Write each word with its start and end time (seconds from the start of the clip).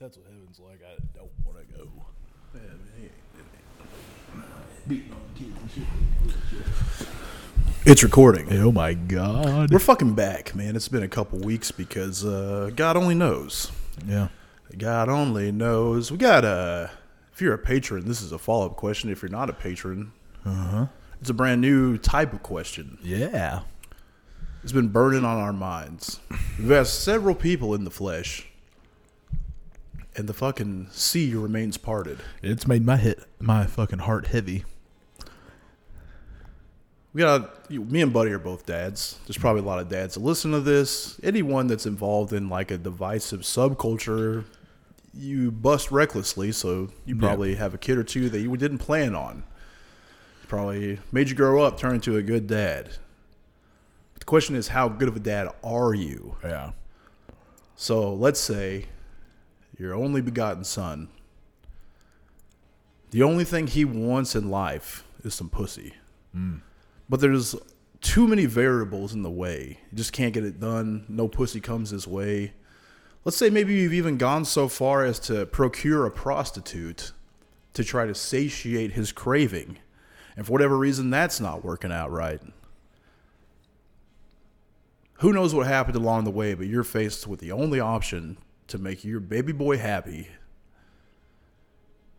That's 0.00 0.16
what 0.16 0.26
heaven's 0.32 0.58
like. 0.58 0.80
I 0.82 0.96
don't 1.14 1.30
want 1.44 1.58
to 1.58 1.74
go. 1.76 1.88
It's 7.84 8.02
recording. 8.02 8.52
Oh 8.58 8.70
my 8.72 8.94
god. 8.94 9.70
We're 9.72 9.78
fucking 9.78 10.14
back, 10.14 10.54
man. 10.54 10.76
It's 10.76 10.88
been 10.88 11.02
a 11.02 11.08
couple 11.08 11.38
weeks 11.40 11.70
because 11.70 12.24
uh, 12.24 12.70
God 12.76 12.96
only 12.96 13.14
knows. 13.14 13.72
Yeah. 14.06 14.28
God 14.76 15.08
only 15.08 15.50
knows. 15.50 16.12
We 16.12 16.18
got 16.18 16.44
a. 16.44 16.90
If 17.32 17.40
you're 17.40 17.54
a 17.54 17.58
patron, 17.58 18.06
this 18.06 18.20
is 18.20 18.32
a 18.32 18.38
follow 18.38 18.66
up 18.66 18.76
question. 18.76 19.10
If 19.10 19.22
you're 19.22 19.30
not 19.30 19.48
a 19.48 19.54
patron, 19.54 20.12
Uh-huh. 20.44 20.86
it's 21.20 21.30
a 21.30 21.34
brand 21.34 21.60
new 21.62 21.96
type 21.96 22.32
of 22.34 22.42
question. 22.42 22.98
Yeah. 23.02 23.60
It's 24.62 24.72
been 24.72 24.88
burning 24.88 25.24
on 25.24 25.38
our 25.38 25.54
minds. 25.54 26.20
We've 26.58 26.70
asked 26.72 27.02
several 27.02 27.34
people 27.34 27.74
in 27.74 27.84
the 27.84 27.90
flesh, 27.90 28.46
and 30.16 30.28
the 30.28 30.32
fucking 30.34 30.88
sea 30.90 31.34
remains 31.34 31.76
parted. 31.76 32.18
It's 32.42 32.66
made 32.66 32.84
my 32.84 32.96
hit 32.96 33.20
my 33.38 33.66
fucking 33.66 34.00
heart 34.00 34.28
heavy. 34.28 34.64
We 37.12 37.20
got 37.22 37.64
you- 37.68 37.84
me 37.84 38.00
and 38.02 38.12
Buddy 38.12 38.30
are 38.30 38.38
both 38.38 38.66
dads. 38.66 39.18
There's 39.26 39.36
probably 39.38 39.62
a 39.62 39.64
lot 39.64 39.80
of 39.80 39.88
dads 39.88 40.14
that 40.14 40.20
listen 40.20 40.52
to 40.52 40.60
this. 40.60 41.18
Anyone 41.22 41.66
that's 41.66 41.86
involved 41.86 42.32
in 42.32 42.48
like 42.48 42.70
a 42.70 42.78
divisive 42.78 43.40
subculture, 43.40 44.44
you 45.12 45.50
bust 45.50 45.90
recklessly, 45.90 46.52
so 46.52 46.90
you 47.04 47.16
Yeah. 47.16 47.20
probably 47.20 47.56
have 47.56 47.74
a 47.74 47.78
kid 47.78 47.98
or 47.98 48.04
two 48.04 48.28
that 48.30 48.40
you 48.40 48.56
didn't 48.56 48.78
plan 48.78 49.14
on. 49.16 49.42
Probably 50.46 51.00
made 51.10 51.28
you 51.30 51.34
grow 51.34 51.62
up, 51.62 51.78
turn 51.78 51.96
into 51.96 52.16
a 52.16 52.22
good 52.22 52.46
dad. 52.46 52.90
But 54.14 54.20
the 54.20 54.24
question 54.24 54.54
is, 54.54 54.68
how 54.68 54.88
good 54.88 55.08
of 55.08 55.16
a 55.16 55.20
dad 55.20 55.48
are 55.64 55.94
you? 55.94 56.36
Yeah. 56.44 56.72
So 57.74 58.14
let's 58.14 58.38
say 58.40 58.86
your 59.80 59.94
only 59.94 60.20
begotten 60.20 60.62
son. 60.62 61.08
The 63.12 63.22
only 63.22 63.44
thing 63.44 63.66
he 63.66 63.84
wants 63.84 64.36
in 64.36 64.50
life 64.50 65.04
is 65.24 65.34
some 65.34 65.48
pussy. 65.48 65.94
Mm. 66.36 66.60
But 67.08 67.20
there's 67.20 67.56
too 68.02 68.28
many 68.28 68.44
variables 68.44 69.14
in 69.14 69.22
the 69.22 69.30
way. 69.30 69.78
You 69.90 69.96
just 69.96 70.12
can't 70.12 70.34
get 70.34 70.44
it 70.44 70.60
done. 70.60 71.06
No 71.08 71.28
pussy 71.28 71.60
comes 71.60 71.90
his 71.90 72.06
way. 72.06 72.52
Let's 73.24 73.36
say 73.36 73.50
maybe 73.50 73.74
you've 73.74 73.94
even 73.94 74.18
gone 74.18 74.44
so 74.44 74.68
far 74.68 75.04
as 75.04 75.18
to 75.20 75.46
procure 75.46 76.06
a 76.06 76.10
prostitute 76.10 77.12
to 77.72 77.82
try 77.82 78.06
to 78.06 78.14
satiate 78.14 78.92
his 78.92 79.12
craving. 79.12 79.78
And 80.36 80.46
for 80.46 80.52
whatever 80.52 80.76
reason, 80.76 81.10
that's 81.10 81.40
not 81.40 81.64
working 81.64 81.90
out 81.90 82.10
right. 82.10 82.40
Who 85.14 85.32
knows 85.32 85.54
what 85.54 85.66
happened 85.66 85.96
along 85.96 86.24
the 86.24 86.30
way, 86.30 86.54
but 86.54 86.66
you're 86.66 86.84
faced 86.84 87.26
with 87.26 87.40
the 87.40 87.52
only 87.52 87.80
option 87.80 88.38
to 88.70 88.78
make 88.78 89.04
your 89.04 89.20
baby 89.20 89.52
boy 89.52 89.78
happy 89.78 90.28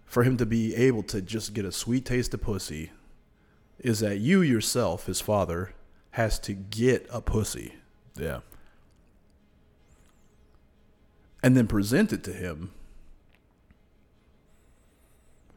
for 0.06 0.24
him 0.24 0.38
to 0.38 0.46
be 0.46 0.76
able 0.76 1.04
to 1.04 1.22
just 1.22 1.54
get 1.54 1.66
a 1.66 1.72
sweet 1.72 2.06
taste 2.06 2.34
of 2.34 2.42
pussy 2.42 2.92
is 3.80 4.00
that 4.02 4.20
you 4.20 4.42
yourself, 4.42 5.06
his 5.08 5.22
father, 5.22 5.74
has 6.12 6.38
to 6.40 6.54
get 6.54 7.08
a 7.12 7.22
pussy 7.22 7.76
Yeah. 8.16 8.42
and 11.42 11.56
then 11.58 11.68
present 11.68 12.12
it 12.14 12.24
to 12.26 12.34
him. 12.34 12.72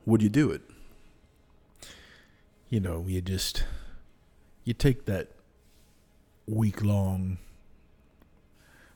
Would 0.07 0.23
you 0.23 0.29
do 0.29 0.51
it? 0.51 0.63
You 2.71 2.81
know, 2.81 3.05
you 3.07 3.21
just 3.21 3.65
you 4.65 4.73
take 4.73 5.05
that 5.07 5.29
week 6.47 6.83
long 6.83 7.39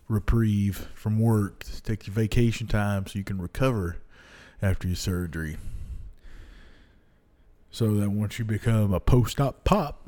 reprieve 0.08 0.88
from 0.94 1.18
work, 1.20 1.64
take 1.84 2.06
your 2.06 2.14
vacation 2.14 2.66
time 2.66 3.06
so 3.06 3.18
you 3.18 3.24
can 3.24 3.40
recover 3.40 3.96
after 4.62 4.86
your 4.88 4.96
surgery. 4.96 5.56
So 7.70 7.94
that 7.96 8.10
once 8.10 8.38
you 8.38 8.44
become 8.44 8.92
a 8.92 9.00
post 9.00 9.40
op 9.40 9.64
pop, 9.64 10.04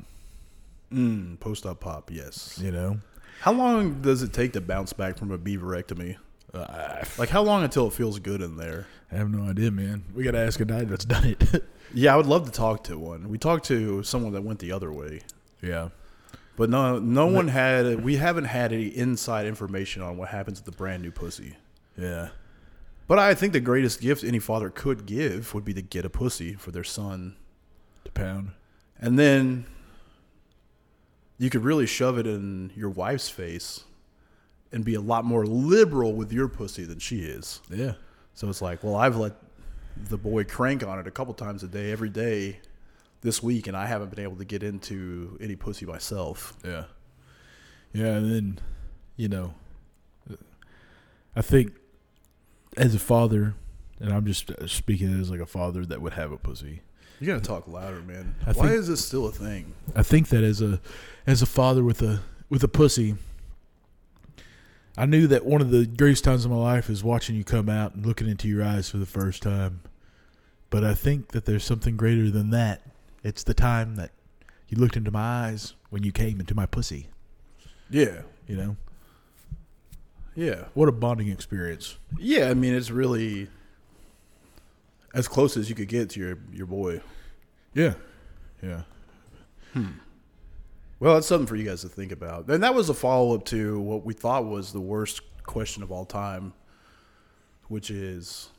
Mm, 0.91 1.39
post 1.39 1.65
op 1.65 1.79
pop, 1.79 2.11
yes. 2.11 2.59
you 2.61 2.69
know, 2.71 2.99
How 3.41 3.53
long 3.53 4.01
does 4.01 4.23
it 4.23 4.33
take 4.33 4.51
to 4.53 4.61
bounce 4.61 4.91
back 4.91 5.17
from 5.17 5.31
a 5.31 5.37
beaverectomy? 5.37 6.17
uh, 6.53 7.05
Like, 7.17 7.29
how 7.29 7.41
long 7.43 7.63
until 7.63 7.87
it 7.87 7.93
feels 7.93 8.19
good 8.19 8.41
in 8.41 8.57
there? 8.57 8.87
I 9.11 9.15
have 9.15 9.29
no 9.29 9.43
idea, 9.49 9.71
man. 9.71 10.03
We 10.13 10.23
got 10.23 10.31
to 10.31 10.39
ask 10.39 10.59
a 10.59 10.65
guy 10.65 10.83
that's 10.83 11.05
done 11.05 11.25
it. 11.25 11.63
Yeah, 11.93 12.13
I 12.13 12.17
would 12.17 12.25
love 12.25 12.45
to 12.45 12.51
talk 12.51 12.85
to 12.85 12.97
one. 12.97 13.27
We 13.27 13.37
talked 13.37 13.65
to 13.65 14.01
someone 14.03 14.31
that 14.31 14.43
went 14.43 14.59
the 14.59 14.71
other 14.71 14.93
way. 14.93 15.19
yeah. 15.61 15.89
But 16.61 16.69
no, 16.69 16.99
no 16.99 17.25
one 17.25 17.47
had. 17.47 18.03
We 18.03 18.17
haven't 18.17 18.43
had 18.43 18.71
any 18.71 18.85
inside 18.85 19.47
information 19.47 20.03
on 20.03 20.15
what 20.15 20.29
happens 20.29 20.59
to 20.59 20.65
the 20.65 20.71
brand 20.71 21.01
new 21.01 21.09
pussy. 21.09 21.55
Yeah. 21.97 22.29
But 23.07 23.17
I 23.17 23.33
think 23.33 23.53
the 23.53 23.59
greatest 23.59 23.99
gift 23.99 24.23
any 24.23 24.37
father 24.37 24.69
could 24.69 25.07
give 25.07 25.55
would 25.55 25.65
be 25.65 25.73
to 25.73 25.81
get 25.81 26.05
a 26.05 26.09
pussy 26.11 26.53
for 26.53 26.69
their 26.69 26.83
son, 26.83 27.35
To 28.03 28.11
pound. 28.11 28.51
and 28.99 29.17
then 29.17 29.65
you 31.39 31.49
could 31.49 31.63
really 31.63 31.87
shove 31.87 32.19
it 32.19 32.27
in 32.27 32.71
your 32.75 32.91
wife's 32.91 33.27
face, 33.27 33.85
and 34.71 34.85
be 34.85 34.93
a 34.93 35.01
lot 35.01 35.25
more 35.25 35.47
liberal 35.47 36.13
with 36.13 36.31
your 36.31 36.47
pussy 36.47 36.83
than 36.85 36.99
she 36.99 37.21
is. 37.21 37.59
Yeah. 37.71 37.93
So 38.35 38.47
it's 38.49 38.61
like, 38.61 38.83
well, 38.83 38.97
I've 38.97 39.17
let 39.17 39.33
the 39.97 40.15
boy 40.19 40.43
crank 40.43 40.85
on 40.85 40.99
it 40.99 41.07
a 41.07 41.11
couple 41.11 41.33
times 41.33 41.63
a 41.63 41.67
day, 41.67 41.91
every 41.91 42.09
day, 42.09 42.59
this 43.21 43.41
week, 43.43 43.67
and 43.67 43.75
I 43.77 43.85
haven't 43.85 44.09
been 44.13 44.23
able 44.23 44.37
to 44.37 44.45
get 44.45 44.63
into 44.63 45.37
any 45.41 45.55
pussy 45.55 45.85
myself. 45.85 46.55
Yeah. 46.65 46.85
Yeah, 47.93 48.15
and 48.15 48.31
then, 48.31 48.59
you 49.17 49.27
know, 49.29 49.53
I 51.35 51.41
think 51.41 51.73
as 52.77 52.95
a 52.95 52.99
father, 52.99 53.53
and 53.99 54.11
I'm 54.13 54.25
just 54.25 54.49
uh, 54.51 54.67
speaking 54.67 55.19
as 55.19 55.29
like 55.29 55.39
a 55.39 55.45
father 55.45 55.85
that 55.85 56.01
would 56.01 56.13
have 56.13 56.31
a 56.31 56.37
pussy. 56.37 56.81
You 57.19 57.27
gotta 57.27 57.41
talk 57.41 57.67
louder, 57.67 58.01
man. 58.01 58.35
I 58.45 58.53
Why 58.53 58.67
think- 58.69 58.79
is 58.79 58.87
this 58.87 59.05
still 59.05 59.27
a 59.27 59.31
thing? 59.31 59.73
I 59.95 60.03
think 60.03 60.29
that 60.29 60.43
as 60.43 60.61
a 60.61 60.79
as 61.27 61.41
a 61.41 61.45
father 61.45 61.83
with 61.83 62.01
a 62.01 62.21
with 62.49 62.63
a 62.63 62.67
pussy, 62.67 63.15
I 64.97 65.05
knew 65.05 65.27
that 65.27 65.45
one 65.45 65.61
of 65.61 65.69
the 65.69 65.85
greatest 65.85 66.23
times 66.23 66.45
of 66.45 66.51
my 66.51 66.57
life 66.57 66.89
is 66.89 67.03
watching 67.03 67.35
you 67.35 67.43
come 67.43 67.69
out 67.69 67.93
and 67.93 68.05
looking 68.05 68.27
into 68.27 68.47
your 68.47 68.63
eyes 68.63 68.89
for 68.89 68.97
the 68.97 69.05
first 69.05 69.43
time. 69.43 69.81
But 70.69 70.83
I 70.83 70.93
think 70.95 71.29
that 71.29 71.45
there's 71.45 71.63
something 71.63 71.95
greater 71.97 72.29
than 72.31 72.49
that. 72.51 72.81
It's 73.23 73.43
the 73.43 73.53
time 73.53 73.95
that 73.97 74.11
you 74.67 74.77
looked 74.77 74.95
into 74.97 75.11
my 75.11 75.47
eyes 75.47 75.75
when 75.89 76.03
you 76.03 76.11
came 76.11 76.39
into 76.39 76.55
my 76.55 76.65
pussy. 76.65 77.07
Yeah, 77.89 78.21
You 78.47 78.55
know, 78.55 78.75
yeah, 80.33 80.65
what 80.73 80.87
a 80.87 80.93
bonding 80.93 81.27
experience. 81.27 81.97
yeah. 82.17 82.49
I 82.49 82.53
mean, 82.53 82.73
it's 82.73 82.89
really 82.89 83.49
as 85.13 85.27
close 85.27 85.57
as 85.57 85.67
you 85.67 85.75
could 85.75 85.89
get 85.89 86.09
to 86.11 86.19
your 86.21 86.37
your 86.53 86.67
boy. 86.67 87.01
Yeah, 87.73 87.95
yeah. 88.63 88.83
Hmm. 89.73 89.87
Well, 91.01 91.15
that's 91.15 91.27
something 91.27 91.47
for 91.47 91.55
you 91.55 91.65
guys 91.65 91.81
to 91.81 91.89
think 91.89 92.11
about. 92.11 92.47
And 92.47 92.63
that 92.63 92.73
was 92.75 92.87
a 92.89 92.93
follow 92.93 93.35
up 93.35 93.43
to 93.45 93.79
what 93.79 94.05
we 94.05 94.13
thought 94.13 94.45
was 94.45 94.71
the 94.71 94.79
worst 94.79 95.21
question 95.43 95.81
of 95.83 95.91
all 95.91 96.05
time, 96.05 96.53
which 97.67 97.89
is 97.91 98.49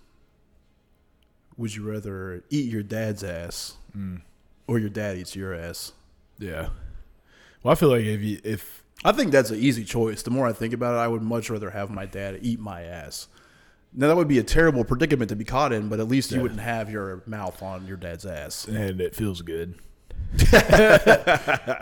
Would 1.56 1.74
you 1.74 1.88
rather 1.90 2.44
eat 2.50 2.70
your 2.70 2.82
dad's 2.82 3.22
ass 3.24 3.76
mm. 3.96 4.20
Or 4.72 4.78
your 4.78 4.88
dad 4.90 5.16
eats 5.18 5.36
your 5.36 5.54
ass? 5.54 5.92
Yeah. 6.38 6.68
Well, 7.62 7.72
I 7.72 7.74
feel 7.74 7.90
like 7.90 8.04
if 8.04 8.20
you 8.20 8.40
if 8.44 8.82
I 9.04 9.12
think 9.12 9.32
that's 9.32 9.50
an 9.50 9.58
easy 9.58 9.84
choice. 9.84 10.22
The 10.22 10.30
more 10.30 10.46
I 10.46 10.52
think 10.52 10.72
about 10.74 10.94
it, 10.94 10.98
I 10.98 11.08
would 11.08 11.22
much 11.22 11.50
rather 11.50 11.70
have 11.70 11.90
my 11.90 12.06
dad 12.06 12.38
eat 12.42 12.58
my 12.60 12.82
ass. 12.82 13.28
Now, 13.94 14.06
that 14.08 14.16
would 14.16 14.28
be 14.28 14.38
a 14.38 14.42
terrible 14.42 14.84
predicament 14.84 15.28
to 15.28 15.36
be 15.36 15.44
caught 15.44 15.72
in, 15.72 15.88
but 15.90 16.00
at 16.00 16.08
least 16.08 16.32
you 16.32 16.40
wouldn't 16.40 16.60
have 16.60 16.90
your 16.90 17.22
mouth 17.26 17.62
on 17.62 17.86
your 17.86 17.96
dad's 17.98 18.24
ass. 18.24 18.66
and 18.66 19.00
it 19.02 19.14
feels 19.14 19.42
good, 19.42 19.74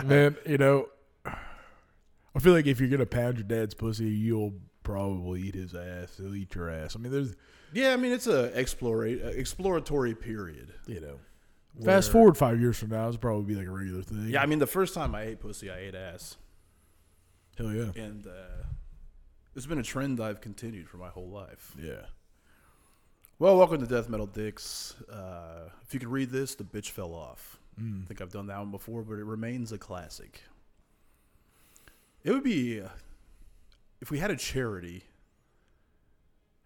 man. 0.05 0.37
You 0.47 0.59
know, 0.59 0.89
I 1.25 2.39
feel 2.41 2.53
like 2.53 2.67
if 2.67 2.81
you're 2.81 2.89
gonna 2.89 3.07
pound 3.07 3.39
your 3.39 3.47
dad's 3.47 3.75
pussy, 3.75 4.07
you'll 4.09 4.55
probably 4.83 5.43
eat 5.43 5.55
his 5.55 5.75
ass. 5.75 6.17
He'll 6.17 6.35
eat 6.35 6.55
your 6.55 6.71
ass. 6.71 6.97
I 6.97 6.99
mean, 6.99 7.13
there's 7.13 7.35
Yeah, 7.73 7.93
I 7.93 7.97
mean, 7.97 8.13
it's 8.13 8.27
a 8.27 8.51
explora- 8.57 9.37
exploratory 9.37 10.15
period. 10.15 10.73
you 10.87 11.01
know, 11.01 11.19
fast 11.85 12.11
forward 12.13 12.37
five 12.37 12.61
years 12.61 12.79
from 12.79 12.91
now, 12.91 13.09
it's 13.09 13.17
probably 13.17 13.45
be 13.55 13.59
like 13.59 13.67
a 13.67 13.71
regular 13.71 14.03
thing. 14.03 14.29
Yeah, 14.29 14.43
I 14.43 14.47
mean, 14.47 14.59
the 14.59 14.67
first 14.67 14.95
time 14.95 15.15
I 15.15 15.23
ate 15.23 15.41
pussy, 15.41 15.71
I 15.71 15.79
ate 15.79 15.95
ass. 15.95 16.37
hell 17.57 17.73
yeah, 17.73 17.91
And 17.97 18.27
uh, 18.27 18.65
it's 19.55 19.67
been 19.67 19.79
a 19.79 19.83
trend 19.83 20.21
I've 20.21 20.41
continued 20.41 20.89
for 20.89 20.97
my 20.99 21.09
whole 21.09 21.29
life. 21.29 21.75
yeah. 21.81 22.07
Well, 23.39 23.57
welcome 23.57 23.81
to 23.81 23.87
Death 23.87 24.11
Metal 24.11 24.27
Dicks. 24.27 24.95
Uh, 25.11 25.71
if 25.83 25.95
you 25.95 26.01
could 26.01 26.11
read 26.11 26.29
this, 26.29 26.55
the 26.55 26.65
bitch 26.65 26.91
fell 26.91 27.15
off. 27.15 27.59
Mm. 27.81 28.03
I 28.05 28.07
think 28.07 28.21
I've 28.21 28.31
done 28.31 28.49
that 28.49 28.59
one 28.59 28.71
before, 28.71 29.03
but 29.03 29.15
it 29.15 29.25
remains 29.25 29.73
a 29.73 29.79
classic. 29.79 30.43
It 32.23 32.33
would 32.33 32.43
be 32.45 32.83
uh, 32.83 32.89
if 34.03 34.11
we 34.11 34.19
had 34.19 34.31
a 34.31 34.37
charity, 34.37 35.05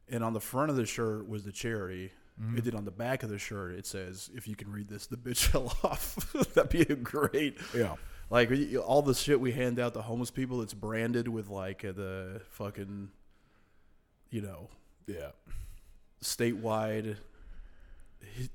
and 0.08 0.24
on 0.24 0.32
the 0.32 0.40
front 0.40 0.68
of 0.68 0.74
the 0.76 0.84
shirt 0.84 1.28
was 1.28 1.44
the 1.44 1.52
charity, 1.52 2.10
Mm-hmm. 2.40 2.56
and 2.56 2.64
then 2.64 2.75
on 2.75 2.84
the 2.84 2.90
back 2.90 3.22
of 3.22 3.31
the 3.31 3.38
shirt 3.38 3.75
it 3.76 3.86
says, 3.86 4.28
"If 4.34 4.48
you 4.48 4.56
can 4.56 4.72
read 4.72 4.88
this, 4.88 5.06
the 5.06 5.16
bitch 5.16 5.44
fell 5.50 5.76
off." 5.84 6.32
That'd 6.54 6.70
be 6.70 6.81
a 6.81 6.96
great. 6.96 7.58
Yeah. 7.75 7.94
Like 8.31 8.50
all 8.84 9.02
the 9.02 9.14
shit 9.14 9.38
we 9.38 9.52
hand 9.52 9.78
out 9.78 9.94
to 9.94 10.02
homeless 10.02 10.31
people, 10.32 10.60
it's 10.62 10.75
branded 10.75 11.28
with 11.28 11.48
like 11.48 11.84
uh, 11.84 11.92
the 11.92 12.40
fucking, 12.50 13.10
you 14.31 14.40
know, 14.40 14.69
Yeah. 15.06 15.31
statewide. 16.22 17.16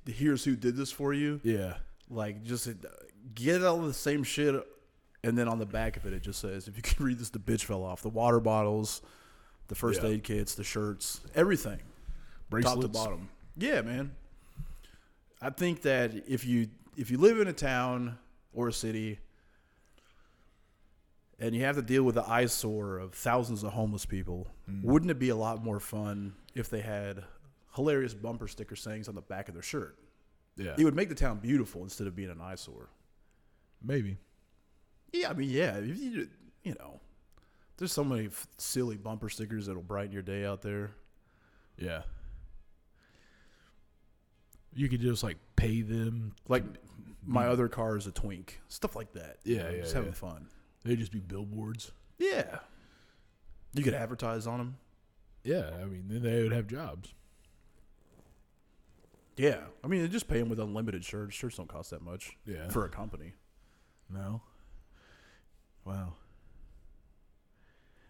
Here's 0.05 0.43
who 0.43 0.55
did 0.55 0.75
this 0.75 0.91
for 0.91 1.13
you. 1.13 1.39
Yeah. 1.43 1.75
Like, 2.09 2.43
just 2.43 2.67
uh, 2.67 2.71
get 3.35 3.63
all 3.63 3.79
the 3.81 3.93
same 3.93 4.23
shit, 4.23 4.55
and 5.23 5.37
then 5.37 5.47
on 5.47 5.59
the 5.59 5.65
back 5.65 5.95
of 5.95 6.05
it, 6.05 6.13
it 6.13 6.21
just 6.23 6.39
says, 6.39 6.67
"If 6.67 6.75
you 6.75 6.81
can 6.83 7.05
read 7.05 7.19
this, 7.19 7.29
the 7.29 7.39
bitch 7.39 7.63
fell 7.63 7.83
off." 7.83 8.01
The 8.01 8.09
water 8.09 8.39
bottles, 8.39 9.01
the 9.67 9.75
first 9.75 10.01
Yeah. 10.01 10.09
aid 10.09 10.23
kits, 10.23 10.55
the 10.55 10.63
shirts, 10.63 11.21
everything, 11.35 11.79
Bracelets. 12.49 12.75
top 12.75 12.81
to 12.81 12.87
bottom. 12.89 13.29
Yeah, 13.59 13.81
man. 13.81 14.11
I 15.41 15.49
think 15.49 15.81
that 15.83 16.13
if 16.27 16.45
you 16.45 16.69
if 16.97 17.11
you 17.11 17.17
live 17.17 17.39
in 17.39 17.47
a 17.47 17.53
town 17.53 18.17
or 18.53 18.67
a 18.67 18.73
city 18.73 19.19
and 21.39 21.55
you 21.55 21.63
have 21.63 21.75
to 21.75 21.81
deal 21.81 22.03
with 22.03 22.15
the 22.15 22.29
eyesore 22.29 22.97
of 22.97 23.13
thousands 23.13 23.63
of 23.63 23.71
homeless 23.71 24.05
people, 24.05 24.47
mm. 24.69 24.83
wouldn't 24.83 25.11
it 25.11 25.19
be 25.19 25.29
a 25.29 25.35
lot 25.35 25.63
more 25.63 25.79
fun 25.79 26.33
if 26.55 26.69
they 26.69 26.81
had 26.81 27.23
hilarious 27.75 28.13
bumper 28.13 28.47
sticker 28.47 28.75
sayings 28.75 29.07
on 29.07 29.15
the 29.15 29.21
back 29.21 29.47
of 29.47 29.53
their 29.53 29.63
shirt? 29.63 29.97
Yeah. 30.57 30.75
It 30.77 30.83
would 30.83 30.95
make 30.95 31.09
the 31.09 31.15
town 31.15 31.39
beautiful 31.39 31.83
instead 31.83 32.07
of 32.07 32.15
being 32.15 32.29
an 32.29 32.41
eyesore. 32.41 32.89
Maybe. 33.81 34.17
Yeah, 35.13 35.29
I 35.29 35.33
mean, 35.33 35.49
yeah, 35.49 35.77
if 35.77 35.97
you 35.97 36.27
you 36.63 36.75
know, 36.79 36.99
there's 37.77 37.93
so 37.93 38.03
many 38.03 38.27
f- 38.27 38.47
silly 38.57 38.97
bumper 38.97 39.29
stickers 39.29 39.65
that'll 39.65 39.81
brighten 39.81 40.11
your 40.11 40.21
day 40.21 40.45
out 40.45 40.61
there. 40.61 40.91
Yeah. 41.77 42.01
You 44.73 44.87
could 44.89 45.01
just 45.01 45.23
like 45.23 45.37
pay 45.55 45.81
them. 45.81 46.33
Like 46.47 46.63
my 47.25 47.45
mm. 47.45 47.49
other 47.49 47.67
car 47.67 47.97
is 47.97 48.07
a 48.07 48.11
twink, 48.11 48.59
stuff 48.67 48.95
like 48.95 49.13
that. 49.13 49.37
you 49.43 49.57
Yeah, 49.57 49.63
know, 49.63 49.69
yeah, 49.69 49.81
just 49.81 49.93
having 49.93 50.09
yeah. 50.09 50.15
fun. 50.15 50.47
They'd 50.83 50.99
just 50.99 51.11
be 51.11 51.19
billboards. 51.19 51.91
Yeah, 52.17 52.59
you 53.73 53.83
could 53.83 53.93
advertise 53.93 54.47
on 54.47 54.57
them. 54.57 54.77
Yeah. 55.43 55.69
I 55.81 55.85
mean, 55.85 56.05
then 56.07 56.21
they 56.21 56.43
would 56.43 56.51
have 56.51 56.67
jobs. 56.67 57.13
Yeah, 59.37 59.59
I 59.83 59.87
mean, 59.87 60.09
just 60.11 60.27
pay 60.27 60.39
them 60.39 60.49
with 60.49 60.59
unlimited 60.59 61.05
shirts. 61.05 61.33
Shirts 61.33 61.55
don't 61.55 61.69
cost 61.69 61.91
that 61.91 62.01
much. 62.01 62.35
Yeah. 62.45 62.67
for 62.67 62.85
a 62.85 62.89
company. 62.89 63.33
No. 64.09 64.41
Wow. 65.85 66.13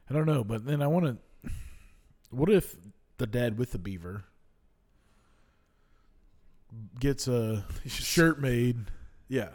I 0.10 0.14
don't 0.14 0.26
know, 0.26 0.44
but 0.44 0.66
then 0.66 0.82
I 0.82 0.88
want 0.88 1.06
to. 1.06 1.52
What 2.32 2.50
if 2.50 2.76
the 3.18 3.28
dad 3.28 3.58
with 3.58 3.72
the 3.72 3.78
beaver 3.78 4.26
gets 7.00 7.27
a 7.27 7.66
shirt 7.88 8.39
made 8.39 8.77
Yeah, 9.27 9.50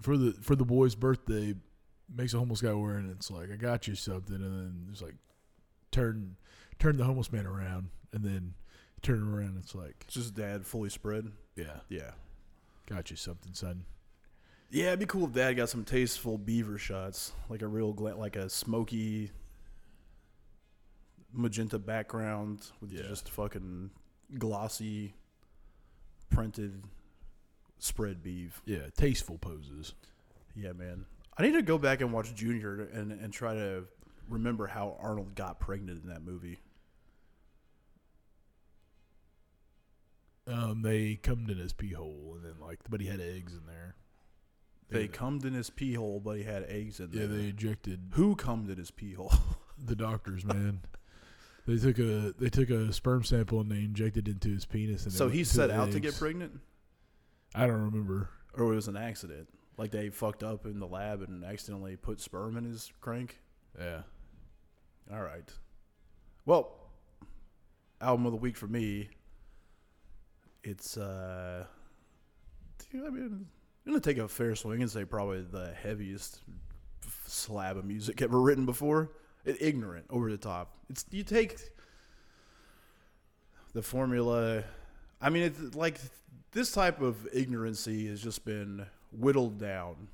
for 0.00 0.16
the 0.16 0.32
for 0.32 0.54
the 0.56 0.64
boy's 0.64 0.94
birthday? 0.94 1.54
Makes 2.14 2.34
a 2.34 2.38
homeless 2.38 2.60
guy 2.60 2.72
wear 2.72 2.96
it. 2.96 3.00
And 3.04 3.10
it's 3.10 3.30
like 3.30 3.50
I 3.50 3.56
got 3.56 3.88
you 3.88 3.94
something, 3.94 4.36
and 4.36 4.44
then 4.44 4.86
it's 4.92 5.00
like 5.02 5.14
turn 5.90 6.36
turn 6.78 6.96
the 6.96 7.04
homeless 7.04 7.32
man 7.32 7.46
around, 7.46 7.88
and 8.12 8.22
then 8.22 8.54
turn 9.02 9.16
him 9.16 9.34
around. 9.34 9.56
It's 9.58 9.74
like 9.74 9.94
it's 10.02 10.14
just 10.14 10.34
dad 10.34 10.66
fully 10.66 10.90
spread. 10.90 11.30
yeah, 11.56 11.78
Yeah, 11.88 12.10
got 12.86 13.10
you 13.10 13.16
something, 13.16 13.54
son. 13.54 13.84
yeah, 14.70 14.88
it'd 14.88 14.98
be 15.00 15.06
cool 15.06 15.24
if 15.26 15.32
dad 15.32 15.54
got 15.54 15.68
some 15.70 15.84
tasteful 15.84 16.36
beaver 16.36 16.76
shots, 16.78 17.32
like 17.48 17.62
a 17.62 17.66
real 17.66 17.92
gla- 17.94 18.16
like 18.16 18.36
a 18.36 18.50
smoky 18.50 19.30
magenta 21.32 21.78
background 21.78 22.70
with 22.80 22.92
Yeah. 22.92 23.02
just 23.02 23.28
fucking 23.30 23.90
glossy 24.38 25.14
printed 26.34 26.82
spread 27.78 28.22
beef. 28.22 28.62
Yeah, 28.66 28.88
tasteful 28.96 29.38
poses. 29.38 29.94
Yeah, 30.54 30.72
man. 30.72 31.06
I 31.36 31.42
need 31.42 31.52
to 31.52 31.62
go 31.62 31.78
back 31.78 32.00
and 32.00 32.12
watch 32.12 32.34
Junior 32.34 32.88
and 32.92 33.12
and 33.12 33.32
try 33.32 33.54
to 33.54 33.84
remember 34.28 34.66
how 34.66 34.96
Arnold 35.00 35.34
got 35.34 35.60
pregnant 35.60 36.02
in 36.02 36.08
that 36.10 36.22
movie. 36.22 36.58
Um, 40.46 40.82
they 40.82 41.16
come 41.16 41.46
in 41.48 41.56
his 41.56 41.72
pee 41.72 41.92
hole, 41.92 42.34
and 42.36 42.44
then 42.44 42.60
like, 42.60 42.78
but 42.88 43.00
he 43.00 43.06
had 43.06 43.20
eggs 43.20 43.54
in 43.54 43.66
there. 43.66 43.94
They 44.90 45.08
cummed 45.08 45.44
in 45.44 45.54
his 45.54 45.70
pee 45.70 45.94
hole, 45.94 46.20
but 46.20 46.36
he 46.36 46.44
had 46.44 46.62
eggs 46.68 47.00
in 47.00 47.08
Yeah, 47.10 47.26
there. 47.26 47.30
Yeah, 47.30 47.42
they 47.42 47.48
ejected 47.48 48.00
Who 48.12 48.36
cummed 48.36 48.70
in 48.70 48.76
his 48.76 48.92
pee 48.92 49.14
hole? 49.14 49.32
the 49.82 49.96
doctors, 49.96 50.44
man. 50.44 50.82
They 51.66 51.76
took 51.78 51.98
a 51.98 52.34
they 52.38 52.48
took 52.50 52.70
a 52.70 52.92
sperm 52.92 53.22
sample 53.24 53.60
and 53.60 53.70
they 53.70 53.78
injected 53.78 54.28
it 54.28 54.32
into 54.32 54.48
his 54.50 54.64
penis. 54.64 55.04
And 55.04 55.12
so 55.12 55.26
it 55.28 55.32
he 55.34 55.44
set 55.44 55.68
the 55.68 55.76
out 55.80 55.92
to 55.92 56.00
get 56.00 56.08
eggs. 56.08 56.18
pregnant, 56.18 56.60
I 57.54 57.66
don't 57.66 57.82
remember. 57.82 58.28
or 58.54 58.72
it 58.72 58.76
was 58.76 58.88
an 58.88 58.96
accident? 58.96 59.48
Like 59.76 59.90
they 59.90 60.08
fucked 60.10 60.42
up 60.44 60.66
in 60.66 60.78
the 60.78 60.86
lab 60.86 61.22
and 61.22 61.44
accidentally 61.44 61.96
put 61.96 62.20
sperm 62.20 62.56
in 62.56 62.64
his 62.64 62.92
crank. 63.00 63.38
Yeah, 63.78 64.02
All 65.12 65.22
right. 65.22 65.50
Well, 66.46 66.76
album 68.00 68.26
of 68.26 68.32
the 68.32 68.38
week 68.38 68.56
for 68.56 68.68
me. 68.68 69.08
It's 70.62 70.96
uh, 70.96 71.64
I 72.94 72.96
mean, 73.10 73.46
I'm 73.86 73.92
gonna 73.92 74.00
take 74.00 74.18
a 74.18 74.28
fair 74.28 74.54
swing 74.54 74.80
and 74.82 74.90
say 74.90 75.04
probably 75.04 75.42
the 75.42 75.72
heaviest 75.74 76.40
f- 77.04 77.24
slab 77.26 77.76
of 77.76 77.84
music 77.84 78.22
ever 78.22 78.40
written 78.40 78.64
before. 78.64 79.10
Ignorant, 79.44 80.06
over 80.10 80.30
the 80.30 80.38
top. 80.38 80.76
It's 80.88 81.04
you 81.10 81.22
take 81.22 81.58
the 83.72 83.82
formula. 83.82 84.64
I 85.20 85.30
mean, 85.30 85.42
it's 85.44 85.74
like 85.74 85.98
this 86.52 86.72
type 86.72 87.00
of 87.00 87.28
ignorancy 87.34 88.08
has 88.08 88.22
just 88.22 88.44
been 88.44 88.86
whittled 89.12 89.58
down. 89.58 90.08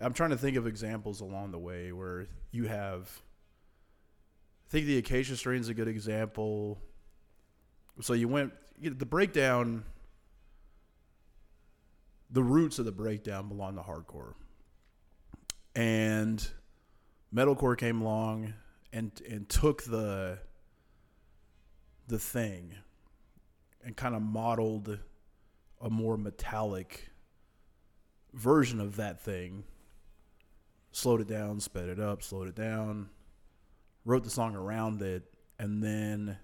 I'm 0.00 0.12
trying 0.12 0.30
to 0.30 0.36
think 0.36 0.56
of 0.56 0.66
examples 0.66 1.20
along 1.20 1.50
the 1.50 1.58
way 1.58 1.92
where 1.92 2.26
you 2.52 2.66
have. 2.66 3.20
I 4.68 4.70
think 4.70 4.86
the 4.86 4.98
acacia 4.98 5.36
strain 5.36 5.60
is 5.60 5.68
a 5.68 5.74
good 5.74 5.88
example. 5.88 6.78
So 8.00 8.12
you 8.12 8.28
went 8.28 8.52
you 8.80 8.90
know, 8.90 8.96
the 8.96 9.06
breakdown. 9.06 9.84
The 12.30 12.42
roots 12.42 12.78
of 12.78 12.84
the 12.84 12.92
breakdown 12.92 13.48
belong 13.48 13.76
to 13.76 13.80
hardcore, 13.80 14.34
and 15.74 16.46
metalcore 17.34 17.76
came 17.76 18.00
along 18.00 18.54
and 18.92 19.20
and 19.28 19.48
took 19.48 19.82
the 19.84 20.38
the 22.06 22.18
thing 22.18 22.74
and 23.84 23.96
kind 23.96 24.14
of 24.14 24.22
modeled 24.22 24.98
a 25.80 25.90
more 25.90 26.16
metallic 26.16 27.10
version 28.32 28.80
of 28.80 28.96
that 28.96 29.20
thing 29.20 29.64
slowed 30.90 31.20
it 31.20 31.28
down 31.28 31.60
sped 31.60 31.88
it 31.88 32.00
up 32.00 32.22
slowed 32.22 32.48
it 32.48 32.54
down 32.54 33.08
wrote 34.04 34.24
the 34.24 34.30
song 34.30 34.56
around 34.56 35.02
it 35.02 35.22
and 35.58 35.82
then 35.82 36.38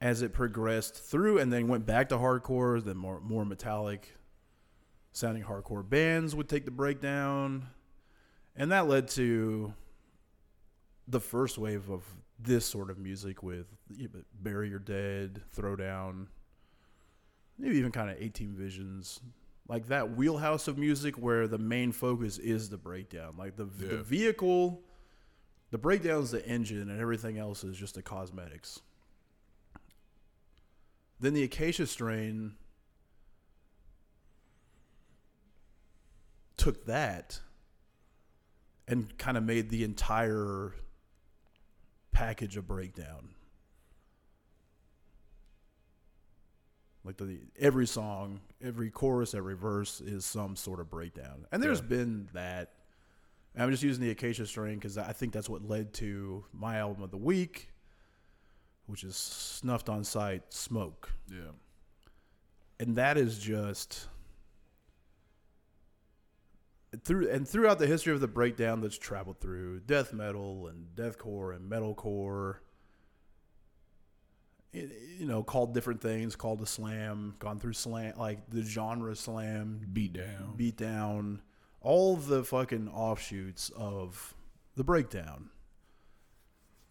as 0.00 0.22
it 0.22 0.32
progressed 0.32 0.94
through 0.94 1.38
and 1.38 1.52
then 1.52 1.68
went 1.68 1.84
back 1.84 2.08
to 2.08 2.16
hardcore 2.16 2.82
then 2.82 2.96
more 2.96 3.20
more 3.20 3.44
metallic 3.44 4.16
sounding 5.12 5.42
hardcore 5.42 5.86
bands 5.86 6.34
would 6.34 6.48
take 6.48 6.64
the 6.64 6.70
breakdown 6.70 7.66
and 8.60 8.72
that 8.72 8.86
led 8.86 9.08
to 9.08 9.72
the 11.08 11.18
first 11.18 11.56
wave 11.56 11.88
of 11.88 12.04
this 12.38 12.66
sort 12.66 12.90
of 12.90 12.98
music 12.98 13.42
with 13.42 13.66
bury 14.42 14.68
your 14.68 14.78
dead 14.78 15.40
throwdown 15.56 16.26
maybe 17.58 17.78
even 17.78 17.90
kind 17.90 18.10
of 18.10 18.16
18 18.20 18.52
visions. 18.52 19.20
Like 19.66 19.88
that 19.88 20.14
wheelhouse 20.14 20.68
of 20.68 20.76
music 20.76 21.16
where 21.16 21.48
the 21.48 21.58
main 21.58 21.90
focus 21.90 22.36
is 22.36 22.68
the 22.68 22.76
breakdown. 22.76 23.34
Like 23.38 23.56
the, 23.56 23.64
the 23.64 24.02
vehicle 24.02 24.82
the 25.70 25.78
breakdown 25.78 26.22
is 26.22 26.32
the 26.32 26.44
engine 26.46 26.90
and 26.90 27.00
everything 27.00 27.38
else 27.38 27.64
is 27.64 27.78
just 27.78 27.94
the 27.94 28.02
cosmetics. 28.02 28.80
Then 31.18 31.32
the 31.32 31.44
acacia 31.44 31.86
strain 31.86 32.56
took 36.58 36.84
that 36.84 37.40
and 38.90 39.16
kind 39.18 39.36
of 39.36 39.44
made 39.44 39.70
the 39.70 39.84
entire 39.84 40.74
package 42.12 42.56
a 42.56 42.62
breakdown. 42.62 43.30
Like 47.04 47.16
the 47.16 47.38
every 47.58 47.86
song 47.86 48.40
every 48.62 48.90
chorus 48.90 49.32
every 49.34 49.56
verse 49.56 50.00
is 50.02 50.24
some 50.26 50.54
sort 50.56 50.80
of 50.80 50.90
breakdown. 50.90 51.46
And 51.50 51.62
there's 51.62 51.80
Yeah. 51.80 51.86
been 51.86 52.28
that. 52.34 52.72
I'm 53.56 53.70
just 53.70 53.82
using 53.82 54.02
the 54.04 54.10
acacia 54.10 54.46
strain 54.46 54.74
because 54.76 54.96
i 54.96 55.12
think 55.12 55.32
that's 55.32 55.48
what 55.48 55.66
led 55.66 55.92
to 55.94 56.44
my 56.52 56.76
album 56.76 57.02
of 57.02 57.10
the 57.10 57.16
week 57.16 57.72
which 58.86 59.02
is 59.04 59.16
snuffed 59.16 59.88
on 59.88 60.02
sight 60.04 60.52
smoke. 60.52 61.10
Yeah, 61.28 61.52
and 62.80 62.96
that 62.96 63.16
is 63.16 63.38
just 63.38 64.08
through 67.04 67.30
and 67.30 67.46
throughout 67.46 67.78
the 67.78 67.86
history 67.86 68.12
of 68.12 68.20
the 68.20 68.28
breakdown 68.28 68.80
that's 68.80 68.98
traveled 68.98 69.40
through 69.40 69.80
death 69.80 70.12
metal 70.12 70.66
and 70.66 70.86
deathcore 70.96 71.54
and 71.54 71.70
metalcore 71.70 72.56
you 74.72 75.26
know 75.26 75.42
called 75.42 75.72
different 75.74 76.00
things 76.00 76.34
called 76.34 76.60
a 76.62 76.66
slam 76.66 77.34
gone 77.38 77.58
through 77.58 77.72
slam 77.72 78.12
like 78.16 78.38
the 78.50 78.62
genre 78.62 79.14
slam 79.14 79.80
beat 79.92 80.12
down. 80.12 80.54
beat 80.56 80.76
down 80.76 81.40
all 81.80 82.16
the 82.16 82.42
fucking 82.44 82.88
offshoots 82.88 83.70
of 83.76 84.34
the 84.76 84.84
breakdown 84.84 85.48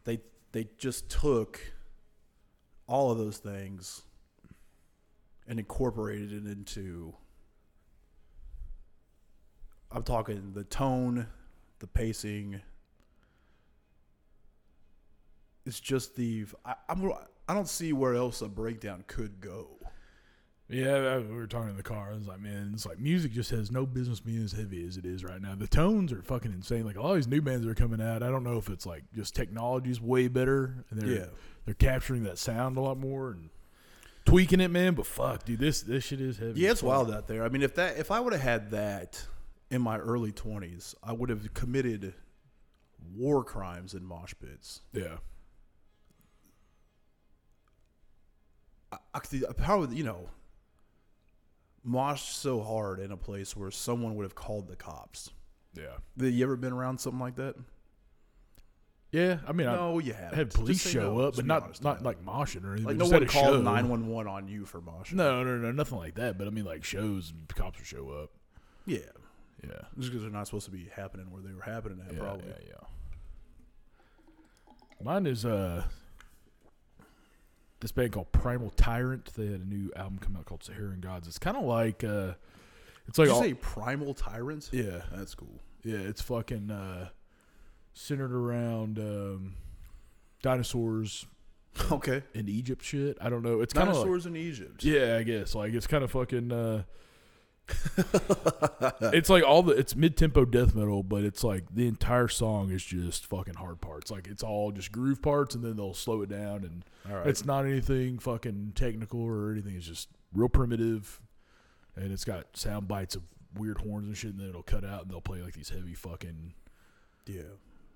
they 0.06 0.20
they 0.54 0.68
just 0.78 1.10
took 1.10 1.60
all 2.88 3.12
of 3.12 3.18
those 3.18 3.38
things 3.38 4.04
and 5.48 5.60
incorporated 5.60 6.32
it 6.32 6.50
into 6.50 7.14
I'm 9.92 10.04
talking 10.04 10.52
the 10.54 10.64
tone, 10.64 11.28
the 11.80 11.88
pacing. 11.88 12.62
It's 15.66 15.80
just 15.80 16.16
the 16.16 16.46
I, 16.66 16.76
I'm 16.88 17.12
I 17.48 17.54
don't 17.54 17.68
see 17.68 17.94
where 17.94 18.16
else 18.16 18.42
a 18.42 18.48
breakdown 18.48 19.04
could 19.08 19.42
go. 19.42 19.68
Yeah, 20.72 21.18
we 21.18 21.34
were 21.34 21.48
talking 21.48 21.72
in 21.72 21.78
the 21.78 21.84
car. 21.84 22.12
I 22.12 22.14
was 22.14 22.28
like, 22.28 22.40
man, 22.40 22.72
it's 22.76 22.86
like 22.86 23.00
music 23.00 23.32
just 23.32 23.50
has 23.50 23.72
no 23.72 23.88
business 23.88 24.20
being 24.20 24.44
as 24.44 24.52
heavy 24.52 24.86
as 24.88 24.98
it 24.98 25.06
is 25.06 25.24
right 25.24 25.42
now. 25.42 25.56
The 25.56 25.66
tones 25.68 26.14
are 26.14 26.22
fucking 26.22 26.52
insane. 26.52 26.86
Like 26.86 26.96
all 26.96 27.16
these 27.16 27.28
new 27.28 27.42
bands 27.42 27.66
that 27.66 27.72
are 27.72 27.76
coming 27.76 28.00
out, 28.00 28.22
I 28.22 28.28
don't 28.30 28.44
know 28.44 28.58
if 28.58 28.70
it's 28.70 28.86
like 28.86 29.04
just 29.16 29.36
technology's 29.36 30.00
way 30.00 30.28
better 30.28 30.86
and 30.92 31.02
they're 31.02 31.10
Yeah. 31.22 31.26
they're 31.66 31.74
capturing 31.74 32.24
that 32.26 32.38
sound 32.38 32.78
a 32.78 32.82
lot 32.82 33.00
more 33.00 33.32
and 33.32 33.50
tweaking 34.26 34.60
it, 34.60 34.70
man. 34.70 34.94
But 34.94 35.08
fuck, 35.08 35.44
dude, 35.44 35.60
this 35.60 35.82
this 35.82 36.04
shit 36.04 36.22
is 36.22 36.38
heavy. 36.38 36.60
Yeah, 36.62 36.70
it's 36.72 36.84
wild 36.84 37.12
out 37.12 37.28
there. 37.28 37.44
I 37.44 37.50
mean, 37.50 37.64
if 37.64 37.74
that 37.76 37.98
if 37.98 38.12
I 38.12 38.20
would 38.20 38.34
have 38.34 38.42
had 38.44 38.70
that 38.70 39.26
in 39.72 39.82
my 39.82 39.98
early 39.98 40.32
twenties, 40.32 40.96
I 41.04 41.14
would 41.14 41.30
have 41.30 41.54
committed 41.54 42.14
war 43.16 43.44
crimes 43.44 43.94
in 43.94 44.04
mosh 44.06 44.34
pits. 44.42 44.82
Yeah, 44.94 45.18
I, 48.92 48.98
I 49.14 49.20
could 49.20 49.44
probably 49.58 49.96
you 49.98 50.04
know 50.04 50.30
mosh 51.84 52.24
so 52.24 52.62
hard 52.62 53.00
in 53.00 53.12
a 53.12 53.18
place 53.18 53.56
where 53.56 53.72
someone 53.72 54.16
would 54.16 54.24
have 54.24 54.36
called 54.36 54.68
the 54.68 54.76
cops. 54.76 55.32
yeah, 55.76 55.98
Have 56.20 56.32
you 56.34 56.44
ever 56.44 56.56
been 56.56 56.74
around 56.74 57.00
something 57.00 57.20
like 57.22 57.36
that? 57.36 57.56
yeah. 59.12 59.38
I 59.48 59.54
mean, 59.54 59.66
No, 59.68 59.98
you 60.00 60.14
I 60.14 60.18
haven't. 60.22 60.38
had 60.38 60.50
police 60.54 60.88
show 60.88 61.16
no. 61.16 61.22
up, 61.28 61.36
but 61.36 61.46
not 61.46 61.64
honest 61.64 61.84
not 61.84 62.04
like 62.04 62.24
moshing 62.24 62.64
or 62.66 62.74
anything. 62.74 62.86
like 62.86 62.98
no 62.98 63.08
one 63.08 63.26
called 63.28 63.64
nine 63.64 63.88
one 63.90 64.08
one 64.08 64.28
on 64.28 64.48
you 64.48 64.66
for 64.66 64.82
moshing. 64.82 65.14
No, 65.14 65.44
no, 65.44 65.58
no, 65.58 65.72
nothing 65.72 65.98
like 65.98 66.16
that. 66.16 66.38
But 66.38 66.48
I 66.48 66.50
mean, 66.52 66.66
like 66.66 66.84
shows, 66.84 67.34
cops 67.56 67.80
will 67.80 67.86
show 67.86 68.10
up. 68.10 68.30
yeah, 68.86 69.00
Yeah, 69.64 69.72
just 69.98 70.10
because 70.12 70.22
they're 70.22 70.32
not 70.32 70.46
supposed 70.48 70.66
to 70.66 70.72
be 70.72 70.90
happening 70.96 71.30
where 71.32 71.42
they 71.42 71.54
were 71.54 71.62
happening 71.62 72.00
at. 72.08 72.14
yeah, 72.14 72.20
probably. 72.20 72.48
yeah, 72.48 72.68
yeah. 72.70 72.88
Mine 75.04 75.26
is 75.28 75.46
uh 75.46 75.84
this 77.80 77.92
band 77.92 78.12
called 78.12 78.32
Primal 78.32 78.70
Tyrant. 78.72 79.34
They 79.36 79.46
had 79.48 79.62
a 79.62 79.66
new 79.66 79.92
album 79.96 80.20
come 80.20 80.36
out 80.36 80.46
called 80.46 80.64
Saharan 80.64 81.00
Gods. 81.00 81.28
It's 81.28 81.40
kind 81.40 81.56
of 81.58 81.64
like 81.64 82.04
uh 82.04 82.34
it's 83.08 83.18
like 83.18 83.28
Did 83.28 83.32
you 83.32 83.36
all, 83.36 83.42
say 83.42 83.54
primal 83.56 84.14
tyrants? 84.14 84.70
yeah, 84.72 85.02
that's 85.14 85.34
cool. 85.36 85.60
yeah. 85.84 85.98
It's 85.98 86.22
fucking 86.22 86.70
uh 86.72 87.10
centered 87.94 88.34
around 88.34 89.00
um 89.00 89.56
dinosaurs 90.42 91.26
Okay, 91.92 92.24
in 92.34 92.50
Egypt 92.50 92.84
shit. 92.84 93.18
I 93.22 93.30
don't 93.30 93.44
know. 93.44 93.62
It's 93.62 93.74
kind 93.74 93.90
of 93.90 93.96
like, 93.96 94.04
dinosaurs 94.06 94.26
in 94.26 94.36
Egypt. 94.36 94.84
yeah, 94.84 95.18
I 95.18 95.24
guess 95.24 95.56
like 95.56 95.74
it's 95.74 95.88
kind 95.88 96.04
of 96.04 96.12
fucking. 96.12 96.52
uh 96.52 96.84
It's 99.02 99.30
like 99.30 99.44
all 99.44 99.64
the 99.64 99.74
it's 99.74 99.96
mid 99.96 100.18
tempo 100.18 100.46
death 100.46 100.76
metal, 100.76 101.04
but 101.04 101.24
it's 101.24 101.44
like 101.44 101.64
the 101.74 101.88
entire 101.88 102.28
song 102.28 102.70
is 102.72 102.84
just 102.84 103.26
fucking 103.26 103.56
hard 103.56 103.82
parts. 103.82 104.12
Like 104.12 104.28
it's 104.28 104.44
all 104.44 104.72
just 104.72 104.92
groove 104.92 105.22
parts, 105.22 105.56
and 105.56 105.64
then 105.64 105.78
they'll 105.78 105.94
slow 105.94 106.22
it 106.22 106.30
down, 106.30 106.64
and 106.64 106.86
right. 107.10 107.28
it's 107.28 107.46
not 107.46 107.66
anything 107.66 108.20
fucking 108.20 108.74
technical 108.76 109.22
or 109.22 109.52
anything. 109.52 109.76
It's 109.76 109.86
just 109.86 110.10
real 110.34 110.50
primitive, 110.50 111.22
and 111.96 112.12
it's 112.12 112.26
got 112.26 112.58
sound 112.58 112.88
bites 112.88 113.16
of 113.16 113.24
weird 113.56 113.80
horns 113.80 114.08
and 114.08 114.18
shit, 114.18 114.32
and 114.32 114.40
then 114.40 114.50
it'll 114.50 114.64
cut 114.64 114.84
out, 114.84 115.04
and 115.04 115.12
they'll 115.12 115.22
play 115.22 115.42
like 115.42 115.54
these 115.54 115.70
heavy 115.70 115.94
fucking. 115.94 116.54
Yeah. 117.26 117.42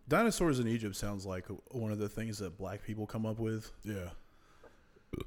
Dinosaurs 0.08 0.60
in 0.60 0.68
Egypt 0.68 0.96
sounds 0.96 1.26
like 1.26 1.46
one 1.72 1.92
of 1.92 1.98
the 1.98 2.10
things 2.10 2.38
that 2.40 2.58
black 2.58 2.84
people 2.84 3.06
come 3.06 3.26
up 3.26 3.40
with, 3.40 3.72
Yeah, 3.84 4.10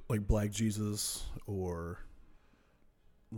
like 0.09 0.27
Black 0.27 0.51
Jesus, 0.51 1.25
or 1.47 1.99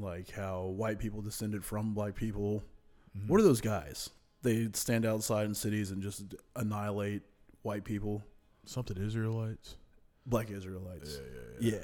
like 0.00 0.30
how 0.30 0.64
white 0.66 0.98
people 0.98 1.20
descended 1.22 1.64
from 1.64 1.94
black 1.94 2.14
people. 2.14 2.62
Mm-hmm. 3.16 3.28
What 3.28 3.40
are 3.40 3.44
those 3.44 3.60
guys? 3.60 4.10
They 4.42 4.68
stand 4.72 5.04
outside 5.04 5.46
in 5.46 5.54
cities 5.54 5.90
and 5.90 6.02
just 6.02 6.34
annihilate 6.56 7.22
white 7.62 7.84
people, 7.84 8.22
something 8.64 8.96
Israelites. 8.96 9.76
black 10.26 10.50
Israelites. 10.50 11.18
yeah, 11.60 11.72
Yeah, 11.72 11.78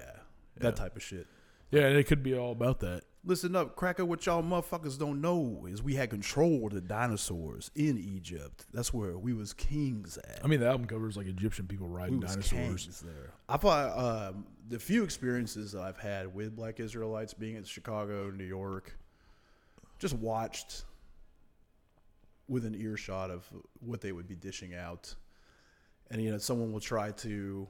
that 0.58 0.64
Yeah. 0.64 0.70
type 0.72 0.96
of 0.96 1.02
shit. 1.02 1.26
Yeah, 1.70 1.86
and 1.88 1.96
it 1.96 2.04
could 2.04 2.22
be 2.22 2.36
all 2.36 2.52
about 2.52 2.80
that. 2.80 3.04
Listen 3.26 3.56
up, 3.56 3.74
cracker. 3.74 4.04
What 4.04 4.26
y'all 4.26 4.42
motherfuckers 4.42 4.98
don't 4.98 5.22
know 5.22 5.66
is 5.66 5.82
we 5.82 5.94
had 5.94 6.10
control 6.10 6.66
of 6.66 6.74
the 6.74 6.80
dinosaurs 6.82 7.70
in 7.74 7.98
Egypt. 7.98 8.66
That's 8.70 8.92
where 8.92 9.16
we 9.16 9.32
was 9.32 9.54
kings 9.54 10.18
at. 10.18 10.40
I 10.44 10.46
mean, 10.46 10.60
the 10.60 10.66
album 10.66 10.86
covers 10.86 11.16
like 11.16 11.26
Egyptian 11.26 11.66
people 11.66 11.88
we 11.88 11.94
riding 11.94 12.20
was 12.20 12.32
dinosaurs. 12.32 13.00
there. 13.00 13.32
I 13.48 13.56
thought 13.56 13.98
um, 14.34 14.46
the 14.68 14.78
few 14.78 15.04
experiences 15.04 15.72
that 15.72 15.80
I've 15.80 15.96
had 15.96 16.34
with 16.34 16.54
Black 16.54 16.80
Israelites, 16.80 17.32
being 17.32 17.56
in 17.56 17.64
Chicago, 17.64 18.30
New 18.30 18.44
York, 18.44 18.98
just 19.98 20.14
watched 20.14 20.84
with 22.46 22.66
an 22.66 22.74
earshot 22.74 23.30
of 23.30 23.48
what 23.80 24.02
they 24.02 24.12
would 24.12 24.28
be 24.28 24.36
dishing 24.36 24.74
out, 24.74 25.14
and 26.10 26.20
you 26.22 26.30
know, 26.30 26.36
someone 26.36 26.74
will 26.74 26.80
try 26.80 27.10
to 27.10 27.66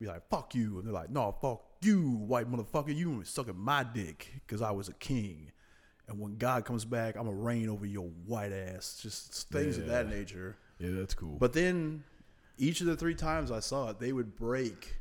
be 0.00 0.06
like, 0.06 0.28
"Fuck 0.28 0.56
you," 0.56 0.78
and 0.78 0.86
they're 0.86 0.92
like, 0.92 1.10
"No, 1.10 1.30
fuck 1.40 1.62
you, 1.80 2.10
white 2.10 2.50
motherfucker. 2.50 2.94
You 2.94 3.10
was 3.18 3.28
sucking 3.28 3.58
my 3.58 3.84
dick 3.84 4.32
because 4.46 4.62
I 4.62 4.70
was 4.70 4.88
a 4.88 4.94
king." 4.94 5.52
And 6.08 6.18
when 6.18 6.36
God 6.38 6.64
comes 6.64 6.84
back, 6.84 7.16
I'm 7.16 7.26
gonna 7.26 7.36
reign 7.36 7.68
over 7.68 7.84
your 7.84 8.08
white 8.26 8.52
ass. 8.52 8.98
Just 9.02 9.48
things 9.50 9.76
of 9.76 9.86
that 9.86 10.08
nature. 10.08 10.56
Yeah, 10.78 10.92
that's 10.92 11.14
cool. 11.14 11.36
But 11.38 11.52
then 11.52 12.04
each 12.56 12.80
of 12.80 12.86
the 12.86 12.96
three 12.96 13.14
times 13.14 13.50
I 13.50 13.60
saw 13.60 13.90
it, 13.90 13.98
they 13.98 14.12
would 14.12 14.34
break 14.36 14.96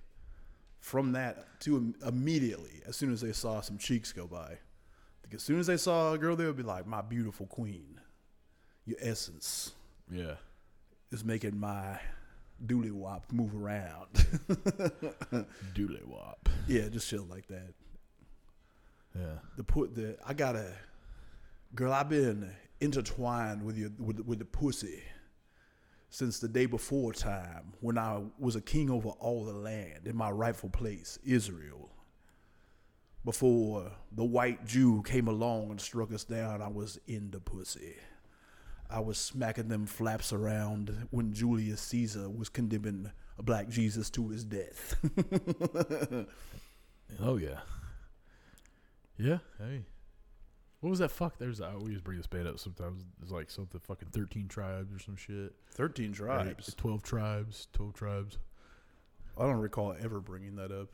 from 0.79 1.13
that 1.13 1.59
to 1.61 1.93
immediately 2.05 2.81
as 2.85 2.95
soon 2.95 3.11
as 3.11 3.21
they 3.21 3.31
saw 3.31 3.61
some 3.61 3.77
cheeks 3.77 4.11
go 4.11 4.27
by. 4.27 4.57
Like 5.23 5.33
as 5.33 5.43
soon 5.43 5.59
as 5.59 5.67
they 5.67 5.77
saw 5.77 6.13
a 6.13 6.17
girl, 6.17 6.35
they 6.35 6.45
would 6.45 6.57
be 6.57 6.63
like, 6.63 6.85
"My 6.85 7.01
beautiful 7.01 7.47
queen, 7.47 7.99
your 8.85 8.97
essence 9.01 9.73
yeah, 10.09 10.35
is 11.11 11.23
making 11.23 11.59
my 11.59 11.99
dooley 12.65 12.91
wop 12.91 13.31
move 13.31 13.55
around." 13.55 14.07
dooley 15.73 16.01
wop. 16.05 16.49
yeah, 16.67 16.87
just 16.89 17.07
shit 17.07 17.27
like 17.29 17.47
that. 17.47 17.73
Yeah, 19.15 19.39
The 19.57 19.63
put 19.63 19.95
the 19.95 20.17
I 20.25 20.33
gotta, 20.33 20.73
girl. 21.73 21.91
I've 21.93 22.09
been 22.09 22.51
intertwined 22.79 23.63
with 23.63 23.77
you 23.77 23.91
with 23.97 24.19
with 24.19 24.39
the 24.39 24.45
pussy 24.45 25.01
since 26.09 26.39
the 26.39 26.47
day 26.47 26.65
before 26.65 27.13
time 27.13 27.73
when 27.81 27.97
I 27.97 28.21
was 28.39 28.55
a 28.55 28.61
king 28.61 28.89
over 28.89 29.09
all 29.09 29.43
the 29.45 29.53
land 29.53 30.05
in 30.07 30.15
my 30.15 30.31
rightful 30.31 30.69
place, 30.69 31.19
Israel. 31.23 31.89
Before 33.25 33.91
the 34.13 34.23
white 34.23 34.65
Jew 34.65 35.03
came 35.03 35.27
along 35.27 35.71
and 35.71 35.81
struck 35.81 36.13
us 36.13 36.23
down, 36.23 36.61
I 36.61 36.69
was 36.69 36.97
in 37.07 37.29
the 37.31 37.41
pussy. 37.41 37.95
I 38.89 38.99
was 39.01 39.17
smacking 39.17 39.67
them 39.67 39.85
flaps 39.85 40.31
around 40.31 41.07
when 41.11 41.33
Julius 41.33 41.81
Caesar 41.81 42.29
was 42.29 42.47
condemning 42.49 43.11
a 43.37 43.43
black 43.43 43.67
Jesus 43.69 44.09
to 44.11 44.29
his 44.29 44.43
death. 44.43 44.95
Oh 47.23 47.37
yeah. 47.37 47.59
Yeah. 49.17 49.37
Hey. 49.57 49.83
What 50.81 50.89
was 50.89 50.99
that? 50.99 51.09
Fuck. 51.09 51.37
There's. 51.37 51.61
I 51.61 51.71
always 51.73 52.01
bring 52.01 52.17
this 52.17 52.27
band 52.27 52.47
up 52.47 52.59
sometimes. 52.59 53.03
It's 53.21 53.31
like 53.31 53.49
something 53.49 53.79
fucking 53.79 54.09
thirteen 54.11 54.47
tribes 54.47 54.93
or 54.93 54.99
some 54.99 55.15
shit. 55.15 55.53
Thirteen 55.71 56.13
Right? 56.19 56.43
tribes. 56.43 56.73
Twelve 56.75 57.03
tribes. 57.03 57.67
Twelve 57.73 57.93
tribes. 57.93 58.37
I 59.37 59.43
don't 59.43 59.55
recall 59.59 59.95
ever 59.99 60.19
bringing 60.19 60.57
that 60.57 60.71
up. 60.71 60.89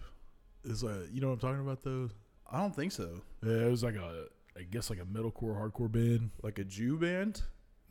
Is 0.64 0.84
like 0.84 0.96
you 1.12 1.20
know 1.20 1.28
what 1.30 1.34
I'm 1.34 1.40
talking 1.40 1.62
about 1.62 1.82
though. 1.84 2.10
I 2.50 2.60
don't 2.60 2.76
think 2.76 2.92
so. 2.92 3.22
Yeah, 3.44 3.66
it 3.66 3.70
was 3.72 3.84
like 3.84 3.96
a. 3.96 4.26
I 4.56 4.62
guess 4.70 4.92
like 4.92 5.00
a 5.00 5.06
metalcore 5.06 5.58
hardcore 5.60 5.92
band. 5.92 6.30
Like 6.44 6.60
a 6.60 6.64
Jew 6.64 6.96
band? 6.98 7.42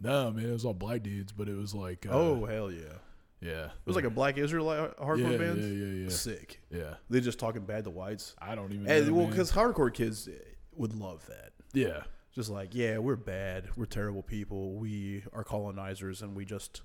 No, 0.03 0.31
man, 0.31 0.47
it 0.47 0.53
was 0.53 0.65
all 0.65 0.75
black 0.75 1.03
dudes, 1.03 1.33
but 1.33 1.49
it 1.49 1.57
was 1.57 1.75
like. 1.75 2.07
Uh, 2.07 2.11
oh 2.13 2.45
hell 2.45 2.71
yeah! 2.73 2.99
Yeah. 3.41 3.65
It 3.67 3.87
was 3.87 3.97
like 3.97 4.05
a 4.05 4.11
black 4.11 4.39
Israelite 4.39 4.97
hardcore 4.97 5.33
yeah, 5.33 5.39
band. 5.39 5.59
Yeah, 5.59 5.87
yeah, 5.87 6.03
yeah, 6.05 6.09
Sick. 6.09 6.61
yeah. 6.71 6.95
They 7.11 7.21
just 7.21 7.39
talking 7.39 7.63
bad 7.65 7.85
to 7.85 7.91
whites. 7.91 8.35
I 8.41 8.55
don't 8.55 8.73
even. 8.73 8.87
And 8.87 9.09
know, 9.09 9.15
well, 9.15 9.27
because 9.27 9.51
hardcore 9.53 9.93
kids 9.93 10.29
would 10.77 10.95
love 10.95 11.27
that. 11.27 11.53
yeah, 11.73 12.05
Just 12.35 12.51
like, 12.51 12.75
yeah, 12.75 12.99
we're 12.99 13.17
bad. 13.17 13.69
We're 13.77 13.87
terrible 13.87 14.23
people. 14.23 14.75
We 14.75 15.25
are 15.33 15.45
colonizers, 15.45 16.23
and 16.23 16.35
we 16.37 16.45
just 16.45 16.83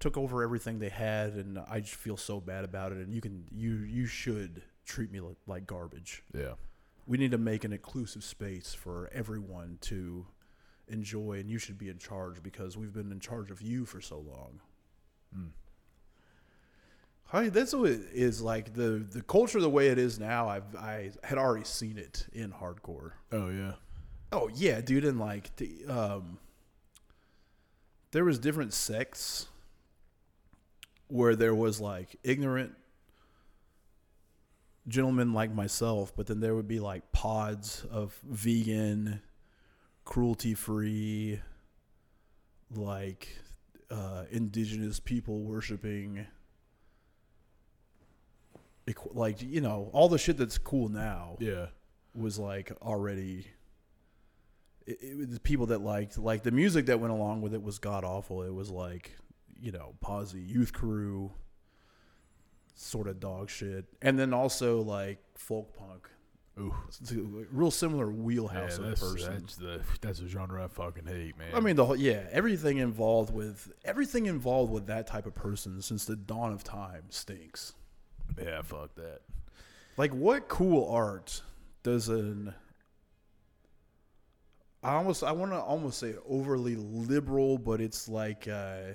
took 0.00 0.16
over 0.16 0.42
everything 0.42 0.78
they 0.78 0.88
had, 0.88 1.34
and 1.34 1.58
I 1.70 1.80
just 1.80 1.94
feel 1.96 2.16
so 2.16 2.40
bad 2.40 2.64
about 2.64 2.92
it. 2.92 2.98
And 2.98 3.14
you 3.14 3.20
can, 3.20 3.44
you, 3.54 3.74
you 3.76 4.06
should 4.06 4.62
treat 4.86 5.12
me 5.12 5.20
like, 5.20 5.36
like 5.46 5.66
garbage. 5.66 6.22
yeah, 6.34 6.54
We 7.06 7.18
need 7.18 7.30
to 7.32 7.38
make 7.38 7.64
an 7.64 7.72
inclusive 7.74 8.24
space 8.24 8.72
for 8.72 9.10
everyone 9.12 9.76
to 9.82 10.26
enjoy, 10.90 11.38
and 11.40 11.50
you 11.50 11.58
should 11.58 11.78
be 11.78 11.88
in 11.88 11.98
charge 11.98 12.42
because 12.42 12.76
we've 12.76 12.92
been 12.92 13.12
in 13.12 13.20
charge 13.20 13.50
of 13.50 13.62
you 13.62 13.84
for 13.84 14.00
so 14.00 14.18
long. 14.18 14.60
Hi, 17.26 17.48
that's 17.48 17.72
what 17.72 17.90
it 17.90 18.00
is 18.12 18.42
like 18.42 18.74
the 18.74 19.06
the 19.08 19.22
culture 19.22 19.60
the 19.60 19.70
way 19.70 19.88
it 19.88 19.98
is 19.98 20.18
now. 20.18 20.48
I've 20.48 20.74
I 20.74 21.12
had 21.22 21.38
already 21.38 21.64
seen 21.64 21.96
it 21.96 22.26
in 22.32 22.50
hardcore. 22.50 23.12
oh 23.30 23.48
yeah, 23.50 23.74
Oh 24.32 24.48
yeah, 24.54 24.80
dude, 24.80 25.04
and 25.04 25.18
like 25.18 25.54
the, 25.56 25.86
um, 25.88 26.38
there 28.12 28.24
was 28.24 28.38
different 28.38 28.72
sects 28.72 29.46
where 31.08 31.34
there 31.34 31.54
was 31.54 31.80
like 31.80 32.16
ignorant 32.22 32.74
gentlemen 34.86 35.32
like 35.32 35.52
myself, 35.52 36.12
but 36.16 36.28
then 36.28 36.40
there 36.40 36.54
would 36.54 36.68
be 36.68 36.78
like 36.78 37.10
pods 37.10 37.84
of 37.90 38.16
vegan, 38.24 39.20
cruelty 40.10 40.52
free, 40.54 41.40
like 42.74 43.28
uh, 43.90 44.24
indigenous 44.30 45.00
people 45.00 45.40
worshiping, 45.40 46.26
like 49.12 49.40
you 49.40 49.60
know 49.60 49.88
all 49.92 50.08
the 50.08 50.18
shit 50.18 50.36
that's 50.36 50.58
cool 50.58 50.88
now 50.88 51.36
Yeah. 51.40 51.66
was 52.14 52.38
like 52.38 52.72
already. 52.82 53.46
It, 54.86 54.98
it 55.00 55.16
was 55.28 55.38
people 55.38 55.66
that 55.66 55.80
liked 55.80 56.18
like 56.18 56.42
the 56.42 56.50
music 56.50 56.86
that 56.86 56.98
went 56.98 57.12
along 57.12 57.40
with 57.42 57.54
it 57.54 57.62
was 57.62 57.78
god 57.78 58.04
awful. 58.04 58.42
It 58.42 58.52
was 58.52 58.68
like 58.70 59.16
you 59.60 59.70
know 59.72 59.94
Posi 60.04 60.46
Youth 60.46 60.72
Crew, 60.72 61.30
sort 62.74 63.06
of 63.06 63.20
dog 63.20 63.48
shit, 63.48 63.84
and 64.02 64.18
then 64.18 64.34
also 64.34 64.80
like 64.80 65.18
folk 65.36 65.76
punk. 65.76 66.08
Ooh. 66.60 66.74
It's 66.88 67.10
a 67.12 67.16
real 67.52 67.70
similar 67.70 68.10
Yeah, 68.10 68.18
wheelhouse 68.18 68.78
of 68.78 68.84
that's, 68.84 69.00
person. 69.00 69.32
that's 69.34 69.56
the 69.56 69.80
that's 70.00 70.20
a 70.20 70.28
genre 70.28 70.64
I 70.64 70.68
fucking 70.68 71.06
hate, 71.06 71.38
man. 71.38 71.54
I 71.54 71.60
mean, 71.60 71.76
the 71.76 71.86
whole, 71.86 71.96
yeah, 71.96 72.24
everything 72.30 72.76
involved 72.78 73.32
with 73.32 73.72
everything 73.84 74.26
involved 74.26 74.70
with 74.72 74.86
that 74.86 75.06
type 75.06 75.26
of 75.26 75.34
person 75.34 75.80
since 75.80 76.04
the 76.04 76.16
dawn 76.16 76.52
of 76.52 76.62
time 76.62 77.04
stinks. 77.08 77.72
yeah, 78.40 78.60
fuck 78.62 78.94
that. 78.96 79.20
Like, 79.96 80.12
what 80.12 80.48
cool 80.48 80.88
art 80.92 81.42
does 81.82 82.08
an 82.08 82.54
I 84.82 84.94
almost 84.94 85.22
I 85.22 85.32
want 85.32 85.52
to 85.52 85.58
almost 85.58 85.98
say 85.98 86.14
overly 86.28 86.76
liberal, 86.76 87.58
but 87.58 87.80
it's 87.80 88.08
like 88.08 88.48
uh, 88.48 88.92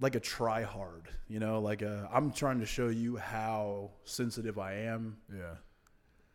like 0.00 0.14
a 0.14 0.20
try 0.20 0.62
hard, 0.62 1.08
you 1.28 1.40
know, 1.40 1.60
like 1.60 1.80
a, 1.82 2.08
I'm 2.12 2.30
trying 2.30 2.60
to 2.60 2.66
show 2.66 2.88
you 2.88 3.16
how 3.16 3.92
sensitive 4.04 4.58
I 4.58 4.74
am. 4.80 5.16
Yeah. 5.34 5.54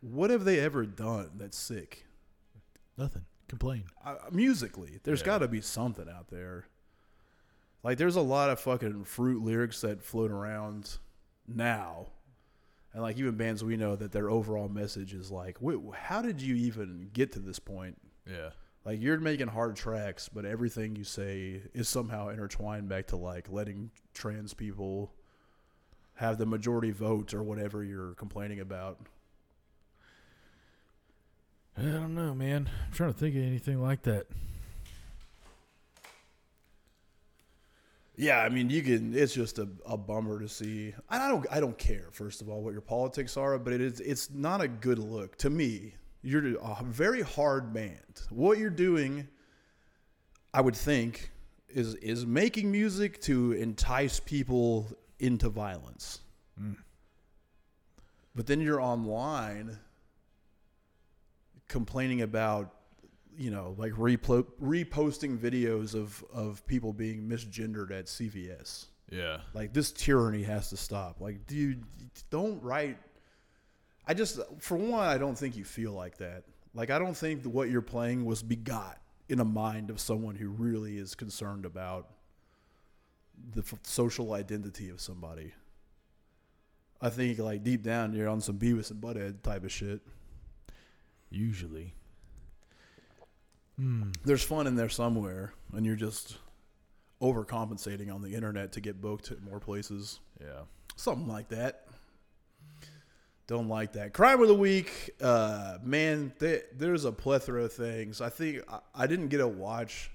What 0.00 0.30
have 0.30 0.44
they 0.44 0.58
ever 0.60 0.86
done 0.86 1.30
that's 1.36 1.58
sick? 1.58 2.06
Nothing. 2.96 3.24
Complain. 3.48 3.84
uh, 4.04 4.16
musically, 4.30 5.00
there's 5.02 5.20
Yeah. 5.20 5.26
got 5.26 5.38
to 5.38 5.48
be 5.48 5.60
something 5.60 6.08
out 6.08 6.28
there. 6.28 6.66
Like, 7.82 7.98
there's 7.98 8.14
a 8.16 8.20
lot 8.20 8.50
of 8.50 8.60
fucking 8.60 9.04
fruit 9.04 9.42
lyrics 9.42 9.80
that 9.80 10.02
float 10.02 10.30
around 10.30 10.98
now, 11.48 12.08
and 12.92 13.02
like 13.02 13.16
even 13.18 13.36
bands 13.36 13.64
we 13.64 13.76
know 13.76 13.96
that 13.96 14.12
their 14.12 14.30
overall 14.30 14.68
message 14.68 15.14
is 15.14 15.30
like, 15.30 15.60
Wait, 15.60 15.78
how 15.94 16.22
did 16.22 16.40
you 16.40 16.54
even 16.54 17.10
get 17.12 17.32
to 17.32 17.40
this 17.40 17.58
point? 17.58 17.98
Yeah. 18.26 18.50
Like, 18.84 19.00
you're 19.00 19.18
making 19.18 19.48
hard 19.48 19.76
tracks, 19.76 20.28
but 20.28 20.44
everything 20.44 20.94
you 20.96 21.04
say 21.04 21.62
is 21.74 21.88
somehow 21.88 22.28
intertwined 22.28 22.88
back 22.88 23.08
to 23.08 23.16
like 23.16 23.50
letting 23.50 23.90
trans 24.14 24.54
people 24.54 25.12
have 26.14 26.38
the 26.38 26.46
majority 26.46 26.90
vote 26.92 27.34
or 27.34 27.42
whatever 27.42 27.82
you're 27.82 28.14
complaining 28.14 28.60
about. 28.60 28.98
I 31.80 31.84
don't 31.84 32.14
know, 32.14 32.34
man. 32.34 32.68
I'm 32.86 32.92
trying 32.92 33.14
to 33.14 33.18
think 33.18 33.34
of 33.36 33.42
anything 33.42 33.80
like 33.80 34.02
that. 34.02 34.26
Yeah, 38.16 38.40
I 38.40 38.50
mean, 38.50 38.68
you 38.68 38.82
can. 38.82 39.16
It's 39.16 39.32
just 39.32 39.58
a, 39.58 39.66
a 39.86 39.96
bummer 39.96 40.40
to 40.40 40.48
see. 40.48 40.92
I 41.08 41.26
don't. 41.26 41.46
I 41.50 41.58
don't 41.58 41.78
care. 41.78 42.08
First 42.12 42.42
of 42.42 42.50
all, 42.50 42.60
what 42.62 42.72
your 42.72 42.82
politics 42.82 43.38
are, 43.38 43.58
but 43.58 43.72
it 43.72 43.80
is. 43.80 44.00
It's 44.00 44.28
not 44.30 44.60
a 44.60 44.68
good 44.68 44.98
look 44.98 45.38
to 45.38 45.48
me. 45.48 45.94
You're 46.22 46.58
a 46.58 46.84
very 46.84 47.22
hard 47.22 47.72
band. 47.72 48.22
What 48.28 48.58
you're 48.58 48.68
doing, 48.68 49.26
I 50.52 50.60
would 50.60 50.76
think, 50.76 51.30
is 51.70 51.94
is 51.94 52.26
making 52.26 52.70
music 52.70 53.22
to 53.22 53.52
entice 53.52 54.20
people 54.20 54.86
into 55.18 55.48
violence. 55.48 56.20
Mm. 56.60 56.76
But 58.34 58.46
then 58.46 58.60
you're 58.60 58.82
online 58.82 59.78
complaining 61.70 62.20
about 62.20 62.74
you 63.40 63.50
know, 63.50 63.74
like 63.78 63.92
replo- 63.92 64.46
reposting 64.62 65.38
videos 65.38 65.94
of, 65.94 66.22
of 66.30 66.66
people 66.66 66.92
being 66.92 67.22
misgendered 67.26 67.90
at 67.90 68.04
CVS. 68.04 68.86
Yeah. 69.10 69.38
Like 69.54 69.72
this 69.72 69.92
tyranny 69.92 70.42
has 70.42 70.68
to 70.70 70.76
stop. 70.76 71.22
Like, 71.22 71.46
dude, 71.46 71.82
don't 72.28 72.62
write. 72.62 72.98
I 74.06 74.12
just, 74.12 74.40
for 74.58 74.76
one, 74.76 75.08
I 75.08 75.16
don't 75.16 75.38
think 75.38 75.56
you 75.56 75.64
feel 75.64 75.92
like 75.92 76.18
that. 76.18 76.44
Like, 76.74 76.90
I 76.90 76.98
don't 76.98 77.16
think 77.16 77.42
that 77.44 77.48
what 77.48 77.70
you're 77.70 77.80
playing 77.80 78.26
was 78.26 78.42
begot 78.42 78.98
in 79.30 79.40
a 79.40 79.44
mind 79.44 79.88
of 79.88 80.00
someone 80.00 80.34
who 80.34 80.50
really 80.50 80.98
is 80.98 81.14
concerned 81.14 81.64
about 81.64 82.10
the 83.54 83.60
f- 83.60 83.78
social 83.82 84.34
identity 84.34 84.90
of 84.90 85.00
somebody. 85.00 85.54
I 87.00 87.08
think, 87.08 87.38
like 87.38 87.64
deep 87.64 87.82
down, 87.82 88.12
you're 88.12 88.28
on 88.28 88.40
some 88.40 88.58
Beavis 88.58 88.90
and 88.90 89.00
Butthead 89.00 89.42
type 89.42 89.64
of 89.64 89.72
shit. 89.72 90.02
Usually. 91.30 91.94
there's 94.24 94.42
fun 94.42 94.66
in 94.66 94.76
there 94.76 94.88
somewhere, 94.90 95.54
and 95.72 95.86
you're 95.86 95.96
just 95.96 96.36
overcompensating 97.22 98.12
on 98.12 98.22
the 98.22 98.34
internet 98.34 98.72
to 98.72 98.80
get 98.80 99.00
booked 99.00 99.30
at 99.30 99.42
more 99.42 99.60
places. 99.60 100.20
Yeah. 100.40 100.62
Something 100.96 101.28
like 101.28 101.48
that. 101.48 101.86
Don't 103.46 103.68
like 103.68 103.94
that. 103.94 104.12
Crime 104.12 104.40
of 104.42 104.48
the 104.48 104.54
week, 104.54 105.10
uh, 105.20 105.78
man. 105.82 106.32
Th- 106.38 106.62
there's 106.72 107.04
a 107.04 107.10
plethora 107.10 107.64
of 107.64 107.72
things. 107.72 108.20
I 108.20 108.28
think 108.28 108.62
I, 108.68 108.78
I 108.94 109.06
didn't 109.06 109.28
get 109.28 109.40
a 109.40 109.48
watch. 109.48 110.10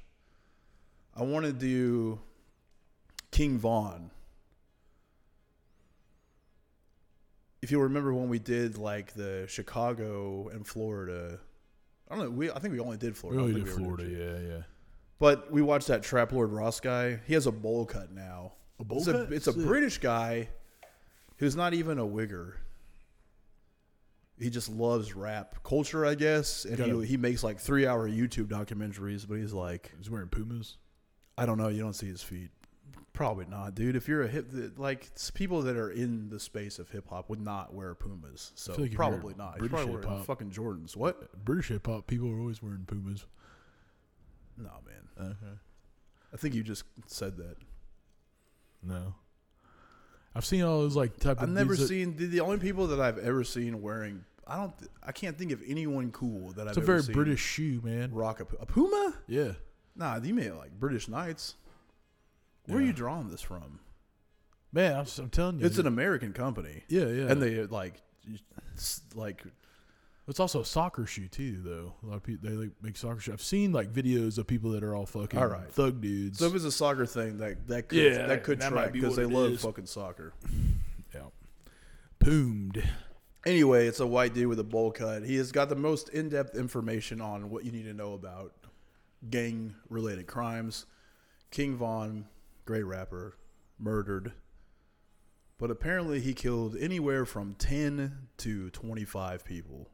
I 1.14 1.24
want 1.24 1.46
to 1.46 1.52
do 1.52 2.20
King 3.32 3.58
Von. 3.58 4.12
If 7.66 7.72
you 7.72 7.82
remember 7.82 8.14
when 8.14 8.30
we 8.30 8.38
did 8.38 8.78
like 8.78 9.16
the 9.16 9.46
Chicago 9.50 10.50
and 10.50 10.68
Florida, 10.68 11.40
I 12.08 12.16
don't 12.16 12.26
know. 12.26 12.30
We 12.30 12.52
I 12.52 12.60
think 12.60 12.76
we 12.76 12.80
only 12.80 12.98
did 12.98 13.14
We 13.14 13.20
Florida. 13.20 13.42
I 13.42 13.44
only 13.46 13.56
did 13.56 13.64
we 13.64 13.72
Florida, 13.72 14.04
yeah, 14.08 14.48
yeah. 14.48 14.62
but 15.18 15.52
we 15.52 15.64
watched 15.64 15.88
that 15.88 16.04
TrapLore 16.04 16.46
Ross 16.48 16.80
guy. 16.80 17.20
He 17.26 17.34
has 17.34 17.48
a 17.48 17.52
bowl 17.52 17.88
cut 17.88 18.12
now. 18.12 18.54
A 18.80 18.84
bowl 18.84 19.00
it's 19.00 19.08
cut? 19.08 19.16
A, 19.16 19.34
it's 19.34 19.48
a. 19.48 19.54
British 19.54 19.98
guy 19.98 20.50
who's 21.38 21.56
not 21.56 21.74
even 21.74 21.98
a 21.98 22.06
wigger. 22.06 22.54
He 24.40 24.52
just 24.52 24.70
loves 24.70 25.16
rap 25.16 25.64
culture, 25.64 26.06
I 26.06 26.14
guess, 26.14 26.66
and 26.66 26.78
he, 26.78 27.08
he 27.08 27.18
makes 27.18 27.44
like 27.44 27.60
three 27.60 27.88
hour 27.88 28.08
YouTube 28.08 28.46
documentaries. 28.46 29.28
But 29.28 29.40
he's 29.40 29.54
like, 29.54 29.92
He's 29.98 30.12
wearing 30.12 30.28
Pumas. 30.28 30.78
I 31.36 31.48
don't 31.48 31.58
know. 31.58 31.70
You 31.70 31.82
don't 31.82 31.94
see 31.94 32.06
his 32.06 32.22
feet. 32.22 32.52
Probably 33.16 33.46
not, 33.46 33.76
dude. 33.76 33.96
If 33.96 34.10
you're 34.10 34.24
a 34.24 34.28
hip, 34.28 34.52
like 34.76 35.10
people 35.34 35.62
that 35.62 35.78
are 35.78 35.90
in 35.90 36.28
the 36.28 36.38
space 36.40 36.80
of 36.80 36.90
hip 36.90 37.08
hop 37.10 37.30
would 37.30 37.40
not 37.40 37.74
wear 37.74 37.96
Pumas, 37.96 38.52
so 38.56 38.76
like 38.76 38.94
probably 38.94 39.34
not. 39.38 39.58
British 39.58 39.72
probably 39.72 39.92
wearing 39.94 40.10
hip-hop- 40.10 40.26
fucking 40.26 40.52
Jordans. 40.52 40.98
What? 40.98 41.46
British 41.46 41.70
hip 41.70 41.88
hop 41.88 42.08
people 42.08 42.30
are 42.30 42.38
always 42.38 42.62
wearing 42.62 42.84
Pumas. 42.86 43.26
No, 44.58 44.70
man. 44.86 45.28
Okay. 45.32 45.58
I 46.34 46.38
think 46.38 46.56
you 46.56 46.62
just 46.64 46.84
said 47.08 47.38
that. 47.38 47.56
No. 48.84 49.16
I've 50.36 50.46
seen 50.46 50.64
all 50.64 50.82
those 50.82 50.98
like 50.98 51.18
type 51.18 51.38
of 51.38 51.44
I've 51.44 51.50
never 51.50 51.74
uh, 51.74 51.78
seen 51.78 52.18
the, 52.18 52.26
the 52.26 52.42
only 52.42 52.58
people 52.58 52.88
that 52.88 53.00
I've 53.00 53.18
ever 53.18 53.46
seen 53.46 53.82
wearing. 53.82 54.26
I 54.46 54.58
don't. 54.58 54.74
I 55.02 55.14
can't 55.14 55.38
think 55.38 55.54
of 55.54 55.62
anyone 55.66 56.12
cool 56.12 56.52
that 56.52 56.68
It's 56.68 56.78
I've 56.78 56.84
a 56.84 56.86
very 56.86 57.14
British 57.14 57.40
shoe, 57.40 57.80
man. 57.82 58.14
rock 58.14 58.42
a, 58.42 58.62
a 58.62 58.66
Puma. 58.66 59.14
Yeah. 59.28 59.54
Nah, 59.96 60.20
you 60.22 60.34
mean 60.34 60.58
like 60.58 60.78
British 60.78 61.08
Knights? 61.08 61.56
Where 62.68 62.80
are 62.80 62.82
you 62.82 62.94
drawing 62.94 63.30
this 63.30 63.42
from? 63.42 63.80
Man, 64.72 64.96
I'm, 64.98 65.06
I'm 65.20 65.30
telling 65.30 65.60
you. 65.60 65.66
It's 65.66 65.78
an 65.78 65.88
American 65.88 66.34
company, 66.34 66.84
yeah, 66.90 67.06
yeah. 67.06 67.28
and 67.32 67.42
they 67.42 67.64
like, 67.64 68.02
like 69.14 69.44
It's 70.28 70.40
also 70.40 70.62
a 70.62 70.66
soccer 70.66 71.06
shoe 71.06 71.28
too, 71.28 71.62
though. 71.64 71.94
A 72.04 72.06
lot 72.08 72.16
of 72.18 72.24
people 72.24 72.50
they 72.50 72.56
like 72.56 72.72
make 72.82 72.98
soccer 72.98 73.20
shoes. 73.22 73.34
I've 73.34 73.42
seen 73.42 73.72
like 73.72 73.94
videos 73.94 74.38
of 74.38 74.48
people 74.48 74.72
that 74.72 74.84
are 74.84 74.94
all 74.96 75.06
fucking 75.06 75.40
All 75.40 75.48
right. 75.48 75.72
thug 75.72 76.02
dudes. 76.02 76.40
so 76.40 76.48
if 76.48 76.56
it's 76.56 76.66
a 76.66 76.72
soccer 76.72 77.06
thing, 77.06 77.38
that 77.38 77.68
that 77.68 77.88
could, 77.90 78.00
Yeah, 78.00 78.26
that 78.28 78.44
could 78.44 78.60
that 78.60 78.72
track 78.72 78.92
be 78.92 79.00
because 79.00 79.16
they 79.16 79.26
love 79.26 79.52
is. 79.52 79.62
fucking 79.62 79.86
soccer. 79.86 80.34
yeah, 81.14 81.22
poomed. 82.20 82.84
Anyway, 83.46 83.88
it's 83.88 84.00
a 84.00 84.08
white 84.08 84.34
dude 84.34 84.48
with 84.48 84.60
a 84.60 84.64
bowl 84.64 84.92
cut. 84.92 85.24
He 85.24 85.36
has 85.38 85.52
got 85.52 85.70
the 85.70 85.76
most 85.76 86.10
in 86.10 86.30
depth 86.30 86.56
information 86.58 87.22
on 87.22 87.50
what 87.52 87.64
you 87.64 87.72
need 87.72 87.84
to 87.86 87.94
know 87.94 88.14
about 88.14 88.54
gang 89.30 89.76
related 89.90 90.26
crimes. 90.26 90.88
King 91.52 91.76
Von, 91.78 92.26
great 92.66 92.84
rapper, 92.84 93.38
murdered. 93.80 94.34
But 95.58 95.72
apparently 95.72 96.20
he 96.20 96.34
killed 96.34 96.76
anywhere 96.76 97.26
from 97.26 97.56
10 97.56 98.28
to 98.38 98.70
25 98.72 99.46
people, 99.46 99.90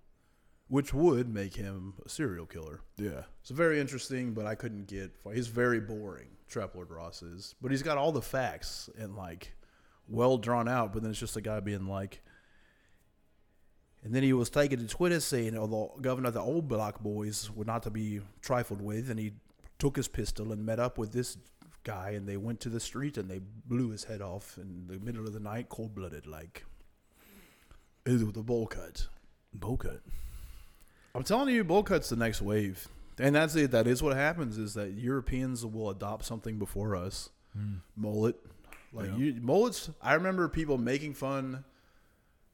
which 0.68 0.94
would 0.94 1.32
make 1.32 1.56
him 1.56 1.94
a 2.04 2.10
serial 2.10 2.48
killer. 2.48 2.82
Yeah, 2.98 3.24
It's 3.42 3.52
very 3.52 3.80
interesting, 3.80 4.34
but 4.34 4.48
I 4.48 4.56
couldn't 4.56 4.88
get. 4.88 5.12
He's 5.34 5.48
very 5.48 5.80
boring, 5.80 6.30
TrapLore 6.50 6.90
Ross 6.90 7.22
is. 7.22 7.54
But 7.62 7.72
he's 7.72 7.84
got 7.84 7.98
all 7.98 8.12
the 8.12 8.22
facts 8.24 8.90
and 8.98 9.16
like 9.16 9.54
well 10.08 10.38
drawn 10.38 10.68
out. 10.68 10.94
But 10.94 11.04
then 11.04 11.12
it's 11.12 11.20
just 11.20 11.38
a 11.38 11.42
guy 11.42 11.60
being 11.60 11.86
like. 11.88 12.24
And 14.04 14.16
then 14.16 14.24
he 14.24 14.34
was 14.34 14.50
taken 14.50 14.80
to 14.80 14.88
Twitter 14.88 15.20
saying, 15.20 15.56
oh, 15.56 15.62
although 15.62 15.96
governor 16.02 16.30
of 16.30 16.34
the 16.34 16.42
old 16.42 16.68
black 16.68 17.02
boys 17.02 17.52
were 17.52 17.66
not 17.66 17.84
to 17.84 17.92
be 17.92 18.22
trifled 18.42 18.82
with, 18.82 19.12
and 19.12 19.20
he 19.20 19.34
took 19.78 19.96
his 19.96 20.08
pistol 20.08 20.52
and 20.52 20.66
met 20.66 20.80
up 20.80 20.98
with 20.98 21.12
this 21.12 21.38
guy, 21.84 22.12
and 22.12 22.28
they 22.28 22.38
went 22.38 22.60
to 22.62 22.70
the 22.70 22.80
street 22.80 23.17
and 23.17 23.30
they 23.30 23.39
blew 23.65 23.89
his 23.89 24.04
head 24.06 24.22
off 24.22 24.58
in 24.58 24.86
the 24.88 25.00
middle 25.00 25.26
of 25.28 25.34
the 25.34 25.39
night, 25.39 25.70
cold 25.70 25.96
blooded, 25.96 26.28
like. 26.28 26.63
is 28.06 28.24
with 28.24 28.36
the 28.36 28.44
bowl 28.44 28.67
cut. 28.67 29.08
Bowl 29.54 29.78
cut. 29.78 30.02
I'm 31.13 31.24
telling 31.24 31.54
you, 31.54 31.63
bowl 31.63 31.84
cut's 31.84 32.10
the 32.10 32.15
next 32.15 32.41
wave, 32.41 32.88
and 33.20 33.36
that's 33.36 33.56
it. 33.56 33.72
That 33.72 33.86
is 33.88 34.02
what 34.02 34.15
happens. 34.15 34.58
Is 34.58 34.74
that 34.76 34.91
Europeans 34.94 35.65
will 35.65 35.89
adopt 35.89 36.24
something 36.26 36.58
before 36.58 36.96
us. 36.96 37.30
Hmm. 37.54 37.76
Mullet, 37.98 38.38
like 38.94 39.08
Yeah. 39.10 39.17
you, 39.17 39.34
mullets. 39.41 39.89
I 40.02 40.13
remember 40.13 40.48
people 40.48 40.78
making 40.78 41.15
fun 41.15 41.65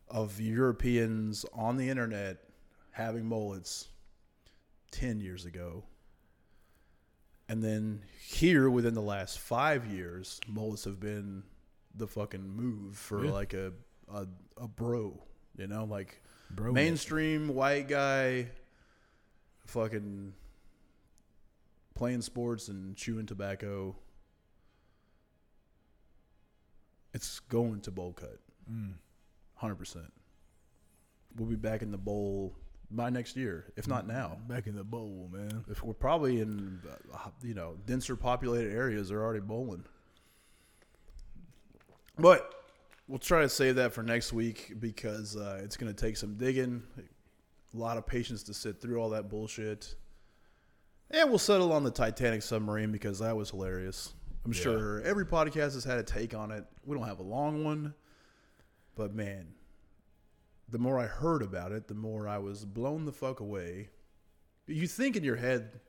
of 0.09 0.41
Europeans 0.41 1.45
on 1.53 1.77
the 1.77 1.87
internet 1.89 2.37
having 2.91 3.25
mullets 3.25 3.89
ten 4.89 5.19
years 5.19 5.45
ago, 5.45 5.83
and 7.49 7.63
then 7.63 8.01
here 8.25 8.69
within 8.69 8.93
the 8.93 9.01
last 9.01 9.39
five 9.39 9.85
years, 9.85 10.39
mullets 10.47 10.83
have 10.85 10.99
been 10.99 11.43
the 11.95 12.07
fucking 12.07 12.47
move 12.47 12.97
for 12.97 13.25
Yeah. 13.25 13.31
like 13.31 13.53
a, 13.53 13.71
a 14.13 14.27
a 14.57 14.67
bro. 14.67 15.19
You 15.57 15.67
know, 15.67 15.85
like 15.85 16.21
Bro. 16.51 16.73
mainstream 16.73 17.47
white 17.49 17.87
guy 17.87 18.47
fucking 19.65 20.33
playing 21.95 22.21
sports 22.21 22.67
and 22.67 22.95
chewing 22.95 23.25
tobacco 23.25 23.95
it's 27.13 27.39
going 27.41 27.81
to 27.81 27.91
bowl 27.91 28.13
cut 28.13 28.39
Mm. 28.71 28.93
100% 29.61 30.11
we'll 31.37 31.47
be 31.47 31.55
back 31.55 31.81
in 31.81 31.91
the 31.91 31.97
bowl 31.97 32.53
by 32.89 33.09
next 33.09 33.35
year 33.35 33.65
if 33.75 33.87
not 33.87 34.07
now. 34.07 34.37
Back 34.47 34.67
in 34.67 34.75
the 34.75 34.83
bowl, 34.83 35.29
man. 35.31 35.65
if 35.69 35.83
we're 35.83 35.93
probably 35.93 36.39
in 36.41 36.79
uh, 37.13 37.29
you 37.43 37.53
know 37.53 37.75
denser 37.85 38.15
populated 38.15 38.71
areas 38.73 39.09
they're 39.09 39.23
already 39.23 39.39
bowling. 39.41 39.83
But 42.19 42.53
we'll 43.07 43.19
try 43.19 43.41
to 43.41 43.49
save 43.49 43.75
that 43.75 43.93
for 43.93 44.03
next 44.03 44.33
week 44.33 44.73
because 44.79 45.35
uh, 45.35 45.59
it's 45.63 45.77
going 45.77 45.93
to 45.93 45.99
take 46.05 46.17
some 46.17 46.35
digging 46.35 46.83
a 47.73 47.77
lot 47.77 47.97
of 47.97 48.05
patience 48.07 48.43
to 48.43 48.53
sit 48.53 48.81
through 48.81 48.97
all 48.99 49.09
that 49.11 49.29
bullshit. 49.29 49.95
And 51.11 51.29
we'll 51.29 51.39
settle 51.39 51.71
on 51.71 51.83
the 51.83 51.91
titanic 51.91 52.41
submarine 52.41 52.91
because 52.91 53.19
that 53.19 53.35
was 53.35 53.51
hilarious. 53.51 54.13
I'm 54.45 54.53
Yeah. 54.53 54.59
sure 54.61 55.01
every 55.01 55.25
podcast 55.25 55.73
has 55.73 55.83
had 55.83 55.97
a 55.99 56.03
take 56.03 56.33
on 56.33 56.51
it. 56.51 56.65
We 56.85 56.97
don't 56.97 57.07
have 57.07 57.19
a 57.19 57.23
long 57.23 57.63
one 57.63 57.93
but 58.95 59.13
man 59.13 59.45
the 60.69 60.77
more 60.77 60.99
i 60.99 61.05
heard 61.05 61.41
about 61.41 61.71
it 61.71 61.87
the 61.87 61.93
more 61.93 62.27
i 62.27 62.37
was 62.37 62.65
blown 62.65 63.05
the 63.05 63.11
fuck 63.11 63.39
away 63.39 63.89
you 64.67 64.87
think 64.87 65.15
in 65.15 65.23
your 65.23 65.35
head 65.37 65.79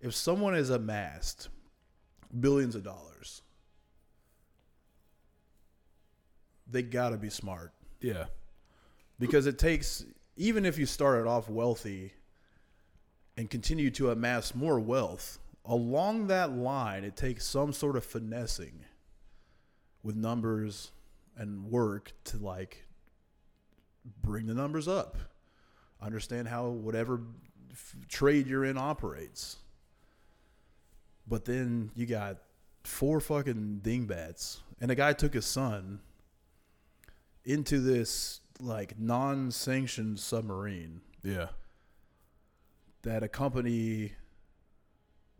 if 0.00 0.14
someone 0.14 0.54
has 0.54 0.70
amassed 0.70 1.48
billions 2.40 2.74
of 2.74 2.82
dollars 2.82 3.42
they 6.66 6.82
got 6.82 7.10
to 7.10 7.16
be 7.16 7.30
smart 7.30 7.72
Yeah. 8.00 8.24
because 9.18 9.46
it 9.46 9.58
takes 9.58 10.04
even 10.36 10.64
if 10.64 10.78
you 10.78 10.86
started 10.86 11.28
off 11.28 11.48
wealthy 11.48 12.12
and 13.36 13.50
continue 13.50 13.90
to 13.92 14.10
amass 14.10 14.54
more 14.54 14.78
wealth 14.80 15.38
along 15.64 16.28
that 16.28 16.52
line 16.52 17.04
it 17.04 17.16
takes 17.16 17.44
some 17.46 17.72
sort 17.72 17.96
of 17.96 18.04
finessing 18.04 18.84
with 20.02 20.16
numbers 20.16 20.92
and 21.36 21.64
work 21.70 22.12
to 22.24 22.38
like 22.38 22.86
bring 24.22 24.46
the 24.46 24.54
numbers 24.54 24.88
up 24.88 25.16
understand 26.00 26.48
how 26.48 26.68
whatever 26.68 27.20
f- 27.70 27.94
trade 28.08 28.46
you're 28.46 28.64
in 28.64 28.78
operates 28.78 29.56
but 31.26 31.44
then 31.44 31.90
you 31.94 32.06
got 32.06 32.38
four 32.84 33.20
fucking 33.20 33.78
dingbats 33.82 34.60
and 34.80 34.90
a 34.90 34.94
guy 34.94 35.12
took 35.12 35.34
his 35.34 35.44
son 35.46 36.00
into 37.44 37.78
this 37.80 38.40
like 38.60 38.98
non-sanctioned 38.98 40.18
submarine 40.18 41.00
Yeah. 41.22 41.48
that 43.02 43.22
a 43.22 43.28
company 43.28 44.12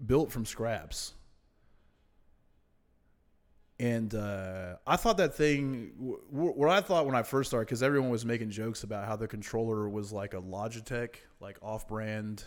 built 0.04 0.30
from 0.32 0.46
scraps. 0.46 1.12
And 3.80 4.14
uh, 4.14 4.74
I 4.86 4.96
thought 4.96 5.16
that 5.16 5.34
thing, 5.34 5.92
wh- 5.98 6.28
wh- 6.30 6.54
what 6.56 6.68
I 6.68 6.82
thought 6.82 7.06
when 7.06 7.14
I 7.14 7.22
first 7.22 7.48
started, 7.48 7.64
because 7.66 7.82
everyone 7.82 8.10
was 8.10 8.26
making 8.26 8.50
jokes 8.50 8.82
about 8.84 9.06
how 9.06 9.16
the 9.16 9.26
controller 9.26 9.88
was 9.88 10.12
like 10.12 10.34
a 10.34 10.40
Logitech, 10.40 11.14
like 11.40 11.56
off-brand 11.62 12.44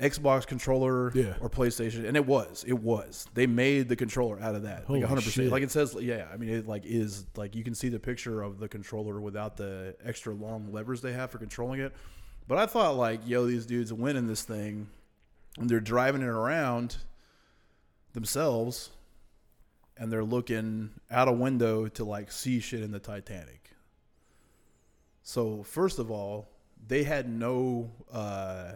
Xbox 0.00 0.46
controller 0.46 1.12
Yeah. 1.14 1.34
or 1.42 1.50
PlayStation, 1.50 2.06
and 2.08 2.16
it 2.16 2.24
was, 2.24 2.64
it 2.66 2.72
was. 2.78 3.26
They 3.34 3.46
made 3.46 3.90
the 3.90 3.96
controller 3.96 4.40
out 4.40 4.54
of 4.54 4.62
that, 4.62 4.84
Holy 4.84 5.00
like 5.00 5.10
100. 5.10 5.16
percent 5.26 5.44
shit. 5.44 5.52
Like 5.52 5.62
it 5.62 5.70
says, 5.70 5.94
yeah. 6.00 6.26
I 6.32 6.38
mean, 6.38 6.48
it 6.48 6.66
like 6.66 6.86
is 6.86 7.26
like 7.36 7.54
you 7.54 7.62
can 7.62 7.74
see 7.74 7.90
the 7.90 8.00
picture 8.00 8.40
of 8.40 8.58
the 8.60 8.66
controller 8.68 9.20
without 9.20 9.58
the 9.58 9.94
extra 10.02 10.32
long 10.32 10.72
levers 10.72 11.02
they 11.02 11.12
have 11.12 11.30
for 11.30 11.36
controlling 11.36 11.80
it. 11.80 11.92
But 12.48 12.56
I 12.56 12.64
thought 12.64 12.96
like, 12.96 13.20
yo, 13.28 13.44
these 13.44 13.66
dudes 13.66 13.92
are 13.92 13.96
winning 13.96 14.26
this 14.26 14.42
thing, 14.42 14.88
and 15.58 15.68
they're 15.68 15.80
driving 15.80 16.22
it 16.22 16.28
around 16.28 16.96
themselves, 18.14 18.88
and 20.00 20.10
they're 20.10 20.24
looking 20.24 20.90
out 21.10 21.28
a 21.28 21.32
window 21.32 21.86
to 21.86 22.04
like 22.04 22.32
see 22.32 22.58
shit 22.58 22.82
in 22.82 22.90
the 22.90 22.98
Titanic. 22.98 23.70
So 25.22 25.62
first 25.62 25.98
of 26.00 26.10
all, 26.10 26.48
they 26.88 27.04
had 27.04 27.28
no 27.28 27.90
uh, 28.10 28.72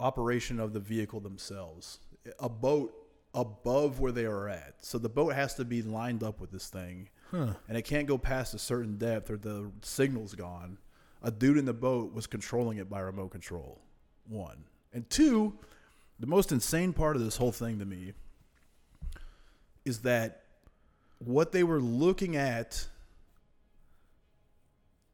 operation 0.00 0.58
of 0.58 0.72
the 0.72 0.80
vehicle 0.80 1.20
themselves. 1.20 1.98
A 2.40 2.48
boat 2.48 2.94
above 3.34 4.00
where 4.00 4.10
they 4.10 4.24
are 4.24 4.48
at, 4.48 4.74
so 4.80 4.98
the 4.98 5.08
boat 5.08 5.34
has 5.34 5.54
to 5.54 5.64
be 5.64 5.82
lined 5.82 6.22
up 6.24 6.40
with 6.40 6.50
this 6.50 6.68
thing, 6.68 7.08
Huh. 7.30 7.52
and 7.68 7.76
it 7.76 7.82
can't 7.82 8.06
go 8.08 8.16
past 8.16 8.54
a 8.54 8.58
certain 8.58 8.96
depth 8.96 9.30
or 9.30 9.36
the 9.36 9.70
signal's 9.82 10.34
gone. 10.34 10.78
A 11.22 11.30
dude 11.30 11.58
in 11.58 11.66
the 11.66 11.74
boat 11.74 12.14
was 12.14 12.26
controlling 12.26 12.78
it 12.78 12.88
by 12.88 13.00
remote 13.00 13.30
control. 13.32 13.80
One 14.26 14.64
and 14.94 15.08
two, 15.10 15.58
the 16.18 16.26
most 16.26 16.52
insane 16.52 16.94
part 16.94 17.16
of 17.16 17.22
this 17.22 17.36
whole 17.36 17.52
thing 17.52 17.78
to 17.80 17.84
me 17.84 18.14
is 19.88 20.00
that 20.00 20.42
what 21.18 21.50
they 21.52 21.64
were 21.64 21.80
looking 21.80 22.36
at 22.36 22.86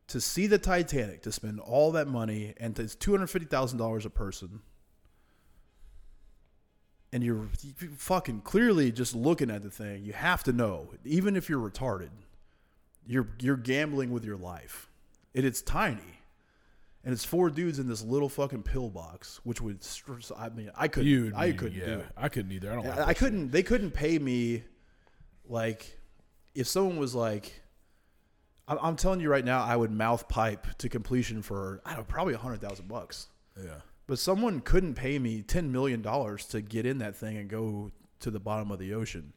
to 0.09 0.21
see 0.21 0.47
the 0.47 0.59
Titanic, 0.59 1.23
to 1.23 1.33
spend 1.33 1.61
all 1.61 1.93
that 1.93 2.07
money, 2.07 2.53
and 2.59 2.79
it's 2.79 2.95
two 2.95 3.13
hundred 3.13 3.29
fifty 3.29 3.47
thousand 3.47 3.79
dollars 3.79 4.05
a 4.05 4.11
person, 4.11 4.61
and 7.11 7.25
you're 7.25 7.49
fucking 7.97 8.43
clearly 8.43 8.93
just 8.93 9.15
looking 9.15 9.51
at 9.51 9.63
the 9.63 9.71
thing. 9.71 10.05
You 10.05 10.13
have 10.13 10.45
to 10.45 10.53
know, 10.53 10.91
even 11.05 11.37
if 11.37 11.49
you're 11.49 11.71
retarded, 11.71 12.11
you're 13.07 13.29
you're 13.41 13.57
gambling 13.57 14.11
with 14.11 14.25
your 14.25 14.37
life. 14.37 14.91
It's 15.33 15.63
tiny, 15.63 16.21
and 17.05 17.12
it's 17.12 17.25
four 17.25 17.51
dudes 17.51 17.79
in 17.79 17.87
this 17.87 18.03
little 18.03 18.29
fucking 18.29 18.62
pillbox, 18.62 19.40
which 19.45 19.61
would 19.61 19.85
str- 19.85 20.14
I 20.37 20.49
mean 20.49 20.71
I 20.75 20.88
couldn't 20.88 21.11
You. 21.11 21.33
I 21.37 21.53
couldn't 21.53 21.79
yeah, 21.79 21.87
do 21.87 21.93
it. 22.01 22.07
I 22.17 22.29
couldn't 22.29 22.53
either. 22.53 22.73
I 22.73 22.75
don't. 22.75 22.87
Like 22.87 22.99
I, 22.99 23.05
I 23.09 23.14
couldn't. 23.14 23.51
They 23.51 23.62
couldn't 23.62 23.90
pay 23.90 24.19
me, 24.19 24.62
like, 25.47 25.99
if 26.55 26.67
someone 26.67 26.97
was 26.97 27.14
like, 27.14 27.62
I'm, 28.67 28.79
I'm 28.81 28.97
telling 28.97 29.21
you 29.21 29.29
right 29.29 29.45
now, 29.45 29.62
I 29.62 29.77
would 29.77 29.90
mouth 29.90 30.29
pipe 30.29 30.67
to 30.79 30.88
completion 30.88 31.43
for 31.43 31.83
I 31.85 31.90
don't 31.90 32.01
know, 32.01 32.05
probably 32.09 32.35
a 32.35 32.38
hundred 32.38 32.61
thousand 32.61 32.88
bucks. 32.88 33.29
Yeah. 33.62 33.81
But 34.07 34.19
someone 34.19 34.61
couldn't 34.61 34.95
pay 34.95 35.19
me 35.19 35.43
ten 35.43 35.73
million 35.73 36.03
dollars 36.03 36.47
to 36.47 36.61
get 36.61 36.87
in 36.87 36.99
that 36.99 37.17
thing 37.17 37.37
and 37.37 37.49
go 37.49 37.90
to 38.21 38.31
the 38.31 38.40
bottom 38.40 38.71
of 38.71 38.79
the 38.79 38.95
ocean. 38.95 39.33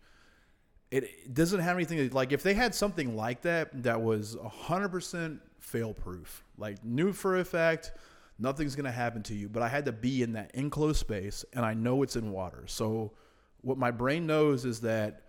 It, 0.89 1.03
it 1.03 1.33
doesn't 1.33 1.59
have 1.59 1.75
anything 1.75 2.09
like 2.11 2.31
if 2.31 2.43
they 2.43 2.53
had 2.53 2.73
something 2.73 3.17
like 3.17 3.41
that 3.41 3.83
that 3.83 4.01
was 4.01 4.37
hundred 4.41 4.89
percent 4.89 5.41
fail 5.59 5.93
proof, 5.93 6.45
like 6.57 6.83
knew 6.83 7.13
for 7.13 7.37
a 7.37 7.45
fact 7.45 7.91
nothing's 8.39 8.75
gonna 8.75 8.91
happen 8.91 9.23
to 9.23 9.33
you. 9.33 9.49
But 9.49 9.63
I 9.63 9.67
had 9.67 9.85
to 9.85 9.91
be 9.91 10.23
in 10.23 10.33
that 10.33 10.51
enclosed 10.53 10.99
space, 10.99 11.45
and 11.53 11.65
I 11.65 11.73
know 11.73 12.03
it's 12.03 12.15
in 12.15 12.31
water. 12.31 12.63
So 12.67 13.13
what 13.61 13.77
my 13.77 13.91
brain 13.91 14.27
knows 14.27 14.65
is 14.65 14.81
that 14.81 15.23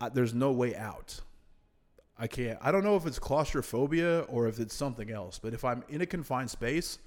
I, 0.00 0.08
there's 0.08 0.34
no 0.34 0.52
way 0.52 0.76
out. 0.76 1.20
I 2.18 2.26
can't. 2.26 2.58
I 2.62 2.72
don't 2.72 2.84
know 2.84 2.96
if 2.96 3.06
it's 3.06 3.18
claustrophobia 3.18 4.20
or 4.28 4.48
if 4.48 4.58
it's 4.58 4.74
something 4.74 5.10
else. 5.10 5.38
But 5.38 5.52
if 5.52 5.64
I'm 5.64 5.84
in 5.88 6.00
a 6.00 6.06
confined 6.06 6.50
space 6.50 6.98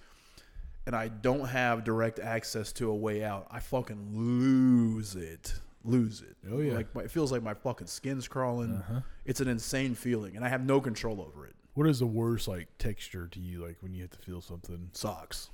and 0.85 0.95
I 0.95 1.07
don't 1.07 1.47
have 1.47 1.83
direct 1.83 2.19
access 2.19 2.71
to 2.73 2.91
a 2.91 2.95
way 2.95 3.23
out, 3.23 3.47
I 3.49 3.59
fucking 3.59 4.11
lose 4.13 5.15
it. 5.15 5.53
Lose 5.83 6.21
it. 6.21 6.35
Oh, 6.51 6.59
yeah. 6.59 6.73
Like 6.73 6.93
my, 6.93 7.03
it 7.03 7.11
feels 7.11 7.31
like 7.31 7.41
my 7.41 7.55
fucking 7.55 7.87
skin's 7.87 8.27
crawling. 8.27 8.73
Uh-huh. 8.73 8.99
It's 9.25 9.39
an 9.39 9.47
insane 9.47 9.95
feeling, 9.95 10.35
and 10.35 10.45
I 10.45 10.49
have 10.49 10.63
no 10.63 10.79
control 10.79 11.21
over 11.21 11.47
it. 11.47 11.55
What 11.79 11.87
is 11.87 11.99
the 11.99 12.07
worst 12.07 12.49
like 12.49 12.67
texture 12.77 13.29
to 13.29 13.39
you? 13.39 13.65
Like 13.65 13.77
when 13.79 13.93
you 13.93 14.01
have 14.01 14.11
to 14.11 14.17
feel 14.17 14.41
something? 14.41 14.89
Socks. 14.91 15.49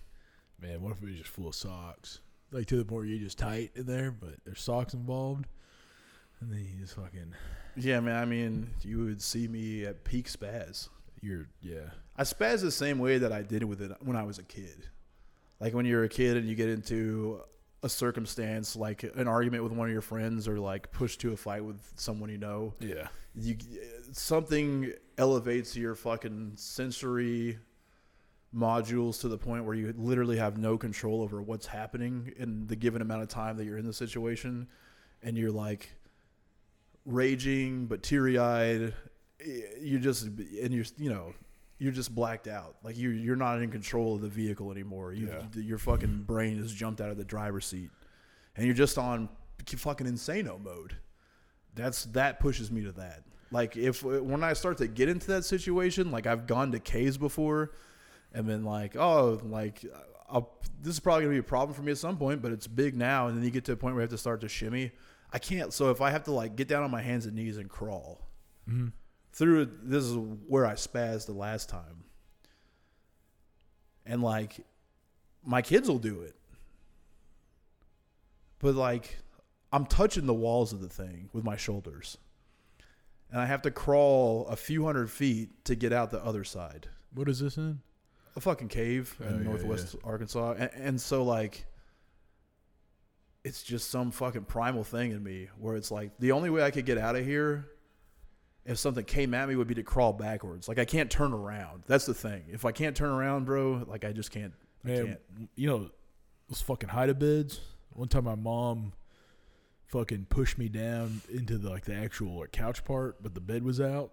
Man, 0.60 0.82
what 0.82 0.92
if 0.94 1.04
it 1.04 1.06
was 1.06 1.18
just 1.18 1.30
full 1.30 1.50
of 1.50 1.54
socks? 1.54 2.20
Like 2.52 2.66
to 2.66 2.78
the 2.78 2.84
point 2.84 3.02
where 3.02 3.06
you're 3.06 3.20
just 3.20 3.38
tight 3.38 3.70
in 3.76 3.86
there, 3.86 4.10
but 4.10 4.34
there's 4.44 4.60
socks 4.60 4.96
involved, 4.96 5.46
and 6.42 6.52
then 6.52 6.68
you 6.68 6.82
just 6.82 6.96
fucking 6.96 7.36
Yeah, 7.76 8.00
man. 8.00 8.16
I 8.16 8.26
mean, 8.26 8.72
you 8.82 9.06
would 9.06 9.22
see 9.22 9.48
me 9.48 9.86
at 9.86 10.04
peak 10.04 10.28
spaz. 10.28 10.90
you're 11.22 11.46
yeah. 11.62 11.92
I 12.18 12.24
spaz 12.24 12.62
the 12.62 12.72
same 12.72 12.98
way 12.98 13.20
that 13.20 13.32
I 13.32 13.44
did 13.44 13.64
with 13.64 13.80
it 13.84 13.92
when 14.00 14.18
I 14.18 14.24
was 14.24 14.40
a 14.40 14.44
kid. 14.44 14.88
Like 15.60 15.76
when 15.76 15.86
you're 15.86 16.06
a 16.06 16.10
kid 16.10 16.38
and 16.38 16.50
you 16.50 16.56
get 16.56 16.70
into 16.70 17.42
a 17.84 17.90
circumstance 17.90 18.76
like 18.76 19.04
an 19.04 19.28
argument 19.28 19.64
with 19.64 19.72
one 19.72 19.88
of 19.88 19.94
your 19.94 20.02
friends 20.02 20.48
or 20.48 20.60
like 20.60 20.92
pushed 20.92 21.22
to 21.22 21.34
a 21.34 21.38
fight 21.38 21.64
with 21.64 21.80
someone 21.96 22.30
you 22.30 22.38
know 22.38 22.74
Yeah. 22.80 23.08
you 23.36 23.58
something 24.12 24.92
elevates 25.18 25.76
your 25.78 25.94
fucking 25.96 26.54
sensory 26.56 27.60
modules 28.56 29.20
to 29.22 29.28
the 29.28 29.38
point 29.38 29.66
where 29.66 29.76
you 29.76 29.94
literally 29.98 30.38
have 30.38 30.58
no 30.58 30.78
control 30.78 31.22
over 31.22 31.42
what's 31.42 31.66
happening 31.68 32.34
in 32.38 32.66
the 32.68 32.76
given 32.76 33.02
amount 33.02 33.22
of 33.22 33.28
time 33.28 33.58
that 33.58 33.66
you're 33.66 33.78
in 33.78 33.86
the 33.86 33.94
situation 33.94 34.68
and 35.22 35.38
you're 35.38 35.52
like 35.52 35.94
raging 37.06 37.86
but 37.86 38.02
teary-eyed 38.02 38.94
you 39.80 40.00
just 40.00 40.24
and 40.26 40.74
you're 40.74 40.86
you 40.98 41.10
know 41.10 41.34
you're 41.78 41.92
just 41.92 42.14
blacked 42.16 42.48
out 42.48 42.76
like 42.84 42.98
you 42.98 43.10
you're 43.10 43.36
not 43.36 43.62
in 43.62 43.70
control 43.70 44.16
of 44.16 44.22
the 44.22 44.30
vehicle 44.30 44.72
anymore 44.72 45.14
you 45.14 45.28
Yeah. 45.28 45.62
your 45.62 45.78
fucking 45.78 46.24
brain 46.24 46.58
has 46.58 46.74
jumped 46.74 47.02
out 47.02 47.10
of 47.10 47.18
the 47.18 47.26
driver's 47.26 47.66
seat 47.66 47.90
and 48.56 48.66
you're 48.66 48.76
just 48.76 48.98
on 48.98 49.30
fucking 49.66 50.08
insano 50.08 50.62
mode 50.62 50.96
that's 51.76 52.06
that 52.06 52.40
pushes 52.40 52.72
me 52.72 52.84
to 52.84 52.92
that. 52.94 53.24
Like 53.52 53.78
if 53.78 54.04
when 54.04 54.44
I 54.44 54.54
start 54.54 54.78
to 54.80 54.88
get 54.88 55.10
into 55.10 55.28
that 55.28 55.46
situation, 55.46 56.10
like 56.10 56.26
I've 56.26 56.48
gone 56.48 56.72
to 56.72 56.80
caves 56.80 57.18
before, 57.18 57.72
and 58.34 58.48
been 58.48 58.64
like, 58.64 58.96
oh, 58.96 59.40
like 59.44 59.86
uh, 59.94 60.00
I'll, 60.30 60.58
this 60.82 60.94
is 60.94 61.00
probably 61.00 61.24
gonna 61.24 61.36
be 61.36 61.40
a 61.40 61.44
problem 61.44 61.76
for 61.76 61.84
me 61.84 61.92
at 61.92 61.98
some 61.98 62.18
point, 62.18 62.42
but 62.42 62.52
it's 62.52 62.68
big 62.68 62.96
now, 62.96 63.28
and 63.28 63.38
then 63.38 63.44
you 63.44 63.52
get 63.52 63.66
to 63.66 63.74
a 63.74 63.76
point 63.76 63.94
where 63.94 64.02
you 64.02 64.06
have 64.06 64.12
to 64.12 64.18
start 64.18 64.42
to 64.42 64.50
shimmy. 64.50 64.92
I 65.32 65.40
can't. 65.40 65.74
So 65.74 65.92
if 65.92 66.02
I 66.02 66.12
have 66.12 66.24
to 66.24 66.32
like 66.32 66.56
get 66.56 66.68
down 66.68 66.84
on 66.84 66.92
my 66.92 67.02
hands 67.02 67.26
and 67.26 67.36
knees 67.36 67.58
and 67.58 67.70
crawl 67.70 68.22
mm-hmm. 68.70 68.88
Through, 69.36 69.69
this 69.84 70.04
is 70.04 70.15
where 70.48 70.65
I 70.65 70.74
spazzed 70.74 71.28
the 71.28 71.34
last 71.34 71.69
time, 71.69 72.04
and 74.06 74.24
like 74.24 74.65
my 75.43 75.62
kids 75.62 75.88
will 75.88 76.00
do 76.00 76.21
it, 76.21 76.36
but 78.60 78.76
like 78.76 79.17
I'm 79.71 79.86
touching 79.86 80.26
the 80.26 80.34
walls 80.34 80.71
of 80.74 80.82
the 80.82 80.89
thing 80.89 81.30
with 81.34 81.43
my 81.43 81.58
shoulders. 81.58 82.17
And 83.32 83.41
I 83.41 83.45
have 83.45 83.63
to 83.63 83.71
crawl 83.71 84.48
a 84.48 84.56
few 84.56 84.86
hundred 84.86 85.10
feet 85.12 85.65
to 85.65 85.76
get 85.76 85.91
out 85.91 86.12
the 86.12 86.24
other 86.24 86.43
side. 86.43 86.88
What 87.13 87.28
is 87.28 87.39
this 87.39 87.58
in? 87.58 87.82
A 88.38 88.39
fucking 88.39 88.69
cave 88.69 89.15
Oh, 89.21 89.28
in 89.28 89.38
yeah, 89.39 89.43
northwest 89.43 89.95
Arkansas. 90.04 90.54
And, 90.58 90.69
and 90.76 91.02
so, 91.02 91.24
like, 91.24 91.65
it's 93.43 93.63
just 93.63 93.89
some 93.89 94.12
fucking 94.12 94.45
primal 94.45 94.84
thing 94.84 95.12
in 95.12 95.21
me 95.24 95.50
where 95.60 95.76
it's 95.76 95.91
like 95.91 96.12
the 96.19 96.32
only 96.32 96.50
way 96.50 96.63
I 96.63 96.71
could 96.71 96.86
get 96.86 96.98
out 96.98 97.15
of 97.15 97.26
here 97.26 97.67
if 98.65 98.78
something 98.78 99.06
came 99.06 99.34
at 99.34 99.47
me 99.47 99.56
would 99.56 99.67
be 99.67 99.75
to 99.75 99.84
crawl 99.84 100.13
backwards. 100.13 100.67
Like, 100.67 100.80
I 100.80 100.86
can't 100.86 101.10
turn 101.10 101.34
around. 101.34 101.84
That's 101.86 102.06
the 102.06 102.13
thing. 102.13 102.43
If 102.51 102.65
I 102.65 102.71
can't 102.71 102.95
turn 102.95 103.10
around, 103.12 103.45
bro, 103.45 103.84
like, 103.88 104.04
I 104.04 104.12
just 104.12 104.32
can't. 104.32 104.54
I 104.84 104.88
Man, 104.88 105.06
can't. 105.06 105.49
you 105.56 105.67
know 105.67 105.89
those 106.49 106.62
fucking 106.62 106.89
hide 106.89 107.10
a 107.10 107.13
beds. 107.13 107.60
One 107.93 108.08
time, 108.08 108.25
my 108.25 108.36
mom 108.36 108.93
fucking 109.88 110.25
pushed 110.30 110.58
me 110.58 110.67
down 110.67 111.21
into 111.32 111.58
the 111.58 111.69
like 111.69 111.86
the 111.86 111.95
actual 111.95 112.39
like, 112.39 112.51
couch 112.51 112.84
part, 112.84 113.21
but 113.23 113.34
the 113.34 113.41
bed 113.41 113.63
was 113.63 113.80
out, 113.80 114.12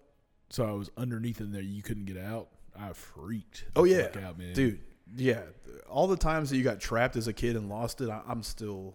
so 0.50 0.66
I 0.66 0.72
was 0.72 0.90
underneath 0.96 1.40
in 1.40 1.50
there. 1.52 1.62
You 1.62 1.82
couldn't 1.82 2.04
get 2.04 2.18
out. 2.18 2.48
I 2.78 2.92
freaked. 2.92 3.64
Oh 3.76 3.84
yeah, 3.84 4.04
fuck 4.04 4.22
out, 4.22 4.38
man. 4.38 4.54
dude. 4.54 4.80
Yeah, 5.14 5.42
all 5.90 6.06
the 6.06 6.16
times 6.16 6.48
that 6.50 6.56
you 6.56 6.62
got 6.64 6.80
trapped 6.80 7.16
as 7.16 7.26
a 7.28 7.34
kid 7.34 7.54
and 7.54 7.68
lost 7.68 8.00
it, 8.00 8.08
I, 8.08 8.22
I'm 8.26 8.42
still 8.42 8.94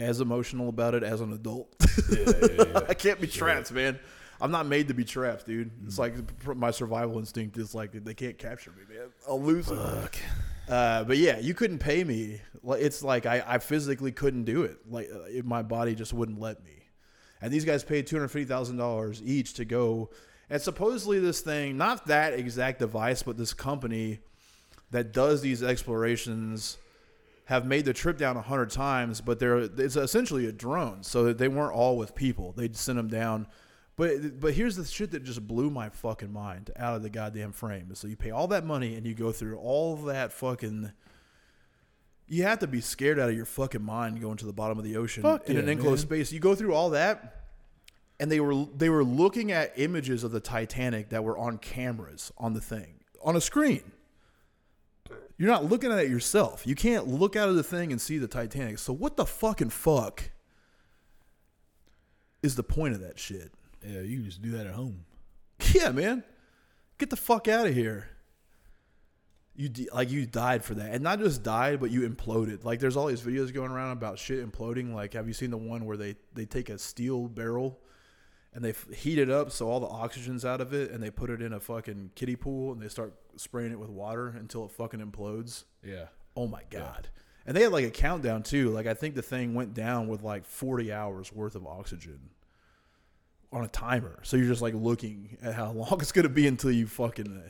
as 0.00 0.20
emotional 0.20 0.68
about 0.68 0.94
it 0.94 1.02
as 1.02 1.20
an 1.20 1.32
adult. 1.32 1.74
Yeah, 2.10 2.18
yeah, 2.18 2.46
yeah. 2.58 2.80
I 2.88 2.94
can't 2.94 3.20
be 3.20 3.26
trapped, 3.26 3.72
man. 3.72 3.98
I'm 4.40 4.50
not 4.50 4.66
made 4.66 4.88
to 4.88 4.94
be 4.94 5.04
trapped, 5.04 5.46
dude. 5.46 5.70
It's 5.84 5.96
Mm. 5.96 5.98
like 6.46 6.56
my 6.56 6.70
survival 6.70 7.18
instinct 7.18 7.56
is 7.58 7.74
like 7.74 7.92
they 7.92 8.14
can't 8.14 8.38
capture 8.38 8.70
me, 8.70 8.82
man. 8.96 9.08
I'll 9.28 9.40
lose 9.42 9.70
it. 9.70 9.78
Uh, 10.68 11.04
but 11.04 11.18
yeah, 11.18 11.38
you 11.38 11.52
couldn't 11.52 11.78
pay 11.78 12.04
me. 12.04 12.40
It's 12.64 13.02
like 13.02 13.26
I, 13.26 13.42
I 13.46 13.58
physically 13.58 14.12
couldn't 14.12 14.44
do 14.44 14.62
it. 14.62 14.78
Like 14.88 15.08
uh, 15.12 15.24
it, 15.24 15.44
my 15.44 15.62
body 15.62 15.94
just 15.94 16.12
wouldn't 16.12 16.38
let 16.40 16.64
me. 16.64 16.84
And 17.42 17.52
these 17.52 17.64
guys 17.64 17.82
paid 17.84 18.06
two 18.06 18.16
hundred 18.16 18.28
fifty 18.28 18.46
thousand 18.46 18.76
dollars 18.76 19.20
each 19.24 19.54
to 19.54 19.64
go. 19.64 20.10
And 20.48 20.60
supposedly 20.62 21.18
this 21.18 21.40
thing, 21.42 21.76
not 21.76 22.06
that 22.06 22.32
exact 22.34 22.78
device, 22.78 23.22
but 23.22 23.36
this 23.36 23.52
company 23.52 24.20
that 24.90 25.12
does 25.12 25.40
these 25.42 25.62
explorations 25.62 26.76
have 27.50 27.66
made 27.66 27.84
the 27.84 27.92
trip 27.92 28.16
down 28.16 28.36
a 28.36 28.42
hundred 28.42 28.70
times. 28.70 29.20
But 29.20 29.40
they're 29.40 29.58
it's 29.58 29.96
essentially 29.96 30.46
a 30.46 30.52
drone, 30.52 31.02
so 31.02 31.24
that 31.24 31.36
they 31.36 31.48
weren't 31.48 31.74
all 31.74 31.96
with 31.98 32.14
people. 32.14 32.52
They'd 32.56 32.76
send 32.76 32.96
them 32.96 33.08
down. 33.08 33.48
But 33.96 34.38
but 34.38 34.54
here's 34.54 34.76
the 34.76 34.84
shit 34.84 35.10
that 35.10 35.24
just 35.24 35.46
blew 35.46 35.68
my 35.68 35.88
fucking 35.88 36.32
mind 36.32 36.70
out 36.76 36.94
of 36.94 37.02
the 37.02 37.10
goddamn 37.10 37.50
frame. 37.50 37.92
So 37.94 38.06
you 38.06 38.16
pay 38.16 38.30
all 38.30 38.46
that 38.48 38.64
money 38.64 38.94
and 38.94 39.04
you 39.04 39.14
go 39.14 39.32
through 39.32 39.58
all 39.58 39.96
that 39.96 40.32
fucking. 40.32 40.92
You 42.28 42.44
have 42.44 42.60
to 42.60 42.68
be 42.68 42.80
scared 42.80 43.18
out 43.18 43.28
of 43.28 43.34
your 43.34 43.44
fucking 43.44 43.82
mind 43.82 44.20
going 44.20 44.36
to 44.36 44.46
the 44.46 44.52
bottom 44.52 44.78
of 44.78 44.84
the 44.84 44.96
ocean 44.96 45.24
Fuck 45.24 45.48
in 45.48 45.56
yeah, 45.56 45.62
an 45.62 45.68
enclosed 45.68 46.08
man. 46.08 46.18
space. 46.20 46.32
You 46.32 46.38
go 46.38 46.54
through 46.54 46.72
all 46.72 46.90
that, 46.90 47.42
and 48.20 48.30
they 48.30 48.38
were 48.38 48.66
they 48.76 48.88
were 48.88 49.02
looking 49.02 49.50
at 49.50 49.72
images 49.74 50.22
of 50.22 50.30
the 50.30 50.38
Titanic 50.38 51.08
that 51.08 51.24
were 51.24 51.36
on 51.36 51.58
cameras 51.58 52.30
on 52.38 52.54
the 52.54 52.60
thing 52.60 53.00
on 53.24 53.34
a 53.34 53.40
screen. 53.40 53.82
You're 55.40 55.48
not 55.48 55.64
looking 55.64 55.90
at 55.90 56.00
it 56.00 56.10
yourself. 56.10 56.66
You 56.66 56.74
can't 56.74 57.08
look 57.08 57.34
out 57.34 57.48
of 57.48 57.56
the 57.56 57.62
thing 57.62 57.92
and 57.92 57.98
see 58.00 58.18
the 58.18 58.28
Titanic. 58.28 58.78
So 58.78 58.92
what 58.92 59.16
the 59.16 59.24
fucking 59.24 59.70
fuck 59.70 60.32
is 62.42 62.56
the 62.56 62.62
point 62.62 62.92
of 62.92 63.00
that 63.00 63.18
shit? 63.18 63.50
Yeah, 63.82 64.00
you 64.00 64.18
can 64.18 64.26
just 64.26 64.42
do 64.42 64.50
that 64.50 64.66
at 64.66 64.74
home. 64.74 65.06
Yeah, 65.74 65.92
man. 65.92 66.24
Get 66.98 67.08
the 67.08 67.16
fuck 67.16 67.48
out 67.48 67.66
of 67.66 67.74
here. 67.74 68.10
You 69.56 69.70
d- 69.70 69.88
like 69.94 70.10
you 70.10 70.26
died 70.26 70.62
for 70.62 70.74
that, 70.74 70.92
and 70.92 71.02
not 71.02 71.20
just 71.20 71.42
died, 71.42 71.80
but 71.80 71.90
you 71.90 72.08
imploded. 72.08 72.64
Like 72.64 72.80
there's 72.80 72.96
all 72.96 73.06
these 73.06 73.22
videos 73.22 73.52
going 73.52 73.70
around 73.70 73.92
about 73.92 74.18
shit 74.18 74.46
imploding. 74.46 74.94
Like, 74.94 75.14
have 75.14 75.26
you 75.28 75.34
seen 75.34 75.50
the 75.50 75.58
one 75.58 75.86
where 75.86 75.96
they 75.96 76.16
they 76.34 76.44
take 76.44 76.68
a 76.70 76.78
steel 76.78 77.28
barrel 77.28 77.78
and 78.52 78.64
they 78.64 78.74
heat 78.94 79.18
it 79.18 79.30
up 79.30 79.50
so 79.50 79.68
all 79.68 79.80
the 79.80 79.86
oxygen's 79.86 80.44
out 80.44 80.60
of 80.60 80.72
it, 80.72 80.90
and 80.90 81.02
they 81.02 81.10
put 81.10 81.30
it 81.30 81.40
in 81.40 81.52
a 81.52 81.60
fucking 81.60 82.10
kiddie 82.14 82.36
pool 82.36 82.72
and 82.72 82.82
they 82.82 82.88
start 82.88 83.14
spraying 83.36 83.72
it 83.72 83.78
with 83.78 83.90
water 83.90 84.28
until 84.28 84.64
it 84.64 84.72
fucking 84.72 85.00
implodes. 85.00 85.64
Yeah. 85.84 86.06
Oh 86.36 86.46
my 86.46 86.62
god! 86.70 87.08
And 87.46 87.56
they 87.56 87.62
had 87.62 87.72
like 87.72 87.84
a 87.84 87.90
countdown 87.90 88.42
too. 88.42 88.70
Like 88.70 88.86
I 88.86 88.94
think 88.94 89.14
the 89.14 89.22
thing 89.22 89.54
went 89.54 89.74
down 89.74 90.08
with 90.08 90.22
like 90.22 90.44
40 90.44 90.92
hours 90.92 91.32
worth 91.32 91.54
of 91.54 91.66
oxygen 91.66 92.30
on 93.52 93.64
a 93.64 93.68
timer. 93.68 94.20
So 94.22 94.36
you're 94.36 94.48
just 94.48 94.62
like 94.62 94.74
looking 94.74 95.38
at 95.42 95.54
how 95.54 95.72
long 95.72 96.00
it's 96.00 96.12
gonna 96.12 96.28
be 96.28 96.46
until 96.46 96.70
you 96.70 96.86
fucking 96.86 97.36
uh, 97.36 97.48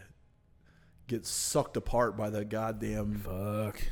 get 1.07 1.27
sucked 1.27 1.77
apart 1.77 2.17
by 2.17 2.31
the 2.31 2.45
goddamn. 2.45 3.17
Fuck. 3.19 3.83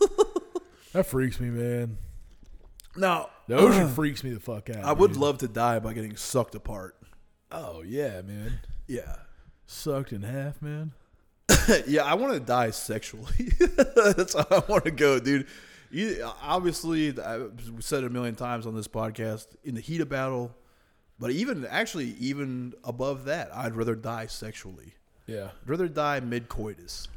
that 0.92 1.06
freaks 1.06 1.38
me, 1.38 1.50
man. 1.50 1.98
No, 2.96 3.28
The 3.46 3.56
ocean 3.56 3.88
freaks 3.94 4.22
me 4.24 4.30
the 4.30 4.40
fuck 4.40 4.70
out. 4.70 4.84
I 4.84 4.92
would 4.92 5.12
dude. 5.12 5.20
love 5.20 5.38
to 5.38 5.48
die 5.48 5.78
by 5.78 5.92
getting 5.92 6.16
sucked 6.16 6.54
apart. 6.54 6.96
Oh 7.52 7.82
yeah, 7.82 8.22
man. 8.22 8.60
Yeah. 8.86 9.16
Sucked 9.66 10.12
in 10.12 10.22
half, 10.22 10.60
man. 10.62 10.92
yeah, 11.86 12.04
I 12.04 12.14
want 12.14 12.34
to 12.34 12.40
die 12.40 12.70
sexually. 12.70 13.50
That's 13.96 14.34
how 14.34 14.46
I 14.50 14.62
want 14.68 14.84
to 14.84 14.90
go, 14.90 15.18
dude. 15.18 15.46
You, 15.90 16.28
obviously, 16.42 17.18
I've 17.20 17.52
said 17.80 18.02
it 18.04 18.06
a 18.06 18.10
million 18.10 18.34
times 18.34 18.66
on 18.66 18.74
this 18.74 18.88
podcast. 18.88 19.46
In 19.64 19.74
the 19.74 19.80
heat 19.80 20.00
of 20.00 20.08
battle, 20.08 20.54
but 21.18 21.30
even 21.30 21.64
actually, 21.66 22.14
even 22.18 22.74
above 22.84 23.24
that, 23.26 23.54
I'd 23.54 23.74
rather 23.76 23.94
die 23.94 24.26
sexually. 24.26 24.94
Yeah. 25.26 25.50
I'd 25.62 25.68
rather 25.68 25.88
die 25.88 26.20
mid 26.20 26.48
coitus. 26.48 27.08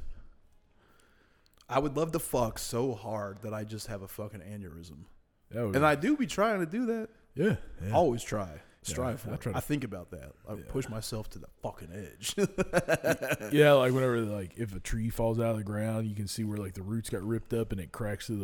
I 1.67 1.79
would 1.79 1.95
love 1.95 2.11
to 2.13 2.19
fuck 2.19 2.57
so 2.57 2.93
hard 2.95 3.41
that 3.43 3.53
I 3.53 3.63
just 3.63 3.87
have 3.87 4.01
a 4.01 4.07
fucking 4.07 4.41
aneurysm, 4.41 5.05
That 5.51 5.65
and 5.75 5.85
I 5.85 5.95
do 5.95 6.15
be 6.17 6.27
trying 6.27 6.59
to 6.59 6.65
do 6.65 6.85
that. 6.87 7.09
yeah. 7.35 7.55
yeah. 7.83 7.91
Always 7.93 8.23
try, 8.23 8.49
strive 8.83 9.25
I 9.27 9.35
for. 9.35 9.37
try 9.41 9.51
it. 9.53 9.55
I 9.55 9.59
think 9.61 9.83
about 9.83 10.11
that. 10.11 10.33
I 10.47 10.53
Yeah. 10.53 10.61
push 10.67 10.87
myself 10.89 11.29
to 11.31 11.39
the 11.39 11.47
fucking 11.63 11.89
edge. 11.91 12.35
Yeah, 13.51 13.73
like 13.73 13.93
whenever 13.93 14.19
like 14.21 14.53
if 14.57 14.75
a 14.75 14.79
tree 14.79 15.09
falls 15.09 15.39
out 15.39 15.51
of 15.51 15.57
the 15.57 15.63
ground, 15.63 16.07
you 16.07 16.15
can 16.15 16.27
see 16.27 16.43
where 16.43 16.57
like 16.57 16.73
the 16.73 16.83
roots 16.83 17.09
got 17.09 17.23
ripped 17.23 17.53
up 17.53 17.71
and 17.71 17.81
it 17.81 17.91
cracks 17.91 18.27
through 18.27 18.37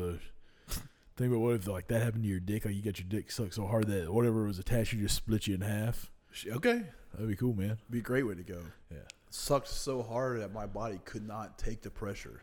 the 0.68 0.74
thing. 1.16 1.30
But 1.32 1.40
what 1.40 1.54
if 1.56 1.68
like 1.68 1.88
that 1.90 2.02
happened 2.02 2.24
to 2.24 2.30
your 2.30 2.40
dick? 2.40 2.66
Like 2.66 2.76
you 2.76 2.82
got 2.82 2.98
your 3.00 3.08
dick 3.08 3.32
sucked 3.32 3.54
so 3.54 3.68
hard 3.68 3.88
that 3.88 4.12
whatever 4.12 4.46
was 4.46 4.58
attached, 4.60 4.94
you 4.94 5.02
just 5.02 5.16
split 5.16 5.48
you 5.48 5.56
in 5.56 5.62
half. 5.62 6.10
okay, 6.48 6.84
That'd 7.14 7.30
be 7.30 7.36
cool, 7.36 7.54
man. 7.54 7.78
be 7.90 8.00
a 8.00 8.02
great 8.02 8.24
way 8.24 8.34
to 8.36 8.44
go. 8.44 8.62
Yeah, 8.92 8.98
sucked 9.30 9.68
so 9.68 10.02
hard 10.02 10.42
that 10.42 10.52
my 10.54 10.66
body 10.66 11.00
could 11.06 11.26
not 11.28 11.58
take 11.58 11.82
the 11.82 11.92
pressure. 11.92 12.42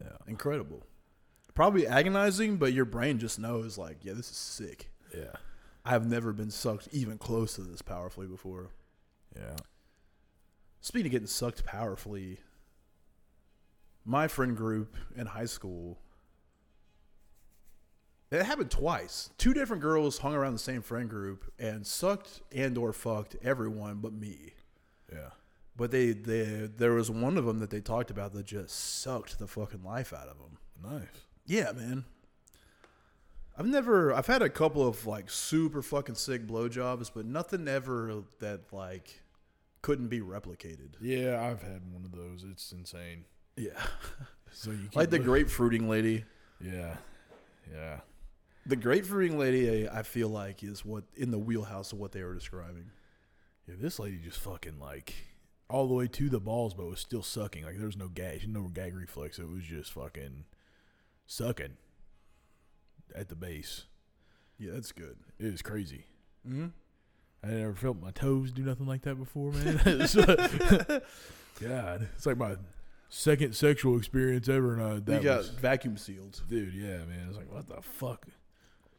yeah, 0.00 0.10
Incredible. 0.26 0.86
Probably 1.54 1.86
agonizing, 1.86 2.56
but 2.56 2.72
your 2.72 2.84
brain 2.86 3.18
just 3.18 3.38
knows, 3.38 3.76
like, 3.76 3.98
yeah, 4.02 4.14
this 4.14 4.30
is 4.30 4.36
sick. 4.36 4.90
yeah, 5.14 5.32
I 5.84 5.90
have 5.90 6.06
never 6.08 6.32
been 6.32 6.50
sucked 6.50 6.88
even 6.92 7.18
close 7.18 7.54
to 7.56 7.60
this 7.62 7.82
powerfully 7.82 8.26
before. 8.26 8.70
yeah. 9.36 9.56
Speaking 10.80 11.06
of 11.06 11.12
getting 11.12 11.26
sucked 11.28 11.64
powerfully, 11.64 12.38
my 14.04 14.26
friend 14.28 14.56
group 14.56 14.96
in 15.14 15.26
high 15.26 15.44
school, 15.44 15.98
it 18.30 18.42
happened 18.42 18.70
twice. 18.70 19.30
Two 19.38 19.52
different 19.52 19.82
girls 19.82 20.18
hung 20.18 20.34
around 20.34 20.54
the 20.54 20.58
same 20.58 20.82
friend 20.82 21.08
group 21.08 21.52
and 21.58 21.86
sucked 21.86 22.40
and 22.50 22.76
or 22.78 22.92
fucked 22.92 23.36
everyone 23.42 23.96
but 23.96 24.12
me. 24.12 24.54
Yeah. 25.12 25.30
But 25.76 25.90
they, 25.90 26.12
they, 26.12 26.68
there 26.76 26.92
was 26.94 27.10
one 27.10 27.36
of 27.36 27.44
them 27.44 27.58
that 27.60 27.70
they 27.70 27.80
talked 27.80 28.10
about 28.10 28.32
that 28.32 28.46
just 28.46 29.00
sucked 29.02 29.38
the 29.38 29.46
fucking 29.46 29.84
life 29.84 30.12
out 30.12 30.28
of 30.28 30.38
them. 30.38 30.58
Nice. 30.82 31.06
Yeah, 31.46 31.72
man. 31.72 32.04
I've 33.56 33.66
never. 33.66 34.12
I've 34.14 34.26
had 34.26 34.42
a 34.42 34.48
couple 34.48 34.86
of 34.86 35.06
like 35.06 35.28
super 35.28 35.82
fucking 35.82 36.14
sick 36.14 36.46
blowjobs, 36.46 37.10
but 37.14 37.26
nothing 37.26 37.68
ever 37.68 38.22
that 38.38 38.72
like 38.72 39.20
couldn't 39.82 40.08
be 40.08 40.20
replicated. 40.20 40.94
Yeah, 41.00 41.44
I've 41.44 41.62
had 41.62 41.82
one 41.92 42.04
of 42.04 42.12
those. 42.12 42.44
It's 42.50 42.72
insane. 42.72 43.24
Yeah, 43.56 43.70
So 44.52 44.70
you 44.70 44.88
like 44.94 45.10
the 45.10 45.18
grapefruiting 45.18 45.88
lady. 45.88 46.24
Yeah, 46.60 46.96
yeah. 47.70 48.00
The 48.64 48.76
grapefruiting 48.76 49.38
lady, 49.38 49.88
I 49.88 50.00
I 50.00 50.02
feel 50.02 50.28
like, 50.28 50.62
is 50.62 50.84
what 50.84 51.04
in 51.16 51.30
the 51.30 51.38
wheelhouse 51.38 51.92
of 51.92 51.98
what 51.98 52.12
they 52.12 52.22
were 52.22 52.34
describing. 52.34 52.90
Yeah, 53.66 53.74
this 53.78 53.98
lady 53.98 54.18
just 54.18 54.38
fucking 54.38 54.78
like 54.78 55.14
all 55.68 55.88
the 55.88 55.94
way 55.94 56.06
to 56.06 56.28
the 56.28 56.40
balls, 56.40 56.74
but 56.74 56.86
was 56.86 57.00
still 57.00 57.22
sucking. 57.22 57.64
Like 57.64 57.76
there 57.76 57.86
was 57.86 57.96
no 57.96 58.08
gag, 58.08 58.46
no 58.48 58.68
gag 58.68 58.94
reflex. 58.94 59.38
It 59.38 59.48
was 59.48 59.64
just 59.64 59.92
fucking 59.92 60.44
sucking 61.32 61.76
at 63.14 63.28
the 63.28 63.34
base. 63.34 63.86
Yeah, 64.58 64.72
that's 64.74 64.92
good. 64.92 65.16
It 65.38 65.50
was 65.50 65.62
crazy. 65.62 66.04
Mm-hmm. 66.46 66.66
I 67.42 67.46
never 67.48 67.74
felt 67.74 68.00
my 68.00 68.10
toes 68.10 68.52
do 68.52 68.62
nothing 68.62 68.86
like 68.86 69.02
that 69.02 69.16
before, 69.16 69.50
man. 69.52 69.78
God, 71.60 72.08
it's 72.14 72.26
like 72.26 72.36
my 72.36 72.56
second 73.08 73.56
sexual 73.56 73.96
experience 73.96 74.48
ever, 74.48 74.74
and 74.74 74.82
uh, 74.82 74.94
You 74.94 75.00
that 75.00 75.22
got 75.22 75.38
was, 75.38 75.48
vacuum 75.48 75.96
sealed. 75.96 76.40
dude. 76.48 76.74
Yeah, 76.74 76.98
man. 76.98 77.26
It's 77.28 77.36
like 77.36 77.50
what 77.52 77.66
the 77.68 77.82
fuck. 77.82 78.26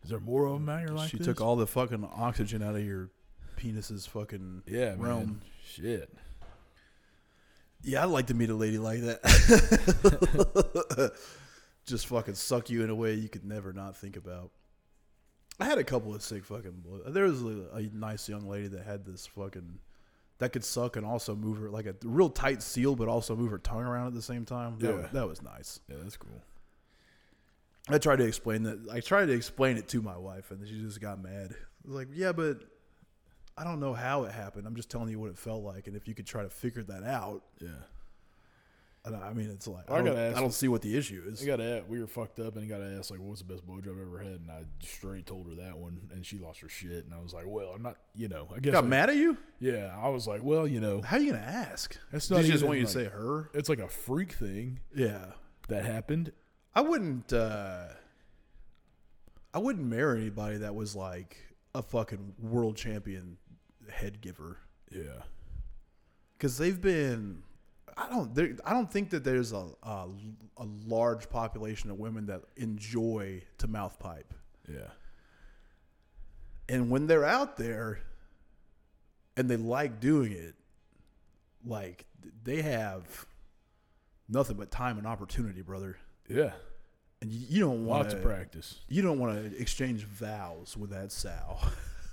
Is 0.03 0.09
there 0.09 0.19
more 0.19 0.47
of 0.47 0.53
them 0.53 0.67
out 0.67 0.79
here 0.79 0.89
like 0.89 1.09
she 1.09 1.17
this? 1.17 1.27
took 1.27 1.39
all 1.39 1.55
the 1.55 1.67
fucking 1.67 2.07
oxygen 2.15 2.61
out 2.61 2.75
of 2.75 2.83
your 2.83 3.09
penis's 3.57 4.05
fucking 4.05 4.63
yeah, 4.67 4.89
man. 4.95 4.99
realm. 4.99 5.41
Shit. 5.65 6.11
Yeah, 7.83 8.03
I'd 8.03 8.09
like 8.09 8.27
to 8.27 8.33
meet 8.33 8.49
a 8.49 8.55
lady 8.55 8.79
like 8.79 9.01
that. 9.01 9.21
Just 11.85 12.07
fucking 12.07 12.35
suck 12.35 12.69
you 12.69 12.83
in 12.83 12.89
a 12.89 12.95
way 12.95 13.13
you 13.13 13.27
could 13.29 13.43
never 13.45 13.73
not 13.73 13.97
think 13.97 14.15
about. 14.15 14.51
I 15.59 15.65
had 15.65 15.77
a 15.77 15.83
couple 15.83 16.15
of 16.15 16.21
sick 16.21 16.45
fucking. 16.45 16.83
There 17.07 17.25
was 17.25 17.41
a, 17.43 17.67
a 17.75 17.81
nice 17.93 18.27
young 18.29 18.47
lady 18.47 18.67
that 18.69 18.85
had 18.85 19.05
this 19.05 19.27
fucking 19.27 19.79
that 20.39 20.51
could 20.51 20.63
suck 20.63 20.95
and 20.95 21.05
also 21.05 21.35
move 21.35 21.57
her 21.59 21.69
like 21.69 21.85
a 21.85 21.95
real 22.03 22.29
tight 22.29 22.63
seal, 22.63 22.95
but 22.95 23.07
also 23.07 23.35
move 23.35 23.51
her 23.51 23.59
tongue 23.59 23.83
around 23.83 24.07
at 24.07 24.13
the 24.13 24.21
same 24.21 24.45
time. 24.45 24.77
That, 24.79 24.87
Yeah. 24.87 24.95
was, 24.95 25.05
that 25.11 25.27
was 25.27 25.41
nice. 25.43 25.79
Yeah, 25.87 25.97
that's 26.01 26.17
cool. 26.17 26.41
I 27.89 27.97
tried 27.97 28.17
to 28.17 28.25
explain 28.25 28.63
that. 28.63 28.79
I 28.91 28.99
tried 29.01 29.25
to 29.25 29.33
explain 29.33 29.77
it 29.77 29.87
to 29.89 30.01
my 30.01 30.17
wife, 30.17 30.51
and 30.51 30.65
she 30.67 30.79
just 30.81 31.01
got 31.01 31.21
mad. 31.21 31.53
Like, 31.85 32.07
yeah, 32.13 32.31
but 32.31 32.59
I 33.57 33.63
don't 33.65 33.79
know 33.81 33.93
how 33.93 34.23
it 34.23 34.31
happened. 34.31 34.65
I'm 34.65 34.75
just 34.75 34.89
telling 34.89 35.09
you 35.09 35.19
what 35.19 35.29
it 35.29 35.37
felt 35.37 35.63
like, 35.63 35.87
and 35.87 35.95
if 35.95 36.07
you 36.07 36.15
could 36.15 36.25
try 36.25 36.43
to 36.43 36.49
figure 36.49 36.83
that 36.83 37.03
out, 37.03 37.43
Yeah. 37.59 37.69
And 39.05 39.15
I 39.15 39.33
mean, 39.33 39.49
it's 39.49 39.67
like 39.67 39.89
I 39.91 39.95
I, 39.95 40.01
don't, 40.01 40.17
ask- 40.17 40.37
I 40.37 40.39
don't 40.39 40.53
see 40.53 40.67
what 40.69 40.81
the 40.81 40.97
issue 40.97 41.23
is. 41.27 41.41
I 41.43 41.45
got 41.45 41.57
to 41.57 41.83
we 41.89 41.99
were 41.99 42.07
fucked 42.07 42.39
up, 42.39 42.53
and 42.55 42.63
he 42.63 42.69
got 42.69 42.77
to 42.77 42.95
ask 42.97 43.11
like, 43.11 43.19
"What's 43.19 43.41
the 43.41 43.53
best 43.53 43.67
blowjob 43.67 43.91
I've 43.99 44.07
ever 44.07 44.19
had?" 44.19 44.39
And 44.41 44.49
I 44.51 44.63
straight 44.81 45.25
told 45.25 45.47
her 45.49 45.55
that 45.63 45.77
one, 45.77 45.99
and 46.13 46.25
she 46.25 46.37
lost 46.37 46.61
her 46.61 46.69
shit. 46.69 47.03
And 47.05 47.13
I 47.13 47.19
was 47.19 47.33
like, 47.33 47.43
"Well, 47.45 47.69
I'm 47.75 47.81
not, 47.83 47.97
you 48.15 48.27
know, 48.29 48.47
I 48.55 48.59
guess." 48.59 48.71
got 48.71 48.85
I- 48.85 48.87
mad 48.87 49.09
at 49.09 49.17
you? 49.17 49.37
Yeah, 49.59 49.93
I 50.01 50.07
was 50.09 50.25
like, 50.27 50.41
"Well, 50.43 50.67
you 50.67 50.79
know, 50.79 51.01
How 51.01 51.17
are 51.17 51.19
you 51.19 51.33
gonna 51.33 51.43
ask? 51.43 51.97
That's 52.11 52.29
not 52.29 52.45
she 52.45 52.51
just 52.51 52.63
want 52.63 52.77
you 52.79 52.85
like- 52.85 52.93
to 52.93 52.99
say 52.99 53.05
her? 53.09 53.49
it's 53.53 53.67
like 53.69 53.79
a 53.79 53.87
freak 53.89 54.31
thing 54.33 54.79
Yeah, 54.95 55.31
that 55.67 55.83
happened." 55.85 56.31
I 56.75 56.81
wouldn't. 56.81 57.31
uh 57.33 57.87
I 59.53 59.59
wouldn't 59.59 59.85
marry 59.85 60.21
anybody 60.21 60.57
that 60.57 60.73
was 60.73 60.95
like 60.95 61.37
a 61.75 61.81
fucking 61.83 62.33
world 62.39 62.75
champion 62.75 63.37
head 63.89 64.21
giver. 64.21 64.57
Yeah, 64.91 65.23
because 66.37 66.57
they've 66.57 66.79
been 66.79 67.43
i 67.97 68.09
don't 68.09 68.33
there, 68.35 68.55
i 68.65 68.73
don't 68.73 68.91
think 68.91 69.09
that 69.09 69.23
there's 69.23 69.51
a, 69.51 69.65
a 69.83 70.07
a 70.57 70.65
large 70.85 71.29
population 71.29 71.89
of 71.89 71.99
women 71.99 72.25
that 72.27 72.41
enjoy 72.55 73.41
to 73.57 73.67
mouth 73.67 73.97
pipe 73.99 74.33
yeah, 74.69 74.91
and 76.69 76.89
when 76.89 77.07
they're 77.07 77.25
out 77.25 77.57
there 77.57 77.99
and 79.35 79.49
they 79.49 79.57
like 79.57 79.99
doing 79.99 80.31
it 80.31 80.55
like 81.65 82.05
they 82.43 82.61
have 82.61 83.25
nothing 84.29 84.55
but 84.55 84.71
time 84.71 84.97
and 84.97 85.05
opportunity 85.05 85.61
brother 85.61 85.97
yeah. 86.27 86.51
and 87.21 87.31
you, 87.31 87.45
you 87.49 87.59
don't 87.59 87.85
want 87.85 88.09
to 88.09 88.15
practice. 88.17 88.79
you 88.87 89.01
don't 89.01 89.19
want 89.19 89.35
to 89.35 89.57
exchange 89.57 90.05
vows 90.05 90.77
with 90.77 90.91
that 90.91 91.11
sow. 91.11 91.57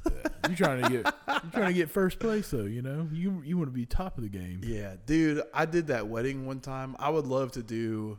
You 0.49 0.57
trying 0.57 0.83
to 0.83 0.89
get 0.89 1.15
you 1.45 1.51
trying 1.53 1.69
to 1.69 1.73
get 1.75 1.91
first 1.91 2.19
place 2.19 2.51
though, 2.51 2.65
you 2.65 2.83
know? 2.83 3.09
You 3.13 3.41
you 3.45 3.57
want 3.57 3.69
to 3.69 3.73
be 3.75 3.87
top 3.87 4.17
of 4.17 4.25
the 4.25 4.29
game. 4.31 4.63
Yeah, 4.65 4.97
dude, 5.07 5.43
I 5.55 5.65
did 5.67 5.89
that 5.89 6.09
wedding 6.09 6.45
one 6.45 6.59
time. 6.59 6.97
I 6.99 7.09
would 7.11 7.27
love 7.27 7.53
to 7.53 7.63
do. 7.63 8.19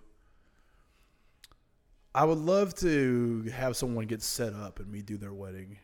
I 2.16 2.24
would 2.24 2.38
love 2.38 2.74
to 2.76 3.44
have 3.54 3.76
someone 3.76 4.06
get 4.06 4.22
set 4.22 4.54
up 4.54 4.80
and 4.80 4.90
me 4.90 5.02
do 5.02 5.18
their 5.18 5.34
wedding, 5.34 5.78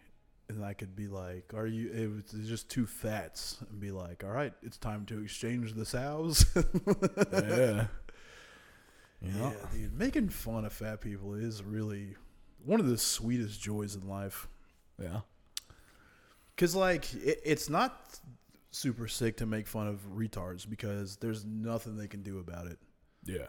and 0.47 0.63
I 0.63 0.73
could 0.73 0.95
be 0.95 1.07
like, 1.07 1.53
"Are 1.53 1.67
you?" 1.67 1.89
It 1.89 2.33
was 2.37 2.47
just 2.47 2.69
two 2.69 2.85
fats, 2.85 3.57
and 3.69 3.79
be 3.79 3.91
like, 3.91 4.23
"All 4.23 4.31
right, 4.31 4.53
it's 4.61 4.77
time 4.77 5.05
to 5.07 5.21
exchange 5.21 5.73
the 5.73 5.85
sows." 5.85 6.45
Yeah. 7.33 7.87
yeah, 9.21 9.53
dude, 9.73 9.97
making 9.97 10.29
fun 10.29 10.63
of 10.63 10.71
fat 10.71 11.01
people 11.01 11.33
is 11.33 11.63
really 11.63 12.15
one 12.63 12.79
of 12.79 12.87
the 12.87 12.97
sweetest 12.99 13.59
joys 13.59 13.95
in 13.95 14.07
life. 14.07 14.47
Yeah. 15.01 15.21
Cause 16.57 16.75
like 16.75 17.13
it, 17.13 17.39
it's 17.45 17.69
not 17.69 18.19
super 18.71 19.07
sick 19.07 19.37
to 19.37 19.45
make 19.45 19.67
fun 19.67 19.87
of 19.87 19.99
retards 20.15 20.67
because 20.69 21.17
there's 21.17 21.45
nothing 21.45 21.97
they 21.97 22.07
can 22.07 22.23
do 22.23 22.39
about 22.39 22.67
it. 22.67 22.79
Yeah. 23.25 23.47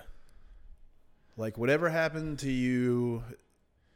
Like 1.36 1.56
whatever 1.56 1.88
happened 1.88 2.38
to 2.40 2.50
you 2.50 3.22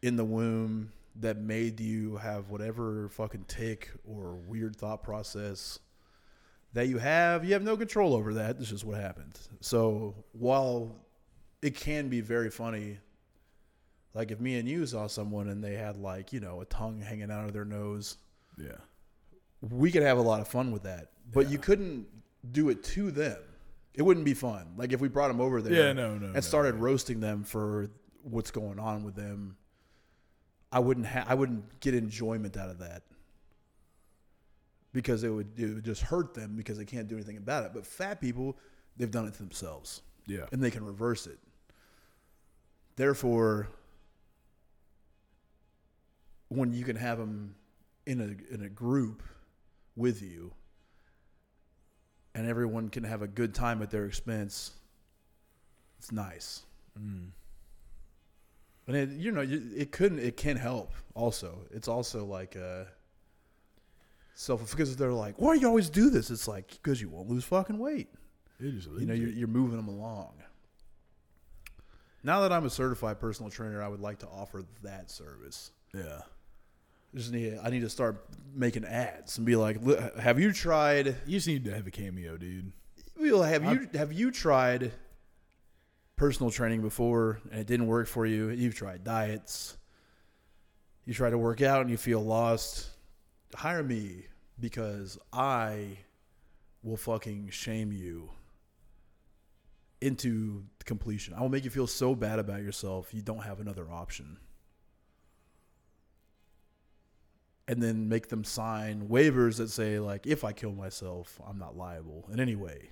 in 0.02 0.16
the 0.16 0.24
womb 0.24 0.92
that 1.16 1.36
made 1.36 1.78
you 1.80 2.16
have 2.16 2.48
whatever 2.48 3.08
fucking 3.10 3.44
tick 3.48 3.90
or 4.04 4.34
weird 4.46 4.76
thought 4.76 5.02
process 5.02 5.78
that 6.72 6.88
you 6.88 6.98
have, 6.98 7.44
you 7.44 7.52
have 7.52 7.62
no 7.62 7.76
control 7.76 8.14
over 8.14 8.34
that. 8.34 8.58
This 8.58 8.72
is 8.72 8.84
what 8.84 8.98
happened. 8.98 9.38
So 9.60 10.14
while 10.32 10.96
it 11.60 11.74
can 11.74 12.08
be 12.08 12.20
very 12.20 12.50
funny, 12.50 12.98
like 14.14 14.30
if 14.30 14.40
me 14.40 14.58
and 14.58 14.68
you 14.68 14.86
saw 14.86 15.06
someone 15.06 15.48
and 15.48 15.62
they 15.62 15.74
had 15.74 15.96
like, 15.96 16.32
you 16.32 16.40
know, 16.40 16.60
a 16.62 16.64
tongue 16.64 17.00
hanging 17.00 17.30
out 17.30 17.44
of 17.44 17.52
their 17.52 17.64
nose, 17.66 18.16
Yeah. 18.56 18.76
We 19.70 19.90
could 19.90 20.02
have 20.02 20.18
a 20.18 20.22
lot 20.22 20.40
of 20.40 20.48
fun 20.48 20.72
with 20.72 20.82
that. 20.82 21.08
But 21.32 21.48
you 21.48 21.58
couldn't 21.58 22.06
do 22.50 22.68
it 22.68 22.82
to 22.84 23.10
them. 23.10 23.38
It 23.94 24.02
wouldn't 24.02 24.24
be 24.26 24.34
fun. 24.34 24.74
Like 24.76 24.92
if 24.92 25.00
we 25.00 25.08
brought 25.08 25.28
them 25.28 25.40
over 25.40 25.62
there 25.62 25.72
Yeah, 25.72 25.92
no, 25.92 26.16
no, 26.16 26.24
and 26.26 26.34
no, 26.34 26.40
started 26.40 26.74
roasting 26.76 27.20
them 27.20 27.44
for 27.44 27.90
what's 28.22 28.50
going 28.50 28.78
on 28.78 29.04
with 29.04 29.14
them, 29.14 29.56
I 30.70 30.78
wouldn't 30.80 31.06
ha- 31.06 31.24
I 31.26 31.34
wouldn't 31.34 31.80
get 31.80 31.94
enjoyment 31.94 32.56
out 32.56 32.70
of 32.70 32.78
that. 32.80 33.02
Because 34.92 35.24
it 35.24 35.28
would 35.30 35.58
it 35.58 35.74
would 35.74 35.84
just 35.84 36.02
hurt 36.02 36.34
them 36.34 36.54
because 36.56 36.76
they 36.78 36.84
can't 36.84 37.08
do 37.08 37.14
anything 37.14 37.36
about 37.36 37.64
it. 37.64 37.72
But 37.74 37.86
fat 37.86 38.20
people, 38.20 38.58
they've 38.96 39.10
done 39.10 39.26
it 39.26 39.32
to 39.34 39.38
themselves 39.38 40.02
Yeah. 40.26 40.46
and 40.52 40.62
they 40.62 40.70
can 40.70 40.84
reverse 40.84 41.26
it. 41.26 41.38
Therefore, 42.96 43.68
when 46.48 46.72
you 46.72 46.84
can 46.84 46.96
have 46.96 47.18
them 47.18 47.54
in 48.06 48.20
a 48.20 48.54
in 48.54 48.62
a 48.64 48.68
group 48.68 49.22
with 49.96 50.22
you, 50.22 50.52
and 52.34 52.46
everyone 52.48 52.88
can 52.88 53.04
have 53.04 53.22
a 53.22 53.28
good 53.28 53.54
time 53.54 53.82
at 53.82 53.90
their 53.90 54.06
expense, 54.06 54.72
it's 55.98 56.12
nice. 56.12 56.62
And 58.86 58.96
it, 58.96 59.10
you 59.10 59.30
know, 59.32 59.42
it 59.42 59.92
couldn't, 59.92 60.18
it 60.18 60.36
can 60.36 60.56
help. 60.56 60.92
Also, 61.14 61.60
it's 61.70 61.88
also 61.88 62.24
like 62.24 62.56
uh 62.56 62.84
self 64.34 64.68
because 64.70 64.96
they're 64.96 65.12
like, 65.12 65.36
"Why 65.40 65.54
do 65.54 65.60
you 65.60 65.68
always 65.68 65.88
do 65.90 66.10
this?" 66.10 66.30
It's 66.30 66.48
like 66.48 66.68
because 66.68 67.00
you 67.00 67.08
won't 67.08 67.28
lose 67.28 67.44
fucking 67.44 67.78
weight 67.78 68.08
It 68.60 68.74
is 68.74 68.86
you 68.98 69.06
know 69.06 69.14
you're, 69.14 69.28
you're 69.28 69.48
moving 69.48 69.76
them 69.76 69.88
along 69.88 70.34
now 72.24 72.40
that 72.40 72.52
i'm 72.52 72.64
a 72.64 72.70
certified 72.70 73.18
personal 73.20 73.50
trainer 73.50 73.82
i 73.82 73.88
would 73.88 74.00
like 74.00 74.18
to 74.20 74.26
offer 74.28 74.64
that 74.82 75.10
service 75.10 75.72
Yeah. 75.92 76.20
Just 77.14 77.32
need 77.32 77.58
i 77.62 77.70
need 77.70 77.80
to 77.80 77.88
start 77.90 78.24
making 78.54 78.84
ads 78.84 79.36
and 79.38 79.46
be 79.46 79.56
like 79.56 79.78
have 80.18 80.38
you 80.38 80.52
tried 80.52 81.06
You 81.26 81.36
just 81.38 81.46
need 81.46 81.64
to 81.64 81.74
have 81.74 81.86
a 81.86 81.90
cameo, 81.90 82.36
dude. 82.36 82.72
well 83.18 83.42
have 83.42 83.64
you 83.64 83.88
have 83.94 84.12
you 84.12 84.30
tried 84.30 84.92
personal 86.16 86.50
training 86.50 86.82
before 86.82 87.40
and 87.50 87.60
it 87.60 87.66
didn't 87.66 87.86
work 87.86 88.06
for 88.06 88.26
you 88.26 88.50
you've 88.50 88.74
tried 88.74 89.02
diets 89.04 89.76
you 91.04 91.14
try 91.14 91.30
to 91.30 91.38
work 91.38 91.62
out 91.62 91.80
and 91.80 91.90
you 91.90 91.96
feel 91.96 92.20
lost 92.20 92.90
hire 93.54 93.82
me 93.82 94.26
because 94.60 95.18
i 95.32 95.96
will 96.82 96.96
fucking 96.96 97.48
shame 97.50 97.92
you 97.92 98.28
into 100.00 100.64
completion. 100.84 101.32
I 101.32 101.40
will 101.40 101.48
make 101.48 101.62
you 101.64 101.70
feel 101.70 101.86
so 101.86 102.14
bad 102.14 102.38
about 102.40 102.62
yourself 102.62 103.14
you 103.14 103.22
don't 103.22 103.42
have 103.44 103.60
another 103.60 103.88
option. 103.90 104.36
And 107.68 107.80
then 107.82 108.08
make 108.08 108.28
them 108.28 108.42
sign 108.44 109.08
waivers 109.08 109.58
that 109.58 109.70
say 109.70 109.98
like 110.00 110.26
if 110.26 110.42
I 110.44 110.52
kill 110.52 110.72
myself, 110.72 111.40
I'm 111.46 111.58
not 111.58 111.76
liable 111.76 112.28
in 112.32 112.40
any 112.40 112.56
way 112.56 112.90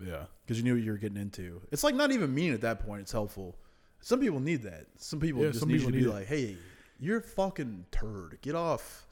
Yeah. 0.00 0.26
because 0.44 0.58
you 0.58 0.64
knew 0.64 0.74
what 0.74 0.82
you 0.84 0.92
were 0.92 0.96
getting 0.98 1.20
into. 1.20 1.60
It's 1.72 1.82
like 1.82 1.94
not 1.96 2.12
even 2.12 2.32
mean 2.34 2.52
at 2.54 2.60
that 2.60 2.78
point. 2.86 3.02
It's 3.02 3.12
helpful. 3.12 3.56
Some 4.00 4.20
people 4.20 4.38
need 4.40 4.62
that. 4.62 4.86
Some 4.98 5.18
people 5.18 5.42
Yeah, 5.42 5.48
just 5.48 5.60
some 5.60 5.68
need 5.68 5.78
people 5.78 5.90
to 5.92 5.98
be 5.98 6.04
it. 6.04 6.08
like, 6.10 6.26
"Hey, 6.26 6.56
You're 6.98 7.20
fucking 7.20 7.86
turd. 7.90 8.38
Get 8.40 8.54
off 8.54 9.06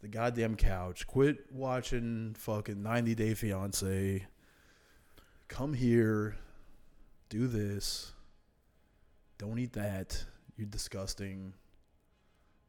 the 0.00 0.08
goddamn 0.08 0.54
couch. 0.56 1.06
Quit 1.06 1.52
watching 1.52 2.34
fucking 2.38 2.82
90 2.82 3.14
Day 3.14 3.34
Fiance. 3.34 4.26
Come 5.48 5.74
here. 5.74 6.36
Do 7.28 7.46
this. 7.48 8.12
Don't 9.36 9.58
eat 9.58 9.72
that. 9.74 10.24
You're 10.56 10.66
disgusting. 10.68 11.52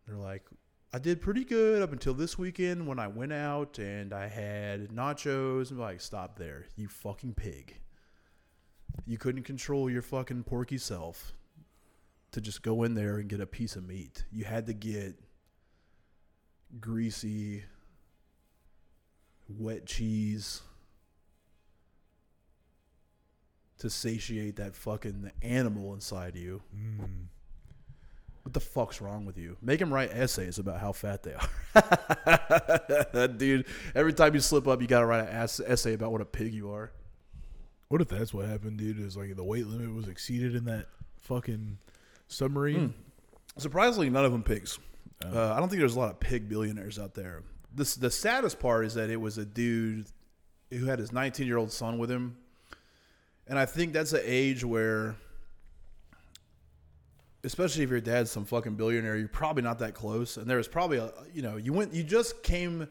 They're 0.06 0.18
like, 0.18 0.44
I 0.92 0.98
did 0.98 1.22
pretty 1.22 1.44
good 1.44 1.84
up 1.84 1.92
until 1.92 2.16
this 2.16 2.38
weekend 2.38 2.88
when 2.88 2.98
I 2.98 3.08
went 3.08 3.32
out 3.32 3.78
and 3.78 4.12
I 4.12 4.28
had 4.28 4.90
nachos. 4.90 5.70
I'm 5.70 5.78
like, 5.78 6.02
stop 6.02 6.40
there. 6.40 6.66
You 6.76 6.88
fucking 6.88 7.36
pig. 7.36 7.80
You 9.06 9.20
couldn't 9.20 9.44
control 9.44 9.90
your 9.90 10.02
fucking 10.02 10.44
porky 10.46 10.80
self 10.80 11.34
to 12.32 12.42
just 12.42 12.64
go 12.64 12.84
in 12.84 12.96
there 12.96 13.18
and 13.18 13.30
get 13.30 13.40
a 13.40 13.46
piece 13.46 13.76
of 13.76 13.88
meat. 13.88 14.26
You 14.32 14.46
had 14.46 14.66
to 14.66 14.74
get 14.74 15.16
greasy, 16.80 17.66
wet 19.48 19.86
cheese 19.86 20.62
to 23.78 23.90
satiate 23.90 24.56
that 24.56 24.76
fucking 24.76 25.32
animal 25.42 25.94
inside 25.94 26.36
you. 26.36 26.62
Mm. 26.76 27.28
What 28.50 28.56
the 28.56 28.60
fuck's 28.62 29.00
wrong 29.00 29.26
with 29.26 29.38
you? 29.38 29.58
Make 29.62 29.78
them 29.78 29.94
write 29.94 30.10
essays 30.12 30.58
about 30.58 30.80
how 30.80 30.92
fat 30.92 31.22
they 31.22 31.36
are. 31.36 33.28
Dude, 33.38 33.68
every 33.94 34.12
time 34.12 34.34
you 34.34 34.40
slip 34.40 34.68
up, 34.68 34.82
you 34.82 34.88
gotta 34.88 35.06
write 35.06 35.20
an 35.20 35.28
ass- 35.28 35.60
essay 35.60 35.94
about 35.94 36.12
what 36.12 36.20
a 36.20 36.26
pig 36.26 36.52
you 36.52 36.72
are. 36.72 36.92
What 37.90 38.02
if 38.02 38.08
that's 38.08 38.34
what 38.34 38.48
happened, 38.48 38.80
dude? 38.80 39.00
Is 39.00 39.16
like 39.16 39.36
the 39.36 39.44
weight 39.44 39.68
limit 39.68 39.94
was 39.94 40.08
exceeded 40.08 40.56
in 40.56 40.66
that 40.66 40.88
fucking 41.22 41.78
submarine? 42.28 42.96
Surprisingly, 43.58 44.10
none 44.10 44.26
of 44.26 44.32
them 44.32 44.42
pigs. 44.42 44.80
Uh, 45.24 45.54
I 45.54 45.60
don't 45.60 45.70
think 45.70 45.80
there's 45.80 45.96
a 45.96 46.00
lot 46.00 46.10
of 46.10 46.20
pig 46.20 46.50
billionaires 46.50 46.98
out 46.98 47.14
there. 47.14 47.44
This 47.76 47.94
the 47.94 48.10
saddest 48.10 48.60
part 48.60 48.84
is 48.84 48.96
that 48.96 49.12
it 49.12 49.18
was 49.22 49.38
a 49.38 49.46
dude 49.46 50.08
who 50.72 50.86
had 50.86 50.98
his 50.98 51.12
19 51.12 51.46
year 51.46 51.58
old 51.58 51.72
son 51.72 52.00
with 52.00 52.10
him, 52.10 52.36
and 53.46 53.60
I 53.60 53.68
think 53.68 53.94
that's 53.94 54.14
an 54.14 54.22
age 54.24 54.64
where, 54.66 55.18
especially 57.44 57.84
if 57.84 57.90
your 57.90 58.02
dad's 58.02 58.32
some 58.32 58.46
fucking 58.46 58.76
billionaire, 58.76 59.18
you're 59.18 59.28
probably 59.28 59.64
not 59.64 59.80
that 59.80 59.94
close. 59.94 60.38
And 60.38 60.50
there 60.50 60.58
was 60.58 60.68
probably 60.68 60.98
a 60.98 61.12
you 61.34 61.42
know 61.42 61.58
you 61.58 61.74
went 61.74 61.94
you 61.94 62.04
just 62.04 62.44
came 62.44 62.88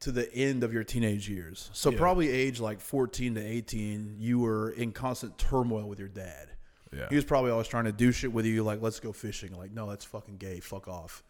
to 0.00 0.10
the 0.10 0.32
end 0.34 0.62
of 0.64 0.72
your 0.72 0.82
teenage 0.82 1.28
years, 1.28 1.68
so 1.74 1.90
Yeah. 1.90 1.98
probably 1.98 2.30
age 2.30 2.58
like 2.58 2.80
14 2.80 3.34
to 3.34 3.40
18, 3.44 4.16
you 4.18 4.38
were 4.38 4.70
in 4.70 4.92
constant 4.92 5.36
turmoil 5.36 5.86
with 5.88 5.98
your 5.98 6.08
dad. 6.08 6.48
Yeah. 6.90 7.06
He 7.10 7.16
was 7.16 7.24
probably 7.26 7.50
always 7.50 7.68
trying 7.68 7.84
to 7.84 7.92
do 7.92 8.10
shit 8.10 8.32
with 8.32 8.46
you, 8.46 8.62
like, 8.62 8.80
let's 8.80 8.98
go 8.98 9.12
fishing. 9.12 9.52
Like, 9.54 9.72
no, 9.72 9.86
that's 9.88 10.04
fucking 10.06 10.38
gay. 10.38 10.58
Fuck 10.60 10.88
off. 10.88 11.22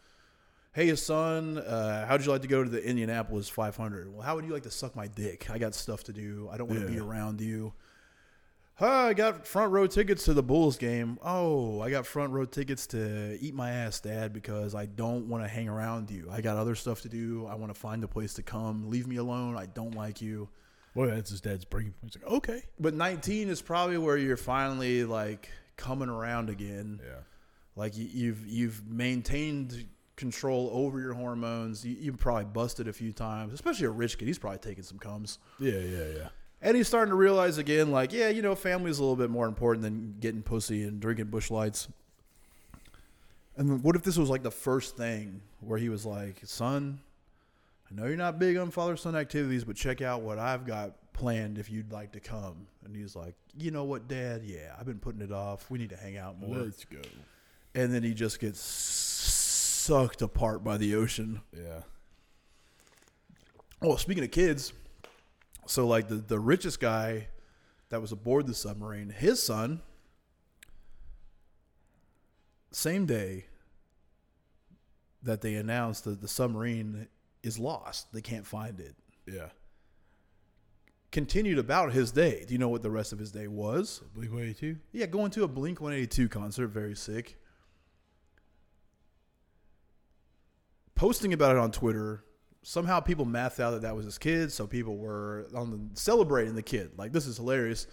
Hey, 0.72 0.94
son, 0.94 1.58
uh, 1.58 2.06
how'd 2.06 2.24
you 2.24 2.30
like 2.30 2.42
to 2.42 2.48
go 2.48 2.62
to 2.62 2.70
the 2.70 2.80
Indianapolis 2.82 3.48
500? 3.48 4.12
Well, 4.14 4.22
how 4.22 4.36
would 4.36 4.44
you 4.44 4.52
like 4.52 4.62
to 4.62 4.70
suck 4.70 4.94
my 4.94 5.08
dick? 5.08 5.50
I 5.50 5.58
got 5.58 5.74
stuff 5.74 6.04
to 6.04 6.12
do. 6.12 6.48
I 6.52 6.56
don't 6.56 6.68
want 6.70 6.80
to 6.80 6.86
be 6.86 7.00
around 7.00 7.40
you. 7.40 7.72
I 8.80 9.12
got 9.12 9.46
front 9.46 9.72
row 9.72 9.86
tickets 9.86 10.24
to 10.24 10.34
the 10.34 10.42
Bulls 10.42 10.76
game. 10.76 11.18
Oh, 11.22 11.80
I 11.80 11.90
got 11.90 12.06
front 12.06 12.32
row 12.32 12.44
tickets 12.44 12.86
to 12.88 13.36
eat 13.40 13.54
my 13.54 13.70
ass, 13.70 14.00
Dad, 14.00 14.32
because 14.32 14.74
I 14.74 14.86
don't 14.86 15.28
want 15.28 15.44
to 15.44 15.48
hang 15.48 15.68
around 15.68 16.10
you. 16.10 16.28
I 16.30 16.40
got 16.40 16.56
other 16.56 16.74
stuff 16.74 17.02
to 17.02 17.08
do. 17.08 17.46
I 17.46 17.54
want 17.56 17.72
to 17.74 17.78
find 17.78 18.02
a 18.04 18.08
place 18.08 18.34
to 18.34 18.42
come. 18.42 18.88
Leave 18.90 19.06
me 19.06 19.16
alone. 19.16 19.56
I 19.56 19.66
don't 19.66 19.94
like 19.94 20.22
you. 20.22 20.48
Boy, 20.94 21.06
that's 21.06 21.30
his 21.30 21.40
dad's 21.40 21.64
breaking 21.64 21.92
point. 21.92 22.14
He's 22.14 22.22
like, 22.22 22.32
okay. 22.32 22.62
But 22.78 22.94
19 22.94 23.48
is 23.48 23.62
probably 23.62 23.98
where 23.98 24.16
you're 24.16 24.36
finally 24.36 25.04
like 25.04 25.50
coming 25.76 26.08
around 26.08 26.50
again. 26.50 27.00
Yeah. 27.04 27.20
Like 27.76 27.96
you, 27.96 28.08
you've 28.10 28.46
you've 28.46 28.86
maintained 28.86 29.86
control 30.16 30.70
over 30.72 31.00
your 31.00 31.14
hormones. 31.14 31.84
You, 31.84 31.96
you've 31.98 32.18
probably 32.18 32.44
busted 32.46 32.88
a 32.88 32.92
few 32.92 33.12
times, 33.12 33.52
especially 33.52 33.86
a 33.86 33.90
rich 33.90 34.18
kid. 34.18 34.26
He's 34.26 34.38
probably 34.38 34.58
taking 34.58 34.82
some 34.84 34.98
comes, 34.98 35.38
Yeah, 35.58 35.78
yeah, 35.78 36.04
yeah. 36.16 36.28
And 36.62 36.76
he's 36.76 36.88
starting 36.88 37.10
to 37.10 37.16
realize 37.16 37.56
again, 37.58 37.90
like, 37.90 38.12
yeah, 38.12 38.28
you 38.28 38.42
know, 38.42 38.54
family's 38.54 38.98
a 38.98 39.02
little 39.02 39.16
bit 39.16 39.30
more 39.30 39.46
important 39.46 39.82
than 39.82 40.16
getting 40.20 40.42
pussy 40.42 40.82
and 40.82 41.00
drinking 41.00 41.26
Busch 41.26 41.50
Lights. 41.50 41.88
And 43.56 43.82
what 43.82 43.96
if 43.96 44.02
this 44.02 44.16
was 44.16 44.28
like 44.28 44.42
the 44.42 44.50
first 44.50 44.96
thing 44.96 45.40
where 45.60 45.78
he 45.78 45.88
was 45.88 46.04
like, 46.06 46.40
son, 46.44 47.00
I 47.90 47.94
know 47.94 48.06
you're 48.06 48.16
not 48.16 48.38
big 48.38 48.56
on 48.56 48.70
father 48.70 48.96
son 48.96 49.16
activities, 49.16 49.64
but 49.64 49.74
check 49.76 50.00
out 50.02 50.20
what 50.22 50.38
I've 50.38 50.66
got 50.66 51.12
planned 51.12 51.58
if 51.58 51.70
you'd 51.70 51.92
like 51.92 52.12
to 52.12 52.20
come. 52.20 52.66
And 52.84 52.94
he's 52.94 53.16
like, 53.16 53.34
you 53.58 53.70
know 53.70 53.84
what, 53.84 54.06
Dad? 54.06 54.42
Yeah, 54.44 54.74
I've 54.78 54.86
been 54.86 54.98
putting 55.00 55.20
it 55.22 55.32
off. 55.32 55.70
We 55.70 55.78
need 55.78 55.90
to 55.90 55.96
hang 55.96 56.16
out 56.16 56.38
more 56.38 56.56
Let's 56.56 56.84
go. 56.84 57.00
and 57.74 57.92
then 57.92 58.02
he 58.02 58.14
just 58.14 58.38
gets 58.38 58.60
sucked 58.60 60.22
apart 60.22 60.62
by 60.62 60.76
the 60.76 60.94
ocean. 60.94 61.40
Yeah. 61.56 61.80
Oh, 63.82 63.96
speaking 63.96 64.24
of 64.24 64.30
kids, 64.30 64.72
so 65.70 65.86
like 65.86 66.08
the 66.08 66.16
the 66.16 66.40
richest 66.40 66.80
guy 66.80 67.28
that 67.90 68.00
was 68.00 68.10
aboard 68.10 68.48
the 68.48 68.54
submarine, 68.54 69.08
his 69.08 69.40
son, 69.40 69.80
same 72.72 73.06
day 73.06 73.44
that 75.22 75.42
they 75.42 75.54
announced 75.54 76.04
that 76.04 76.20
the 76.20 76.26
submarine 76.26 77.06
is 77.44 77.56
lost, 77.56 78.12
they 78.12 78.20
can't 78.20 78.46
find 78.46 78.80
it. 78.80 78.96
Yeah. 79.26 79.50
Continued 81.12 81.58
about 81.58 81.92
his 81.92 82.10
day. 82.10 82.44
Do 82.46 82.52
you 82.52 82.58
know 82.58 82.68
what 82.68 82.82
the 82.82 82.90
rest 82.90 83.12
of 83.12 83.20
his 83.20 83.30
day 83.30 83.46
was? 83.46 84.00
Blink 84.14 84.32
182? 84.32 84.76
Yeah, 84.92 85.06
going 85.06 85.30
to 85.32 85.44
a 85.44 85.48
Blink 85.48 85.80
182 85.80 86.28
concert, 86.28 86.68
very 86.68 86.96
sick. 86.96 87.36
Posting 90.96 91.32
about 91.32 91.52
it 91.52 91.58
on 91.58 91.70
Twitter. 91.70 92.24
Somehow 92.62 93.00
people 93.00 93.24
mathed 93.24 93.58
out 93.60 93.70
that 93.70 93.82
that 93.82 93.96
was 93.96 94.04
his 94.04 94.18
kid, 94.18 94.52
so 94.52 94.66
people 94.66 94.96
were 94.98 95.46
on 95.54 95.70
the, 95.70 96.00
celebrating 96.00 96.54
the 96.54 96.62
kid. 96.62 96.90
Like, 96.96 97.12
this 97.12 97.26
is 97.26 97.36
hilarious. 97.38 97.86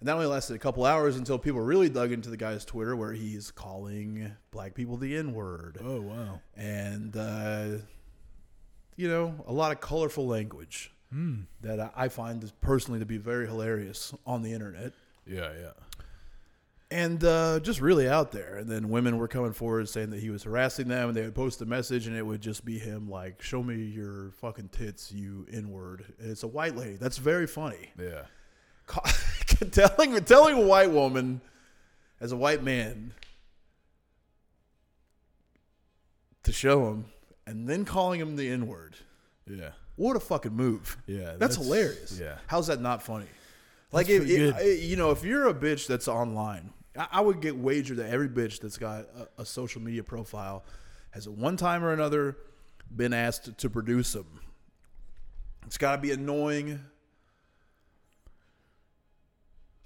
And 0.00 0.08
that 0.08 0.14
only 0.14 0.26
lasted 0.26 0.54
a 0.54 0.58
couple 0.58 0.84
hours 0.84 1.16
until 1.16 1.38
people 1.38 1.60
really 1.60 1.88
dug 1.88 2.12
into 2.12 2.30
the 2.30 2.36
guy's 2.36 2.64
Twitter 2.64 2.94
where 2.94 3.12
he's 3.12 3.50
calling 3.50 4.30
black 4.52 4.74
people 4.74 4.96
the 4.96 5.16
N 5.16 5.32
word. 5.32 5.78
Oh, 5.82 6.00
wow. 6.00 6.40
And, 6.56 7.16
uh, 7.16 7.78
you 8.96 9.08
know, 9.08 9.34
a 9.46 9.52
lot 9.52 9.72
of 9.72 9.80
colorful 9.80 10.26
language 10.26 10.92
that 11.62 11.80
I- 11.80 11.90
I 11.96 12.08
find 12.08 12.52
personally 12.60 13.00
to 13.00 13.06
be 13.06 13.16
very 13.16 13.46
hilarious 13.46 14.12
on 14.26 14.42
the 14.42 14.52
internet 14.52 14.92
Yeah, 15.26 15.50
yeah. 15.58 15.70
And 16.90 17.22
uh, 17.22 17.60
just 17.60 17.80
really 17.80 18.08
out 18.08 18.32
there. 18.32 18.56
And 18.56 18.68
then 18.68 18.88
women 18.88 19.18
were 19.18 19.28
coming 19.28 19.52
forward 19.52 19.88
saying 19.88 20.10
that 20.10 20.20
he 20.20 20.30
was 20.30 20.42
harassing 20.44 20.88
them, 20.88 21.08
and 21.08 21.16
they 21.16 21.22
would 21.22 21.34
post 21.34 21.60
a 21.60 21.66
message, 21.66 22.06
and 22.06 22.16
it 22.16 22.24
would 22.24 22.40
just 22.40 22.64
be 22.64 22.78
him 22.78 23.08
like, 23.10 23.42
"Show 23.42 23.62
me 23.62 23.76
your 23.76 24.30
fucking 24.40 24.70
tits, 24.70 25.12
you 25.12 25.46
n 25.52 25.70
word." 25.70 26.04
And 26.18 26.30
it's 26.30 26.42
a 26.42 26.48
white 26.48 26.76
lady. 26.76 26.96
That's 26.96 27.18
very 27.18 27.46
funny. 27.46 27.90
Yeah. 27.98 28.22
telling 29.70 30.18
telling 30.24 30.56
a 30.56 30.66
white 30.66 30.90
woman 30.90 31.40
as 32.20 32.32
a 32.32 32.36
white 32.36 32.62
man 32.62 33.12
to 36.44 36.52
show 36.52 36.88
him, 36.88 37.04
and 37.46 37.68
then 37.68 37.84
calling 37.84 38.20
him 38.20 38.36
the 38.36 38.48
n 38.48 38.66
word. 38.66 38.96
Yeah. 39.46 39.70
What 39.96 40.16
a 40.16 40.20
fucking 40.20 40.54
move! 40.54 40.96
Yeah, 41.06 41.34
that's, 41.36 41.38
that's- 41.38 41.56
hilarious. 41.56 42.18
yeah. 42.22 42.36
how's 42.46 42.68
that 42.68 42.80
not 42.80 43.02
funny? 43.02 43.26
Like, 43.90 44.08
if, 44.10 44.28
you 44.28 44.96
know, 44.96 45.10
if 45.12 45.24
you're 45.24 45.48
a 45.48 45.54
bitch 45.54 45.86
that's 45.86 46.08
online, 46.08 46.70
I, 46.98 47.06
I 47.12 47.20
would 47.20 47.40
get 47.40 47.56
wagered 47.56 47.98
that 47.98 48.10
every 48.10 48.28
bitch 48.28 48.60
that's 48.60 48.76
got 48.76 49.06
a, 49.16 49.42
a 49.42 49.44
social 49.44 49.80
media 49.80 50.02
profile 50.02 50.64
has 51.10 51.26
at 51.26 51.32
one 51.32 51.56
time 51.56 51.84
or 51.84 51.92
another 51.92 52.36
been 52.94 53.12
asked 53.12 53.56
to 53.56 53.70
produce 53.70 54.12
them. 54.12 54.40
It's 55.66 55.78
got 55.78 55.96
to 55.96 56.02
be 56.02 56.10
annoying, 56.12 56.80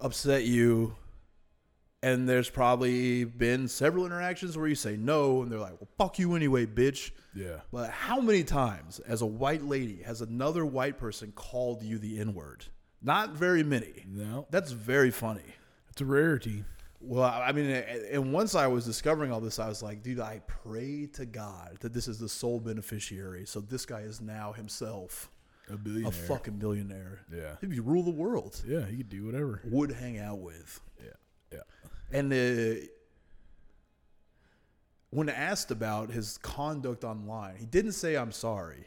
upset 0.00 0.44
you, 0.44 0.94
and 2.04 2.28
there's 2.28 2.50
probably 2.50 3.24
been 3.24 3.68
several 3.68 4.06
interactions 4.06 4.56
where 4.56 4.66
you 4.66 4.74
say 4.74 4.96
no, 4.96 5.42
and 5.42 5.50
they're 5.50 5.58
like, 5.58 5.80
"Well, 5.80 5.88
fuck 5.98 6.18
you 6.18 6.34
anyway, 6.34 6.66
bitch." 6.66 7.10
Yeah. 7.34 7.60
But 7.72 7.90
how 7.90 8.20
many 8.20 8.44
times, 8.44 9.00
as 9.00 9.22
a 9.22 9.26
white 9.26 9.62
lady, 9.62 10.02
has 10.02 10.20
another 10.20 10.64
white 10.64 10.98
person 10.98 11.32
called 11.34 11.82
you 11.82 11.98
the 11.98 12.20
N 12.20 12.34
word? 12.34 12.66
Not 13.00 13.30
very 13.30 13.62
many. 13.64 14.04
No. 14.06 14.46
That's 14.50 14.72
very 14.72 15.10
funny. 15.10 15.42
It's 15.90 16.00
a 16.00 16.04
rarity. 16.04 16.64
Well, 17.04 17.24
I 17.24 17.50
mean, 17.52 17.66
and 17.68 18.32
once 18.32 18.54
I 18.54 18.68
was 18.68 18.84
discovering 18.84 19.32
all 19.32 19.40
this, 19.40 19.58
I 19.58 19.68
was 19.68 19.82
like, 19.82 20.02
dude, 20.02 20.20
I 20.20 20.40
pray 20.46 21.06
to 21.14 21.26
God 21.26 21.78
that 21.80 21.92
this 21.92 22.06
is 22.06 22.18
the 22.18 22.28
sole 22.28 22.60
beneficiary. 22.60 23.44
So 23.44 23.60
this 23.60 23.84
guy 23.84 24.00
is 24.02 24.20
now 24.20 24.52
himself 24.52 25.28
A 25.68 25.76
billionaire. 25.76 26.08
a 26.10 26.12
fucking 26.12 26.58
billionaire. 26.58 27.20
Yeah. 27.34 27.56
If 27.60 27.74
you 27.74 27.82
rule 27.82 28.04
the 28.04 28.10
world, 28.12 28.62
Yeah, 28.66 28.86
he 28.86 28.98
could 28.98 29.08
do 29.08 29.26
whatever. 29.26 29.60
would 29.64 29.90
hang 29.90 30.18
out 30.20 30.38
with. 30.38 30.80
Yeah. 31.02 31.10
Yeah. 31.52 31.88
And 32.18 32.32
uh, 32.32 32.86
when 35.10 35.28
asked 35.28 35.70
about 35.70 36.10
his 36.10 36.38
conduct 36.38 37.04
online, 37.04 37.56
he 37.56 37.66
didn't 37.66 37.92
say, 37.92 38.16
I'm 38.16 38.32
sorry. 38.32 38.86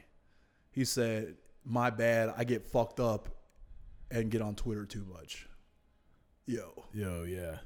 He 0.72 0.86
said, 0.86 1.36
My 1.64 1.90
bad. 1.90 2.34
I 2.38 2.44
get 2.46 2.66
fucked 2.66 3.00
up 3.00 3.30
and 4.10 4.32
get 4.32 4.42
on 4.42 4.56
Twitter 4.56 4.86
too 4.86 5.06
much. 5.12 5.48
Yo. 6.46 6.86
Yo, 6.94 7.24
yeah. 7.24 7.58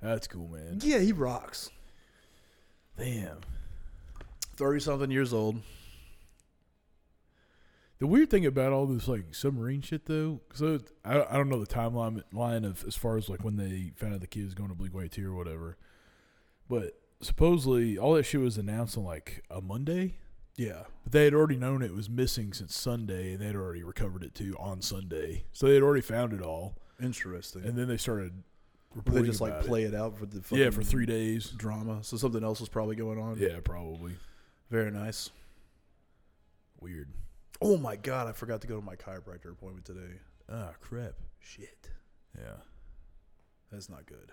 That's 0.00 0.26
cool, 0.26 0.48
man. 0.48 0.78
Yeah, 0.82 0.98
he 0.98 1.12
rocks. 1.12 1.70
Damn. 2.98 3.38
thirty 4.56 4.80
something 4.80 5.10
years 5.10 5.32
old. 5.32 5.60
The 7.98 8.06
weird 8.06 8.30
thing 8.30 8.46
about 8.46 8.72
all 8.72 8.86
this 8.86 9.08
like 9.08 9.34
submarine 9.34 9.82
shit 9.82 10.06
though, 10.06 10.40
so 10.54 10.80
I 11.04 11.20
I 11.22 11.36
don't 11.36 11.50
know 11.50 11.60
the 11.62 11.66
timeline 11.72 12.22
line 12.32 12.64
of 12.64 12.82
as 12.86 12.96
far 12.96 13.16
as 13.18 13.28
like 13.28 13.44
when 13.44 13.56
they 13.56 13.92
found 13.96 14.14
out 14.14 14.20
the 14.20 14.26
kid 14.26 14.44
was 14.44 14.54
going 14.54 14.70
to 14.70 14.74
Blink 14.74 15.10
Two 15.12 15.30
or 15.30 15.34
whatever, 15.36 15.76
but 16.68 16.98
supposedly 17.20 17.98
all 17.98 18.14
that 18.14 18.22
shit 18.24 18.40
was 18.40 18.56
announced 18.56 18.96
on 18.96 19.04
like 19.04 19.44
a 19.50 19.60
Monday, 19.60 20.14
Yeah, 20.56 20.84
but 21.04 21.12
they 21.12 21.24
had 21.24 21.34
already 21.34 21.56
known 21.56 21.82
it 21.82 21.92
was 21.94 22.08
missing 22.08 22.54
since 22.54 22.74
Sunday, 22.74 23.32
and 23.34 23.42
they 23.42 23.46
had 23.48 23.56
already 23.56 23.82
recovered 23.82 24.22
it 24.22 24.34
too 24.34 24.56
on 24.58 24.80
Sunday, 24.80 25.44
so 25.52 25.66
they 25.66 25.74
had 25.74 25.82
already 25.82 26.00
found 26.00 26.32
it 26.32 26.40
all, 26.40 26.76
interesting. 27.02 27.64
and 27.64 27.76
then 27.76 27.88
they 27.88 27.98
started. 27.98 28.42
They 29.06 29.22
just 29.22 29.40
like 29.40 29.60
play 29.60 29.84
it. 29.84 29.94
out 29.94 30.18
for 30.18 30.26
the 30.26 30.40
fucking 30.42 30.58
yeah 30.58 30.70
for 30.70 30.82
three 30.82 31.06
days. 31.06 31.50
drama. 31.50 32.02
So 32.02 32.16
something 32.16 32.42
else 32.42 32.60
was 32.60 32.68
probably 32.68 32.96
going 32.96 33.18
on. 33.18 33.38
Yeah, 33.38 33.60
probably 33.64 34.14
very 34.70 34.90
nice. 34.90 35.30
weird. 36.80 37.08
Oh 37.62 37.76
my 37.76 37.96
god, 37.96 38.26
I 38.26 38.32
forgot 38.32 38.60
to 38.62 38.66
go 38.66 38.78
to 38.80 38.84
my 38.84 38.96
chiropractor 38.96 39.52
appointment 39.52 39.84
today. 39.84 40.14
Ah 40.50 40.70
crap. 40.80 41.12
Shit, 41.38 41.90
Yeah. 42.38 42.56
that's 43.70 43.88
not 43.88 44.06
good. 44.06 44.32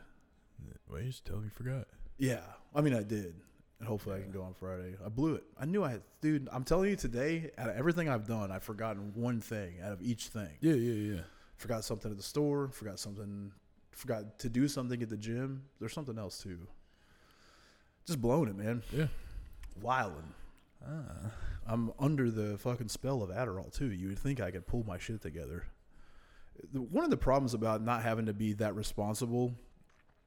Well, 0.89 1.01
you 1.01 1.07
just 1.09 1.25
tell 1.25 1.37
me 1.37 1.45
you 1.45 1.49
forgot. 1.49 1.87
Yeah, 2.17 2.41
I 2.73 2.81
mean 2.81 2.93
I 2.95 3.03
did, 3.03 3.35
and 3.79 3.87
hopefully 3.87 4.15
I 4.17 4.21
can 4.21 4.31
go 4.31 4.41
on 4.41 4.53
Friday. 4.53 4.95
I 5.05 5.09
blew 5.09 5.35
it. 5.35 5.43
I 5.59 5.65
knew 5.65 5.83
I 5.83 5.91
had, 5.91 6.01
dude. 6.21 6.49
I'm 6.51 6.63
telling 6.63 6.89
you 6.89 6.95
today, 6.95 7.51
out 7.57 7.69
of 7.69 7.75
everything 7.77 8.09
I've 8.09 8.25
done, 8.27 8.51
I've 8.51 8.63
forgotten 8.63 9.11
one 9.13 9.39
thing 9.39 9.75
out 9.83 9.91
of 9.91 10.01
each 10.01 10.27
thing. 10.27 10.49
Yeah, 10.61 10.73
yeah, 10.73 11.13
yeah. 11.15 11.21
Forgot 11.57 11.83
something 11.83 12.09
at 12.09 12.17
the 12.17 12.23
store. 12.23 12.69
Forgot 12.69 12.99
something. 12.99 13.51
Forgot 13.97 14.37
to 14.39 14.49
do 14.49 14.67
something 14.67 15.01
at 15.01 15.09
the 15.09 15.17
gym. 15.17 15.63
There's 15.79 15.91
something 15.91 16.19
else 16.19 16.37
too. 16.37 16.59
Just 18.05 18.21
blowing 18.21 18.47
it, 18.47 18.55
man. 18.55 18.83
Yeah. 18.91 19.07
Wilding. 19.81 20.33
Ah. 20.87 21.31
I'm 21.65 21.91
under 21.99 22.29
the 22.29 22.59
fucking 22.59 22.89
spell 22.89 23.23
of 23.23 23.31
Adderall 23.31 23.73
too. 23.75 23.91
You 23.91 24.09
would 24.09 24.19
think 24.19 24.39
I 24.39 24.51
could 24.51 24.67
pull 24.67 24.83
my 24.87 24.99
shit 24.99 25.21
together. 25.23 25.65
The- 26.71 26.81
One 26.81 27.03
of 27.03 27.09
the 27.09 27.17
problems 27.17 27.55
about 27.55 27.81
not 27.81 28.03
having 28.03 28.27
to 28.27 28.33
be 28.33 28.53
that 28.53 28.75
responsible 28.75 29.55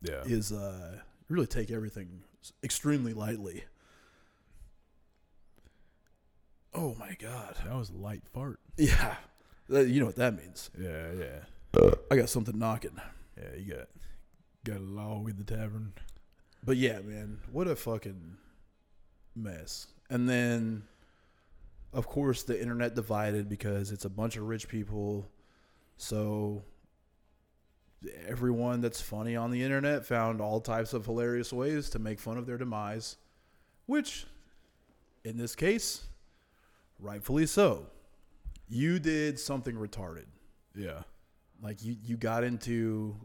Yeah. 0.03 0.23
is 0.25 0.51
uh, 0.51 0.99
really 1.29 1.47
take 1.47 1.71
everything 1.71 2.25
extremely 2.65 3.15
lightly. 3.15 3.63
Oh 6.75 6.95
my 6.99 7.17
god! 7.21 7.57
That 7.65 7.75
was 7.77 7.91
a 7.91 7.97
light 7.97 8.23
fart. 8.33 8.59
Yeah, 8.77 9.17
you 9.69 10.01
know 10.01 10.07
what 10.07 10.17
that 10.17 10.37
means. 10.37 10.71
Yeah, 10.79 11.13
yeah. 11.19 11.91
I 12.11 12.17
got 12.17 12.29
something 12.29 12.59
knocking. 12.59 13.01
Yeah, 13.41 13.59
you 13.59 13.75
got 13.75 13.89
got 14.65 14.77
a 14.77 14.85
log 14.85 15.31
in 15.31 15.37
the 15.37 15.45
tavern. 15.45 15.93
But 16.65 16.77
yeah, 16.77 17.01
man, 17.01 17.39
what 17.51 17.67
a 17.67 17.77
fucking 17.77 18.37
mess. 19.35 19.87
And 20.11 20.29
then, 20.29 20.83
of 21.93 22.07
course, 22.07 22.43
the 22.43 22.61
internet 22.61 22.95
divided 22.95 23.49
because 23.49 23.93
it's 23.93 24.05
a 24.05 24.11
bunch 24.11 24.37
of 24.37 24.43
rich 24.43 24.69
people. 24.69 25.27
So 25.97 26.63
everyone 28.27 28.81
that's 28.81 29.01
funny 29.01 29.37
on 29.37 29.51
the 29.51 29.63
internet 29.63 30.05
found 30.05 30.41
all 30.41 30.61
types 30.61 30.93
of 30.93 31.07
hilarious 31.07 31.53
ways 31.53 31.91
to 31.91 31.99
make 31.99 32.19
fun 32.19 32.37
of 32.37 32.47
their 32.47 32.59
demise, 32.59 33.17
which, 33.87 34.27
in 35.25 35.37
this 35.37 35.55
case, 35.55 36.05
rightfully 36.99 37.47
so. 37.47 37.87
You 38.69 38.99
did 38.99 39.39
something 39.39 39.75
retarded. 39.75 40.27
Yeah. 40.75 41.03
Like 41.63 41.83
you, 41.83 41.97
you 42.05 42.17
got 42.17 42.45
into. 42.45 43.17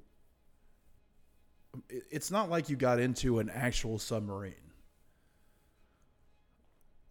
It- 1.90 2.04
It's 2.12 2.32
not 2.32 2.50
like 2.50 2.70
you 2.70 2.76
got 2.76 3.00
into 3.00 3.40
an 3.40 3.50
actual 3.50 4.00
submarine. 4.00 4.54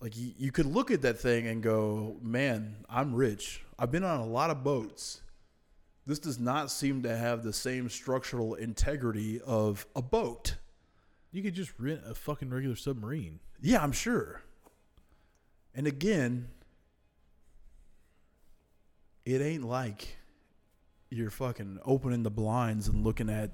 Like 0.00 0.16
you, 0.16 0.32
you 0.36 0.52
could 0.52 0.66
look 0.66 0.90
at 0.90 1.02
that 1.02 1.18
thing 1.18 1.46
and 1.46 1.62
go, 1.62 2.18
"Man, 2.20 2.84
I'm 2.88 3.14
rich. 3.14 3.64
I've 3.78 3.90
been 3.90 4.04
on 4.04 4.20
a 4.20 4.26
lot 4.26 4.50
of 4.50 4.62
boats. 4.62 5.22
This 6.06 6.18
does 6.18 6.38
not 6.38 6.70
seem 6.70 7.02
to 7.04 7.16
have 7.16 7.42
the 7.42 7.52
same 7.52 7.88
structural 7.88 8.54
integrity 8.54 9.40
of 9.40 9.86
a 9.96 10.02
boat." 10.02 10.56
You 11.32 11.42
could 11.42 11.54
just 11.54 11.72
rent 11.78 12.02
a 12.04 12.14
fucking 12.14 12.50
regular 12.50 12.76
submarine. 12.76 13.40
Yeah, 13.60 13.82
I'm 13.82 13.92
sure. 13.92 14.42
And 15.74 15.86
again, 15.86 16.48
it 19.24 19.40
ain't 19.40 19.64
like 19.64 20.18
you're 21.10 21.30
fucking 21.30 21.80
opening 21.84 22.22
the 22.22 22.30
blinds 22.30 22.88
and 22.88 23.02
looking 23.02 23.30
at 23.30 23.52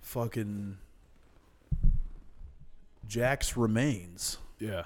fucking 0.00 0.78
Jack's 3.06 3.56
remains. 3.56 4.38
Yeah. 4.58 4.84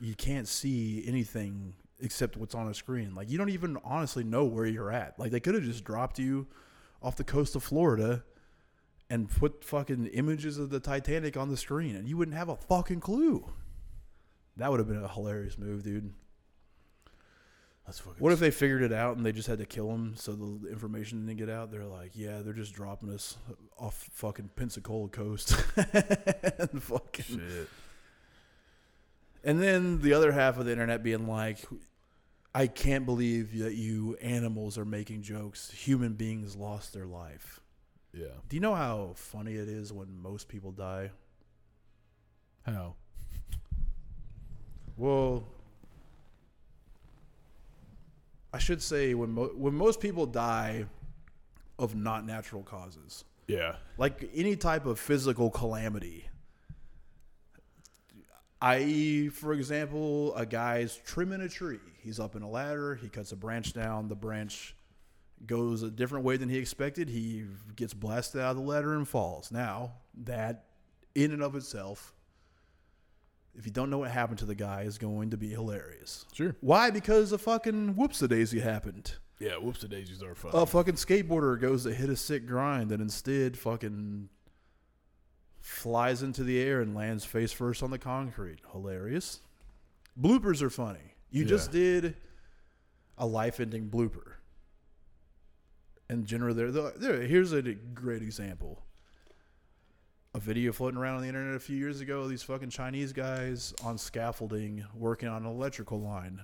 You 0.00 0.14
can't 0.14 0.46
see 0.46 1.04
anything 1.06 1.74
except 2.00 2.36
what's 2.36 2.54
on 2.54 2.68
a 2.68 2.74
screen. 2.74 3.14
Like 3.14 3.30
you 3.30 3.38
don't 3.38 3.48
even 3.50 3.78
honestly 3.82 4.24
know 4.24 4.44
where 4.44 4.66
you're 4.66 4.92
at. 4.92 5.18
Like 5.18 5.30
they 5.30 5.40
could 5.40 5.54
have 5.54 5.64
just 5.64 5.84
dropped 5.84 6.18
you 6.18 6.46
off 7.02 7.16
the 7.16 7.24
coast 7.24 7.56
of 7.56 7.62
Florida 7.62 8.24
and 9.08 9.30
put 9.30 9.64
fucking 9.64 10.06
images 10.06 10.58
of 10.58 10.70
the 10.70 10.80
Titanic 10.80 11.36
on 11.36 11.48
the 11.48 11.56
screen 11.56 11.96
and 11.96 12.08
you 12.08 12.16
wouldn't 12.16 12.36
have 12.36 12.48
a 12.48 12.56
fucking 12.56 13.00
clue. 13.00 13.48
That 14.56 14.70
would 14.70 14.80
have 14.80 14.88
been 14.88 15.02
a 15.02 15.08
hilarious 15.08 15.58
move, 15.58 15.82
dude. 15.82 16.12
That's 17.86 18.00
fucking 18.00 18.18
What 18.18 18.32
if 18.32 18.40
they 18.40 18.50
figured 18.50 18.82
it 18.82 18.92
out 18.92 19.16
and 19.16 19.24
they 19.24 19.30
just 19.30 19.46
had 19.46 19.58
to 19.58 19.66
kill 19.66 19.90
him 19.90 20.14
so 20.16 20.32
the 20.32 20.68
information 20.68 21.24
didn't 21.24 21.38
get 21.38 21.48
out? 21.48 21.70
They're 21.70 21.84
like, 21.84 22.10
yeah, 22.14 22.42
they're 22.42 22.52
just 22.52 22.74
dropping 22.74 23.10
us 23.10 23.36
off 23.78 24.08
fucking 24.12 24.50
Pensacola 24.56 25.08
coast. 25.08 25.56
and 25.76 26.82
fucking 26.82 27.24
shit? 27.24 27.68
And 29.44 29.62
then 29.62 30.00
the 30.00 30.12
other 30.12 30.32
half 30.32 30.58
of 30.58 30.64
the 30.64 30.72
internet 30.72 31.04
being 31.04 31.28
like, 31.28 31.64
I 32.52 32.66
can't 32.66 33.06
believe 33.06 33.56
that 33.58 33.74
you 33.74 34.16
animals 34.20 34.76
are 34.78 34.84
making 34.84 35.22
jokes. 35.22 35.70
Human 35.70 36.14
beings 36.14 36.56
lost 36.56 36.92
their 36.92 37.06
life. 37.06 37.60
Yeah. 38.12 38.28
Do 38.48 38.56
you 38.56 38.60
know 38.60 38.74
how 38.74 39.12
funny 39.14 39.54
it 39.54 39.68
is 39.68 39.92
when 39.92 40.20
most 40.20 40.48
people 40.48 40.72
die? 40.72 41.10
How? 42.64 42.94
Well, 44.96 45.46
I 48.56 48.58
should 48.58 48.80
say 48.80 49.12
when 49.12 49.32
mo- 49.32 49.52
when 49.54 49.74
most 49.74 50.00
people 50.00 50.24
die 50.24 50.86
of 51.78 51.94
not 51.94 52.24
natural 52.24 52.62
causes, 52.62 53.22
Yeah. 53.48 53.76
like 53.98 54.30
any 54.34 54.56
type 54.56 54.86
of 54.86 54.98
physical 54.98 55.50
calamity, 55.50 56.24
i.e., 58.62 59.28
for 59.28 59.52
example, 59.52 60.34
a 60.36 60.46
guy's 60.46 60.96
trimming 61.04 61.42
a 61.42 61.50
tree. 61.50 61.80
He's 61.98 62.18
up 62.18 62.34
in 62.34 62.40
a 62.40 62.48
ladder. 62.48 62.94
He 62.94 63.10
cuts 63.10 63.32
a 63.32 63.36
branch 63.36 63.74
down. 63.74 64.08
The 64.08 64.14
branch 64.16 64.74
goes 65.44 65.82
a 65.82 65.90
different 65.90 66.24
way 66.24 66.38
than 66.38 66.48
he 66.48 66.56
expected. 66.56 67.10
He 67.10 67.44
gets 67.76 67.92
blasted 67.92 68.40
out 68.40 68.52
of 68.52 68.56
the 68.56 68.62
ladder 68.62 68.94
and 68.94 69.06
falls. 69.06 69.52
Now, 69.52 69.96
that 70.24 70.64
in 71.14 71.30
and 71.30 71.42
of 71.42 71.54
itself, 71.56 72.14
if 73.56 73.66
you 73.66 73.72
don't 73.72 73.90
know 73.90 73.98
what 73.98 74.10
happened 74.10 74.38
to 74.40 74.44
the 74.44 74.54
guy, 74.54 74.82
is 74.82 74.98
going 74.98 75.30
to 75.30 75.36
be 75.36 75.48
hilarious. 75.50 76.26
Sure. 76.32 76.54
Why? 76.60 76.90
Because 76.90 77.32
a 77.32 77.38
fucking 77.38 77.96
whoops 77.96 78.20
a 78.22 78.28
daisy 78.28 78.60
happened. 78.60 79.14
Yeah. 79.38 79.54
Whoops 79.56 79.80
the 79.80 79.88
daisies 79.88 80.22
are 80.22 80.34
fun. 80.34 80.52
A 80.54 80.66
fucking 80.66 80.94
skateboarder 80.94 81.60
goes 81.60 81.82
to 81.84 81.92
hit 81.94 82.08
a 82.10 82.16
sick 82.16 82.46
grind 82.46 82.92
and 82.92 83.00
instead 83.02 83.56
fucking 83.58 84.28
flies 85.60 86.22
into 86.22 86.44
the 86.44 86.60
air 86.60 86.80
and 86.80 86.94
lands 86.94 87.24
face 87.24 87.52
first 87.52 87.82
on 87.82 87.90
the 87.90 87.98
concrete. 87.98 88.60
Hilarious. 88.72 89.40
Bloopers 90.20 90.62
are 90.62 90.70
funny. 90.70 91.14
You 91.30 91.42
Yeah. 91.42 91.48
just 91.48 91.72
did 91.72 92.16
a 93.18 93.26
life 93.26 93.60
ending 93.60 93.88
blooper. 93.90 94.34
And 96.08 96.24
generally, 96.24 96.54
there, 96.54 96.70
there, 96.92 97.22
here's 97.22 97.52
a 97.52 97.62
great 97.62 98.22
example. 98.22 98.85
A 100.36 100.38
video 100.38 100.70
floating 100.70 100.98
around 100.98 101.16
on 101.16 101.22
the 101.22 101.28
internet 101.28 101.54
a 101.54 101.58
few 101.58 101.78
years 101.78 102.02
ago. 102.02 102.28
These 102.28 102.42
fucking 102.42 102.68
Chinese 102.68 103.10
guys 103.14 103.72
on 103.82 103.96
scaffolding 103.96 104.84
working 104.94 105.30
on 105.30 105.46
an 105.46 105.50
electrical 105.50 105.98
line. 105.98 106.42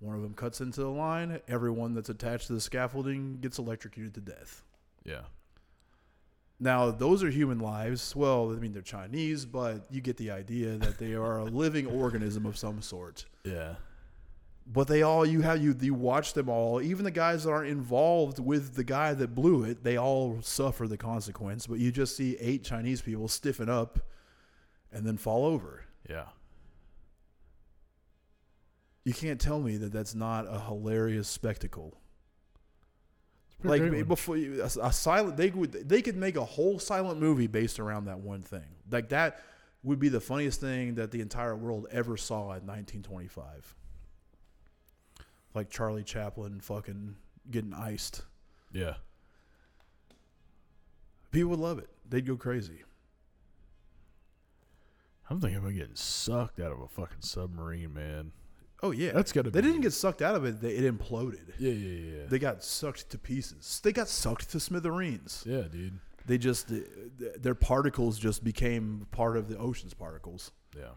One 0.00 0.16
of 0.16 0.22
them 0.22 0.34
cuts 0.34 0.60
into 0.60 0.80
the 0.80 0.88
line. 0.90 1.40
Everyone 1.46 1.94
that's 1.94 2.08
attached 2.08 2.48
to 2.48 2.54
the 2.54 2.60
scaffolding 2.60 3.38
gets 3.40 3.60
electrocuted 3.60 4.14
to 4.14 4.20
death. 4.20 4.64
yeah. 5.04 5.20
Now, 6.62 6.90
those 6.90 7.22
are 7.22 7.30
human 7.30 7.60
lives. 7.60 8.14
Well, 8.14 8.50
I 8.50 8.56
mean, 8.56 8.72
they're 8.72 8.82
Chinese, 8.82 9.46
but 9.46 9.86
you 9.90 10.00
get 10.02 10.16
the 10.18 10.30
idea 10.32 10.76
that 10.76 10.98
they 10.98 11.14
are 11.14 11.38
a 11.38 11.44
living 11.44 11.86
organism 12.00 12.44
of 12.44 12.58
some 12.58 12.82
sort. 12.82 13.24
Yeah. 13.44 13.76
But 14.66 14.86
they 14.86 15.02
all, 15.02 15.26
you 15.26 15.40
have, 15.40 15.62
you, 15.62 15.74
you 15.80 15.94
watch 15.94 16.32
them 16.32 16.48
all, 16.48 16.80
even 16.80 17.04
the 17.04 17.10
guys 17.10 17.44
that 17.44 17.50
aren't 17.50 17.70
involved 17.70 18.38
with 18.38 18.74
the 18.74 18.84
guy 18.84 19.14
that 19.14 19.34
blew 19.34 19.64
it, 19.64 19.82
they 19.82 19.96
all 19.96 20.38
suffer 20.42 20.86
the 20.86 20.96
consequence. 20.96 21.66
But 21.66 21.80
you 21.80 21.90
just 21.90 22.16
see 22.16 22.36
eight 22.38 22.62
Chinese 22.62 23.00
people 23.00 23.26
stiffen 23.26 23.68
up 23.68 23.98
and 24.92 25.04
then 25.04 25.16
fall 25.16 25.44
over. 25.44 25.84
Yeah. 26.08 26.26
You 29.04 29.14
can't 29.14 29.40
tell 29.40 29.60
me 29.60 29.76
that 29.78 29.92
that's 29.92 30.14
not 30.14 30.46
a 30.48 30.60
hilarious 30.60 31.28
spectacle. 31.28 31.96
Like 33.62 34.08
before 34.08 34.36
you, 34.36 34.62
a, 34.62 34.86
a 34.86 34.92
silent 34.92 35.36
they 35.36 35.50
would 35.50 35.72
they 35.72 36.00
could 36.00 36.16
make 36.16 36.36
a 36.36 36.44
whole 36.44 36.78
silent 36.78 37.20
movie 37.20 37.46
based 37.46 37.78
around 37.78 38.06
that 38.06 38.18
one 38.18 38.40
thing 38.40 38.64
like 38.90 39.10
that 39.10 39.42
would 39.82 39.98
be 39.98 40.08
the 40.08 40.20
funniest 40.20 40.60
thing 40.60 40.94
that 40.94 41.10
the 41.10 41.20
entire 41.20 41.56
world 41.56 41.86
ever 41.90 42.16
saw 42.16 42.52
in 42.52 42.66
1925. 42.66 43.74
Like 45.54 45.70
Charlie 45.70 46.04
Chaplin 46.04 46.60
fucking 46.60 47.16
getting 47.50 47.74
iced. 47.74 48.22
Yeah. 48.72 48.94
People 51.32 51.50
would 51.50 51.60
love 51.60 51.78
it. 51.78 51.88
They'd 52.08 52.26
go 52.26 52.36
crazy. 52.36 52.82
I'm 55.28 55.40
thinking 55.40 55.58
about 55.58 55.74
getting 55.74 55.94
sucked 55.94 56.58
out 56.60 56.72
of 56.72 56.80
a 56.80 56.88
fucking 56.88 57.20
submarine, 57.20 57.94
man. 57.94 58.32
Oh 58.82 58.90
yeah, 58.92 59.12
That's 59.12 59.30
gotta 59.32 59.50
They 59.50 59.60
be- 59.60 59.68
didn't 59.68 59.82
get 59.82 59.92
sucked 59.92 60.22
out 60.22 60.34
of 60.34 60.44
it. 60.44 60.60
They, 60.60 60.70
it 60.70 60.98
imploded. 60.98 61.52
Yeah, 61.58 61.72
yeah, 61.72 62.16
yeah. 62.18 62.22
They 62.28 62.38
got 62.38 62.64
sucked 62.64 63.10
to 63.10 63.18
pieces. 63.18 63.80
They 63.84 63.92
got 63.92 64.08
sucked 64.08 64.50
to 64.50 64.60
smithereens. 64.60 65.44
yeah, 65.46 65.62
dude. 65.70 65.98
They 66.26 66.38
just 66.38 66.70
their 67.38 67.54
particles 67.54 68.18
just 68.18 68.42
became 68.44 69.06
part 69.10 69.36
of 69.36 69.48
the 69.48 69.56
ocean's 69.58 69.94
particles. 69.94 70.50
Yeah. 70.76 70.90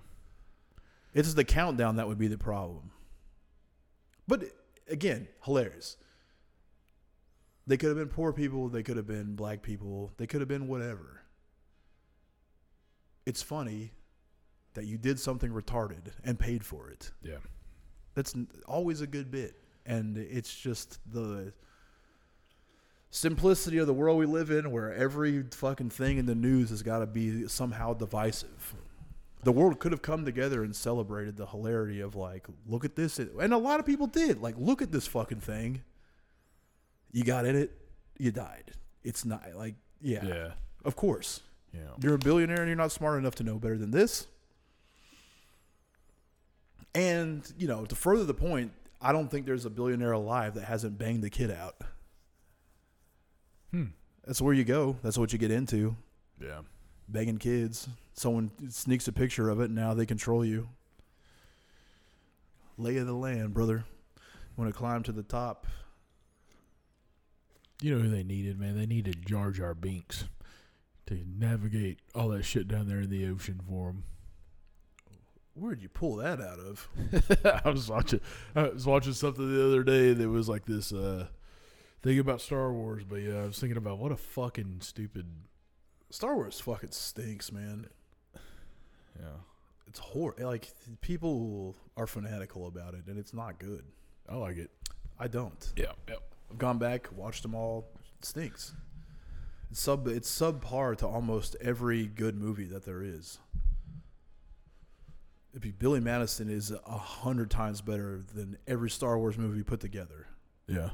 It's 1.13 1.33
the 1.33 1.43
countdown 1.43 1.95
that 1.97 2.07
would 2.07 2.17
be 2.17 2.27
the 2.27 2.37
problem. 2.37 2.91
But 4.27 4.45
again, 4.87 5.27
hilarious. 5.43 5.97
They 7.65 7.77
could 7.77 7.89
have 7.89 7.97
been 7.97 8.09
poor 8.09 8.33
people. 8.33 8.69
They 8.69 8.83
could 8.83 8.97
have 8.97 9.07
been 9.07 9.35
black 9.35 9.61
people. 9.61 10.13
They 10.17 10.27
could 10.27 10.41
have 10.41 10.47
been 10.47 10.67
whatever. 10.67 11.21
It's 13.25 13.41
funny 13.41 13.93
that 14.73 14.85
you 14.85 14.97
did 14.97 15.19
something 15.19 15.51
retarded 15.51 16.11
and 16.23 16.37
paid 16.37 16.65
for 16.65 16.89
it. 16.89 17.11
Yeah. 17.21 17.37
That's 18.15 18.35
always 18.67 19.01
a 19.01 19.07
good 19.07 19.31
bit. 19.31 19.55
And 19.85 20.17
it's 20.17 20.53
just 20.53 20.99
the 21.11 21.53
simplicity 23.09 23.77
of 23.77 23.87
the 23.87 23.93
world 23.93 24.17
we 24.17 24.25
live 24.25 24.49
in 24.49 24.71
where 24.71 24.93
every 24.93 25.43
fucking 25.51 25.89
thing 25.89 26.17
in 26.17 26.25
the 26.25 26.35
news 26.35 26.69
has 26.69 26.81
got 26.81 26.99
to 26.99 27.05
be 27.05 27.47
somehow 27.47 27.93
divisive. 27.93 28.75
The 29.43 29.51
world 29.51 29.79
could 29.79 29.91
have 29.91 30.01
come 30.01 30.23
together 30.25 30.63
and 30.63 30.75
celebrated 30.75 31.35
the 31.37 31.45
hilarity 31.45 31.99
of 32.01 32.15
like, 32.15 32.45
look 32.67 32.85
at 32.85 32.95
this. 32.95 33.19
And 33.19 33.53
a 33.53 33.57
lot 33.57 33.79
of 33.79 33.85
people 33.85 34.07
did. 34.07 34.41
Like, 34.41 34.55
look 34.57 34.81
at 34.81 34.91
this 34.91 35.05
fucking 35.07 35.41
thing. 35.41 35.81
You 37.11 37.23
got 37.23 37.45
in 37.45 37.55
it, 37.55 37.71
you 38.17 38.31
died. 38.31 38.71
It's 39.03 39.25
not 39.25 39.43
like, 39.55 39.75
yeah, 40.01 40.25
Yeah. 40.25 40.51
of 40.85 40.95
course. 40.95 41.41
Yeah. 41.73 41.81
You're 42.01 42.15
a 42.15 42.19
billionaire 42.19 42.59
and 42.59 42.67
you're 42.67 42.75
not 42.77 42.91
smart 42.91 43.17
enough 43.19 43.35
to 43.35 43.43
know 43.43 43.59
better 43.59 43.77
than 43.77 43.91
this. 43.91 44.27
And, 46.95 47.51
you 47.57 47.67
know, 47.67 47.85
to 47.85 47.95
further 47.95 48.23
the 48.23 48.33
point, 48.33 48.71
I 49.01 49.11
don't 49.11 49.29
think 49.29 49.45
there's 49.45 49.65
a 49.65 49.69
billionaire 49.69 50.11
alive 50.11 50.53
that 50.55 50.65
hasn't 50.65 50.97
banged 50.97 51.23
the 51.23 51.29
kid 51.29 51.49
out. 51.51 51.75
Hmm. 53.71 53.85
That's 54.25 54.41
where 54.41 54.53
you 54.53 54.63
go. 54.63 54.97
That's 55.03 55.17
what 55.17 55.33
you 55.33 55.39
get 55.39 55.51
into. 55.51 55.95
Yeah. 56.41 56.61
Banging 57.07 57.37
kids. 57.37 57.87
Someone 58.13 58.51
sneaks 58.69 59.07
a 59.07 59.11
picture 59.11 59.49
of 59.49 59.59
it 59.59 59.65
and 59.65 59.75
now 59.75 59.93
they 59.93 60.05
control 60.05 60.45
you. 60.45 60.69
Lay 62.77 62.97
of 62.97 63.07
the 63.07 63.13
land, 63.13 63.53
brother. 63.53 63.85
Want 64.55 64.71
to 64.71 64.77
climb 64.77 65.03
to 65.03 65.11
the 65.11 65.23
top. 65.23 65.67
You 67.81 67.95
know 67.95 68.01
who 68.01 68.09
they 68.09 68.23
needed, 68.23 68.59
man? 68.59 68.77
They 68.77 68.85
needed 68.85 69.25
Jar 69.25 69.51
Jar 69.51 69.73
Binks 69.73 70.25
to 71.07 71.19
navigate 71.37 71.99
all 72.15 72.29
that 72.29 72.43
shit 72.43 72.67
down 72.67 72.87
there 72.87 73.01
in 73.01 73.09
the 73.09 73.27
ocean 73.27 73.59
for 73.67 73.87
them. 73.87 74.03
Where'd 75.55 75.81
you 75.81 75.89
pull 75.89 76.15
that 76.15 76.41
out 76.41 76.59
of? 76.59 76.87
I 77.65 77.69
was 77.69 77.89
watching. 77.89 78.21
I 78.55 78.69
was 78.69 78.87
watching 78.87 79.13
something 79.13 79.53
the 79.53 79.67
other 79.67 79.83
day 79.83 80.13
that 80.13 80.29
was 80.29 80.49
like 80.49 80.65
this 80.65 80.91
uh, 80.91 81.27
thing 82.01 82.17
about 82.17 82.41
Star 82.41 82.71
Wars, 82.73 83.03
but 83.03 83.17
yeah, 83.17 83.41
I 83.41 83.45
was 83.45 83.59
thinking 83.59 83.77
about 83.77 83.99
what 83.99 84.11
a 84.11 84.17
fucking 84.17 84.77
stupid. 84.81 85.27
Star 86.13 86.35
Wars 86.35 86.59
fucking 86.59 86.91
stinks, 86.91 87.51
man. 87.51 87.87
Yeah, 89.19 89.25
It's 89.87 89.97
horrible. 89.97 90.45
Like, 90.45 90.71
people 91.01 91.75
are 91.97 92.05
fanatical 92.05 92.67
about 92.67 92.93
it 92.93 93.07
and 93.07 93.17
it's 93.17 93.33
not 93.33 93.57
good. 93.57 93.83
I 94.29 94.35
like 94.35 94.57
it. 94.57 94.69
I 95.17 95.27
don't. 95.27 95.73
Yeah, 95.75 95.93
yeah. 96.07 96.17
I've 96.51 96.59
gone 96.59 96.77
back, 96.77 97.07
watched 97.15 97.41
them 97.41 97.55
all. 97.55 97.87
It 98.19 98.25
stinks. 98.25 98.73
It's 99.71 99.81
sub. 99.81 100.07
It's 100.07 100.29
subpar 100.29 100.95
to 100.97 101.07
almost 101.07 101.55
every 101.59 102.05
good 102.05 102.35
movie 102.35 102.65
that 102.65 102.85
there 102.85 103.01
is. 103.01 103.39
It'd 105.51 105.63
be 105.63 105.71
Billy 105.71 105.99
Madison 105.99 106.47
is 106.47 106.69
a 106.71 106.97
hundred 106.97 107.49
times 107.49 107.81
better 107.81 108.21
than 108.35 108.57
every 108.67 108.91
Star 108.91 109.17
Wars 109.17 109.35
movie 109.35 109.63
put 109.63 109.79
together. 109.79 110.27
Yeah. 110.67 110.91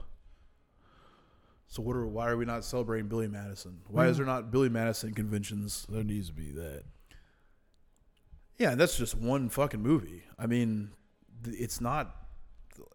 So 1.70 1.84
what 1.84 1.96
are? 1.96 2.06
Why 2.08 2.28
are 2.30 2.36
we 2.36 2.46
not 2.46 2.66
celebrating 2.66 3.08
Billy 3.08 3.28
Madison? 3.28 3.80
Why 3.88 4.08
is 4.08 4.18
hmm. 4.18 4.24
there 4.24 4.34
not 4.34 4.52
Billy 4.52 4.70
Madison 4.70 5.14
conventions? 5.14 5.86
There 5.88 6.04
needs 6.04 6.28
to 6.28 6.34
be 6.34 6.52
that. 6.52 6.84
Yeah, 8.58 8.76
that's 8.76 8.98
just 8.98 9.16
one 9.16 9.50
fucking 9.50 9.82
movie. 9.82 10.24
I 10.38 10.48
mean, 10.48 10.90
it's 11.46 11.80
not. 11.80 12.16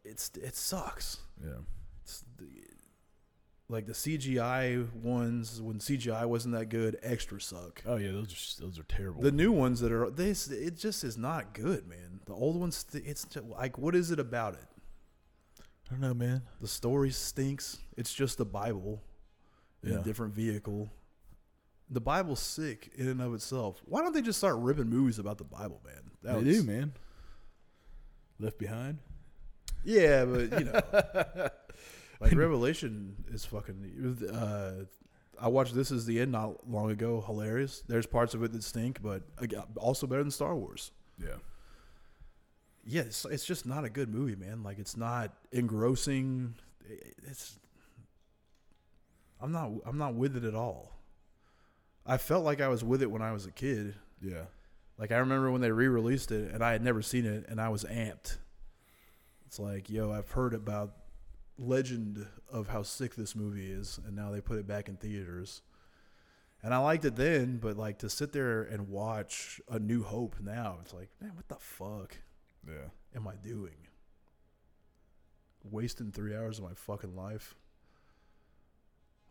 It's 0.04 0.32
it 0.34 0.56
sucks. 0.56 1.18
Yeah. 1.42 1.60
It's 2.02 2.24
the, 2.36 2.48
like 3.68 3.86
the 3.86 3.92
CGI 3.92 4.92
ones 4.92 5.62
when 5.62 5.78
CGI 5.78 6.26
wasn't 6.26 6.54
that 6.54 6.68
good, 6.68 6.98
extra 7.00 7.40
suck. 7.40 7.80
Oh 7.86 7.96
yeah, 7.96 8.10
those 8.10 8.58
are 8.58 8.64
those 8.64 8.78
are 8.80 8.84
terrible. 8.84 9.22
The 9.22 9.30
new 9.30 9.52
ones 9.52 9.80
that 9.80 9.92
are 9.92 10.10
this, 10.10 10.48
it 10.48 10.76
just 10.76 11.04
is 11.04 11.16
not 11.16 11.54
good, 11.54 11.86
man. 11.86 12.20
The 12.26 12.34
old 12.34 12.56
ones, 12.56 12.84
it's 12.92 13.24
just, 13.24 13.46
like, 13.46 13.78
what 13.78 13.94
is 13.94 14.10
it 14.10 14.18
about 14.18 14.54
it? 14.54 14.66
I 15.86 15.90
don't 15.92 16.00
know, 16.00 16.14
man. 16.14 16.42
The 16.60 16.68
story 16.68 17.10
stinks. 17.10 17.78
It's 17.96 18.12
just 18.14 18.38
the 18.38 18.44
Bible 18.46 19.02
in 19.82 19.92
Yeah. 19.92 20.00
a 20.00 20.02
different 20.02 20.34
vehicle. 20.34 20.90
The 21.90 22.00
Bible's 22.00 22.40
sick 22.40 22.90
in 22.96 23.08
and 23.08 23.20
of 23.20 23.34
itself. 23.34 23.82
Why 23.84 24.00
don't 24.00 24.12
they 24.14 24.22
just 24.22 24.38
start 24.38 24.56
ripping 24.58 24.88
movies 24.88 25.18
about 25.18 25.38
the 25.38 25.44
Bible, 25.44 25.82
man? 25.84 26.10
That 26.22 26.38
they 26.42 26.44
was- 26.50 26.56
do, 26.58 26.64
man. 26.64 26.94
Left 28.38 28.58
Behind. 28.58 28.98
Yeah, 29.84 30.24
but 30.24 30.58
you 30.58 30.64
know, 30.64 30.80
like 32.20 32.32
Revelation 32.34 33.16
is 33.30 33.44
fucking. 33.44 34.28
Uh, 34.32 34.84
I 35.38 35.48
watched 35.48 35.74
This 35.74 35.90
Is 35.90 36.06
the 36.06 36.20
End 36.20 36.32
not 36.32 36.68
long 36.68 36.90
ago. 36.90 37.20
Hilarious. 37.20 37.82
There's 37.86 38.06
parts 38.06 38.32
of 38.34 38.42
it 38.42 38.52
that 38.52 38.62
stink, 38.64 39.02
but 39.02 39.22
also 39.76 40.06
better 40.06 40.22
than 40.22 40.30
Star 40.30 40.56
Wars. 40.56 40.90
Yeah. 41.18 41.36
Yeah, 42.86 43.02
it's, 43.02 43.24
it's 43.24 43.44
just 43.44 43.66
not 43.66 43.84
a 43.84 43.90
good 43.90 44.12
movie, 44.12 44.36
man. 44.36 44.62
Like 44.62 44.78
it's 44.78 44.96
not 44.96 45.32
engrossing. 45.52 46.54
It's 47.26 47.58
I'm 49.40 49.52
not 49.52 49.70
I'm 49.86 49.98
not 49.98 50.14
with 50.14 50.36
it 50.36 50.44
at 50.44 50.54
all. 50.54 50.92
I 52.06 52.18
felt 52.18 52.44
like 52.44 52.60
I 52.60 52.68
was 52.68 52.84
with 52.84 53.02
it 53.02 53.10
when 53.10 53.22
I 53.22 53.32
was 53.32 53.46
a 53.46 53.50
kid. 53.50 53.94
Yeah. 54.20 54.44
Like 54.98 55.12
I 55.12 55.16
remember 55.16 55.50
when 55.50 55.60
they 55.60 55.70
re-released 55.70 56.30
it 56.30 56.52
and 56.52 56.62
I 56.62 56.72
had 56.72 56.82
never 56.82 57.02
seen 57.02 57.24
it 57.24 57.46
and 57.48 57.60
I 57.60 57.68
was 57.70 57.84
amped. 57.84 58.36
It's 59.46 59.58
like, 59.58 59.88
yo, 59.88 60.12
I've 60.12 60.30
heard 60.30 60.54
about 60.54 60.92
legend 61.58 62.26
of 62.50 62.68
how 62.68 62.82
sick 62.82 63.14
this 63.14 63.34
movie 63.34 63.70
is 63.70 63.98
and 64.06 64.14
now 64.14 64.30
they 64.30 64.40
put 64.40 64.58
it 64.58 64.66
back 64.66 64.88
in 64.88 64.96
theaters. 64.96 65.62
And 66.62 66.72
I 66.72 66.78
liked 66.78 67.04
it 67.04 67.16
then, 67.16 67.58
but 67.58 67.76
like 67.76 67.98
to 67.98 68.08
sit 68.08 68.32
there 68.32 68.62
and 68.62 68.88
watch 68.88 69.60
A 69.68 69.78
New 69.78 70.02
Hope 70.02 70.36
now, 70.40 70.78
it's 70.82 70.94
like, 70.94 71.10
man, 71.20 71.32
what 71.34 71.48
the 71.48 71.56
fuck 71.56 72.16
Yeah. 72.66 72.88
am 73.16 73.28
I 73.28 73.34
doing? 73.36 73.74
Wasting 75.70 76.10
3 76.12 76.34
hours 76.36 76.58
of 76.58 76.64
my 76.64 76.74
fucking 76.74 77.16
life. 77.16 77.54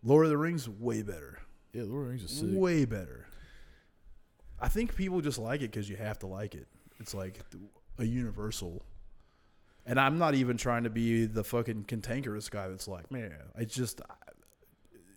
Lord 0.04 0.26
of 0.26 0.32
the 0.32 0.38
Rings 0.38 0.68
way 0.68 1.02
better. 1.04 1.40
Yeah, 1.74 1.84
Lord 1.84 2.02
of 2.02 2.04
the 2.06 2.10
Rings 2.12 2.24
is 2.24 2.32
sick. 2.32 2.50
Way 2.52 2.86
better. 2.86 3.28
I 4.60 4.68
think 4.68 4.96
people 4.96 5.22
just 5.22 5.38
like 5.40 5.62
it 5.62 5.72
because 5.72 5.90
you 5.90 5.96
have 5.96 6.20
to 6.20 6.28
like 6.28 6.56
it. 6.56 6.68
It's 7.00 7.14
like 7.14 7.40
a 8.00 8.04
universal. 8.06 8.84
And 9.86 10.00
I'm 10.00 10.18
not 10.18 10.34
even 10.36 10.58
trying 10.58 10.84
to 10.86 10.90
be 10.90 11.26
the 11.26 11.44
fucking 11.44 11.84
cantankerous 11.86 12.50
guy 12.50 12.68
that's 12.70 12.88
like, 12.88 13.12
man, 13.12 13.34
I 13.58 13.66
just, 13.66 14.02
I- 14.10 14.14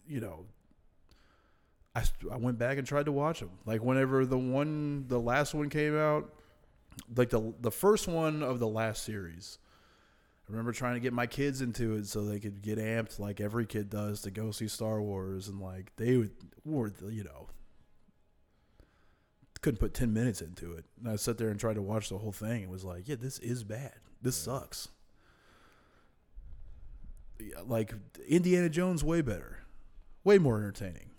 you 0.08 0.20
know, 0.20 0.44
I, 1.94 2.04
I 2.30 2.36
went 2.36 2.58
back 2.58 2.78
and 2.78 2.86
tried 2.86 3.06
to 3.06 3.12
watch 3.12 3.40
them. 3.40 3.50
Like 3.64 3.82
whenever 3.82 4.26
the 4.26 4.38
one, 4.38 5.06
the 5.08 5.18
last 5.18 5.54
one 5.54 5.70
came 5.70 5.96
out, 5.96 6.32
like 7.14 7.30
the 7.30 7.54
the 7.60 7.70
first 7.70 8.08
one 8.08 8.42
of 8.42 8.58
the 8.58 8.68
last 8.68 9.04
series. 9.04 9.58
I 10.48 10.52
remember 10.52 10.72
trying 10.72 10.94
to 10.94 11.00
get 11.00 11.12
my 11.12 11.26
kids 11.26 11.60
into 11.60 11.94
it 11.96 12.06
so 12.06 12.24
they 12.24 12.38
could 12.38 12.62
get 12.62 12.78
amped 12.78 13.18
like 13.18 13.40
every 13.40 13.66
kid 13.66 13.90
does 13.90 14.20
to 14.22 14.30
go 14.30 14.52
see 14.52 14.68
Star 14.68 15.02
Wars 15.02 15.48
and 15.48 15.60
like 15.60 15.90
they 15.96 16.16
would 16.16 16.30
were 16.64 16.92
you 17.10 17.24
know 17.24 17.48
couldn't 19.66 19.80
put 19.80 19.94
10 19.94 20.12
minutes 20.12 20.40
into 20.40 20.74
it. 20.74 20.84
And 21.00 21.10
I 21.10 21.16
sat 21.16 21.38
there 21.38 21.48
and 21.48 21.58
tried 21.58 21.74
to 21.74 21.82
watch 21.82 22.08
the 22.08 22.18
whole 22.18 22.30
thing 22.30 22.62
and 22.62 22.70
was 22.70 22.84
like, 22.84 23.08
yeah, 23.08 23.16
this 23.18 23.40
is 23.40 23.64
bad. 23.64 23.94
This 24.22 24.36
sucks. 24.36 24.90
Yeah, 27.40 27.56
like 27.66 27.92
Indiana 28.28 28.68
Jones 28.68 29.02
way 29.02 29.22
better. 29.22 29.64
Way 30.22 30.38
more 30.38 30.58
entertaining. 30.58 31.10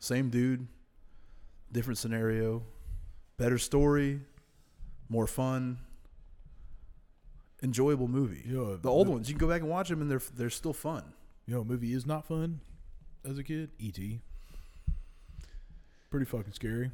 Same 0.00 0.30
dude, 0.30 0.66
different 1.70 1.96
scenario, 1.96 2.64
better 3.36 3.56
story, 3.56 4.22
more 5.12 5.26
fun 5.26 5.78
enjoyable 7.62 8.08
movie. 8.08 8.42
Know, 8.46 8.76
the 8.76 8.88
old 8.90 9.08
ones, 9.08 9.28
you 9.28 9.34
can 9.36 9.46
go 9.46 9.52
back 9.52 9.60
and 9.60 9.70
watch 9.70 9.88
them, 9.88 10.00
and 10.00 10.10
they're 10.10 10.22
they're 10.34 10.50
still 10.50 10.72
fun. 10.72 11.04
You 11.46 11.54
know, 11.54 11.64
movie 11.64 11.92
is 11.92 12.06
not 12.06 12.26
fun 12.26 12.60
as 13.28 13.38
a 13.38 13.44
kid. 13.44 13.70
E.T. 13.78 14.20
Pretty 16.10 16.26
fucking 16.26 16.52
scary. 16.52 16.90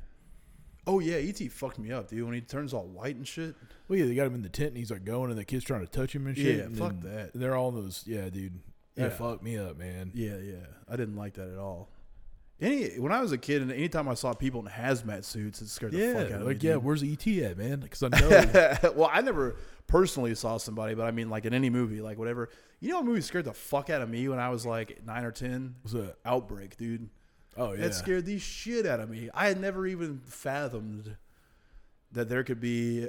Oh 0.86 1.00
yeah, 1.00 1.16
ET 1.16 1.38
fucked 1.52 1.78
me 1.78 1.92
up, 1.92 2.08
dude. 2.08 2.24
When 2.24 2.34
he 2.34 2.40
turns 2.40 2.72
all 2.72 2.86
white 2.86 3.16
and 3.16 3.26
shit. 3.26 3.54
Well, 3.88 3.98
yeah, 3.98 4.06
they 4.06 4.14
got 4.14 4.26
him 4.26 4.34
in 4.34 4.42
the 4.42 4.48
tent 4.48 4.68
and 4.70 4.78
he's 4.78 4.90
like 4.90 5.04
going, 5.04 5.30
and 5.30 5.38
the 5.38 5.44
kid's 5.44 5.64
trying 5.64 5.84
to 5.84 5.90
touch 5.90 6.14
him 6.14 6.26
and 6.26 6.36
shit. 6.36 6.56
Yeah, 6.58 6.62
and 6.64 6.78
fuck 6.78 7.00
that. 7.00 7.32
They're 7.34 7.54
all 7.56 7.70
those. 7.70 8.04
Yeah, 8.06 8.28
dude. 8.30 8.58
That 8.94 9.02
Yeah. 9.02 9.08
fucked 9.10 9.42
me 9.42 9.56
up, 9.58 9.76
man. 9.78 10.10
Yeah, 10.14 10.38
yeah. 10.38 10.66
I 10.88 10.96
didn't 10.96 11.16
like 11.16 11.34
that 11.34 11.48
at 11.50 11.58
all. 11.58 11.88
Any 12.60 12.98
when 12.98 13.12
I 13.12 13.20
was 13.20 13.30
a 13.32 13.38
kid, 13.38 13.62
and 13.62 13.70
anytime 13.70 14.08
I 14.08 14.14
saw 14.14 14.32
people 14.32 14.60
in 14.60 14.66
hazmat 14.66 15.24
suits, 15.24 15.62
it 15.62 15.68
scared 15.68 15.92
the 15.92 15.98
Yeah, 15.98 16.12
fuck 16.14 16.22
out 16.26 16.32
of 16.32 16.40
me. 16.40 16.46
like 16.46 16.62
me. 16.62 16.68
yeah, 16.68 16.74
dude. 16.74 16.84
where's 16.84 17.02
ET 17.04 17.26
at, 17.26 17.56
man? 17.56 17.80
Because 17.80 18.02
I 18.02 18.08
know. 18.82 18.92
well, 18.96 19.10
I 19.12 19.20
never 19.20 19.56
personally 19.86 20.34
saw 20.34 20.56
somebody, 20.56 20.94
but 20.94 21.06
I 21.06 21.12
mean, 21.12 21.30
like 21.30 21.44
in 21.44 21.54
any 21.54 21.70
movie, 21.70 22.00
like 22.00 22.18
whatever. 22.18 22.48
You 22.80 22.90
know, 22.90 22.96
what 22.96 23.06
movie 23.06 23.20
scared 23.20 23.44
the 23.44 23.52
fuck 23.52 23.90
out 23.90 24.02
of 24.02 24.08
me 24.08 24.28
when 24.28 24.38
I 24.40 24.48
was 24.50 24.66
like 24.66 25.04
nine 25.06 25.24
or 25.24 25.30
ten. 25.32 25.76
What's 25.82 25.92
that? 25.94 26.16
Outbreak, 26.24 26.76
dude. 26.76 27.08
Oh 27.56 27.72
yeah, 27.72 27.82
That 27.82 27.94
scared 27.94 28.26
the 28.26 28.38
shit 28.38 28.86
out 28.86 29.00
of 29.00 29.08
me. 29.08 29.30
I 29.34 29.46
had 29.48 29.60
never 29.60 29.86
even 29.86 30.20
fathomed 30.26 31.16
that 32.12 32.28
there 32.28 32.42
could 32.44 32.60
be. 32.60 33.08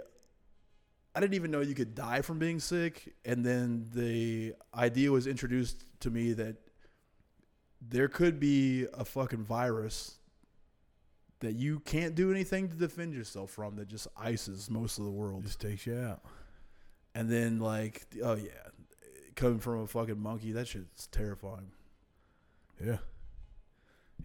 I 1.15 1.19
didn't 1.19 1.33
even 1.33 1.49
know 1.49 1.61
you 1.61 1.73
could 1.75 1.95
die 1.95 2.21
from 2.21 2.37
being 2.37 2.59
sick, 2.59 3.13
and 3.25 3.43
then 3.43 3.87
the 3.95 4.53
idea 4.75 5.11
was 5.11 5.25
introduced 5.25 5.83
to 6.01 6.11
me 6.11 6.33
that 6.33 6.55
there 7.81 8.07
could 8.07 8.39
be 8.39 8.85
a 8.93 9.05
fucking 9.05 9.43
virus 9.43 10.15
that 11.39 11.53
you 11.53 11.79
can't 11.79 12.15
do 12.15 12.31
anything 12.31 12.67
to 12.67 12.75
defend 12.75 13.13
yourself 13.13 13.49
from 13.51 13.75
that 13.77 13.87
just 13.87 14.07
ices 14.17 14.69
most 14.69 14.97
of 14.97 15.05
the 15.05 15.11
world. 15.11 15.43
just 15.43 15.61
takes 15.61 15.85
you 15.87 15.95
out. 15.97 16.21
And 17.15 17.29
then 17.29 17.59
like, 17.59 18.05
oh 18.23 18.35
yeah, 18.35 18.49
coming 19.35 19.59
from 19.59 19.79
a 19.81 19.87
fucking 19.87 20.19
monkey, 20.19 20.51
that 20.51 20.67
shit's 20.67 21.07
terrifying. 21.07 21.71
Yeah. 22.83 22.97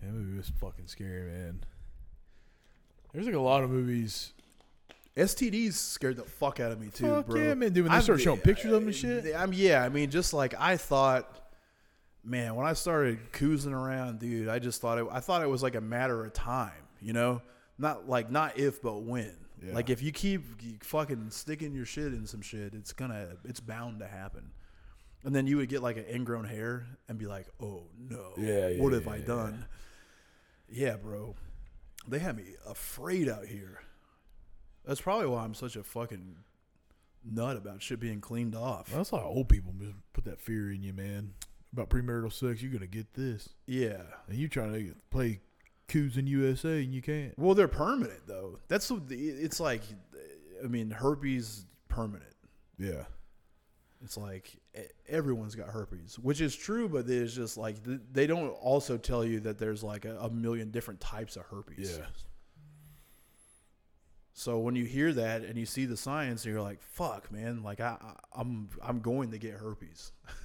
Yeah, 0.03 0.09
that 0.09 0.13
movie 0.13 0.37
was 0.37 0.49
fucking 0.61 0.89
scary, 0.89 1.31
man. 1.31 1.65
There's 3.13 3.27
like 3.27 3.35
a 3.37 3.41
lot 3.41 3.63
of 3.63 3.71
movies. 3.71 4.33
STDs 5.17 5.75
scared 5.75 6.17
the 6.17 6.25
fuck 6.25 6.59
out 6.59 6.73
of 6.73 6.81
me 6.81 6.89
too, 6.89 7.07
Fuck 7.09 7.27
bro. 7.29 7.41
yeah, 7.41 7.55
man, 7.55 7.73
dude, 7.73 7.85
when 7.85 7.91
they 7.93 7.95
I'm- 7.97 8.03
start 8.03 8.21
showing 8.21 8.41
pictures 8.41 8.67
of 8.67 8.81
them 8.81 8.87
and 8.89 8.95
shit. 8.97 9.33
I'm 9.37 9.53
yeah. 9.53 9.85
I 9.85 9.89
mean, 9.89 10.11
just 10.11 10.35
like 10.35 10.55
I 10.59 10.77
thought, 10.77 11.44
man. 12.25 12.55
When 12.55 12.67
I 12.67 12.73
started 12.73 13.33
coozing 13.33 13.73
around, 13.73 14.21
dude, 14.21 14.49
I 14.49 14.59
just 14.59 14.81
thought 14.81 14.99
it. 14.99 15.07
I 15.11 15.21
thought 15.21 15.43
it 15.43 15.49
was 15.49 15.63
like 15.63 15.75
a 15.75 15.81
matter 15.81 16.25
of 16.25 16.33
time. 16.33 16.73
You 17.01 17.13
know, 17.13 17.43
not 17.79 18.09
like 18.09 18.31
not 18.31 18.59
if 18.59 18.81
but 18.83 19.03
when. 19.03 19.37
Yeah. 19.63 19.75
Like 19.75 19.91
if 19.91 20.03
you 20.03 20.13
keep 20.13 20.85
fucking 20.85 21.31
sticking 21.31 21.75
your 21.75 21.87
shit 21.87 22.13
in 22.13 22.27
some 22.27 22.43
shit, 22.43 22.75
it's 22.75 22.93
gonna, 22.93 23.37
it's 23.45 23.61
bound 23.61 24.01
to 24.01 24.07
happen. 24.07 24.51
And 25.25 25.35
then 25.35 25.47
you 25.47 25.57
would 25.57 25.69
get 25.69 25.83
like 25.83 25.97
an 25.97 26.05
ingrown 26.13 26.45
hair 26.45 26.87
and 27.09 27.19
be 27.19 27.27
like, 27.27 27.47
oh 27.61 27.85
no, 27.99 28.35
Yeah, 28.37 28.69
yeah, 28.69 28.83
what 28.83 28.93
have 28.93 29.07
yeah, 29.07 29.13
I 29.13 29.19
done? 29.21 29.67
Yeah, 30.69 30.97
bro. 30.97 31.35
They 32.07 32.19
had 32.19 32.37
me 32.37 32.57
afraid 32.67 33.29
out 33.29 33.47
here. 33.47 33.81
That's 34.85 35.01
probably 35.01 35.27
why 35.27 35.45
I'm 35.45 35.55
such 35.55 35.77
a 35.77 35.83
fucking 35.83 36.37
nut 37.25 37.57
about 37.57 37.81
shit 37.83 38.01
being 38.01 38.21
cleaned 38.21 38.55
off. 38.55 38.89
That's 38.89 39.13
why 39.13 39.23
old 39.23 39.49
people 39.49 39.75
put 40.13 40.25
that 40.25 40.43
fear 40.43 40.71
in 40.71 40.83
you, 40.83 40.93
man. 40.93 41.33
About 41.75 41.91
premarital 41.91 42.33
sex, 42.33 42.63
you're 42.63 42.73
gonna 42.73 42.87
get 42.87 43.13
this, 43.15 43.49
Yeah. 43.67 44.03
and 44.29 44.39
you 44.39 44.49
trying 44.49 44.73
to 44.73 44.95
play 45.11 45.41
coups 45.89 46.17
in 46.17 46.27
USA, 46.29 46.83
and 46.85 46.95
you 46.95 47.03
can't. 47.03 47.37
Well, 47.39 47.55
they're 47.55 47.67
permanent 47.69 48.27
though. 48.27 48.61
That's. 48.69 48.91
It's 49.11 49.59
like, 49.61 49.83
I 50.65 50.69
mean, 50.69 50.91
herpes 50.93 51.67
permanent. 51.89 52.33
Yeah, 52.79 53.05
It's 54.03 54.17
like 54.17 54.53
everyone's 55.09 55.55
got 55.57 55.69
herpes, 55.69 56.17
which 56.19 56.41
is 56.41 56.55
true, 56.57 56.89
but 56.89 57.07
there's 57.09 57.35
just 57.35 57.57
like 57.57 57.77
they 58.13 58.27
don't 58.29 58.51
also 58.51 58.97
tell 58.97 59.25
you 59.25 59.41
that 59.41 59.59
there's 59.59 59.83
like 59.83 60.05
a, 60.05 60.17
a 60.21 60.31
million 60.31 60.71
different 60.71 61.01
types 61.01 61.37
of 61.37 61.43
herpes. 61.47 61.97
yeah, 61.99 62.07
So 64.33 64.59
when 64.59 64.75
you 64.75 64.85
hear 64.85 65.13
that 65.13 65.43
and 65.43 65.57
you 65.57 65.67
see 65.67 65.85
the 65.87 65.97
science, 65.97 66.45
you're 66.45 66.61
like, 66.63 66.83
"Fuck, 66.83 67.31
man! 67.31 67.63
Like 67.63 67.81
I, 67.81 67.97
I 68.01 68.15
I'm 68.41 68.69
I'm 68.83 69.01
going 69.01 69.31
to 69.33 69.39
get 69.39 69.55
herpes." 69.55 70.13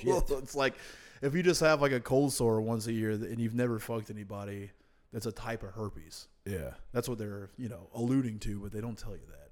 Shit. 0.00 0.24
it's 0.30 0.54
like 0.54 0.74
if 1.22 1.34
you 1.34 1.42
just 1.42 1.60
have 1.60 1.80
like 1.80 1.92
a 1.92 2.00
cold 2.00 2.32
sore 2.32 2.60
once 2.60 2.86
a 2.86 2.92
year 2.92 3.12
and 3.12 3.40
you've 3.40 3.54
never 3.54 3.78
fucked 3.78 4.10
anybody, 4.10 4.70
that's 5.12 5.26
a 5.26 5.32
type 5.32 5.62
of 5.62 5.70
herpes. 5.70 6.26
yeah. 6.44 6.72
That's 6.92 7.08
what 7.08 7.18
they're 7.18 7.50
you 7.56 7.68
know 7.68 7.88
alluding 7.94 8.38
to, 8.40 8.60
but 8.60 8.72
they 8.72 8.80
don't 8.80 8.98
tell 8.98 9.12
you 9.12 9.26
that. 9.28 9.50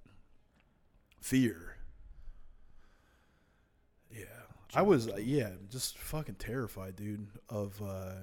Fear. 1.20 1.76
Yeah, 4.10 4.24
I 4.74 4.82
was 4.82 5.08
yeah 5.18 5.50
just 5.70 5.98
fucking 5.98 6.36
terrified, 6.36 6.96
dude. 6.96 7.28
Of 7.48 7.80
uh, 7.82 8.14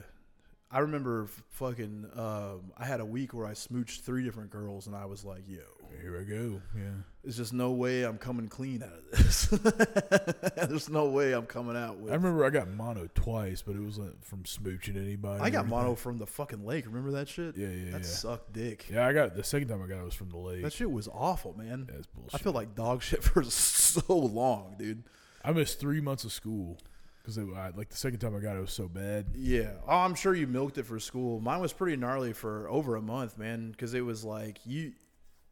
I 0.69 0.79
remember 0.79 1.27
fucking 1.51 2.09
um, 2.15 2.73
I 2.77 2.85
had 2.85 2.99
a 2.99 3.05
week 3.05 3.33
where 3.33 3.45
I 3.45 3.51
smooched 3.51 4.01
three 4.01 4.23
different 4.23 4.49
girls, 4.49 4.87
and 4.87 4.95
I 4.95 5.05
was 5.05 5.23
like, 5.23 5.43
yo. 5.47 5.59
Here 6.01 6.19
I 6.19 6.23
go. 6.23 6.61
Yeah, 6.75 6.83
There's 7.23 7.37
just 7.37 7.53
no 7.53 7.71
way 7.71 8.03
I'm 8.03 8.17
coming 8.17 8.47
clean 8.47 8.83
out 8.83 8.89
of 8.93 9.11
this. 9.11 9.45
There's 10.67 10.89
no 10.89 11.07
way 11.07 11.33
I'm 11.33 11.45
coming 11.45 11.75
out 11.77 11.97
with. 11.97 12.11
I 12.11 12.15
remember 12.15 12.45
I 12.45 12.49
got 12.49 12.69
mono 12.69 13.07
twice, 13.15 13.61
but 13.61 13.75
it 13.75 13.81
wasn't 13.81 14.23
from 14.23 14.43
smooching 14.43 14.95
anybody. 14.95 15.41
I 15.41 15.49
got 15.49 15.67
mono 15.67 15.95
from 15.95 16.17
the 16.17 16.25
fucking 16.27 16.65
lake. 16.65 16.85
Remember 16.85 17.11
that 17.11 17.27
shit? 17.29 17.57
Yeah, 17.57 17.67
yeah, 17.69 17.91
That 17.91 18.01
yeah. 18.01 18.07
sucked 18.07 18.53
dick. 18.53 18.87
Yeah, 18.91 19.07
I 19.07 19.13
got 19.13 19.35
the 19.35 19.43
second 19.43 19.67
time 19.69 19.81
I 19.83 19.87
got 19.87 19.99
it 19.99 20.05
was 20.05 20.13
from 20.13 20.29
the 20.29 20.37
lake. 20.37 20.63
That 20.63 20.73
shit 20.73 20.89
was 20.91 21.07
awful, 21.07 21.55
man. 21.57 21.87
That's 21.91 22.07
bullshit. 22.07 22.33
I 22.35 22.37
feel 22.37 22.53
like 22.53 22.75
dog 22.75 23.01
shit 23.03 23.23
for 23.23 23.43
so 23.43 24.15
long, 24.15 24.75
dude. 24.77 25.03
I 25.43 25.51
missed 25.51 25.79
three 25.79 26.01
months 26.01 26.23
of 26.25 26.31
school 26.31 26.77
because 27.21 27.37
like 27.37 27.89
the 27.89 27.95
second 27.97 28.19
time 28.19 28.35
I 28.35 28.39
got 28.39 28.55
it 28.55 28.61
was 28.61 28.71
so 28.71 28.87
bad. 28.87 29.27
Yeah. 29.35 29.71
Oh, 29.87 29.97
I'm 29.97 30.15
sure 30.15 30.33
you 30.33 30.47
milked 30.47 30.77
it 30.77 30.83
for 30.85 30.99
school. 30.99 31.39
Mine 31.41 31.59
was 31.59 31.73
pretty 31.73 31.95
gnarly 31.97 32.33
for 32.33 32.69
over 32.69 32.95
a 32.95 33.01
month, 33.01 33.37
man, 33.37 33.71
because 33.71 33.93
it 33.93 34.01
was 34.01 34.23
like 34.23 34.59
you, 34.65 34.93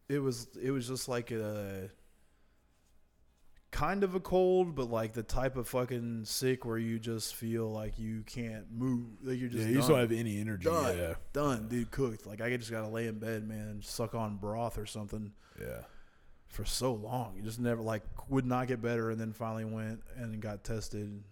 it 0.10 0.20
was 0.20 0.48
it 0.62 0.72
was 0.72 0.88
just 0.88 1.08
like 1.08 1.32
a 1.32 1.90
kind 3.72 4.04
of 4.06 4.16
a 4.16 4.20
cold, 4.22 4.74
but 4.76 4.90
like 4.90 5.14
the 5.14 5.24
type 5.24 5.58
of 5.58 5.68
fucking 5.68 6.24
sick 6.24 6.64
where 6.64 6.78
you 6.78 6.98
just 6.98 7.36
feel 7.36 7.70
like 7.70 8.00
you 8.00 8.24
can't 8.26 8.72
move, 8.72 9.06
like 9.22 9.38
you're 9.40 9.50
just 9.50 9.64
Yeah, 9.64 9.70
you 9.70 9.80
done. 9.80 9.90
don't 9.90 10.00
have 10.00 10.12
any 10.14 10.40
energy. 10.40 10.64
done, 10.66 10.98
Yeah, 10.98 11.14
done, 11.34 11.68
dude, 11.68 11.92
cooked. 11.92 12.26
Like 12.26 12.40
I 12.42 12.56
just 12.56 12.72
gotta 12.72 12.88
lay 12.88 13.08
in 13.08 13.20
bed, 13.20 13.48
man, 13.48 13.68
and 13.68 13.84
suck 13.84 14.16
on 14.16 14.38
broth 14.38 14.78
or 14.78 14.86
something 14.86 15.34
yeah. 15.60 15.82
for 16.48 16.64
so 16.64 16.94
long. 16.94 17.34
You 17.36 17.42
just 17.44 17.60
never 17.60 17.82
like 17.82 18.04
would 18.30 18.46
not 18.46 18.68
get 18.68 18.82
better, 18.82 19.10
and 19.10 19.20
then 19.20 19.34
finally 19.34 19.66
went 19.66 20.02
and 20.16 20.40
got 20.40 20.64
tested 20.64 21.24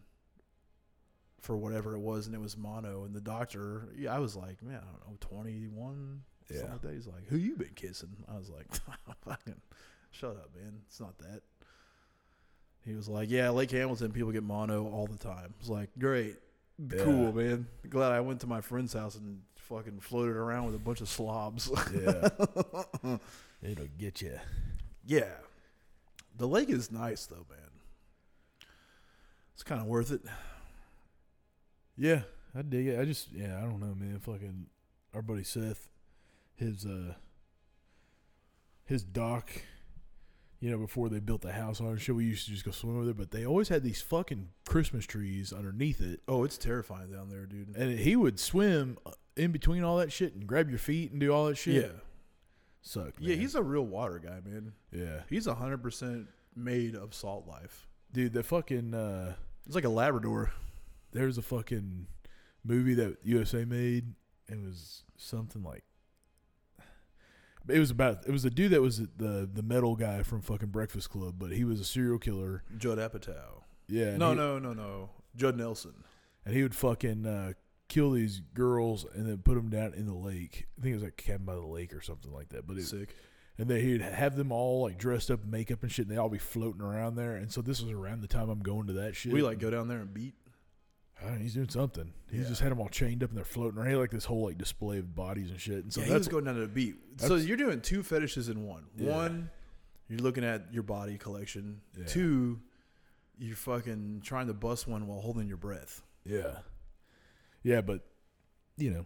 for 1.40 1.56
whatever 1.56 1.94
it 1.96 2.00
was, 2.00 2.26
and 2.26 2.36
it 2.36 2.42
was 2.42 2.58
mono. 2.58 3.04
And 3.06 3.14
the 3.14 3.22
doctor, 3.22 3.90
yeah, 3.98 4.14
I 4.16 4.20
was 4.20 4.36
like, 4.36 4.62
man, 4.62 4.80
I 4.82 4.92
don't 4.92 5.08
know, 5.12 5.18
twenty 5.22 5.68
one, 5.68 6.24
Yeah. 6.62 6.72
like 6.72 6.82
that. 6.82 6.94
He's 6.94 7.08
like, 7.08 7.28
who 7.28 7.38
you 7.38 7.56
been 7.56 7.74
kissing? 7.76 8.16
I 8.34 8.38
was 8.38 8.50
like, 8.50 8.68
fucking, 9.26 9.62
shut 10.12 10.32
up, 10.32 10.50
man. 10.56 10.74
It's 10.88 11.00
not 11.00 11.18
that. 11.20 11.42
He 12.86 12.94
was 12.94 13.08
like, 13.08 13.30
yeah, 13.30 13.50
Lake 13.50 13.72
Hamilton, 13.72 14.12
people 14.12 14.32
get 14.32 14.44
mono 14.44 14.86
all 14.90 15.08
the 15.08 15.18
time. 15.18 15.54
I 15.56 15.60
was 15.60 15.70
like, 15.70 15.90
great, 15.98 16.36
Yeah. 16.78 17.04
cool, 17.04 17.32
man. 17.34 17.66
Glad 17.90 18.12
I 18.12 18.20
went 18.20 18.42
to 18.42 18.48
my 18.48 18.60
friend's 18.62 18.94
house 18.94 19.16
and 19.16 19.42
fucking 19.56 20.02
floated 20.02 20.36
around 20.36 20.66
with 20.66 20.76
a 20.76 20.80
bunch 20.80 21.00
of 21.02 21.08
slobs. 21.08 21.72
Yeah. 21.94 22.30
It'll 23.64 23.88
get 23.98 24.22
you. 24.22 24.38
Yeah. 25.06 25.30
The 26.38 26.48
lake 26.48 26.70
is 26.70 26.92
nice 26.92 27.26
though, 27.26 27.46
man. 27.50 27.70
It's 29.54 29.64
kind 29.64 29.80
of 29.80 29.88
worth 29.88 30.12
it. 30.12 30.22
Yeah, 31.96 32.24
I 32.56 32.64
dig 32.64 32.88
it. 32.88 33.00
I 33.00 33.06
just 33.06 33.32
yeah, 33.32 33.58
I 33.58 33.62
don't 33.62 33.80
know, 33.80 33.94
man. 33.96 34.20
Fucking 34.20 34.66
our 35.14 35.22
buddy 35.22 35.44
Seth, 35.44 35.88
his 36.56 36.86
uh 36.86 37.14
his 38.86 39.04
dock, 39.04 39.50
you 40.60 40.70
know, 40.70 40.78
before 40.78 41.10
they 41.10 41.20
built 41.20 41.42
the 41.42 41.54
house 41.54 41.80
on 41.80 41.88
our 41.88 41.98
show, 41.98 42.14
we 42.14 42.26
used 42.26 42.46
to 42.46 42.52
just 42.52 42.66
go 42.66 42.72
swim 42.72 42.96
over 42.96 43.06
there, 43.06 43.14
but 43.14 43.32
they 43.32 43.46
always 43.46 43.70
had 43.70 43.82
these 43.84 44.02
fucking 44.02 44.50
Christmas 44.66 45.06
trees 45.06 45.54
underneath 45.54 46.02
it. 46.02 46.22
Oh, 46.28 46.44
it's 46.44 46.58
terrifying 46.58 47.12
down 47.12 47.30
there, 47.30 47.46
dude. 47.46 47.76
And 47.76 47.98
he 47.98 48.16
would 48.16 48.40
swim 48.40 48.98
uh, 49.06 49.12
in 49.38 49.52
between 49.52 49.84
all 49.84 49.98
that 49.98 50.12
shit 50.12 50.34
and 50.34 50.46
grab 50.46 50.70
your 50.70 50.80
feet 50.80 51.12
and 51.12 51.20
do 51.20 51.32
all 51.34 51.46
that 51.48 51.56
shit. 51.58 51.82
Yeah. 51.84 52.00
Suck. 52.82 53.14
Yeah, 53.20 53.36
he's 53.36 53.56
a 53.56 53.64
real 53.64 53.86
water 53.86 54.20
guy, 54.20 54.40
man. 54.46 54.74
yeah. 54.92 55.22
He's 55.30 55.48
100% 55.48 56.28
made 56.56 56.96
of 56.96 57.14
salt 57.14 57.48
life. 57.48 57.88
Dude, 58.12 58.34
the 58.34 58.44
fucking 58.44 58.94
uh 58.94 59.36
It's 59.66 59.76
like 59.76 59.86
a 59.86 59.90
Labrador. 59.90 60.52
there's 61.14 61.38
a 61.38 61.42
fucking 61.42 62.08
movie 62.66 62.94
that 62.96 63.18
USA 63.24 63.64
made. 63.66 64.14
It 64.50 64.60
was 64.62 65.04
something 65.18 65.64
like 65.64 65.84
it 67.70 67.80
was 67.80 67.92
about 67.92 68.26
it 68.28 68.32
was 68.32 68.46
a 68.46 68.50
dude 68.50 68.72
that 68.72 68.82
was 68.82 68.98
the 68.98 69.50
the 69.52 69.64
metal 69.64 69.96
guy 69.96 70.24
from 70.24 70.42
fucking 70.42 70.70
Breakfast 70.70 71.10
Club, 71.10 71.36
but 71.38 71.52
he 71.52 71.64
was 71.64 71.80
a 71.80 71.86
serial 71.86 72.20
killer. 72.20 72.64
Judd 72.78 72.98
Apatow. 72.98 73.64
Yeah, 73.88 74.18
No, 74.18 74.32
he, 74.32 74.38
no, 74.38 74.60
no, 74.60 74.74
no. 74.74 75.10
Judd 75.36 75.58
Nelson. 75.58 75.94
and 76.46 76.56
he 76.56 76.64
would 76.64 76.76
fucking 76.76 77.26
uh, 77.26 77.54
kill 77.90 78.12
these 78.12 78.40
girls 78.54 79.06
and 79.14 79.28
then 79.28 79.38
put 79.40 79.56
them 79.56 79.70
down 79.70 79.94
in 79.94 80.06
the 80.06 80.14
lake. 80.14 80.68
I 80.78 80.82
think 80.82 80.92
it 80.94 80.96
was 80.96 81.04
like 81.04 81.18
cabin 81.18 81.46
by 81.46 81.56
the 81.56 81.66
lake 81.66 81.94
or 81.94 82.02
something 82.02 82.32
like 82.32 82.50
that. 82.50 82.66
But 82.66 82.78
it, 82.78 82.86
Sick. 82.86 83.16
and 83.58 83.68
then 83.68 83.82
he'd 83.82 84.02
have 84.02 84.36
them 84.36 84.52
all 84.52 84.84
like 84.84 84.98
dressed 84.98 85.30
up, 85.30 85.44
in 85.44 85.52
makeup 85.52 85.84
and 85.84 85.92
shit, 85.92 86.08
and 86.08 86.16
they 86.16 86.20
all 86.20 86.30
be 86.30 86.38
floating 86.38 86.82
around 86.82 87.16
there. 87.16 87.36
And 87.36 87.52
so 87.52 87.62
this 87.62 87.82
was 87.82 87.92
around 87.92 88.22
the 88.22 88.28
time 88.28 88.50
I'm 88.50 88.60
going 88.62 88.88
to 88.88 88.94
that 88.94 89.16
shit. 89.16 89.34
We 89.34 89.42
like 89.42 89.60
go 89.60 89.70
down 89.70 89.88
there 89.88 90.00
and 90.00 90.14
beat. 90.14 90.34
Know, 91.26 91.38
he's 91.38 91.54
doing 91.54 91.70
something. 91.70 92.12
He's 92.30 92.42
Yeah. 92.44 92.48
just 92.50 92.62
had 92.62 92.72
them 92.72 92.80
all 92.80 92.90
chained 92.90 93.24
up 93.24 93.30
and 93.30 93.38
they're 93.38 93.46
floating 93.46 93.78
around. 93.78 93.88
He 93.88 93.94
had, 93.94 94.00
like 94.00 94.12
this 94.12 94.26
whole 94.26 94.46
like 94.46 94.58
display 94.58 94.98
of 95.00 95.16
bodies 95.16 95.50
and 95.52 95.60
shit. 95.60 95.84
And 95.84 95.94
so 95.94 96.02
yeah, 96.02 96.08
he 96.08 96.12
that's 96.14 96.20
was 96.22 96.28
going 96.30 96.44
down 96.46 96.56
to 96.56 96.62
the 96.62 96.68
beat. 96.68 96.96
So 97.18 97.36
you're 97.36 97.58
doing 97.58 97.82
two 97.82 98.04
fetishes 98.04 98.50
in 98.50 98.64
one. 98.66 98.86
Yeah. 98.98 99.12
One, 99.16 99.50
you're 100.10 100.20
looking 100.20 100.44
at 100.44 100.74
your 100.74 100.84
body 100.84 101.18
collection. 101.18 101.82
Two, 102.08 102.60
you're 103.40 103.56
fucking 103.56 104.22
trying 104.24 104.48
to 104.48 104.54
bust 104.54 104.88
one 104.88 105.08
while 105.08 105.22
holding 105.22 105.48
your 105.48 105.58
breath. 105.58 106.02
yeah, 106.26 106.60
yeah. 107.64 107.82
But 107.82 108.02
you 108.78 108.92
know, 108.92 109.06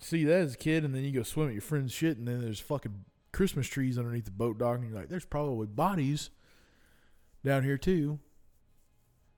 see 0.00 0.24
that 0.24 0.40
as 0.40 0.54
a 0.54 0.56
kid, 0.58 0.84
and 0.84 0.94
then 0.94 1.02
you 1.04 1.10
go 1.12 1.22
swim 1.22 1.48
at 1.48 1.52
your 1.52 1.62
friend's 1.62 1.92
shit, 1.92 2.16
and 2.16 2.26
then 2.28 2.40
there's 2.42 2.60
fucking 2.60 3.04
Christmas 3.32 3.66
trees 3.66 3.98
underneath 3.98 4.24
the 4.26 4.30
boat 4.30 4.58
dock, 4.58 4.78
and 4.78 4.88
you're 4.88 4.98
like, 4.98 5.08
there's 5.08 5.24
probably 5.24 5.66
bodies 5.66 6.30
down 7.44 7.62
here 7.64 7.76
too. 7.78 8.18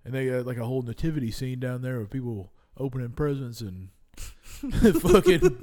And 0.05 0.14
they 0.14 0.26
got 0.28 0.46
like 0.46 0.57
a 0.57 0.64
whole 0.64 0.82
nativity 0.82 1.30
scene 1.30 1.61
down 1.61 1.82
there 1.82 1.99
with 1.99 2.11
people 2.11 2.53
opening 2.76 3.11
presents 3.11 3.61
and 3.61 3.88
fucking 5.01 5.59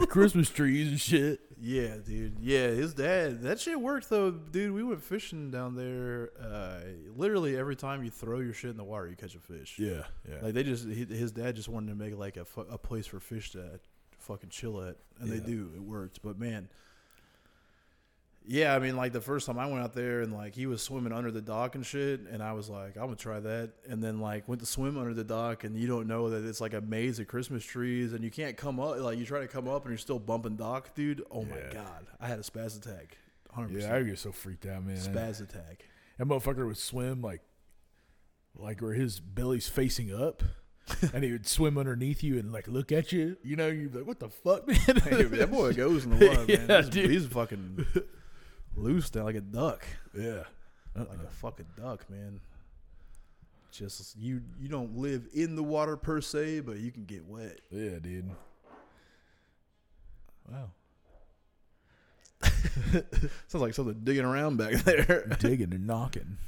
Christmas 0.08 0.50
trees 0.50 0.88
and 0.88 1.00
shit. 1.00 1.40
Yeah, 1.60 1.96
dude. 2.04 2.38
Yeah, 2.38 2.68
his 2.68 2.94
dad. 2.94 3.42
That 3.42 3.58
shit 3.58 3.80
worked 3.80 4.10
though, 4.10 4.30
dude. 4.30 4.72
We 4.72 4.84
went 4.84 5.02
fishing 5.02 5.50
down 5.50 5.74
there. 5.74 6.30
Uh, 6.40 6.80
literally 7.16 7.56
every 7.56 7.74
time 7.74 8.04
you 8.04 8.10
throw 8.10 8.38
your 8.38 8.52
shit 8.52 8.70
in 8.70 8.76
the 8.76 8.84
water, 8.84 9.08
you 9.08 9.16
catch 9.16 9.34
a 9.34 9.40
fish. 9.40 9.76
Yeah, 9.78 10.02
yeah. 10.28 10.36
Like 10.42 10.54
they 10.54 10.62
just, 10.62 10.86
he, 10.86 11.04
his 11.04 11.32
dad 11.32 11.56
just 11.56 11.68
wanted 11.68 11.88
to 11.88 11.96
make 11.96 12.16
like 12.16 12.36
a, 12.36 12.44
fu- 12.44 12.60
a 12.60 12.78
place 12.78 13.06
for 13.06 13.18
fish 13.18 13.50
to 13.52 13.80
fucking 14.18 14.50
chill 14.50 14.82
at, 14.82 14.96
and 15.20 15.30
they 15.30 15.40
do. 15.40 15.70
It 15.74 15.82
worked, 15.82 16.22
but 16.22 16.38
man, 16.38 16.68
yeah. 18.48 18.74
I 18.74 18.78
mean, 18.78 18.96
like 18.96 19.12
the 19.12 19.20
first 19.20 19.46
time 19.46 19.58
I 19.58 19.66
went 19.66 19.84
out 19.84 19.92
there 19.92 20.22
and 20.22 20.32
like 20.32 20.54
he 20.54 20.66
was 20.66 20.82
swimming 20.82 21.12
under 21.12 21.30
the 21.30 21.42
dock 21.42 21.74
and 21.74 21.84
shit, 21.84 22.20
and 22.20 22.42
I 22.42 22.52
was 22.52 22.68
like, 22.68 22.96
I'm 22.96 23.04
gonna 23.04 23.16
try 23.16 23.38
that, 23.40 23.72
and 23.88 24.02
then 24.02 24.20
like 24.20 24.48
went 24.48 24.60
to 24.60 24.66
swim 24.66 24.98
under 24.98 25.14
the 25.14 25.24
dock, 25.24 25.64
and 25.64 25.76
you 25.76 25.86
don't 25.86 26.08
know 26.08 26.30
that 26.30 26.44
it's 26.44 26.60
like 26.60 26.74
a 26.74 26.80
maze 26.80 27.18
of 27.18 27.28
Christmas 27.28 27.64
trees, 27.64 28.14
and 28.14 28.24
you 28.24 28.30
can't 28.30 28.56
come 28.56 28.80
up. 28.80 28.98
Like 28.98 29.18
you 29.18 29.26
try 29.26 29.40
to 29.40 29.48
come 29.48 29.68
up, 29.68 29.82
and 29.82 29.92
you're 29.92 29.98
still 29.98 30.18
bumping 30.18 30.56
dock, 30.56 30.94
dude. 30.94 31.22
Oh 31.30 31.44
my 31.44 31.60
god, 31.72 32.06
I 32.20 32.26
had 32.26 32.38
a 32.38 32.42
spaz 32.42 32.76
attack. 32.76 33.18
Hundred 33.52 33.82
yeah, 33.82 33.94
I 33.94 34.02
get 34.02 34.18
so 34.18 34.32
freaked 34.32 34.66
out, 34.66 34.84
man. 34.84 34.96
spaz 34.96 35.40
attack. 35.40 35.84
That 36.18 36.26
motherfucker 36.26 36.66
would 36.66 36.78
swim 36.78 37.22
like, 37.22 37.42
like 38.56 38.80
where 38.82 38.94
his 38.94 39.20
belly's 39.20 39.68
facing 39.68 40.12
up, 40.12 40.42
and 41.12 41.22
he 41.24 41.32
would 41.32 41.46
swim 41.46 41.78
underneath 41.78 42.22
you 42.22 42.38
and 42.38 42.52
like 42.52 42.68
look 42.68 42.92
at 42.92 43.12
you. 43.12 43.36
You 43.42 43.56
know, 43.56 43.68
you'd 43.68 43.92
be 43.92 43.98
like, 43.98 44.06
"What 44.06 44.20
the 44.20 44.28
fuck, 44.28 44.66
man?" 44.68 44.78
Hey, 44.78 45.22
that 45.22 45.50
boy 45.50 45.72
goes 45.72 46.04
in 46.04 46.18
the 46.18 46.26
water, 46.28 46.46
man. 46.46 46.66
Yeah, 46.68 46.76
he's, 46.82 46.88
dude. 46.88 47.10
he's 47.10 47.26
fucking 47.26 47.86
loose 48.76 49.10
down 49.10 49.24
like 49.24 49.34
a 49.36 49.40
duck. 49.40 49.86
yeah, 50.14 50.44
like 50.94 51.08
a 51.24 51.30
fucking 51.30 51.66
duck, 51.76 52.08
man. 52.10 52.40
Just 53.70 54.16
you 54.16 54.42
you 54.60 54.68
don't 54.68 54.96
live 54.96 55.28
in 55.34 55.54
the 55.54 55.62
water 55.62 55.96
per 55.96 56.20
se, 56.20 56.60
but 56.60 56.78
you 56.78 56.90
can 56.90 57.04
get 57.04 57.26
wet. 57.26 57.60
yeah, 57.70 57.98
dude. 57.98 58.30
Wow, 60.50 60.70
Sounds 63.48 63.54
like 63.54 63.74
something 63.74 64.00
digging 64.04 64.24
around 64.24 64.56
back 64.56 64.72
there. 64.84 65.26
digging 65.40 65.74
and 65.74 65.86
knocking. 65.86 66.38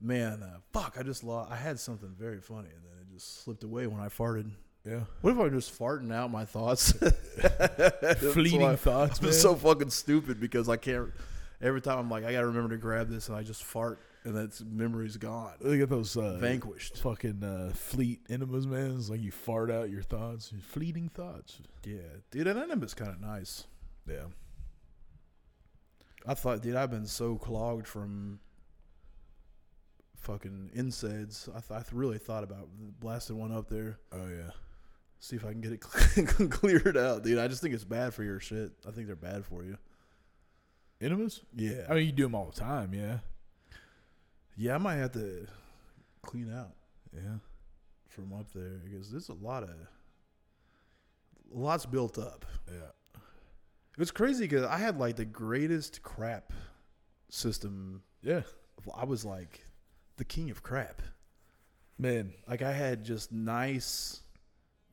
Man, 0.00 0.42
uh, 0.42 0.58
fuck! 0.72 0.96
I 0.98 1.02
just 1.02 1.22
lost. 1.24 1.50
I 1.52 1.56
had 1.56 1.78
something 1.78 2.14
very 2.18 2.40
funny, 2.40 2.68
and 2.74 2.82
then 2.84 2.92
it 3.02 3.12
just 3.14 3.42
slipped 3.44 3.64
away 3.64 3.86
when 3.86 4.00
I 4.00 4.08
farted. 4.08 4.50
Yeah, 4.86 5.00
What 5.20 5.32
if 5.32 5.38
I'm 5.40 5.50
just 5.50 5.76
farting 5.76 6.12
out 6.14 6.30
my 6.30 6.44
thoughts? 6.44 6.92
fleeting 8.32 8.76
thoughts. 8.76 9.18
I'm 9.18 9.24
Man. 9.26 9.34
so 9.34 9.56
fucking 9.56 9.90
stupid 9.90 10.38
because 10.40 10.68
I 10.68 10.76
can't. 10.76 11.10
Every 11.60 11.80
time 11.80 11.98
I'm 11.98 12.10
like, 12.10 12.24
I 12.24 12.32
gotta 12.32 12.46
remember 12.46 12.70
to 12.74 12.80
grab 12.80 13.08
this, 13.08 13.28
and 13.28 13.36
I 13.36 13.42
just 13.42 13.64
fart, 13.64 13.98
and 14.24 14.34
that 14.34 14.60
memory's 14.70 15.16
gone, 15.16 15.54
Look 15.60 15.80
at 15.80 15.88
those 15.88 16.16
uh, 16.16 16.36
vanquished. 16.38 16.98
fucking 16.98 17.42
uh, 17.42 17.72
fleet 17.74 18.20
enemas, 18.28 18.66
man. 18.66 18.96
It's 18.96 19.08
like 19.08 19.22
you 19.22 19.30
fart 19.32 19.70
out 19.70 19.88
your 19.90 20.02
thoughts, 20.02 20.52
fleeting 20.60 21.08
thoughts. 21.08 21.60
Yeah, 21.84 22.00
dude, 22.30 22.46
an 22.46 22.58
enema's 22.58 22.92
kind 22.94 23.10
of 23.10 23.20
nice. 23.20 23.64
Yeah, 24.08 24.26
I 26.26 26.34
thought, 26.34 26.60
dude, 26.62 26.76
I've 26.76 26.90
been 26.90 27.06
so 27.06 27.36
clogged 27.36 27.86
from 27.86 28.40
fucking 30.16 30.70
NSAIDs. 30.76 31.48
I, 31.48 31.60
th- 31.60 31.70
I 31.70 31.82
really 31.92 32.18
thought 32.18 32.44
about 32.44 32.68
blasting 33.00 33.38
one 33.38 33.52
up 33.52 33.68
there, 33.68 33.98
oh 34.12 34.28
yeah. 34.28 34.50
see 35.20 35.36
if 35.36 35.44
I 35.44 35.52
can 35.52 35.60
get 35.60 35.72
it 35.72 35.80
cleared 36.50 36.96
out, 36.96 37.22
dude. 37.22 37.38
I 37.38 37.48
just 37.48 37.62
think 37.62 37.74
it's 37.74 37.84
bad 37.84 38.12
for 38.12 38.24
your 38.24 38.40
shit. 38.40 38.72
I 38.86 38.90
think 38.90 39.06
they're 39.06 39.16
bad 39.16 39.44
for 39.44 39.64
you. 39.64 39.78
Enemas? 41.00 41.42
Yeah, 41.54 41.86
I 41.88 41.94
mean, 41.94 42.06
you 42.06 42.12
do 42.12 42.22
them 42.24 42.34
all 42.34 42.46
the 42.46 42.60
time. 42.60 42.94
Yeah, 42.94 43.18
yeah, 44.56 44.74
I 44.74 44.78
might 44.78 44.96
have 44.96 45.12
to 45.12 45.46
clean 46.22 46.52
out 46.52 46.72
yeah. 47.14 47.38
from 48.08 48.32
up 48.32 48.52
there 48.52 48.80
because 48.84 49.10
there's 49.10 49.28
a 49.28 49.34
lot 49.34 49.62
of 49.62 49.70
lots 51.50 51.86
built 51.86 52.18
up. 52.18 52.44
Yeah. 52.68 52.90
It 53.14 54.00
was 54.00 54.10
crazy 54.10 54.44
because 54.44 54.64
I 54.64 54.78
had 54.78 54.98
like 54.98 55.16
the 55.16 55.24
greatest 55.24 56.02
crap 56.02 56.52
system. 57.30 58.02
Yeah. 58.22 58.42
I 58.94 59.04
was 59.04 59.24
like 59.24 59.64
the 60.16 60.24
king 60.24 60.50
of 60.50 60.62
crap. 60.62 61.02
Man. 61.98 62.32
Like 62.48 62.62
I 62.62 62.72
had 62.72 63.04
just 63.04 63.32
nice, 63.32 64.20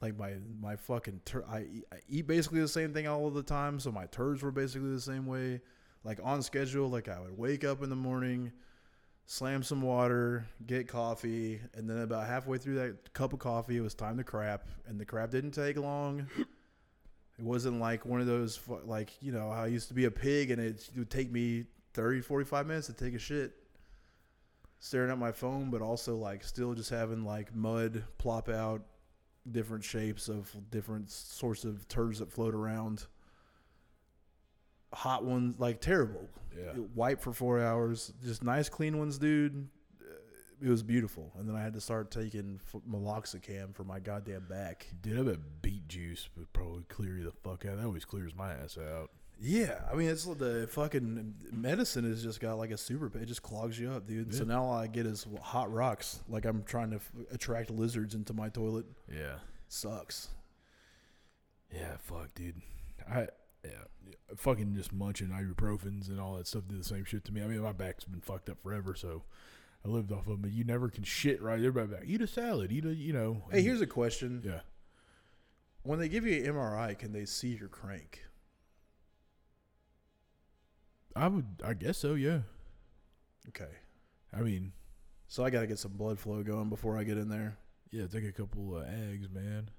like 0.01 0.17
my 0.17 0.35
my 0.61 0.75
fucking 0.75 1.21
tur- 1.25 1.45
I 1.49 1.65
I 1.91 1.99
eat 2.07 2.27
basically 2.27 2.61
the 2.61 2.67
same 2.67 2.93
thing 2.93 3.07
all 3.07 3.27
of 3.27 3.33
the 3.33 3.43
time, 3.43 3.79
so 3.79 3.91
my 3.91 4.05
turds 4.07 4.41
were 4.41 4.51
basically 4.51 4.91
the 4.91 5.01
same 5.01 5.25
way. 5.25 5.61
Like 6.03 6.19
on 6.23 6.41
schedule, 6.41 6.89
like 6.89 7.07
I 7.07 7.19
would 7.19 7.37
wake 7.37 7.63
up 7.63 7.81
in 7.81 7.89
the 7.89 7.95
morning, 7.95 8.51
slam 9.25 9.63
some 9.63 9.81
water, 9.81 10.45
get 10.65 10.87
coffee, 10.87 11.61
and 11.73 11.89
then 11.89 11.99
about 11.99 12.27
halfway 12.27 12.57
through 12.57 12.75
that 12.75 13.13
cup 13.13 13.33
of 13.33 13.39
coffee, 13.39 13.77
it 13.77 13.81
was 13.81 13.93
time 13.93 14.17
to 14.17 14.23
crap, 14.23 14.67
and 14.87 14.99
the 14.99 15.05
crap 15.05 15.31
didn't 15.31 15.51
take 15.51 15.77
long. 15.77 16.27
It 17.39 17.43
wasn't 17.43 17.79
like 17.79 18.05
one 18.05 18.21
of 18.21 18.27
those 18.27 18.59
like 18.85 19.11
you 19.21 19.31
know 19.31 19.49
I 19.49 19.67
used 19.67 19.87
to 19.87 19.93
be 19.93 20.05
a 20.05 20.11
pig 20.11 20.51
and 20.51 20.61
it 20.61 20.87
would 20.95 21.09
take 21.09 21.31
me 21.31 21.65
30 21.93 22.21
45 22.21 22.67
minutes 22.67 22.87
to 22.87 22.93
take 22.93 23.15
a 23.15 23.19
shit 23.19 23.53
staring 24.79 25.09
at 25.09 25.17
my 25.17 25.31
phone, 25.31 25.69
but 25.69 25.81
also 25.81 26.15
like 26.17 26.43
still 26.43 26.73
just 26.73 26.89
having 26.89 27.23
like 27.23 27.55
mud 27.55 28.03
plop 28.17 28.49
out 28.49 28.81
different 29.49 29.83
shapes 29.83 30.27
of 30.27 30.53
different 30.71 31.09
sorts 31.09 31.63
of 31.63 31.87
turds 31.87 32.19
that 32.19 32.31
float 32.31 32.53
around. 32.53 33.05
Hot 34.93 35.23
ones, 35.25 35.55
like 35.59 35.81
terrible. 35.81 36.29
Yeah. 36.57 36.73
Wipe 36.95 37.21
for 37.21 37.33
four 37.33 37.59
hours. 37.61 38.13
Just 38.23 38.43
nice, 38.43 38.69
clean 38.69 38.97
ones, 38.99 39.17
dude. 39.17 39.67
It 40.61 40.69
was 40.69 40.81
beautiful. 40.83 41.31
And 41.37 41.49
then 41.49 41.55
I 41.57 41.61
had 41.61 41.73
to 41.73 41.81
start 41.81 42.09
taking 42.09 42.59
f- 42.73 42.79
meloxicam 42.89 43.75
for 43.75 43.83
my 43.83 43.99
goddamn 43.99 44.45
back. 44.49 44.87
Dude, 45.01 45.19
I 45.19 45.23
bet 45.23 45.39
beet 45.61 45.87
juice 45.89 46.29
would 46.37 46.53
probably 46.53 46.83
clear 46.87 47.17
you 47.17 47.23
the 47.25 47.31
fuck 47.31 47.65
out. 47.65 47.77
That 47.77 47.85
always 47.85 48.05
clears 48.05 48.33
my 48.35 48.53
ass 48.53 48.77
out. 48.77 49.09
Yeah, 49.41 49.81
I 49.91 49.95
mean 49.95 50.07
it's 50.09 50.23
the 50.23 50.69
fucking 50.71 51.33
medicine 51.51 52.05
has 52.05 52.23
just 52.23 52.39
got 52.39 52.57
like 52.59 52.71
a 52.71 52.77
super. 52.77 53.11
It 53.19 53.25
just 53.25 53.41
clogs 53.41 53.77
you 53.77 53.91
up, 53.91 54.07
dude. 54.07 54.33
So 54.33 54.45
now 54.45 54.63
all 54.63 54.73
I 54.77 54.87
get 54.87 55.05
is 55.05 55.25
hot 55.41 55.73
rocks. 55.73 56.21
Like 56.29 56.45
I'm 56.45 56.63
trying 56.63 56.91
to 56.91 56.97
f- 56.97 57.11
attract 57.31 57.69
lizards 57.69 58.15
into 58.15 58.33
my 58.33 58.47
toilet. 58.47 58.85
Yeah. 59.11 59.35
Sucks. 59.67 60.29
Yeah, 61.73 61.97
fuck, 61.99 62.33
dude. 62.35 62.61
I 63.09 63.27
yeah, 63.63 64.15
fucking 64.35 64.75
just 64.75 64.91
munching 64.93 65.29
ibuprofens 65.29 66.07
and 66.09 66.19
all 66.19 66.35
that 66.35 66.47
stuff 66.47 66.67
did 66.67 66.79
the 66.79 66.83
same 66.83 67.05
shit 67.05 67.23
to 67.25 67.33
me. 67.33 67.41
I 67.43 67.47
mean, 67.47 67.61
my 67.61 67.71
back's 67.71 68.03
been 68.05 68.21
fucked 68.21 68.49
up 68.49 68.61
forever, 68.61 68.95
so 68.95 69.23
I 69.85 69.89
lived 69.89 70.11
off 70.11 70.21
of 70.21 70.25
them. 70.27 70.41
But 70.41 70.51
you 70.51 70.63
never 70.63 70.89
can 70.89 71.03
shit 71.03 71.41
right. 71.41 71.59
Everybody 71.59 71.93
like, 71.93 72.03
eat 72.05 72.21
a 72.21 72.27
salad, 72.27 72.71
eat 72.71 72.85
a 72.85 72.93
you 72.93 73.13
know. 73.13 73.43
Hey, 73.51 73.61
here's 73.61 73.81
a 73.81 73.87
question. 73.87 74.41
yeah. 74.45 74.61
When 75.83 75.99
they 75.99 76.07
give 76.07 76.25
you 76.25 76.43
an 76.43 76.53
MRI, 76.55 76.97
can 76.97 77.11
they 77.11 77.25
see 77.25 77.49
your 77.55 77.67
crank? 77.67 78.23
I 81.15 81.27
would, 81.27 81.45
I 81.63 81.73
guess 81.73 81.97
so. 81.97 82.13
Yeah. 82.15 82.39
Okay. 83.49 83.69
I 84.35 84.39
mean, 84.41 84.71
So 85.27 85.43
I 85.43 85.49
got 85.49 85.61
to 85.61 85.67
get 85.67 85.77
some 85.79 85.91
blood 85.91 86.17
flow 86.19 86.41
going 86.41 86.69
before 86.69 86.97
I 86.97 87.03
get 87.03 87.17
in 87.17 87.29
there. 87.29 87.57
yeah, 87.91 88.07
take 88.07 88.23
a 88.25 88.31
couple 88.31 88.77
of 88.77 88.87
eggs, 88.87 89.27
man. 89.29 89.69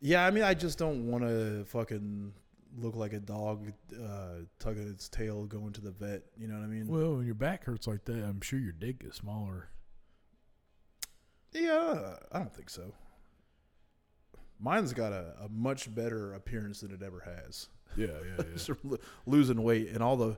Yeah, 0.00 0.24
I 0.24 0.30
mean, 0.30 0.44
I 0.44 0.54
just 0.54 0.78
don't 0.78 1.10
want 1.10 1.24
to 1.24 1.64
fucking 1.66 2.32
look 2.76 2.94
like 2.94 3.12
a 3.12 3.18
dog 3.18 3.72
uh, 3.94 4.44
tugging 4.60 4.88
its 4.88 5.08
tail 5.08 5.44
going 5.46 5.72
to 5.72 5.80
the 5.80 5.90
vet. 5.90 6.22
You 6.36 6.46
know 6.46 6.54
what 6.54 6.62
I 6.64 6.68
mean? 6.68 6.86
Well, 6.86 7.16
when 7.16 7.26
your 7.26 7.34
back 7.34 7.64
hurts 7.64 7.86
like 7.86 8.04
that, 8.04 8.22
I'm 8.24 8.40
sure 8.40 8.58
your 8.58 8.72
dick 8.72 9.00
gets 9.00 9.16
smaller. 9.16 9.68
yeah, 11.52 12.14
I 12.30 12.38
don't 12.38 12.54
think 12.54 12.70
so. 12.70 12.94
Mine's 14.60 14.92
got 14.92 15.12
a, 15.12 15.34
a 15.44 15.48
much 15.48 15.92
better 15.94 16.34
appearance 16.34 16.80
than 16.80 16.92
it 16.92 17.02
ever 17.02 17.20
has. 17.20 17.68
Yeah, 17.96 18.06
yeah, 18.38 18.44
yeah. 18.84 18.96
Losing 19.26 19.62
weight 19.62 19.88
and 19.90 20.02
all 20.02 20.16
the 20.16 20.36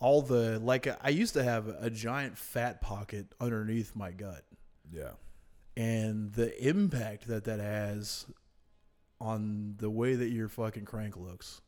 all 0.00 0.22
the 0.22 0.58
like 0.58 0.86
I 1.02 1.08
used 1.10 1.34
to 1.34 1.42
have 1.44 1.68
a 1.68 1.88
giant 1.88 2.36
fat 2.36 2.80
pocket 2.80 3.26
underneath 3.40 3.94
my 3.96 4.10
gut. 4.10 4.44
yeah. 4.92 5.12
and 5.76 6.32
the 6.32 6.68
impact 6.68 7.26
that 7.28 7.44
that 7.44 7.60
has 7.60 8.26
on 9.24 9.74
the 9.78 9.88
way 9.88 10.14
that 10.14 10.28
your 10.28 10.48
fucking 10.48 10.84
crank 10.84 11.16
looks 11.16 11.62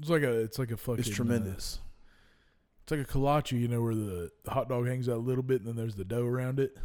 It's 0.00 0.08
like 0.08 0.22
a, 0.22 0.40
it's 0.40 0.58
like 0.58 0.70
a 0.70 0.76
fucking. 0.76 1.00
is 1.04 1.10
uh, 1.10 1.14
tremendous. 1.14 1.80
it's 2.84 2.92
like 2.92 3.00
a 3.00 3.04
kolache, 3.04 3.58
you 3.58 3.66
know, 3.68 3.82
where 3.82 3.94
the, 3.94 4.30
hot 4.46 4.68
dog 4.68 4.86
hangs 4.86 5.08
out 5.08 5.16
a 5.16 5.18
little 5.18 5.42
bit, 5.42 5.60
and 5.60 5.68
then 5.68 5.76
there's 5.76 5.96
the 5.96 6.04
dough 6.04 6.24
around 6.24 6.60
it. 6.60 6.76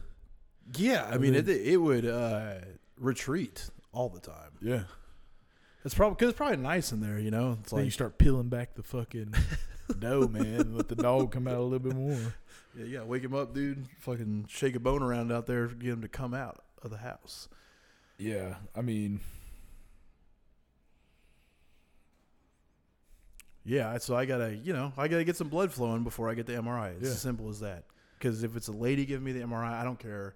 Yeah, 0.75 1.07
I 1.11 1.17
mean, 1.17 1.35
it 1.35 1.47
it 1.47 1.77
would 1.77 2.05
uh, 2.05 2.55
retreat 2.97 3.69
all 3.91 4.09
the 4.09 4.19
time. 4.21 4.51
Yeah. 4.61 4.83
It's 5.85 5.93
probably 5.93 6.15
because 6.15 6.29
it's 6.29 6.37
probably 6.37 6.57
nice 6.57 6.91
in 6.93 7.01
there. 7.01 7.19
You 7.19 7.29
know, 7.31 7.57
it's 7.61 7.71
Then 7.71 7.83
you 7.85 7.91
start 7.91 8.17
peeling 8.17 8.47
back 8.47 8.73
the 8.73 8.83
fucking 8.83 9.33
dough, 9.99 10.27
man, 10.29 10.45
and 10.45 10.77
let 10.77 10.87
the 10.87 10.95
dog 10.95 11.31
come 11.33 11.47
out 11.47 11.57
a 11.57 11.61
little 11.61 11.79
bit 11.79 11.95
more. 11.95 12.33
yeah, 12.77 12.85
yeah, 12.85 13.03
wake 13.03 13.23
him 13.23 13.35
up, 13.35 13.53
dude. 13.53 13.85
Fucking 13.99 14.45
shake 14.49 14.75
a 14.75 14.79
bone 14.79 15.03
around 15.03 15.31
out 15.31 15.45
there, 15.45 15.67
get 15.67 15.89
him 15.91 16.01
to 16.01 16.07
come 16.07 16.33
out 16.33 16.63
of 16.81 16.89
the 16.89 16.97
house. 16.97 17.49
Yeah, 18.17 18.55
I 18.73 18.81
mean, 18.81 19.19
Yeah, 23.66 23.97
so 23.99 24.16
I 24.16 24.26
gotta, 24.26 24.55
you 24.55 24.74
know, 24.74 24.91
I 24.97 25.07
gotta 25.07 25.24
get 25.24 25.38
some 25.38 25.47
blood 25.49 25.72
flowing 25.72 26.03
before 26.03 26.30
I 26.30 26.34
get 26.34 26.45
the 26.45 26.53
MRI. 26.53 26.91
It's 26.97 27.03
Yeah. 27.03 27.09
as 27.11 27.22
simple 27.22 27.49
as 27.49 27.59
that. 27.61 27.86
Because 28.20 28.43
if 28.43 28.55
it's 28.55 28.68
a 28.68 28.72
lady 28.74 29.05
giving 29.05 29.24
me 29.24 29.32
the 29.32 29.41
MRI, 29.41 29.74
I 29.80 29.84
don't 29.84 29.99
care 29.99 30.36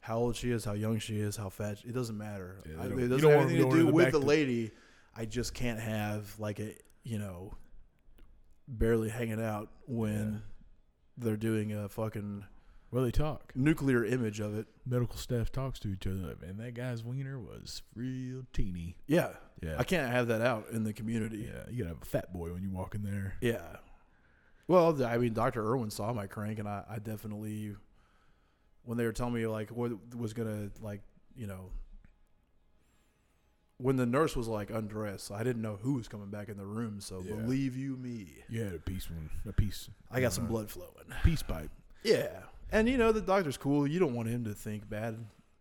how 0.00 0.18
old 0.18 0.36
she 0.36 0.50
is, 0.50 0.64
how 0.64 0.72
young 0.74 0.98
she 0.98 1.18
is, 1.18 1.36
how 1.36 1.48
fat. 1.48 1.78
She, 1.78 1.88
it 1.88 1.94
doesn't 1.94 2.16
matter. 2.16 2.58
Yeah, 2.68 2.80
I- 2.82 2.86
it 2.86 2.90
you 2.90 3.08
doesn't 3.08 3.20
don't 3.22 3.32
have 3.32 3.50
anything 3.50 3.70
to 3.70 3.76
do 3.76 3.86
the 3.86 3.92
with 3.92 4.12
the 4.12 4.18
lady. 4.20 4.70
I 5.16 5.24
just 5.24 5.54
can't 5.54 5.80
have 5.80 6.38
like 6.38 6.60
a, 6.60 6.74
you 7.02 7.18
know, 7.18 7.54
barely 8.68 9.08
hanging 9.08 9.42
out 9.42 9.70
when 9.86 10.32
Yeah. 10.34 10.38
they're 11.16 11.36
doing 11.36 11.72
a 11.72 11.88
fucking 11.88 12.44
well, 12.90 13.04
they 13.04 13.10
talk. 13.10 13.52
nuclear 13.54 14.04
image 14.04 14.40
of 14.40 14.56
it. 14.56 14.66
Medical 14.86 15.16
staff 15.16 15.52
talks 15.52 15.78
to 15.80 15.88
each 15.88 16.06
other. 16.06 16.36
Man, 16.40 16.56
that 16.58 16.74
guy's 16.74 17.04
wiener 17.04 17.38
was 17.38 17.82
real 17.94 18.42
teeny. 18.52 18.96
Yeah, 19.06 19.32
Yeah, 19.62 19.76
I 19.78 19.84
can't 19.84 20.10
have 20.10 20.28
that 20.28 20.40
out 20.40 20.66
in 20.72 20.84
the 20.84 20.92
community. 20.92 21.48
yeah. 21.52 21.64
You 21.70 21.78
gotta 21.84 21.94
have 21.94 22.02
a 22.02 22.06
fat 22.06 22.32
boy 22.32 22.52
when 22.52 22.62
you 22.62 22.70
walk 22.70 22.94
in 22.94 23.02
there. 23.02 23.34
Yeah. 23.40 23.76
Well, 24.66 25.02
I 25.04 25.16
mean, 25.18 25.32
Dr. 25.34 25.62
Irwin 25.66 25.90
saw 25.90 26.12
my 26.12 26.26
crank, 26.26 26.58
and 26.58 26.68
I, 26.68 26.84
I 26.88 26.98
definitely, 26.98 27.74
when 28.84 28.98
they 28.98 29.04
were 29.06 29.12
telling 29.12 29.34
me 29.34 29.46
like 29.46 29.70
what 29.70 29.92
was 30.14 30.32
gonna 30.34 30.70
like, 30.82 31.00
you 31.36 31.46
know, 31.46 31.70
when 33.78 33.96
the 33.96 34.06
nurse 34.06 34.34
was 34.34 34.48
like 34.48 34.70
undressed, 34.70 35.30
I 35.30 35.44
didn't 35.44 35.62
know 35.62 35.78
who 35.80 35.94
was 35.94 36.08
coming 36.08 36.30
back 36.30 36.48
in 36.48 36.56
the 36.56 36.66
room. 36.66 37.00
So 37.00 37.22
Yeah. 37.24 37.34
believe 37.36 37.76
you 37.76 37.96
me, 37.96 38.28
You 38.48 38.62
had 38.64 38.74
a 38.74 38.78
piece 38.78 39.08
one, 39.10 39.30
a 39.46 39.52
piece. 39.52 39.88
I 40.10 40.20
got 40.20 40.32
some 40.32 40.44
uh, 40.46 40.48
blood 40.48 40.70
flowing. 40.70 40.90
Peace 41.22 41.42
pipe. 41.42 41.70
Yeah, 42.02 42.40
and 42.72 42.88
you 42.88 42.96
know 42.98 43.12
the 43.12 43.20
doctor's 43.20 43.56
cool. 43.56 43.86
You 43.86 43.98
don't 43.98 44.14
want 44.14 44.28
him 44.28 44.44
to 44.44 44.54
think 44.54 44.88
bad. 44.88 45.16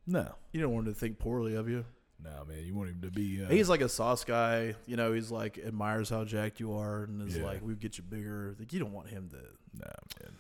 No, 0.06 0.34
You 0.54 0.62
don't 0.62 0.74
want 0.74 0.88
him 0.88 0.94
to 0.94 1.00
think 1.00 1.20
poorly 1.20 1.56
of 1.56 1.68
you. 1.70 1.84
no, 2.24 2.46
man. 2.48 2.64
You 2.66 2.74
want 2.74 2.90
him 2.90 3.02
to 3.02 3.12
be. 3.12 3.44
Uh, 3.44 3.50
He's 3.50 3.68
like 3.70 3.82
a 3.82 3.90
sauce 3.90 4.24
guy. 4.24 4.76
You 4.86 4.96
know, 4.96 5.12
he's 5.14 5.32
like 5.32 5.58
admires 5.58 6.10
how 6.10 6.24
jacked 6.24 6.60
you 6.60 6.74
are, 6.78 7.04
and 7.04 7.28
is 7.28 7.38
Yeah. 7.38 7.44
like, 7.46 7.62
we 7.62 7.76
get 7.76 7.98
you 7.98 8.04
bigger. 8.04 8.56
Like 8.58 8.72
you 8.74 8.80
don't 8.80 8.94
want 8.94 9.10
him 9.10 9.30
to 9.30 9.38
nah, 9.78 9.92
man. 10.22 10.34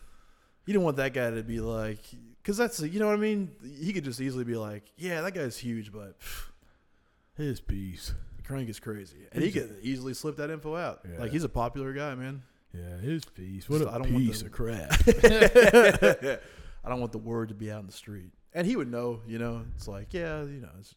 You 0.65 0.73
don't 0.73 0.83
want 0.83 0.97
that 0.97 1.13
guy 1.13 1.29
to 1.31 1.43
be 1.43 1.59
like, 1.59 1.99
because 2.41 2.57
that's 2.57 2.79
you 2.81 2.99
know 2.99 3.07
what 3.07 3.13
I 3.15 3.17
mean. 3.17 3.51
He 3.79 3.91
could 3.93 4.03
just 4.05 4.19
easily 4.21 4.43
be 4.45 4.55
like, 4.55 4.83
yeah, 4.97 5.21
that 5.21 5.33
guy's 5.33 5.57
huge, 5.57 5.91
but 5.91 6.19
pff, 6.19 6.47
His 7.35 7.59
piece. 7.59 8.13
Crank 8.45 8.69
is 8.69 8.79
crazy, 8.79 9.27
and 9.33 9.43
he 9.43 9.49
He's 9.49 9.61
a- 9.63 9.67
could 9.67 9.77
easily 9.83 10.13
slip 10.13 10.37
that 10.37 10.49
info 10.49 10.75
out. 10.77 11.01
Yeah. 11.11 11.19
Like 11.19 11.31
he's 11.31 11.43
a 11.43 11.49
popular 11.49 11.91
guy, 11.91 12.15
man. 12.15 12.43
Yeah, 12.77 12.97
his 12.97 13.25
piece. 13.25 13.67
What 13.69 13.81
So 13.81 13.87
a 13.87 13.91
I 13.91 13.97
don't 13.97 14.13
want 14.13 14.25
piece 14.25 14.39
the- 14.41 14.45
of 14.47 14.51
crap. 14.51 14.91
I 16.83 16.89
don't 16.89 16.99
want 16.99 17.11
the 17.11 17.17
word 17.17 17.49
to 17.49 17.55
be 17.55 17.71
out 17.71 17.81
in 17.81 17.87
the 17.87 17.91
street, 17.93 18.31
and 18.53 18.65
he 18.67 18.75
would 18.75 18.89
know. 18.91 19.21
You 19.27 19.39
know, 19.39 19.63
it's 19.75 19.87
like, 19.87 20.13
yeah, 20.13 20.41
you 20.43 20.61
know, 20.61 20.69
it's 20.79 20.93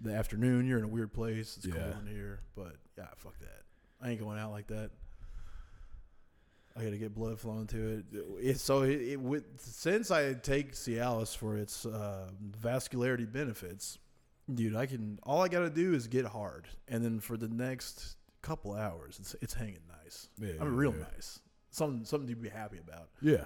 the 0.00 0.12
afternoon. 0.14 0.66
You're 0.66 0.78
in 0.78 0.84
a 0.84 0.88
weird 0.88 1.12
place. 1.12 1.56
It's 1.56 1.66
Yeah. 1.66 1.74
cold 1.74 1.96
in 2.06 2.14
here, 2.14 2.40
but 2.54 2.76
yeah, 2.98 3.06
fuck 3.16 3.38
that. 3.40 3.62
I 4.00 4.10
ain't 4.10 4.20
going 4.20 4.38
out 4.38 4.50
like 4.52 4.66
that. 4.68 4.90
I 6.78 6.84
got 6.84 6.90
to 6.90 6.98
get 6.98 7.14
blood 7.14 7.40
flowing 7.40 7.66
to 7.68 7.98
it. 7.98 8.04
It's 8.38 8.62
so 8.62 8.82
it, 8.82 9.00
it 9.00 9.20
with, 9.20 9.44
since 9.58 10.10
I 10.10 10.34
take 10.34 10.72
Cialis 10.74 11.34
for 11.34 11.56
its 11.56 11.86
uh, 11.86 12.28
vascularity 12.60 13.30
benefits, 13.30 13.98
dude, 14.52 14.76
I 14.76 14.84
can 14.84 15.18
all 15.22 15.40
I 15.40 15.48
got 15.48 15.60
to 15.60 15.70
do 15.70 15.94
is 15.94 16.06
get 16.06 16.26
hard, 16.26 16.68
and 16.86 17.02
then 17.02 17.18
for 17.20 17.38
the 17.38 17.48
next 17.48 18.15
couple 18.46 18.74
hours, 18.74 19.18
it's 19.20 19.34
it's 19.42 19.54
hanging 19.54 19.80
nice. 20.02 20.28
Yeah, 20.38 20.52
I 20.60 20.64
mean, 20.64 20.74
real 20.74 20.92
yeah. 20.92 21.04
nice. 21.14 21.40
Something 21.70 22.04
something 22.04 22.28
to 22.28 22.36
be 22.36 22.48
happy 22.48 22.78
about. 22.78 23.08
yeah, 23.20 23.44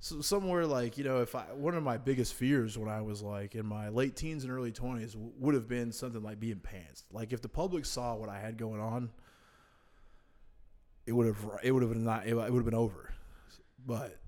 So 0.00 0.20
somewhere 0.20 0.66
like 0.66 0.98
you 0.98 1.04
know, 1.04 1.22
if 1.22 1.34
I 1.34 1.42
one 1.54 1.74
of 1.74 1.82
my 1.82 1.96
biggest 1.96 2.34
fears 2.34 2.76
when 2.78 2.88
I 2.88 3.00
was 3.00 3.22
like 3.22 3.54
in 3.54 3.66
my 3.66 3.88
late 3.88 4.16
teens 4.16 4.44
and 4.44 4.52
early 4.52 4.70
twenties 4.72 5.16
would 5.16 5.54
have 5.54 5.66
been 5.68 5.92
something 5.92 6.22
like 6.22 6.38
being 6.38 6.60
pantsed. 6.60 7.04
Like 7.12 7.32
if 7.32 7.40
the 7.42 7.48
public 7.48 7.84
saw 7.86 8.14
what 8.14 8.28
I 8.28 8.38
had 8.38 8.58
going 8.58 8.80
on, 8.80 9.10
it 11.06 11.12
would 11.12 11.26
have 11.26 11.44
it 11.62 11.72
would 11.72 11.82
have 11.82 11.92
been 11.92 12.04
not 12.04 12.26
it 12.26 12.34
would 12.34 12.52
have 12.54 12.64
been 12.64 12.74
over. 12.74 13.12
But 13.86 14.18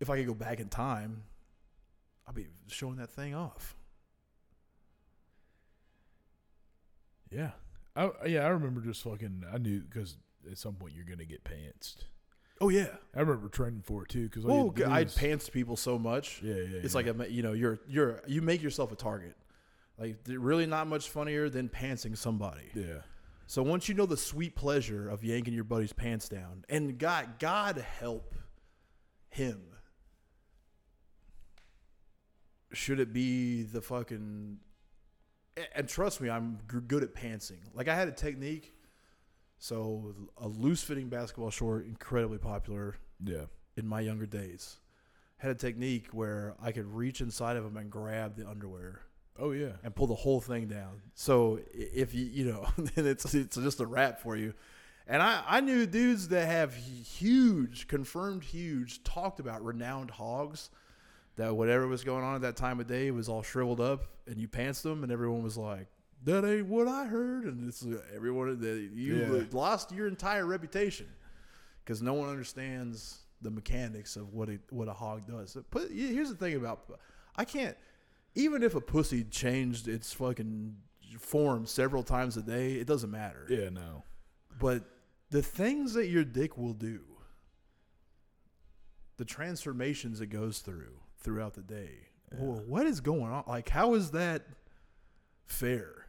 if 0.00 0.10
I 0.10 0.16
could 0.16 0.26
go 0.26 0.34
back 0.34 0.60
in 0.60 0.68
time, 0.68 1.22
I'd 2.26 2.34
be 2.34 2.46
showing 2.68 2.96
that 2.96 3.10
thing 3.10 3.34
off. 3.34 3.76
yeah. 7.30 7.50
I 7.96 8.10
yeah, 8.26 8.44
I 8.44 8.48
remember 8.48 8.80
just 8.80 9.02
fucking. 9.02 9.44
I 9.52 9.58
knew 9.58 9.80
because 9.80 10.16
at 10.50 10.58
some 10.58 10.74
point 10.74 10.94
you're 10.94 11.04
gonna 11.04 11.24
get 11.24 11.44
pantsed. 11.44 12.04
Oh 12.60 12.68
yeah. 12.68 12.88
I 13.16 13.20
remember 13.20 13.48
training 13.48 13.82
for 13.82 14.02
it 14.02 14.10
too 14.10 14.28
because 14.28 14.44
Oh, 14.46 14.72
I'd 14.86 15.14
pants 15.14 15.48
people 15.48 15.76
so 15.76 15.98
much. 15.98 16.40
Yeah, 16.42 16.54
yeah. 16.56 16.78
It's 16.82 16.94
yeah. 16.94 17.00
like 17.02 17.06
a 17.06 17.32
you 17.32 17.42
know 17.42 17.52
you're 17.52 17.80
you're 17.88 18.22
you 18.26 18.42
make 18.42 18.62
yourself 18.62 18.92
a 18.92 18.96
target. 18.96 19.34
Like 19.98 20.18
really 20.28 20.66
not 20.66 20.86
much 20.86 21.08
funnier 21.10 21.48
than 21.50 21.68
pantsing 21.68 22.16
somebody. 22.16 22.70
yeah, 22.74 23.00
So 23.46 23.62
once 23.62 23.86
you 23.88 23.94
know 23.94 24.06
the 24.06 24.16
sweet 24.16 24.56
pleasure 24.56 25.08
of 25.10 25.22
yanking 25.24 25.52
your 25.52 25.64
buddy's 25.64 25.92
pants 25.92 26.26
down, 26.28 26.64
and 26.70 26.98
God, 26.98 27.38
God 27.38 27.76
help 27.98 28.34
him. 29.28 29.60
Should 32.72 33.00
it 33.00 33.12
be 33.12 33.62
the 33.62 33.80
fucking? 33.82 34.58
And 35.74 35.88
trust 35.88 36.20
me, 36.20 36.30
I'm 36.30 36.58
good 36.66 37.02
at 37.02 37.14
pantsing. 37.14 37.60
Like 37.74 37.88
I 37.88 37.94
had 37.94 38.08
a 38.08 38.12
technique. 38.12 38.74
So 39.58 40.14
a 40.38 40.48
loose 40.48 40.82
fitting 40.82 41.08
basketball 41.08 41.50
short, 41.50 41.86
incredibly 41.86 42.38
popular 42.38 42.96
yeah, 43.22 43.44
in 43.76 43.86
my 43.86 44.00
younger 44.00 44.26
days. 44.26 44.78
Had 45.36 45.50
a 45.50 45.54
technique 45.54 46.08
where 46.12 46.54
I 46.62 46.72
could 46.72 46.86
reach 46.86 47.20
inside 47.20 47.56
of 47.56 47.64
them 47.64 47.76
and 47.76 47.90
grab 47.90 48.36
the 48.36 48.48
underwear 48.48 49.02
oh 49.40 49.52
yeah, 49.52 49.72
and 49.82 49.94
pull 49.94 50.06
the 50.06 50.14
whole 50.14 50.40
thing 50.40 50.66
down. 50.66 51.00
So 51.14 51.60
if 51.72 52.14
you 52.14 52.24
you 52.24 52.44
know, 52.44 52.66
then 52.94 53.06
it's 53.06 53.34
it's 53.34 53.56
just 53.56 53.80
a 53.80 53.86
wrap 53.86 54.20
for 54.20 54.36
you. 54.36 54.54
And 55.06 55.22
I 55.22 55.42
I 55.46 55.60
knew 55.60 55.86
dudes 55.86 56.28
that 56.28 56.46
have 56.46 56.74
huge, 56.74 57.88
confirmed 57.88 58.44
huge, 58.44 59.02
talked 59.02 59.40
about 59.40 59.64
renowned 59.64 60.10
hogs. 60.10 60.70
That 61.40 61.56
whatever 61.56 61.86
was 61.88 62.04
going 62.04 62.22
on 62.22 62.34
at 62.34 62.42
that 62.42 62.56
time 62.56 62.80
of 62.80 62.86
day 62.86 63.10
was 63.10 63.26
all 63.30 63.42
shriveled 63.42 63.80
up, 63.80 64.04
and 64.26 64.36
you 64.36 64.46
pantsed 64.46 64.82
them, 64.82 65.02
and 65.02 65.10
everyone 65.10 65.42
was 65.42 65.56
like, 65.56 65.86
"That 66.24 66.44
ain't 66.44 66.66
what 66.66 66.86
I 66.86 67.06
heard." 67.06 67.44
And 67.46 67.66
it's 67.66 67.82
everyone 68.14 68.60
that 68.60 68.90
you 68.92 69.14
Yeah. 69.16 69.44
lost 69.50 69.90
your 69.90 70.06
entire 70.06 70.44
reputation 70.44 71.06
because 71.82 72.02
no 72.02 72.12
one 72.12 72.28
understands 72.28 73.20
the 73.40 73.50
mechanics 73.50 74.16
of 74.16 74.34
what 74.34 74.50
it, 74.50 74.60
what 74.68 74.86
a 74.86 74.92
hog 74.92 75.26
does. 75.26 75.56
But 75.70 75.90
here's 75.90 76.28
the 76.28 76.34
thing 76.36 76.56
about 76.56 77.00
I 77.36 77.46
can't 77.46 77.76
even 78.34 78.62
if 78.62 78.74
a 78.74 78.80
pussy 78.82 79.24
changed 79.24 79.88
its 79.88 80.12
fucking 80.12 80.76
form 81.18 81.64
several 81.64 82.02
times 82.02 82.36
a 82.36 82.42
day, 82.42 82.74
it 82.74 82.86
doesn't 82.86 83.10
matter. 83.10 83.46
yeah. 83.48 83.70
No, 83.70 84.04
But 84.58 84.84
the 85.30 85.40
things 85.42 85.94
that 85.94 86.08
your 86.08 86.22
dick 86.24 86.58
will 86.58 86.74
do, 86.74 87.00
the 89.16 89.24
transformations 89.24 90.20
it 90.20 90.26
goes 90.26 90.58
through 90.60 90.99
throughout 91.20 91.54
the 91.54 91.62
day. 91.62 92.08
wh- 92.32 92.68
What 92.68 92.86
is 92.86 93.00
going 93.00 93.30
on? 93.32 93.44
Like, 93.46 93.68
how 93.68 93.94
is 93.94 94.10
that 94.12 94.42
fair? 95.46 96.06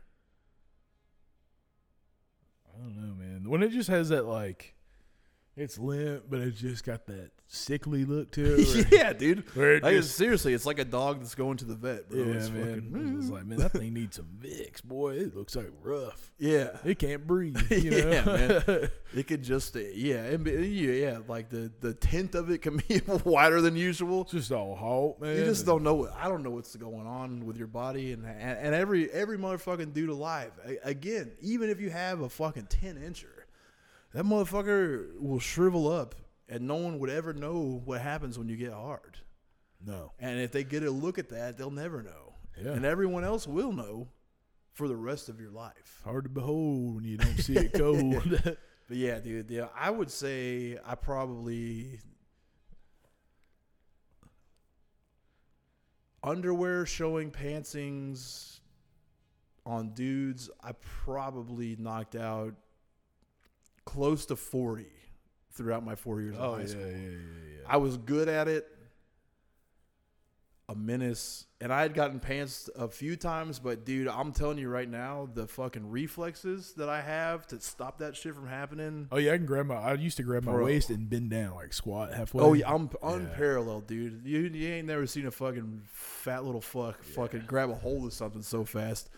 I 2.73 2.77
don't 2.81 2.95
know, 2.95 3.13
man. 3.13 3.49
When 3.49 3.61
it 3.63 3.69
just 3.69 3.89
has 3.89 4.09
that 4.09 4.25
like, 4.25 4.75
it's 5.57 5.77
limp, 5.77 6.23
but 6.29 6.39
it's 6.39 6.59
just 6.59 6.83
got 6.85 7.05
that 7.07 7.31
sickly 7.47 8.05
look 8.05 8.31
to 8.31 8.55
it. 8.59 8.89
where- 8.91 8.99
yeah, 9.01 9.11
dude. 9.13 9.43
where 9.55 9.75
it 9.75 9.83
Like, 9.83 9.97
just- 9.97 10.15
seriously, 10.15 10.53
it's 10.53 10.65
like 10.65 10.79
a 10.79 10.85
dog 10.85 11.19
that's 11.19 11.35
going 11.35 11.57
to 11.57 11.65
the 11.65 11.75
vet, 11.75 12.09
bro. 12.09 12.19
yeah, 12.19 12.33
It's 12.35 12.49
man. 12.49 12.89
fucking- 12.93 13.13
I 13.13 13.15
was 13.17 13.29
like, 13.29 13.45
man, 13.45 13.59
that 13.59 13.73
thing 13.73 13.93
needs 13.93 14.15
some 14.15 14.27
Vicks, 14.41 14.81
boy. 14.81 15.15
It 15.15 15.35
looks 15.35 15.55
like 15.57 15.69
rough. 15.83 16.31
yeah. 16.39 16.77
It 16.85 16.97
can't 16.99 17.27
breathe. 17.27 17.57
You 17.71 17.91
know? 17.91 17.97
Yeah, 17.97 18.25
man. 18.25 18.89
It 19.13 19.27
could 19.27 19.43
just, 19.43 19.75
yeah, 19.75 20.23
and 20.23 20.41
be- 20.45 20.51
yeah, 20.69 20.91
yeah, 20.93 21.17
like 21.27 21.49
the 21.49 21.69
the 21.81 21.93
tint 21.93 22.33
of 22.33 22.49
it 22.49 22.59
can 22.61 22.77
be 22.87 23.01
wider 23.25 23.59
than 23.59 23.75
usual. 23.75 24.21
It's 24.21 24.31
just 24.31 24.53
all 24.53 24.73
halt, 24.73 25.19
man. 25.19 25.35
You 25.37 25.43
just 25.43 25.65
don't 25.65 25.83
know. 25.83 25.95
what- 25.95 26.13
I 26.15 26.29
don't 26.29 26.43
know 26.43 26.51
what's 26.51 26.73
going 26.77 27.05
on 27.05 27.45
with 27.45 27.57
your 27.57 27.67
body, 27.67 28.13
and 28.13 28.25
and, 28.25 28.57
and 28.57 28.73
every 28.73 29.11
every 29.11 29.37
motherfucking 29.37 29.91
dude 29.93 30.07
alive. 30.09 30.53
A- 30.65 30.77
Again, 30.87 31.31
even 31.41 31.69
if 31.69 31.81
you 31.81 31.89
have 31.89 32.21
a 32.21 32.29
fucking 32.29 32.67
ten 32.67 32.95
incher, 32.95 33.25
that 34.13 34.23
motherfucker 34.25 35.19
will 35.19 35.39
shrivel 35.39 35.91
up, 35.91 36.15
and 36.49 36.67
no 36.67 36.75
one 36.75 36.99
would 36.99 37.09
ever 37.09 37.33
know 37.33 37.81
what 37.85 38.01
happens 38.01 38.37
when 38.37 38.47
you 38.49 38.57
get 38.57 38.73
hard. 38.73 39.17
No. 39.85 40.11
And 40.19 40.39
if 40.39 40.51
they 40.51 40.63
get 40.63 40.83
a 40.83 40.91
look 40.91 41.17
at 41.17 41.29
that, 41.29 41.57
they'll 41.57 41.71
never 41.71 42.03
know, 42.03 42.35
Yeah. 42.61 42.71
and 42.71 42.85
everyone 42.85 43.23
else 43.23 43.47
will 43.47 43.71
know 43.73 44.09
for 44.73 44.87
the 44.87 44.95
rest 44.95 45.27
of 45.29 45.39
your 45.39 45.51
life. 45.51 46.01
Hard 46.03 46.23
to 46.25 46.29
behold 46.29 46.95
when 46.95 47.03
you 47.03 47.17
don't 47.17 47.37
see 47.37 47.55
it 47.57 47.73
cold. 47.73 48.55
But 48.87 48.97
yeah, 48.97 49.19
dude, 49.21 49.49
yeah, 49.49 49.67
I 49.73 49.89
would 49.89 50.11
say 50.11 50.77
I 50.85 50.95
probably 50.95 52.01
underwear 56.23 56.85
showing 56.85 57.31
pantsings 57.31 58.59
on 59.65 59.93
dudes, 59.93 60.49
I 60.63 60.73
probably 61.05 61.75
knocked 61.79 62.15
out 62.15 62.53
close 63.85 64.25
to 64.27 64.35
40 64.35 64.85
throughout 65.53 65.83
my 65.83 65.95
four 65.95 66.21
years 66.21 66.35
Oh 66.39 66.53
of 66.53 66.55
high 66.55 66.61
yeah, 66.61 66.67
school. 66.67 66.81
yeah, 66.81 66.97
yeah, 66.97 67.09
yeah. 67.09 67.61
I 67.67 67.77
was 67.77 67.97
good 67.97 68.27
at 68.29 68.47
it. 68.47 68.67
A 70.69 70.75
menace, 70.75 71.47
and 71.59 71.73
I 71.73 71.81
had 71.81 71.93
gotten 71.93 72.21
pants 72.21 72.69
a 72.77 72.87
few 72.87 73.17
times, 73.17 73.59
but 73.59 73.83
dude, 73.83 74.07
I'm 74.07 74.31
telling 74.31 74.57
you 74.57 74.69
right 74.69 74.87
now, 74.87 75.27
the 75.33 75.45
fucking 75.45 75.89
reflexes 75.91 76.71
that 76.77 76.87
I 76.87 77.01
have 77.01 77.45
to 77.47 77.59
stop 77.59 77.97
that 77.97 78.15
shit 78.15 78.33
from 78.33 78.47
happening. 78.47 79.09
Oh 79.11 79.17
yeah, 79.17 79.33
I 79.33 79.37
can 79.37 79.45
grab 79.45 79.65
my. 79.65 79.75
I 79.75 79.95
used 79.95 80.15
to 80.17 80.23
grab 80.23 80.45
my 80.45 80.53
Bro. 80.53 80.63
waist 80.63 80.89
and 80.89 81.09
bend 81.09 81.29
down 81.31 81.55
like 81.55 81.73
squat 81.73 82.13
halfway. 82.13 82.41
Oh 82.41 82.53
yeah, 82.53 82.71
I'm 82.73 82.89
unparalleled, 83.03 83.87
dude. 83.87 84.21
You, 84.23 84.39
you 84.43 84.69
ain't 84.69 84.87
never 84.87 85.05
seen 85.07 85.25
a 85.25 85.31
fucking 85.31 85.81
fat 85.91 86.45
little 86.45 86.61
fuck 86.61 87.03
fucking 87.03 87.43
grab 87.47 87.69
a 87.69 87.75
hold 87.75 88.05
of 88.05 88.13
something 88.13 88.41
so 88.41 88.63
fast. 88.63 89.09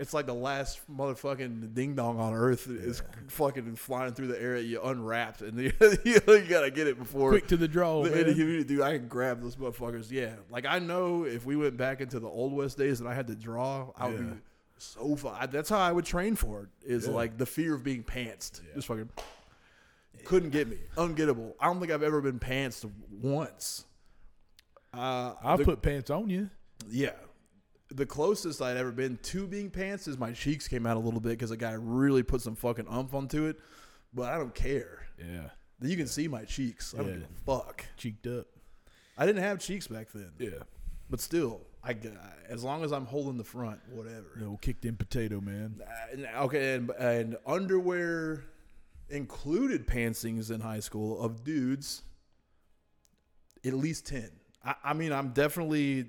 It's 0.00 0.14
like 0.14 0.24
the 0.26 0.34
last 0.34 0.80
motherfucking 0.90 1.74
ding 1.74 1.94
dong 1.94 2.18
on 2.18 2.32
earth 2.32 2.66
is 2.68 3.02
fucking 3.28 3.76
flying 3.76 4.14
through 4.14 4.28
the 4.28 4.40
air 4.42 4.56
at 4.56 4.64
you 4.64 4.80
unwrapped, 4.82 5.42
and 5.42 5.58
you, 5.60 5.72
you 6.04 6.20
gotta 6.48 6.70
get 6.70 6.86
it 6.86 6.98
before 6.98 7.28
quick 7.30 7.46
to 7.48 7.56
the 7.58 7.68
draw, 7.68 8.02
The- 8.02 8.10
man. 8.10 8.34
you- 8.36 8.64
dude, 8.64 8.80
I 8.80 8.96
can 8.96 9.08
grab 9.08 9.42
those 9.42 9.56
motherfuckers. 9.56 10.10
Yeah, 10.10 10.36
like 10.48 10.64
I 10.64 10.78
know 10.78 11.24
if 11.24 11.44
we 11.44 11.54
went 11.54 11.76
back 11.76 12.00
into 12.00 12.18
the 12.18 12.28
old 12.28 12.54
west 12.54 12.78
days 12.78 13.00
and 13.00 13.08
I 13.08 13.14
had 13.14 13.26
to 13.26 13.34
draw, 13.36 13.92
I 13.94 14.08
would 14.08 14.18
Yeah. 14.18 14.32
be 14.32 14.40
so 14.78 15.16
fun. 15.16 15.48
That's 15.52 15.68
how 15.68 15.78
I 15.78 15.92
would 15.92 16.06
train 16.06 16.34
for 16.34 16.62
it. 16.62 16.68
Is 16.90 17.06
Yeah. 17.06 17.12
like 17.12 17.36
the 17.36 17.44
fear 17.46 17.74
of 17.74 17.84
being 17.84 18.02
pantsed. 18.02 18.62
Yeah. 18.66 18.76
Just 18.76 18.88
fucking 18.88 19.10
couldn't 20.24 20.50
get 20.50 20.66
me. 20.68 20.78
Ungettable. 20.96 21.52
I 21.60 21.66
don't 21.66 21.78
think 21.78 21.92
I've 21.92 22.02
ever 22.02 22.22
been 22.22 22.38
pantsed 22.38 22.90
once. 23.22 23.84
Uh, 24.94 25.34
I'll 25.42 25.58
the- 25.58 25.64
put 25.64 25.82
pants 25.82 26.08
on 26.10 26.30
you. 26.30 26.48
yeah. 26.88 27.10
The 27.92 28.06
closest 28.06 28.62
I'd 28.62 28.76
ever 28.76 28.92
been 28.92 29.18
to 29.24 29.46
being 29.46 29.68
pants 29.70 30.06
is 30.06 30.16
my 30.16 30.32
cheeks 30.32 30.68
came 30.68 30.86
out 30.86 30.96
a 30.96 31.00
little 31.00 31.20
bit 31.20 31.30
because 31.30 31.50
a 31.50 31.56
guy 31.56 31.72
really 31.72 32.22
put 32.22 32.40
some 32.40 32.54
fucking 32.54 32.86
umph 32.88 33.14
onto 33.14 33.46
it. 33.46 33.56
But 34.14 34.32
I 34.32 34.38
don't 34.38 34.54
care. 34.54 35.06
Yeah, 35.18 35.50
You 35.80 35.96
can 35.96 36.06
see 36.06 36.28
my 36.28 36.44
cheeks. 36.44 36.94
I 36.94 36.98
don't 36.98 37.06
Yeah. 37.08 37.14
give 37.14 37.22
a 37.24 37.44
fuck. 37.44 37.84
cheeked 37.96 38.26
up. 38.26 38.46
I 39.18 39.26
didn't 39.26 39.42
have 39.42 39.58
cheeks 39.58 39.86
back 39.88 40.08
then. 40.12 40.30
Yeah, 40.38 40.62
But 41.10 41.20
still, 41.20 41.62
I 41.82 41.96
as 42.48 42.62
long 42.62 42.84
as 42.84 42.92
I'm 42.92 43.06
holding 43.06 43.36
the 43.38 43.44
front, 43.44 43.80
whatever. 43.90 44.32
no 44.38 44.56
kicked 44.58 44.84
in 44.84 44.96
potato, 44.96 45.40
man. 45.40 45.82
Uh, 46.36 46.44
okay, 46.44 46.74
and, 46.74 46.90
and 46.90 47.36
underwear 47.46 48.44
included 49.08 49.86
pantsings 49.86 50.50
in 50.50 50.60
high 50.60 50.80
school 50.80 51.20
of 51.20 51.42
dudes. 51.44 52.02
At 53.64 53.74
least 53.74 54.06
ten. 54.06 54.30
I, 54.64 54.74
I 54.84 54.92
mean, 54.94 55.12
I'm 55.12 55.30
definitely 55.32 56.06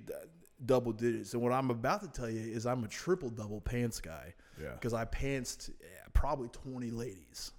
double 0.65 0.91
digits, 0.91 1.33
and 1.33 1.41
what 1.41 1.51
I'm 1.51 1.69
about 1.71 2.01
to 2.01 2.07
tell 2.07 2.29
you 2.29 2.39
is 2.39 2.65
I'm 2.65 2.83
a 2.83 2.87
triple 2.87 3.29
double 3.29 3.61
pants 3.61 3.99
guy 3.99 4.33
Yeah. 4.61 4.73
because 4.73 4.93
I 4.93 5.05
pantsed 5.05 5.69
eh, 5.69 5.85
probably 6.13 6.49
20 6.49 6.91
ladies, 6.91 7.51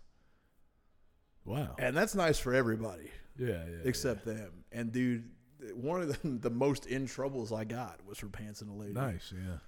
Wow. 1.44 1.74
and 1.78 1.96
that's 1.96 2.14
nice 2.14 2.38
for 2.38 2.54
everybody 2.54 3.10
Yeah, 3.36 3.48
yeah. 3.48 3.76
except 3.84 4.24
them. 4.24 4.64
And 4.70 4.92
dude, 4.92 5.28
one 5.74 6.02
of 6.02 6.22
the, 6.22 6.28
the 6.48 6.50
most 6.50 6.86
in 6.86 7.06
troubles 7.06 7.52
I 7.52 7.64
got 7.64 8.04
was 8.06 8.18
for 8.18 8.26
pantsing 8.28 8.68
a 8.70 8.72
lady. 8.72 8.92
nice. 8.94 9.32
Yeah. 9.34 9.58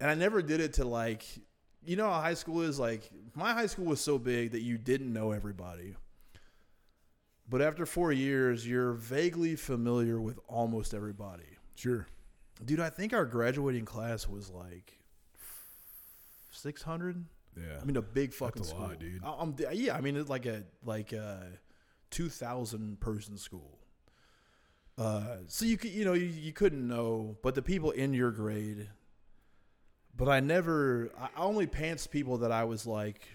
And 0.00 0.10
I 0.10 0.14
never 0.14 0.42
did 0.42 0.60
it 0.60 0.74
to 0.74 0.84
like, 0.84 1.24
you 1.86 1.96
know 1.96 2.10
how 2.10 2.20
high 2.20 2.34
school 2.34 2.62
is? 2.62 2.80
Like, 2.80 3.08
my 3.34 3.52
high 3.52 3.66
school 3.66 3.84
was 3.84 4.00
so 4.00 4.18
big 4.18 4.52
that 4.52 4.62
you 4.62 4.76
didn't 4.78 5.12
know 5.12 5.30
everybody. 5.30 5.94
But 7.48 7.60
after 7.62 7.84
four 7.86 8.10
years, 8.10 8.66
you're 8.66 8.94
vaguely 8.94 9.54
familiar 9.54 10.20
with 10.20 10.38
almost 10.48 10.94
everybody. 10.94 11.44
Sure. 11.76 12.06
Dude, 12.64 12.80
I 12.80 12.90
think 12.90 13.12
our 13.12 13.24
graduating 13.24 13.84
class 13.84 14.28
was 14.28 14.50
like 14.50 14.98
600. 16.50 17.24
Yeah. 17.56 17.78
I 17.80 17.84
mean, 17.84 17.96
a 17.96 18.02
big 18.02 18.32
fucking 18.32 18.62
That's 18.62 18.68
a 18.68 18.74
school, 18.74 18.88
lot, 18.88 18.98
dude. 18.98 19.24
I- 19.24 19.36
I'm, 19.38 19.54
yeah, 19.72 19.96
I 19.96 20.00
mean, 20.00 20.16
it's 20.16 20.28
like 20.28 20.46
a 20.46 20.64
like 20.84 21.12
a 21.12 21.46
2,000 22.10 23.00
person 23.00 23.36
school. 23.36 23.78
Uh, 24.96 25.38
so 25.48 25.64
you 25.64 25.76
could, 25.76 25.90
you 25.90 26.04
know, 26.04 26.12
you, 26.12 26.26
you 26.26 26.52
couldn't 26.52 26.86
know, 26.86 27.36
but 27.42 27.54
the 27.54 27.62
people 27.62 27.90
in 27.90 28.14
your 28.14 28.30
grade. 28.30 28.88
But 30.16 30.28
I 30.28 30.38
never, 30.38 31.10
I 31.20 31.28
only 31.36 31.66
pants 31.66 32.06
people 32.06 32.38
that 32.38 32.52
I 32.52 32.62
was 32.64 32.86
like 32.86 33.26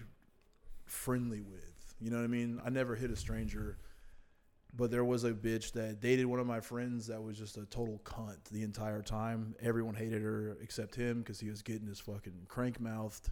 friendly 0.86 1.42
with. 1.42 1.94
You 2.00 2.10
know 2.10 2.16
what 2.16 2.24
I 2.24 2.28
mean? 2.28 2.60
I 2.64 2.70
never 2.70 2.96
hit 2.96 3.10
a 3.10 3.16
stranger. 3.16 3.76
But 4.74 4.90
there 4.90 5.04
was 5.04 5.24
a 5.24 5.32
bitch 5.32 5.72
that 5.72 6.00
dated 6.00 6.26
one 6.26 6.38
of 6.38 6.46
my 6.46 6.60
friends 6.60 7.08
that 7.08 7.22
was 7.22 7.36
just 7.36 7.56
a 7.56 7.66
total 7.66 8.00
cunt 8.04 8.44
the 8.52 8.62
entire 8.62 9.02
time. 9.02 9.54
Everyone 9.60 9.94
hated 9.94 10.22
her 10.22 10.56
except 10.62 10.94
him 10.94 11.18
because 11.18 11.40
he 11.40 11.48
was 11.50 11.62
getting 11.62 11.88
his 11.88 11.98
fucking 11.98 12.46
crank 12.48 12.80
mouthed 12.80 13.30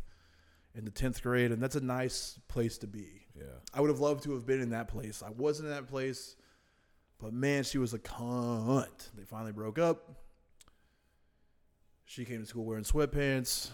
in 0.74 0.84
the 0.84 0.90
10th 0.90 1.22
grade. 1.22 1.52
And 1.52 1.62
that's 1.62 1.76
a 1.76 1.80
nice 1.80 2.38
place 2.48 2.76
to 2.78 2.86
be. 2.86 3.26
yeah. 3.36 3.44
I 3.72 3.80
would 3.80 3.90
have 3.90 4.00
loved 4.00 4.24
to 4.24 4.32
have 4.32 4.46
been 4.46 4.60
in 4.60 4.70
that 4.70 4.88
place. 4.88 5.22
I 5.24 5.30
wasn't 5.30 5.68
in 5.68 5.74
that 5.74 5.86
place, 5.86 6.34
but 7.20 7.32
man, 7.32 7.62
she 7.62 7.78
was 7.78 7.94
a 7.94 7.98
cunt. 7.98 9.10
They 9.16 9.24
finally 9.24 9.52
broke 9.52 9.78
up. 9.78 10.10
She 12.04 12.24
came 12.24 12.40
to 12.40 12.46
school 12.46 12.64
wearing 12.64 12.84
sweatpants. 12.84 13.68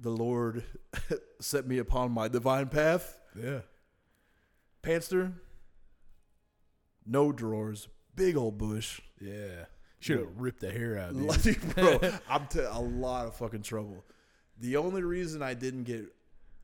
The 0.00 0.10
Lord 0.10 0.64
set 1.40 1.66
me 1.66 1.78
upon 1.78 2.10
my 2.10 2.28
divine 2.28 2.68
path. 2.68 3.20
Yeah. 3.40 3.60
Pantster, 4.82 5.32
no 7.06 7.32
drawers, 7.32 7.88
big 8.14 8.36
old 8.36 8.58
bush. 8.58 9.00
Yeah. 9.20 9.66
Should 10.00 10.18
have 10.18 10.38
ripped 10.38 10.60
the 10.60 10.70
hair 10.70 10.98
out, 10.98 11.14
dude. 11.14 11.22
Like, 11.46 11.74
bro, 11.74 12.12
I'm 12.28 12.46
t- 12.48 12.60
a 12.60 12.78
lot 12.78 13.26
of 13.26 13.36
fucking 13.36 13.62
trouble. 13.62 14.04
The 14.58 14.76
only 14.76 15.02
reason 15.02 15.42
I 15.42 15.54
didn't 15.54 15.84
get 15.84 16.06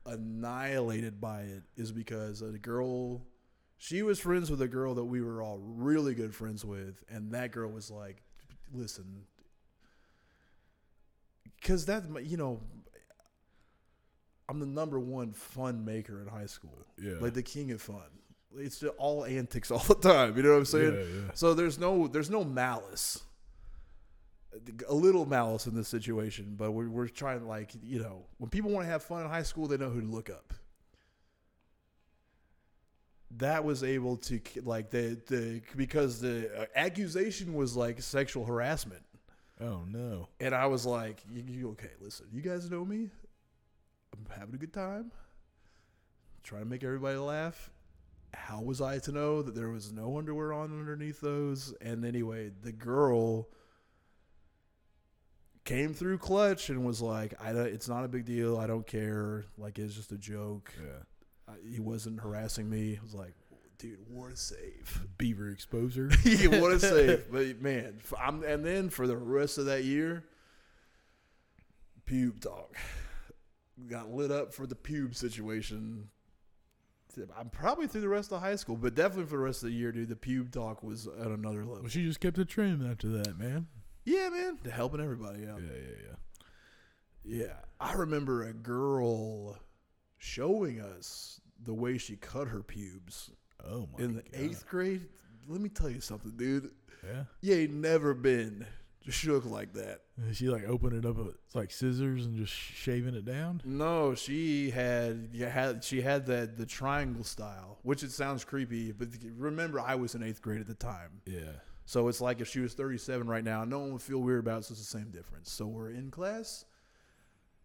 annihilated 0.05 1.19
by 1.19 1.41
it 1.41 1.63
is 1.75 1.91
because 1.91 2.41
a 2.41 2.51
girl, 2.51 3.21
she 3.77 4.01
was 4.03 4.19
friends 4.19 4.51
with 4.51 4.61
a 4.61 4.67
girl 4.67 4.95
that 4.95 5.05
we 5.05 5.21
were 5.21 5.41
all 5.41 5.59
really 5.59 6.13
good 6.13 6.33
friends 6.35 6.63
with, 6.63 7.03
and 7.09 7.31
that 7.31 7.51
girl 7.51 7.69
was 7.69 7.89
like, 7.89 8.21
"Listen, 8.73 9.23
because 11.59 11.85
that 11.87 12.03
you 12.25 12.37
know." 12.37 12.61
I'm 14.49 14.59
the 14.59 14.65
number 14.65 14.99
one 14.99 15.31
fun 15.31 15.85
maker 15.85 16.21
in 16.21 16.27
high 16.27 16.47
school. 16.47 16.85
Yeah. 17.01 17.13
Like 17.21 17.33
the 17.33 17.41
king 17.41 17.71
of 17.71 17.81
fun. 17.81 18.03
It's 18.57 18.83
all 18.97 19.25
antics 19.25 19.71
all 19.71 19.79
the 19.79 19.95
time. 19.95 20.35
You 20.37 20.43
know 20.43 20.51
what 20.51 20.57
I'm 20.57 20.65
saying? 20.65 20.93
Yeah, 20.93 20.99
yeah. 21.21 21.31
So 21.33 21.53
there's 21.53 21.79
no 21.79 22.07
there's 22.07 22.29
no 22.29 22.43
malice. 22.43 23.21
A 24.87 24.93
little 24.93 25.25
malice 25.25 25.65
in 25.65 25.73
this 25.73 25.87
situation, 25.87 26.53
but 26.55 26.71
we're 26.71 26.87
we're 26.89 27.07
trying 27.07 27.47
like 27.47 27.71
you 27.81 27.99
know 27.99 28.25
when 28.37 28.49
people 28.51 28.69
want 28.71 28.85
to 28.85 28.91
have 28.91 29.01
fun 29.03 29.23
in 29.23 29.29
high 29.29 29.41
school, 29.43 29.67
they 29.67 29.77
know 29.77 29.89
who 29.89 30.01
to 30.01 30.07
look 30.07 30.29
up. 30.29 30.53
That 33.37 33.63
was 33.63 33.83
able 33.83 34.17
to 34.17 34.39
like 34.63 34.91
the 34.91 35.19
the 35.27 35.61
because 35.75 36.21
the 36.21 36.51
uh, 36.61 36.65
accusation 36.75 37.55
was 37.55 37.75
like 37.75 37.99
sexual 37.99 38.45
harassment, 38.45 39.01
Oh 39.59 39.81
no. 39.87 40.27
and 40.39 40.53
I 40.53 40.67
was 40.67 40.85
like, 40.85 41.19
you, 41.33 41.43
you 41.47 41.69
okay? 41.71 41.89
Listen, 41.99 42.27
you 42.31 42.41
guys 42.41 42.69
know 42.69 42.85
me. 42.85 43.09
I'm 44.13 44.25
having 44.37 44.53
a 44.53 44.57
good 44.59 44.73
time. 44.73 45.11
Trying 46.43 46.61
to 46.65 46.67
make 46.69 46.83
everybody 46.83 47.17
laugh. 47.17 47.71
How 48.33 48.61
was 48.61 48.81
I 48.81 48.99
to 48.99 49.11
know 49.11 49.41
that 49.41 49.55
there 49.55 49.69
was 49.69 49.91
no 49.91 50.17
underwear 50.17 50.53
on 50.53 50.71
underneath 50.71 51.21
those? 51.21 51.73
And 51.81 52.03
anyway, 52.03 52.51
the 52.61 52.71
girl 52.71 53.49
came 55.65 55.93
through 55.93 56.17
clutch 56.17 56.69
and 56.69 56.85
was 56.85 57.01
like, 57.01 57.33
"I 57.41 57.53
don't, 57.53 57.67
it's 57.67 57.87
not 57.87 58.03
a 58.03 58.07
big 58.07 58.25
deal. 58.25 58.57
I 58.57 58.67
don't 58.67 58.85
care. 58.85 59.45
Like 59.57 59.79
it's 59.79 59.95
just 59.95 60.11
a 60.11 60.17
joke. 60.17 60.73
Yeah. 60.81 61.53
I, 61.53 61.53
he 61.67 61.79
wasn't 61.79 62.21
harassing 62.21 62.69
me." 62.69 62.97
I 62.99 63.03
was 63.03 63.13
like, 63.13 63.33
"Dude, 63.77 63.99
what 64.07 64.31
a 64.31 64.37
save! 64.37 65.07
Beaver 65.17 65.49
exposure. 65.49 66.09
what 66.23 66.71
a 66.71 66.79
save!" 66.79 67.25
But 67.31 67.61
man, 67.61 67.99
I'm, 68.19 68.43
and 68.43 68.65
then 68.65 68.89
for 68.89 69.07
the 69.07 69.17
rest 69.17 69.57
of 69.57 69.65
that 69.65 69.83
year, 69.83 70.23
pube 72.07 72.41
talk 72.41 72.75
got 73.87 74.11
lit 74.11 74.31
up 74.31 74.53
for 74.53 74.65
the 74.65 74.75
pube 74.75 75.15
situation. 75.15 76.09
I'm 77.37 77.49
probably 77.49 77.87
through 77.87 78.01
the 78.01 78.09
rest 78.09 78.31
of 78.31 78.41
high 78.41 78.55
school, 78.55 78.75
but 78.75 78.95
definitely 78.95 79.25
for 79.25 79.37
the 79.37 79.43
rest 79.43 79.63
of 79.63 79.69
the 79.69 79.75
year, 79.75 79.91
dude. 79.91 80.09
The 80.09 80.15
pube 80.15 80.51
talk 80.51 80.83
was 80.83 81.07
at 81.07 81.27
another 81.27 81.59
level. 81.59 81.79
well, 81.81 81.87
she 81.89 82.03
just 82.03 82.19
kept 82.19 82.37
a 82.37 82.45
trim 82.45 82.85
after 82.89 83.07
that, 83.09 83.37
man. 83.37 83.67
Yeah, 84.05 84.29
man, 84.29 84.57
to 84.63 84.71
helping 84.71 84.99
everybody 85.01 85.47
out. 85.47 85.61
Yeah, 85.61 85.73
yeah, 85.75 85.95
yeah. 86.07 86.15
Yeah, 87.45 87.53
I 87.79 87.93
remember 87.93 88.43
a 88.43 88.53
girl 88.53 89.57
showing 90.17 90.81
us 90.81 91.39
the 91.63 91.73
way 91.73 91.97
she 91.97 92.15
cut 92.17 92.47
her 92.49 92.61
pubes 92.63 93.29
Oh 93.65 93.87
my 93.97 94.03
in 94.03 94.15
the 94.15 94.21
God. 94.23 94.31
eighth 94.33 94.67
grade. 94.67 95.07
Let 95.47 95.61
me 95.61 95.69
tell 95.69 95.89
you 95.89 96.01
something, 96.01 96.31
dude. 96.35 96.71
Yeah. 97.05 97.23
You 97.41 97.53
ain't 97.55 97.73
never 97.73 98.13
been 98.13 98.65
shook 99.09 99.45
like 99.45 99.73
that. 99.73 100.01
And 100.17 100.35
she 100.35 100.49
like 100.49 100.63
opened 100.67 100.93
it 100.93 101.07
up, 101.07 101.17
uh, 101.17 101.29
it's 101.45 101.55
like 101.55 101.71
scissors 101.71 102.25
and 102.25 102.37
just 102.37 102.53
shaving 102.53 103.15
it 103.15 103.25
down. 103.25 103.61
No, 103.65 104.15
she 104.15 104.69
had 104.69 105.29
had 105.35 105.83
she 105.83 106.01
had 106.01 106.25
that 106.27 106.57
the 106.57 106.65
triangle 106.65 107.23
style, 107.23 107.79
which 107.83 108.03
it 108.03 108.11
sounds 108.11 108.43
creepy, 108.43 108.91
but 108.91 109.09
remember 109.37 109.79
I 109.79 109.95
was 109.95 110.15
in 110.15 110.23
eighth 110.23 110.41
grade 110.41 110.61
at 110.61 110.67
the 110.67 110.75
time. 110.75 111.21
Yeah. 111.25 111.51
So 111.85 112.07
it's 112.07 112.21
like 112.21 112.39
if 112.39 112.47
she 112.47 112.59
was 112.59 112.73
37 112.73 113.27
right 113.27 113.43
now, 113.43 113.65
no 113.65 113.79
one 113.79 113.91
would 113.91 114.01
feel 114.01 114.19
weird 114.19 114.39
about 114.39 114.59
it. 114.59 114.65
So 114.65 114.71
it's 114.71 114.89
the 114.89 114.97
same 114.97 115.11
difference. 115.11 115.51
So 115.51 115.65
we're 115.67 115.89
in 115.89 116.11
class. 116.11 116.65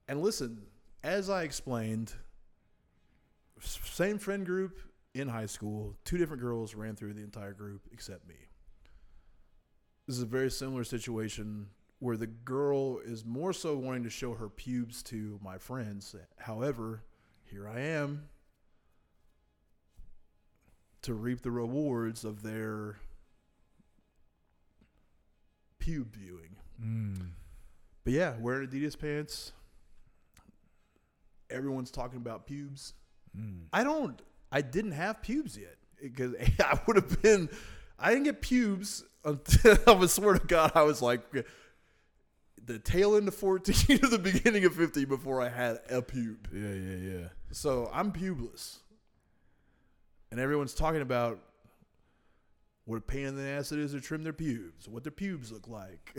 And 0.08 0.22
listen, 0.22 0.62
as 1.04 1.30
I 1.30 1.44
explained, 1.44 2.12
same 3.60 4.18
friend 4.18 4.44
group 4.44 4.78
in 5.14 5.28
high 5.28 5.46
school, 5.46 5.96
two 6.04 6.18
different 6.18 6.42
girls 6.42 6.74
ran 6.74 6.96
through 6.96 7.14
the 7.14 7.22
entire 7.22 7.52
group 7.52 7.82
except 7.92 8.26
me. 8.26 8.34
This 10.08 10.16
is 10.16 10.22
a 10.22 10.26
very 10.26 10.50
similar 10.50 10.84
situation 10.84 11.66
where 11.98 12.16
the 12.16 12.28
girl 12.28 12.98
is 13.04 13.26
more 13.26 13.52
so 13.52 13.76
wanting 13.76 14.04
to 14.04 14.10
show 14.10 14.32
her 14.32 14.48
pubes 14.48 15.02
to 15.02 15.38
my 15.44 15.58
friends. 15.58 16.16
However, 16.38 17.02
here 17.44 17.68
I 17.68 17.80
am 17.80 18.22
to 21.02 21.12
reap 21.12 21.42
the 21.42 21.50
rewards 21.50 22.24
of 22.24 22.42
their 22.42 22.96
pube 25.78 26.16
viewing. 26.16 26.56
Mm. 26.82 27.32
But 28.02 28.14
yeah, 28.14 28.32
wearing 28.40 28.66
Adidas 28.66 28.98
pants. 28.98 29.52
Everyone's 31.50 31.90
talking 31.90 32.16
about 32.16 32.46
pubes. 32.46 32.94
Mm. 33.38 33.64
I 33.74 33.84
don't. 33.84 34.22
I 34.50 34.62
didn't 34.62 34.92
have 34.92 35.20
pubes 35.20 35.58
yet 35.58 35.76
because 36.00 36.34
I 36.60 36.80
would 36.86 36.96
have 36.96 37.20
been. 37.20 37.50
I 37.98 38.10
didn't 38.10 38.24
get 38.24 38.40
pubes 38.40 39.04
until 39.28 39.76
I 39.86 39.92
was 39.92 40.12
swear 40.12 40.34
to 40.34 40.46
God 40.46 40.72
I 40.74 40.82
was 40.82 41.00
like 41.02 41.22
the 42.64 42.78
tail 42.78 43.16
end 43.16 43.28
of 43.28 43.34
fourteen 43.34 43.98
to 43.98 44.06
the 44.08 44.18
beginning 44.18 44.64
of 44.64 44.74
fifteen 44.74 45.06
before 45.06 45.40
I 45.40 45.48
had 45.48 45.80
a 45.90 46.02
pube. 46.02 46.46
Yeah, 46.52 46.72
yeah, 47.08 47.18
yeah. 47.20 47.28
So 47.50 47.90
I'm 47.92 48.12
pubeless, 48.12 48.78
and 50.30 50.38
everyone's 50.38 50.74
talking 50.74 51.00
about 51.00 51.40
what 52.84 52.96
a 52.96 53.00
pain 53.00 53.26
in 53.26 53.36
the 53.36 53.42
ass 53.42 53.72
it 53.72 53.78
is 53.78 53.92
to 53.92 54.00
trim 54.00 54.22
their 54.22 54.32
pubes, 54.32 54.88
what 54.88 55.02
their 55.02 55.12
pubes 55.12 55.52
look 55.52 55.68
like, 55.68 56.14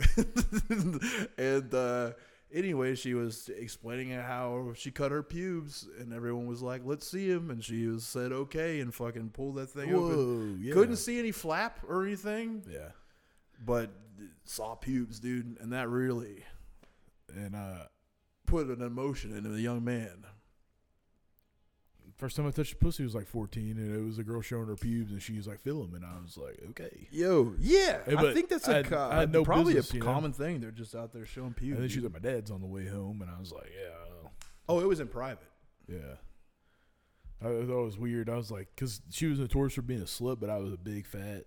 and 1.38 1.72
uh, 1.74 2.12
anyway, 2.52 2.94
she 2.94 3.14
was 3.14 3.48
explaining 3.48 4.10
how 4.10 4.72
she 4.74 4.90
cut 4.90 5.10
her 5.12 5.22
pubes, 5.22 5.88
and 5.98 6.12
everyone 6.12 6.46
was 6.46 6.62
like, 6.62 6.82
"Let's 6.84 7.08
see 7.08 7.28
him," 7.28 7.50
and 7.50 7.62
she 7.62 7.86
was 7.86 8.04
said, 8.04 8.32
"Okay," 8.32 8.80
and 8.80 8.94
fucking 8.94 9.30
pulled 9.30 9.56
that 9.56 9.70
thing 9.70 9.94
open. 9.94 10.60
Yeah. 10.62 10.74
Couldn't 10.74 10.96
see 10.96 11.18
any 11.18 11.32
flap 11.32 11.78
or 11.88 12.04
anything, 12.04 12.62
Yeah. 12.68 12.88
But 13.64 13.90
saw 14.44 14.74
pubes, 14.74 15.20
dude, 15.20 15.56
and 15.60 15.72
that 15.72 15.88
really 15.88 16.44
And 17.34 17.54
uh, 17.54 17.84
put 18.46 18.66
an 18.68 18.82
emotion 18.82 19.36
into 19.36 19.48
the 19.50 19.60
young 19.60 19.84
man. 19.84 20.24
first 22.16 22.36
time 22.36 22.46
I 22.46 22.50
touched 22.50 22.74
a 22.74 22.76
pussy 22.76 23.02
was 23.04 23.14
like 23.14 23.26
14, 23.26 23.78
and 23.78 23.94
it 23.96 24.04
was 24.04 24.18
a 24.18 24.24
girl 24.24 24.42
showing 24.42 24.66
her 24.66 24.76
pubes, 24.76 25.10
and 25.12 25.22
she 25.22 25.36
was 25.36 25.46
like, 25.46 25.60
"Feel 25.60 25.80
them," 25.82 25.94
and 25.94 26.04
I 26.04 26.20
was 26.20 26.36
like, 26.36 26.60
"Okay." 26.70 27.08
Yo, 27.10 27.54
yeah, 27.58 28.00
Hey, 28.04 28.16
I 28.16 28.34
think 28.34 28.48
that's 28.50 28.68
I 28.68 28.78
a 28.78 28.84
co- 28.84 29.08
I 29.10 29.20
had 29.20 29.32
no 29.32 29.42
probably 29.44 29.74
business, 29.74 29.92
a 29.92 29.94
you 29.94 30.00
know? 30.00 30.06
common 30.06 30.32
thing. 30.32 30.60
They're 30.60 30.70
just 30.70 30.94
out 30.94 31.12
there 31.12 31.24
showing 31.24 31.54
pubes. 31.54 31.74
And 31.76 31.82
then 31.84 31.88
she 31.88 31.98
was 32.00 32.06
at 32.06 32.12
my 32.12 32.18
dad's 32.18 32.50
on 32.50 32.60
the 32.60 32.66
way 32.66 32.86
home, 32.88 33.22
and 33.22 33.30
I 33.30 33.38
was 33.38 33.52
like, 33.52 33.70
"Yeah, 33.74 34.28
oh, 34.68 34.80
it 34.80 34.86
was 34.88 35.00
in 35.00 35.08
private. 35.08 35.48
yeah." 35.88 36.16
I 37.42 37.44
thought 37.44 37.80
it 37.80 37.84
was 37.84 37.96
weird. 37.96 38.28
I 38.28 38.36
was 38.36 38.50
like, 38.50 38.68
because 38.74 39.00
she 39.08 39.24
was 39.24 39.38
notorious 39.38 39.72
for 39.72 39.80
being 39.80 40.02
a 40.02 40.04
slut, 40.04 40.40
but 40.40 40.50
I 40.50 40.58
was 40.58 40.74
a 40.74 40.76
big, 40.76 41.06
fat, 41.06 41.44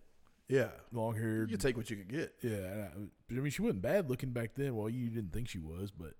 Yeah, 0.48 0.70
long 0.91 1.15
hair. 1.15 1.45
you 1.49 1.57
take 1.57 1.78
what 1.78 1.90
you 1.90 1.95
could 1.95 2.10
get. 2.10 2.34
Yeah, 2.41 2.52
and 2.52 2.82
I, 2.84 2.90
but 3.28 3.38
I 3.38 3.40
mean, 3.40 3.52
she 3.52 3.61
wasn't 3.61 3.82
bad 3.82 4.10
looking 4.10 4.32
back 4.32 4.52
then. 4.56 4.76
Well, 4.76 4.90
you 4.90 5.10
didn't 5.10 5.32
think 5.34 5.48
she 5.48 5.60
was, 5.60 5.91
but 5.91 6.14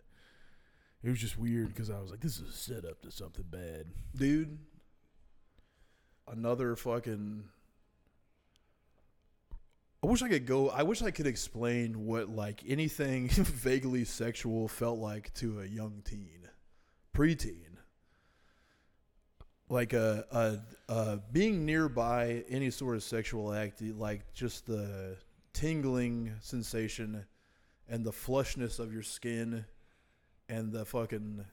it 1.04 1.10
was 1.10 1.20
just 1.20 1.38
weird 1.38 1.68
because 1.68 1.90
I 1.90 2.00
was 2.00 2.10
like, 2.10 2.22
"This 2.22 2.40
is 2.40 2.50
a 2.50 2.52
setup 2.52 3.02
to 3.02 3.12
something 3.12 3.45
bad." 3.50 3.88
dude. 4.16 4.58
Another 6.26 6.76
fucking. 6.78 7.44
I 10.02 10.08
wish 10.08 10.22
I 10.22 10.30
could 10.30 10.45
go. 10.45 10.70
I 10.70 10.84
wish 10.84 11.02
I 11.02 11.12
could 11.12 11.28
explain 11.28 12.06
what 12.06 12.30
like 12.30 12.64
anything 12.68 13.28
vaguely 13.30 14.06
sexual 14.06 14.68
felt 14.68 15.00
like 15.00 15.34
to 15.36 15.60
a 15.62 15.66
young 15.66 16.02
teen, 16.06 16.48
preteen. 17.14 17.73
Like 19.69 19.94
a, 19.94 20.26
a, 20.31 20.94
a 20.94 21.19
being 21.31 21.65
nearby 21.65 22.44
any 22.49 22.69
sort 22.69 22.95
of 22.95 23.03
sexual 23.03 23.53
act, 23.53 23.81
like 23.81 24.34
just 24.34 24.65
the 24.65 25.18
tingling 25.53 26.34
sensation 26.41 27.26
and 27.88 28.06
the 28.06 28.11
flushness 28.11 28.80
of 28.80 28.94
your 28.94 29.03
skin 29.03 29.65
and 30.49 30.72
the 30.72 30.85
fucking 30.85 31.45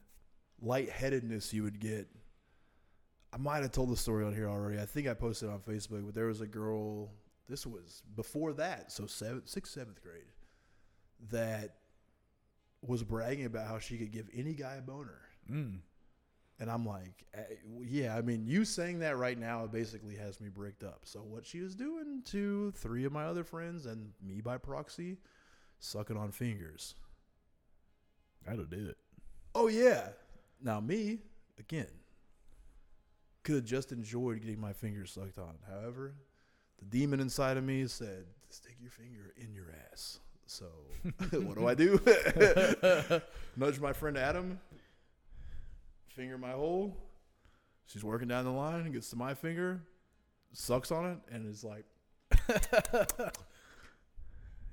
lightheadedness 0.61 1.53
you 1.53 1.63
would 1.63 1.81
get. 1.81 2.09
I 3.33 3.37
might 3.37 3.63
have 3.63 3.73
told 3.73 3.91
the 3.91 3.97
story 3.97 4.25
on 4.25 4.35
here 4.35 4.49
already. 4.49 4.81
I 4.81 4.87
think 4.87 5.07
I 5.07 5.15
posted 5.15 5.49
on 5.49 5.61
Facebook, 5.61 6.05
but 6.05 6.15
there 6.15 6.27
was 6.27 6.41
a 6.41 6.47
girl. 6.47 7.11
This 7.49 7.67
was 7.67 8.03
before 8.17 8.53
that, 8.55 8.93
so 8.93 9.07
seventh, 9.07 9.49
sixth, 9.49 9.73
seventh 9.73 10.03
grade, 10.03 10.25
that 11.31 11.77
was 12.83 13.03
bragging 13.03 13.45
about 13.45 13.67
how 13.67 13.79
she 13.79 13.99
could 13.99 14.11
give 14.11 14.29
any 14.35 14.55
guy 14.55 14.75
a 14.75 14.81
boner. 14.81 15.21
Mm. 15.51 15.79
And 16.61 16.71
I'm 16.71 16.85
like, 16.85 17.25
eh, 17.35 17.55
yeah, 17.81 18.15
I 18.15 18.21
mean, 18.21 18.45
you 18.47 18.67
saying 18.67 18.99
that 19.01 19.17
right 19.17 19.39
now 19.39 19.67
basically 19.67 20.15
has 20.17 20.41
me 20.41 20.51
bricked 20.51 20.85
up. 20.85 21.01
So 21.05 21.21
what 21.21 21.47
she 21.47 21.61
was 21.61 21.75
doing 21.75 22.23
to 22.27 22.71
three 22.73 23.05
of 23.07 23.13
my 23.13 23.25
other 23.25 23.45
friends 23.45 23.87
and 23.87 24.13
me 24.23 24.43
by 24.43 24.59
proxy, 24.59 25.17
sucking 25.79 26.19
on 26.19 26.31
fingers. 26.31 26.95
Have 28.47 28.69
did 28.69 28.89
it. 28.89 28.99
Oh 29.55 29.69
yeah. 29.69 30.09
Now 30.63 30.81
me 30.81 31.21
again 31.59 31.87
could 33.43 33.55
have 33.55 33.65
just 33.65 33.93
enjoyed 33.93 34.41
getting 34.41 34.61
my 34.61 34.73
fingers 34.73 35.13
sucked 35.13 35.39
on. 35.39 35.55
However, 35.69 36.15
the 36.79 36.85
demon 36.85 37.21
inside 37.21 37.57
of 37.57 37.65
me 37.65 37.87
said, 37.87 38.27
"Stick 38.49 38.77
your 38.81 38.91
finger 38.91 39.33
in 39.37 39.55
your 39.55 39.67
ass." 39.91 40.21
So 40.47 40.67
what 41.33 41.57
do 41.57 41.67
I 41.67 41.75
do? 41.75 42.01
Nudge 43.57 43.81
my 43.81 43.93
friend 43.93 44.19
Adam. 44.19 44.61
Finger 46.15 46.39
my 46.39 46.53
hole. 46.53 46.97
She's 47.87 48.05
working 48.05 48.29
down 48.29 48.45
the 48.45 48.51
line 48.51 48.81
and 48.83 48.93
gets 48.93 49.11
to 49.11 49.17
my 49.17 49.35
finger, 49.35 49.81
sucks 50.53 50.93
on 50.93 51.07
it, 51.07 51.19
and 51.33 51.49
is 51.49 51.65
like, 51.65 51.85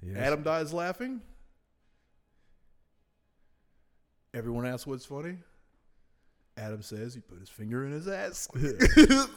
Yeah, 0.02 0.20
Adam 0.20 0.44
dies 0.44 0.74
laughing. 0.74 1.22
Everyone 4.34 4.66
asks 4.66 4.86
what's 4.86 5.06
funny. 5.06 5.38
Adam 6.58 6.82
says 6.82 7.14
he 7.14 7.22
put 7.22 7.40
his 7.40 7.50
finger 7.50 7.86
in 7.86 7.92
his 7.92 8.08
ass. 8.08 8.48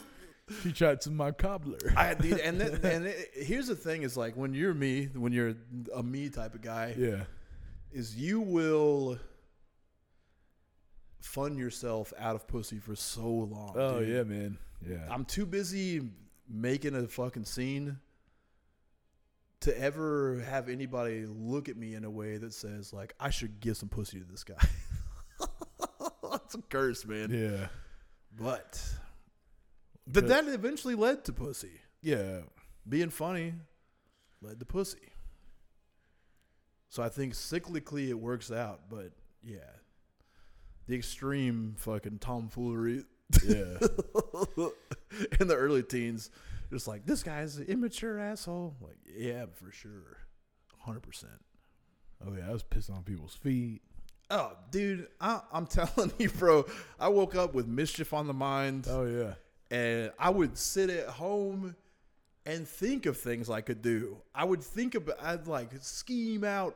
she 0.63 0.71
tried 0.71 1.01
to 1.01 1.11
my 1.11 1.31
cobbler. 1.31 1.77
I 1.95 2.13
dude, 2.13 2.39
and 2.43 2.59
then, 2.59 2.79
and 2.83 3.05
it, 3.07 3.31
here's 3.33 3.67
the 3.67 3.75
thing: 3.75 4.03
is 4.03 4.17
like 4.17 4.35
when 4.35 4.53
you're 4.53 4.73
me, 4.73 5.09
when 5.13 5.31
you're 5.31 5.55
a 5.95 6.03
me 6.03 6.29
type 6.29 6.53
of 6.55 6.61
guy, 6.61 6.95
yeah, 6.97 7.23
is 7.91 8.15
you 8.15 8.41
will 8.41 9.17
fund 11.21 11.57
yourself 11.57 12.11
out 12.19 12.35
of 12.35 12.47
pussy 12.47 12.77
for 12.79 12.95
so 12.95 13.21
long. 13.27 13.73
oh 13.75 13.99
dude. 13.99 14.09
yeah, 14.09 14.23
man, 14.23 14.57
yeah. 14.87 15.07
I'm 15.09 15.23
too 15.25 15.45
busy 15.45 16.01
making 16.49 16.95
a 16.95 17.07
fucking 17.07 17.45
scene 17.45 17.97
to 19.61 19.79
ever 19.79 20.39
have 20.49 20.67
anybody 20.69 21.25
look 21.27 21.69
at 21.69 21.77
me 21.77 21.93
in 21.95 22.03
a 22.03 22.09
way 22.09 22.37
that 22.37 22.53
says 22.53 22.91
like 22.91 23.13
I 23.19 23.29
should 23.29 23.59
give 23.59 23.77
some 23.77 23.89
pussy 23.89 24.19
to 24.19 24.25
this 24.25 24.43
guy. 24.43 24.55
That's 26.31 26.55
a 26.55 26.61
curse, 26.63 27.05
man. 27.05 27.29
yeah, 27.31 27.67
But 28.37 28.81
but 30.07 30.27
that 30.27 30.47
eventually 30.47 30.95
led 30.95 31.23
to 31.25 31.33
pussy. 31.33 31.79
yeah. 32.01 32.39
Being 32.89 33.09
funny 33.11 33.53
led 34.41 34.59
to 34.59 34.65
pussy. 34.65 34.97
So 36.89 37.03
I 37.03 37.09
think 37.09 37.33
cyclically 37.33 38.09
it 38.09 38.19
works 38.19 38.51
out, 38.51 38.89
but 38.89 39.11
yeah. 39.43 39.59
The 40.87 40.95
extreme 40.95 41.75
fucking 41.77 42.19
tomfoolery 42.19 43.05
Yeah, 43.47 43.77
in 45.39 45.47
the 45.47 45.55
early 45.55 45.83
teens, 45.83 46.29
just 46.69 46.87
like 46.87 47.05
this 47.05 47.23
guy's 47.23 47.57
an 47.57 47.65
immature 47.67 48.19
asshole. 48.19 48.75
Like, 48.81 48.97
yeah, 49.05 49.45
for 49.53 49.71
sure, 49.71 50.17
hundred 50.79 51.01
percent. 51.01 51.39
oh 52.25 52.33
yeah. 52.37 52.49
I 52.49 52.51
was 52.51 52.63
pissing 52.63 52.95
on 52.95 53.03
people's 53.03 53.35
feet. 53.35 53.81
Oh, 54.29 54.53
dude, 54.69 55.07
I, 55.19 55.41
I'm 55.53 55.65
telling 55.67 56.11
you, 56.17 56.29
bro. 56.29 56.65
I 56.99 57.07
woke 57.09 57.35
up 57.35 57.53
with 57.53 57.67
mischief 57.67 58.13
on 58.13 58.27
the 58.27 58.33
mind, 58.33 58.87
Oh 58.89 59.05
yeah, 59.05 59.33
and 59.75 60.11
I 60.19 60.29
would 60.29 60.57
sit 60.57 60.89
at 60.89 61.07
home 61.07 61.75
and 62.45 62.67
think 62.67 63.05
of 63.05 63.17
things 63.17 63.49
I 63.49 63.61
could 63.61 63.81
do. 63.81 64.17
I 64.35 64.43
would 64.45 64.63
think 64.63 64.95
about, 64.95 65.21
I'd 65.23 65.47
like 65.47 65.69
scheme 65.81 66.43
out. 66.43 66.75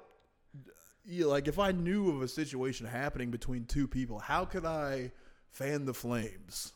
Know, 1.08 1.30
like 1.30 1.48
if 1.48 1.60
I 1.60 1.72
knew 1.72 2.10
of 2.10 2.22
a 2.22 2.28
situation 2.28 2.86
happening 2.88 3.32
between 3.32 3.66
two 3.66 3.88
people, 3.88 4.20
how 4.20 4.46
could 4.46 4.66
I 4.66 5.12
fan 5.52 5.86
the 5.86 5.94
flames? 5.94 6.74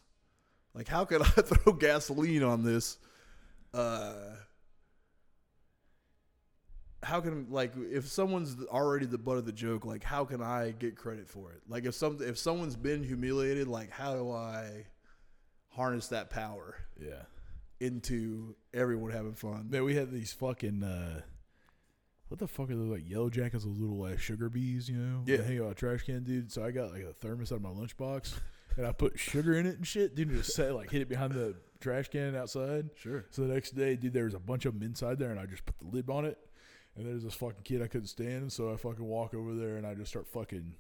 Like 0.74 0.88
how 0.88 1.06
could 1.06 1.22
I 1.38 1.42
throw 1.42 1.74
gasoline 1.74 2.44
on 2.44 2.64
this? 2.64 2.98
Uh, 3.74 4.14
how 7.02 7.22
can 7.22 7.48
like 7.50 7.74
if 7.78 8.08
someone's 8.08 8.56
already 8.66 9.06
the 9.06 9.18
butt 9.18 9.38
of 9.38 9.46
the 9.46 9.52
joke, 9.52 9.86
like 9.86 10.04
how 10.04 10.26
can 10.26 10.42
I 10.42 10.72
get 10.72 10.96
credit 10.96 11.30
for 11.30 11.52
it? 11.52 11.62
Like 11.68 11.86
if 11.86 11.96
some 11.96 12.20
if 12.22 12.38
someone's 12.38 12.76
been 12.76 13.04
humiliated, 13.04 13.68
like 13.68 13.90
how 13.90 14.16
do 14.16 14.32
I 14.32 14.86
harness 15.70 16.08
that 16.10 16.30
power? 16.30 16.76
yeah. 17.00 17.24
into 17.80 18.56
everyone 18.74 19.12
having 19.12 19.34
fun. 19.34 19.68
Man, 19.70 19.84
we 19.86 19.96
had 19.96 20.12
these 20.12 20.34
fucking 20.34 20.84
uh 20.84 21.22
what 22.30 22.40
the 22.40 22.48
fuck 22.48 22.70
are 22.72 22.76
those 22.76 22.90
like 22.90 23.10
yellow 23.10 23.30
jackets, 23.30 23.64
those 23.66 23.78
little 23.78 24.02
uh, 24.04 24.16
sugar 24.18 24.50
bees, 24.50 24.88
you 24.90 24.96
know? 24.98 25.24
Yeah. 25.26 25.42
Hang 25.42 25.60
out 25.60 25.72
a 25.72 25.76
trash 25.76 26.04
can, 26.04 26.24
dude. 26.24 26.52
So 26.52 26.64
I 26.64 26.72
got 26.72 26.92
like 26.94 27.04
a 27.04 27.12
thermos 27.14 27.52
out 27.52 27.56
of 27.56 27.62
my 27.64 27.70
lunchbox 27.70 28.34
and 28.78 28.86
I 28.88 28.92
put 28.94 29.20
sugar 29.20 29.56
in 29.56 29.66
it 29.66 29.76
and 29.78 29.86
shit, 29.86 30.16
dude, 30.16 30.30
just 30.30 30.54
set 30.54 30.74
like 30.74 30.90
hit 30.90 31.02
it 31.02 31.10
behind 31.10 31.34
the 31.34 31.56
trash 31.82 32.08
can 32.10 32.36
outside. 32.36 32.90
Sure. 32.96 33.26
So 33.32 33.42
the 33.48 33.54
next 33.54 33.72
day, 33.72 33.96
dude, 33.96 34.14
there 34.14 34.26
was 34.26 34.34
a 34.36 34.40
bunch 34.40 34.66
of 34.66 34.74
them 34.74 34.84
inside 34.84 35.20
there 35.20 35.32
and 35.32 35.40
I 35.40 35.46
just 35.46 35.66
put 35.66 35.78
the 35.80 35.88
lid 35.88 36.10
on 36.10 36.26
it. 36.26 36.38
And 36.96 37.06
there's 37.08 37.24
this 37.24 37.34
fucking 37.36 37.62
kid 37.64 37.82
I 37.82 37.88
couldn't 37.88 38.08
stand, 38.08 38.52
so 38.52 38.74
I 38.74 38.76
fucking 38.76 39.06
walk 39.06 39.34
over 39.34 39.54
there 39.56 39.78
and 39.78 39.86
I 39.88 39.94
just 39.94 40.10
start 40.12 40.28
fucking 40.28 40.74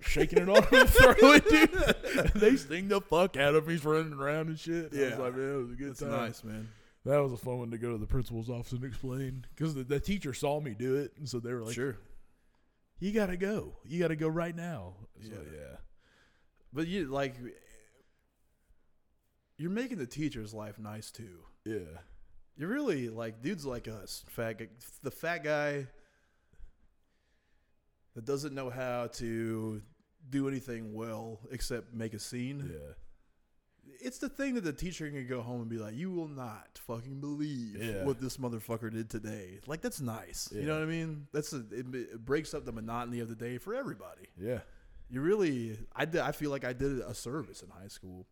shaking 0.00 0.40
it 0.40 0.48
him 0.48 0.64
and 0.72 0.88
throw 0.90 1.32
it, 1.32 1.48
dude. 1.48 1.94
And 2.34 2.40
they 2.40 2.56
sting 2.56 2.88
the 2.88 3.00
fuck 3.00 3.36
out 3.36 3.54
of 3.54 3.66
me. 3.66 3.74
He's 3.74 3.84
running 3.84 4.12
around 4.12 4.48
and 4.48 4.58
shit. 4.58 4.90
I 4.92 4.96
Yeah. 4.96 5.10
was 5.10 5.18
like, 5.18 5.36
man, 5.36 5.52
it 5.54 5.56
was 5.56 5.70
a 5.70 5.74
good 5.74 5.88
That's 5.90 6.00
time. 6.00 6.10
nice, 6.10 6.44
man. 6.44 6.68
That 7.04 7.22
was 7.22 7.32
a 7.32 7.36
fun 7.36 7.58
one 7.58 7.70
to 7.70 7.78
go 7.78 7.92
to 7.92 7.98
the 7.98 8.06
principal's 8.06 8.48
office 8.48 8.72
and 8.72 8.82
explain 8.84 9.44
because 9.54 9.74
the, 9.74 9.84
the 9.84 10.00
teacher 10.00 10.32
saw 10.32 10.60
me 10.60 10.74
do 10.78 10.96
it, 10.96 11.12
and 11.18 11.28
so 11.28 11.38
they 11.38 11.52
were 11.52 11.62
like, 11.62 11.74
sure. 11.74 11.98
"You 12.98 13.12
got 13.12 13.26
to 13.26 13.36
go. 13.36 13.76
You 13.84 13.98
got 14.00 14.08
to 14.08 14.16
go 14.16 14.28
right 14.28 14.56
now." 14.56 14.94
So, 15.22 15.28
Yeah. 15.32 15.38
yeah, 15.54 15.76
But 16.72 16.86
you 16.86 17.06
like 17.08 17.34
you're 19.58 19.70
making 19.70 19.98
the 19.98 20.06
teacher's 20.06 20.52
life 20.54 20.78
nice 20.78 21.10
too. 21.10 21.40
yeah, 21.64 21.98
You're 22.56 22.70
really 22.70 23.08
like 23.10 23.42
dudes 23.42 23.64
like 23.66 23.86
us, 23.86 24.24
fat 24.28 24.60
the 25.02 25.10
fat 25.10 25.44
guy 25.44 25.86
that 28.14 28.24
doesn't 28.24 28.54
know 28.54 28.70
how 28.70 29.08
to 29.08 29.82
do 30.30 30.48
anything 30.48 30.94
well 30.94 31.40
except 31.50 31.92
make 31.92 32.14
a 32.14 32.18
scene. 32.18 32.70
yeah, 32.72 32.94
It's 34.00 34.18
the 34.18 34.28
thing 34.28 34.54
that 34.54 34.64
the 34.64 34.72
teacher 34.72 35.08
can 35.10 35.26
go 35.26 35.40
home 35.40 35.60
and 35.62 35.68
be 35.70 35.78
like, 35.78 35.94
"You 35.94 36.10
will 36.10 36.28
not 36.28 36.78
fucking 36.86 37.20
believe 37.20 37.82
Yeah. 37.82 38.04
what 38.04 38.20
this 38.20 38.36
motherfucker 38.36 38.90
did 38.92 39.08
today." 39.10 39.60
Like 39.66 39.80
that's 39.80 40.00
nice. 40.00 40.50
You 40.52 40.62
know 40.62 40.74
what 40.74 40.82
I 40.82 40.86
mean? 40.86 41.26
That's 41.32 41.52
a, 41.52 41.58
it, 41.70 41.94
it 41.94 42.24
breaks 42.24 42.52
up 42.54 42.64
the 42.64 42.72
monotony 42.72 43.20
of 43.20 43.28
the 43.28 43.34
day 43.34 43.58
for 43.58 43.74
everybody. 43.74 44.28
yeah. 44.38 44.60
You 45.10 45.20
really, 45.20 45.78
I 45.94 46.06
did. 46.06 46.22
I 46.22 46.32
feel 46.32 46.50
like 46.50 46.64
I 46.64 46.72
did 46.72 46.98
a 47.00 47.14
service 47.14 47.62
in 47.62 47.68
high 47.70 47.88
school. 47.88 48.26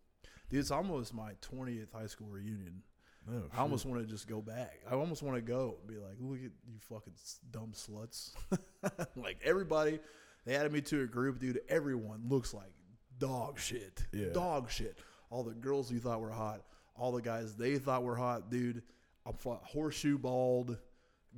Dude, 0.51 0.59
it's 0.61 0.71
almost 0.71 1.13
my 1.15 1.33
twentieth 1.43 1.93
high 1.93 2.07
school 2.07 2.29
reunion. 2.29 2.83
No, 3.29 3.43
I 3.57 3.61
almost 3.61 3.87
want 3.87 4.01
to 4.01 4.07
just 4.07 4.27
go 4.27 4.41
back. 4.41 4.81
I 4.91 4.95
almost 4.95 5.23
want 5.23 5.37
to 5.37 5.43
go 5.43 5.77
and 5.81 5.89
be 5.89 6.03
like, 6.03 6.17
"Look 6.19 6.39
at 6.39 6.43
you, 6.67 6.79
fucking 6.89 7.13
dumb 7.51 7.73
sluts!" 7.75 8.33
like 9.17 9.39
everybody, 9.45 10.01
they 10.45 10.57
added 10.57 10.73
me 10.73 10.81
to 10.81 11.03
a 11.03 11.07
group, 11.07 11.39
dude. 11.39 11.61
Everyone 11.69 12.23
looks 12.29 12.53
like 12.53 12.73
dog 13.19 13.61
shit. 13.61 14.05
Yeah. 14.13 14.31
Dog 14.33 14.71
shit. 14.71 14.99
All 15.33 15.43
the 15.43 15.55
girls 15.55 15.91
you 15.91 15.99
thought 15.99 16.21
were 16.21 16.31
hot, 16.31 16.61
all 16.95 17.11
the 17.11 17.23
guys 17.23 17.55
they 17.55 17.79
thought 17.79 18.03
were 18.03 18.17
hot, 18.17 18.51
dude. 18.51 18.83
I'm 19.25 19.35
horseshoe 19.63 20.19
bald, 20.19 20.77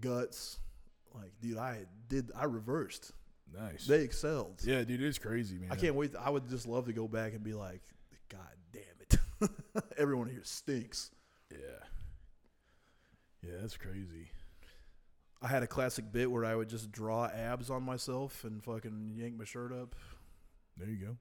guts. 0.01 0.59
Like, 1.15 1.31
dude, 1.41 1.59
I 1.59 1.85
did. 2.09 2.33
I 2.37 2.45
reversed. 2.45 3.13
nice. 3.57 3.87
They 3.87 4.01
excelled. 4.01 4.61
yeah, 4.65 4.83
dude, 4.83 5.01
it's 5.01 5.19
crazy, 5.19 5.59
man. 5.59 5.71
I 5.71 5.77
can't 5.77 5.95
wait. 5.95 6.11
I 6.17 6.29
would 6.29 6.49
just 6.49 6.67
love 6.67 6.87
to 6.87 6.93
go 6.93 7.07
back 7.07 7.35
and 7.35 7.45
be 7.45 7.55
like, 7.55 7.83
God 8.29 8.41
damn 8.73 8.83
it. 9.01 9.51
Everyone 9.97 10.29
here 10.29 10.41
stinks. 10.43 11.13
Yeah, 11.53 11.59
yeah, 13.43 13.59
that's 13.61 13.77
crazy. 13.77 14.29
I 15.41 15.47
had 15.47 15.63
a 15.63 15.69
classic 15.69 16.11
bit 16.11 16.29
where 16.29 16.45
I 16.45 16.57
would 16.57 16.69
just 16.69 16.91
draw 16.91 17.27
abs 17.27 17.71
on 17.71 17.85
myself 17.85 18.43
and 18.43 18.65
fucking 18.65 19.13
yank 19.15 19.39
my 19.39 19.45
shirt 19.45 19.73
up. 19.73 19.95
There 20.77 20.89
you 20.89 20.97
go. 20.97 21.17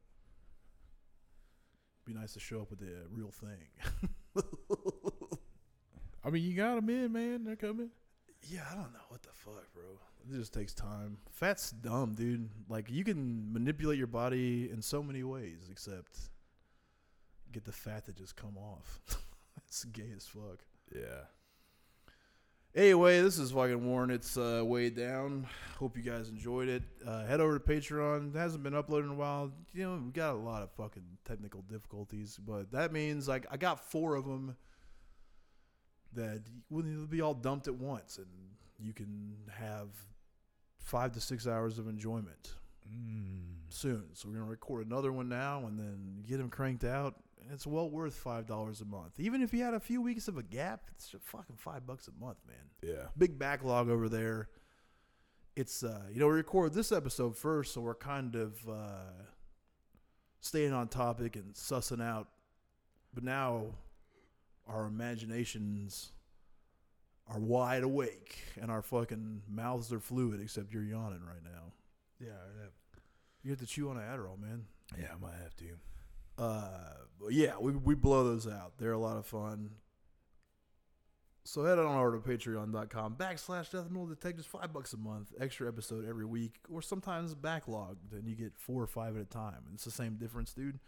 Be 2.06 2.14
nice 2.14 2.34
to 2.34 2.40
show 2.40 2.62
up 2.62 2.70
with 2.70 2.80
the 2.80 3.08
real 3.12 3.32
thing. 3.32 4.44
I 6.26 6.30
mean, 6.30 6.44
you 6.44 6.56
got 6.56 6.76
them 6.76 6.90
in, 6.90 7.12
man. 7.12 7.44
They're 7.44 7.56
coming. 7.56 7.90
yeah, 8.50 8.62
I 8.70 8.76
don't 8.76 8.92
know 8.94 9.00
what 9.10 9.22
the 9.24 9.30
fuck, 9.34 9.72
bro. 9.74 9.84
It 10.30 10.38
just 10.38 10.54
takes 10.54 10.74
time. 10.74 11.18
Fat's 11.30 11.72
dumb, 11.72 12.14
dude. 12.16 12.50
Like 12.70 12.90
you 12.90 13.04
can 13.04 13.52
manipulate 13.52 13.98
your 13.98 14.08
body 14.08 14.70
in 14.72 14.82
so 14.82 15.04
many 15.04 15.24
ways, 15.24 15.68
except 15.72 16.18
get 17.52 17.66
the 17.66 17.72
fat 17.72 18.06
to 18.06 18.14
just 18.14 18.36
come 18.36 18.58
off. 18.58 19.00
It's 19.68 19.86
gay 19.86 20.12
as 20.16 20.28
fuck. 20.28 20.60
Yeah. 20.96 21.26
Anyway, 22.76 23.22
this 23.22 23.38
is 23.38 23.52
fucking 23.52 23.86
Warren. 23.86 24.10
It's 24.10 24.36
uh, 24.36 24.64
way 24.66 24.90
down. 24.90 25.46
Hope 25.78 25.96
you 25.96 26.02
guys 26.02 26.30
enjoyed 26.30 26.70
it. 26.70 26.82
Uh, 27.06 27.24
head 27.26 27.40
over 27.40 27.60
to 27.60 27.64
Patreon. 27.64 28.34
It 28.34 28.38
hasn't 28.38 28.64
been 28.64 28.74
uploaded 28.74 29.04
in 29.04 29.10
a 29.12 29.16
while. 29.16 29.52
You 29.74 29.84
know, 29.84 30.02
we 30.04 30.12
got 30.12 30.34
a 30.34 30.38
lot 30.40 30.64
of 30.64 30.72
fucking 30.72 31.04
technical 31.24 31.62
difficulties, 31.62 32.40
but 32.44 32.72
that 32.72 32.92
means 32.92 33.28
like 33.28 33.46
I 33.52 33.58
got 33.58 33.92
four 33.92 34.16
of 34.16 34.26
them 34.26 34.56
that 36.14 36.42
will 36.72 37.06
be 37.08 37.22
all 37.22 37.36
dumped 37.36 37.68
at 37.68 37.76
once, 37.76 38.18
and 38.18 38.28
you 38.80 38.94
can 38.94 39.36
have 39.52 39.90
five 40.80 41.12
to 41.14 41.22
six 41.22 41.48
hours 41.48 41.78
of 41.80 41.88
enjoyment 41.88 42.56
Mm. 42.92 43.54
soon. 43.70 44.10
So 44.14 44.28
we're 44.28 44.36
gonna 44.36 44.50
record 44.50 44.86
another 44.86 45.12
one 45.14 45.30
now, 45.30 45.66
and 45.68 45.80
then 45.80 46.24
get 46.28 46.38
them 46.38 46.50
cranked 46.50 46.84
out. 46.84 47.16
It's 47.52 47.68
well 47.68 47.90
worth 47.90 48.16
five 48.16 48.46
dollars 48.48 48.82
a 48.82 48.86
month. 48.86 49.20
Even 49.20 49.42
if 49.42 49.54
you 49.54 49.64
had 49.64 49.74
a 49.74 49.80
few 49.80 50.02
weeks 50.02 50.28
of 50.28 50.38
a 50.38 50.44
gap, 50.44 50.84
it's 50.96 51.10
just 51.10 51.24
fucking 51.26 51.58
five 51.58 51.86
bucks 51.86 52.08
a 52.08 52.24
month, 52.24 52.38
man. 52.48 52.58
Yeah. 52.82 53.08
Big 53.18 53.38
backlog 53.38 53.90
over 53.90 54.10
there. 54.10 54.50
It's 55.56 55.84
uh, 55.84 56.04
you 56.12 56.20
know 56.20 56.28
we 56.28 56.34
record 56.34 56.74
this 56.74 56.92
episode 56.92 57.38
first, 57.38 57.74
so 57.74 57.82
we're 57.82 57.96
kind 57.96 58.36
of 58.36 58.58
uh, 58.68 59.24
staying 60.42 60.74
on 60.74 60.88
topic 60.88 61.36
and 61.36 61.54
sussing 61.54 62.02
out. 62.02 62.28
But 63.14 63.24
now 63.24 63.66
our 64.68 64.86
imaginations 64.86 66.12
are 67.28 67.40
wide 67.40 67.84
awake 67.84 68.38
and 68.60 68.72
our 68.72 68.82
fucking 68.82 69.44
mouths 69.48 69.94
are 69.94 70.00
fluid. 70.00 70.42
Except 70.42 70.72
you're 70.74 70.84
yawning 70.84 71.22
right 71.26 71.44
now. 71.44 71.74
Yeah. 72.20 72.30
You 73.44 73.52
have 73.52 73.60
to 73.60 73.66
chew 73.66 73.90
on 73.90 73.98
an 73.98 74.04
Adderall, 74.04 74.40
man. 74.40 74.64
Yeah, 74.98 75.08
I 75.14 75.22
might 75.22 75.36
have 75.42 75.56
to. 75.58 75.66
Uh, 76.38 76.68
yeah, 77.30 77.54
we 77.60 77.72
we 77.74 77.96
blow 77.96 78.24
those 78.24 78.48
out. 78.48 78.74
They're 78.78 78.94
a 78.94 78.98
lot 79.00 79.18
of 79.18 79.26
fun. 79.26 79.72
So 81.46 81.66
head 81.66 81.78
on 81.78 81.86
over 81.86 82.18
to 82.18 82.20
patreon.com 82.20 83.16
backslash 83.16 83.70
death 83.72 83.90
metal 83.90 84.08
detectives, 84.08 84.46
five 84.46 84.72
bucks 84.72 84.94
a 84.94 84.98
month, 84.98 85.34
extra 85.40 85.68
episode 85.68 86.08
every 86.08 86.26
week, 86.26 86.56
or 86.72 86.82
sometimes 86.82 87.36
backlogged, 87.36 88.14
and 88.14 88.28
you 88.28 88.36
get 88.36 88.54
four 88.58 88.82
or 88.82 88.88
five 88.88 89.18
at 89.18 89.22
a 89.22 89.26
time. 89.26 89.64
It's 89.74 89.84
the 89.84 89.92
same 89.92 90.16
difference, 90.16 90.54
dude. 90.54 90.80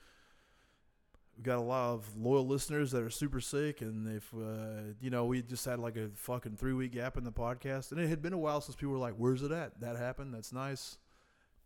We 1.36 1.44
got 1.44 1.58
a 1.58 1.62
lot 1.62 1.90
of 1.96 2.16
loyal 2.16 2.48
listeners 2.48 2.92
that 2.92 3.04
are 3.04 3.10
super 3.10 3.42
sick, 3.42 3.82
and 3.82 4.08
if 4.08 4.34
uh, 4.34 4.94
you 5.02 5.10
know, 5.10 5.26
we 5.26 5.42
just 5.42 5.66
had 5.66 5.80
like 5.80 5.98
a 5.98 6.08
fucking 6.16 6.56
three 6.56 6.72
week 6.72 6.94
gap 6.94 7.18
in 7.18 7.26
the 7.26 7.34
podcast, 7.34 7.92
and 7.92 8.00
it 8.00 8.08
had 8.08 8.22
been 8.22 8.32
a 8.32 8.38
while 8.38 8.62
since 8.62 8.78
people 8.78 8.94
were 8.94 8.98
like, 8.98 9.16
"Where's 9.18 9.42
it 9.44 9.52
at?" 9.52 9.82
That 9.82 9.98
happened. 9.98 10.34
That's 10.34 10.54
nice, 10.54 10.98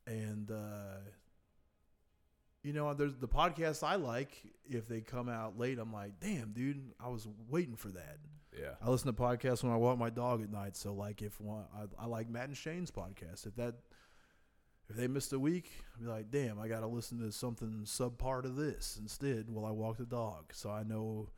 and 0.08 0.50
uh, 0.50 0.98
you 2.64 2.74
know, 2.74 2.94
there's 2.94 3.16
the 3.16 3.28
podcasts 3.28 3.84
I 3.84 3.96
like. 3.96 4.42
If 4.70 4.88
they 4.88 5.02
come 5.02 5.30
out 5.30 5.58
late, 5.58 5.80
I'm 5.80 5.94
like, 5.94 6.20
damn, 6.20 6.52
dude, 6.52 6.92
I 7.00 7.10
was 7.10 7.28
waiting 7.50 7.76
for 7.76 7.90
that. 7.90 8.18
Yeah. 8.58 8.72
I 8.82 8.90
listen 8.90 9.08
to 9.08 9.20
podcasts 9.20 9.64
when 9.64 9.72
I 9.72 9.78
walk 9.78 9.98
my 9.98 10.10
dog 10.10 10.42
at 10.42 10.52
night. 10.52 10.76
So, 10.76 10.94
like, 10.94 11.22
if 11.22 11.40
one, 11.40 11.66
I, 11.74 12.04
I 12.04 12.06
like 12.08 12.30
Matt 12.30 12.50
and 12.50 12.58
Shane's 12.58 12.92
podcast. 12.92 13.48
If 13.48 13.56
that, 13.56 13.76
if 14.90 14.96
they 14.96 15.08
missed 15.08 15.32
a 15.34 15.40
week, 15.40 15.72
I'd 15.96 16.04
be 16.04 16.10
like, 16.10 16.32
damn, 16.32 16.60
I 16.60 16.68
got 16.68 16.82
to 16.82 16.88
listen 16.88 17.20
to 17.20 17.32
something 17.32 17.84
subpart 17.86 18.46
of 18.46 18.56
this 18.56 18.98
instead 19.00 19.50
while 19.50 19.66
I 19.66 19.72
walk 19.72 19.98
the 19.98 20.06
dog. 20.06 20.52
So 20.54 20.70
I 20.70 20.84
know 20.84 21.30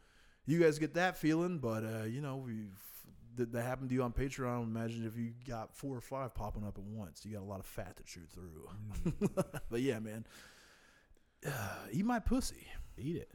you 0.45 0.59
guys 0.59 0.79
get 0.79 0.95
that 0.95 1.17
feeling, 1.17 1.59
but 1.59 1.83
uh, 1.83 2.05
you 2.05 2.21
know, 2.21 2.37
we've 2.37 2.79
that, 3.35 3.51
that 3.53 3.61
happened 3.61 3.89
to 3.89 3.95
you 3.95 4.03
on 4.03 4.13
Patreon. 4.13 4.63
Imagine 4.63 5.05
if 5.05 5.17
you 5.17 5.33
got 5.47 5.75
four 5.75 5.95
or 5.95 6.01
five 6.01 6.33
popping 6.33 6.63
up 6.65 6.77
at 6.77 6.83
once. 6.83 7.25
You 7.25 7.33
got 7.33 7.43
a 7.43 7.45
lot 7.45 7.59
of 7.59 7.65
fat 7.65 7.95
to 7.97 8.03
chew 8.03 8.21
through. 8.33 8.67
but 9.69 9.81
yeah, 9.81 9.99
man, 9.99 10.25
uh, 11.45 11.49
eat 11.91 12.05
my 12.05 12.19
pussy. 12.19 12.67
Eat 12.97 13.15
it. 13.15 13.31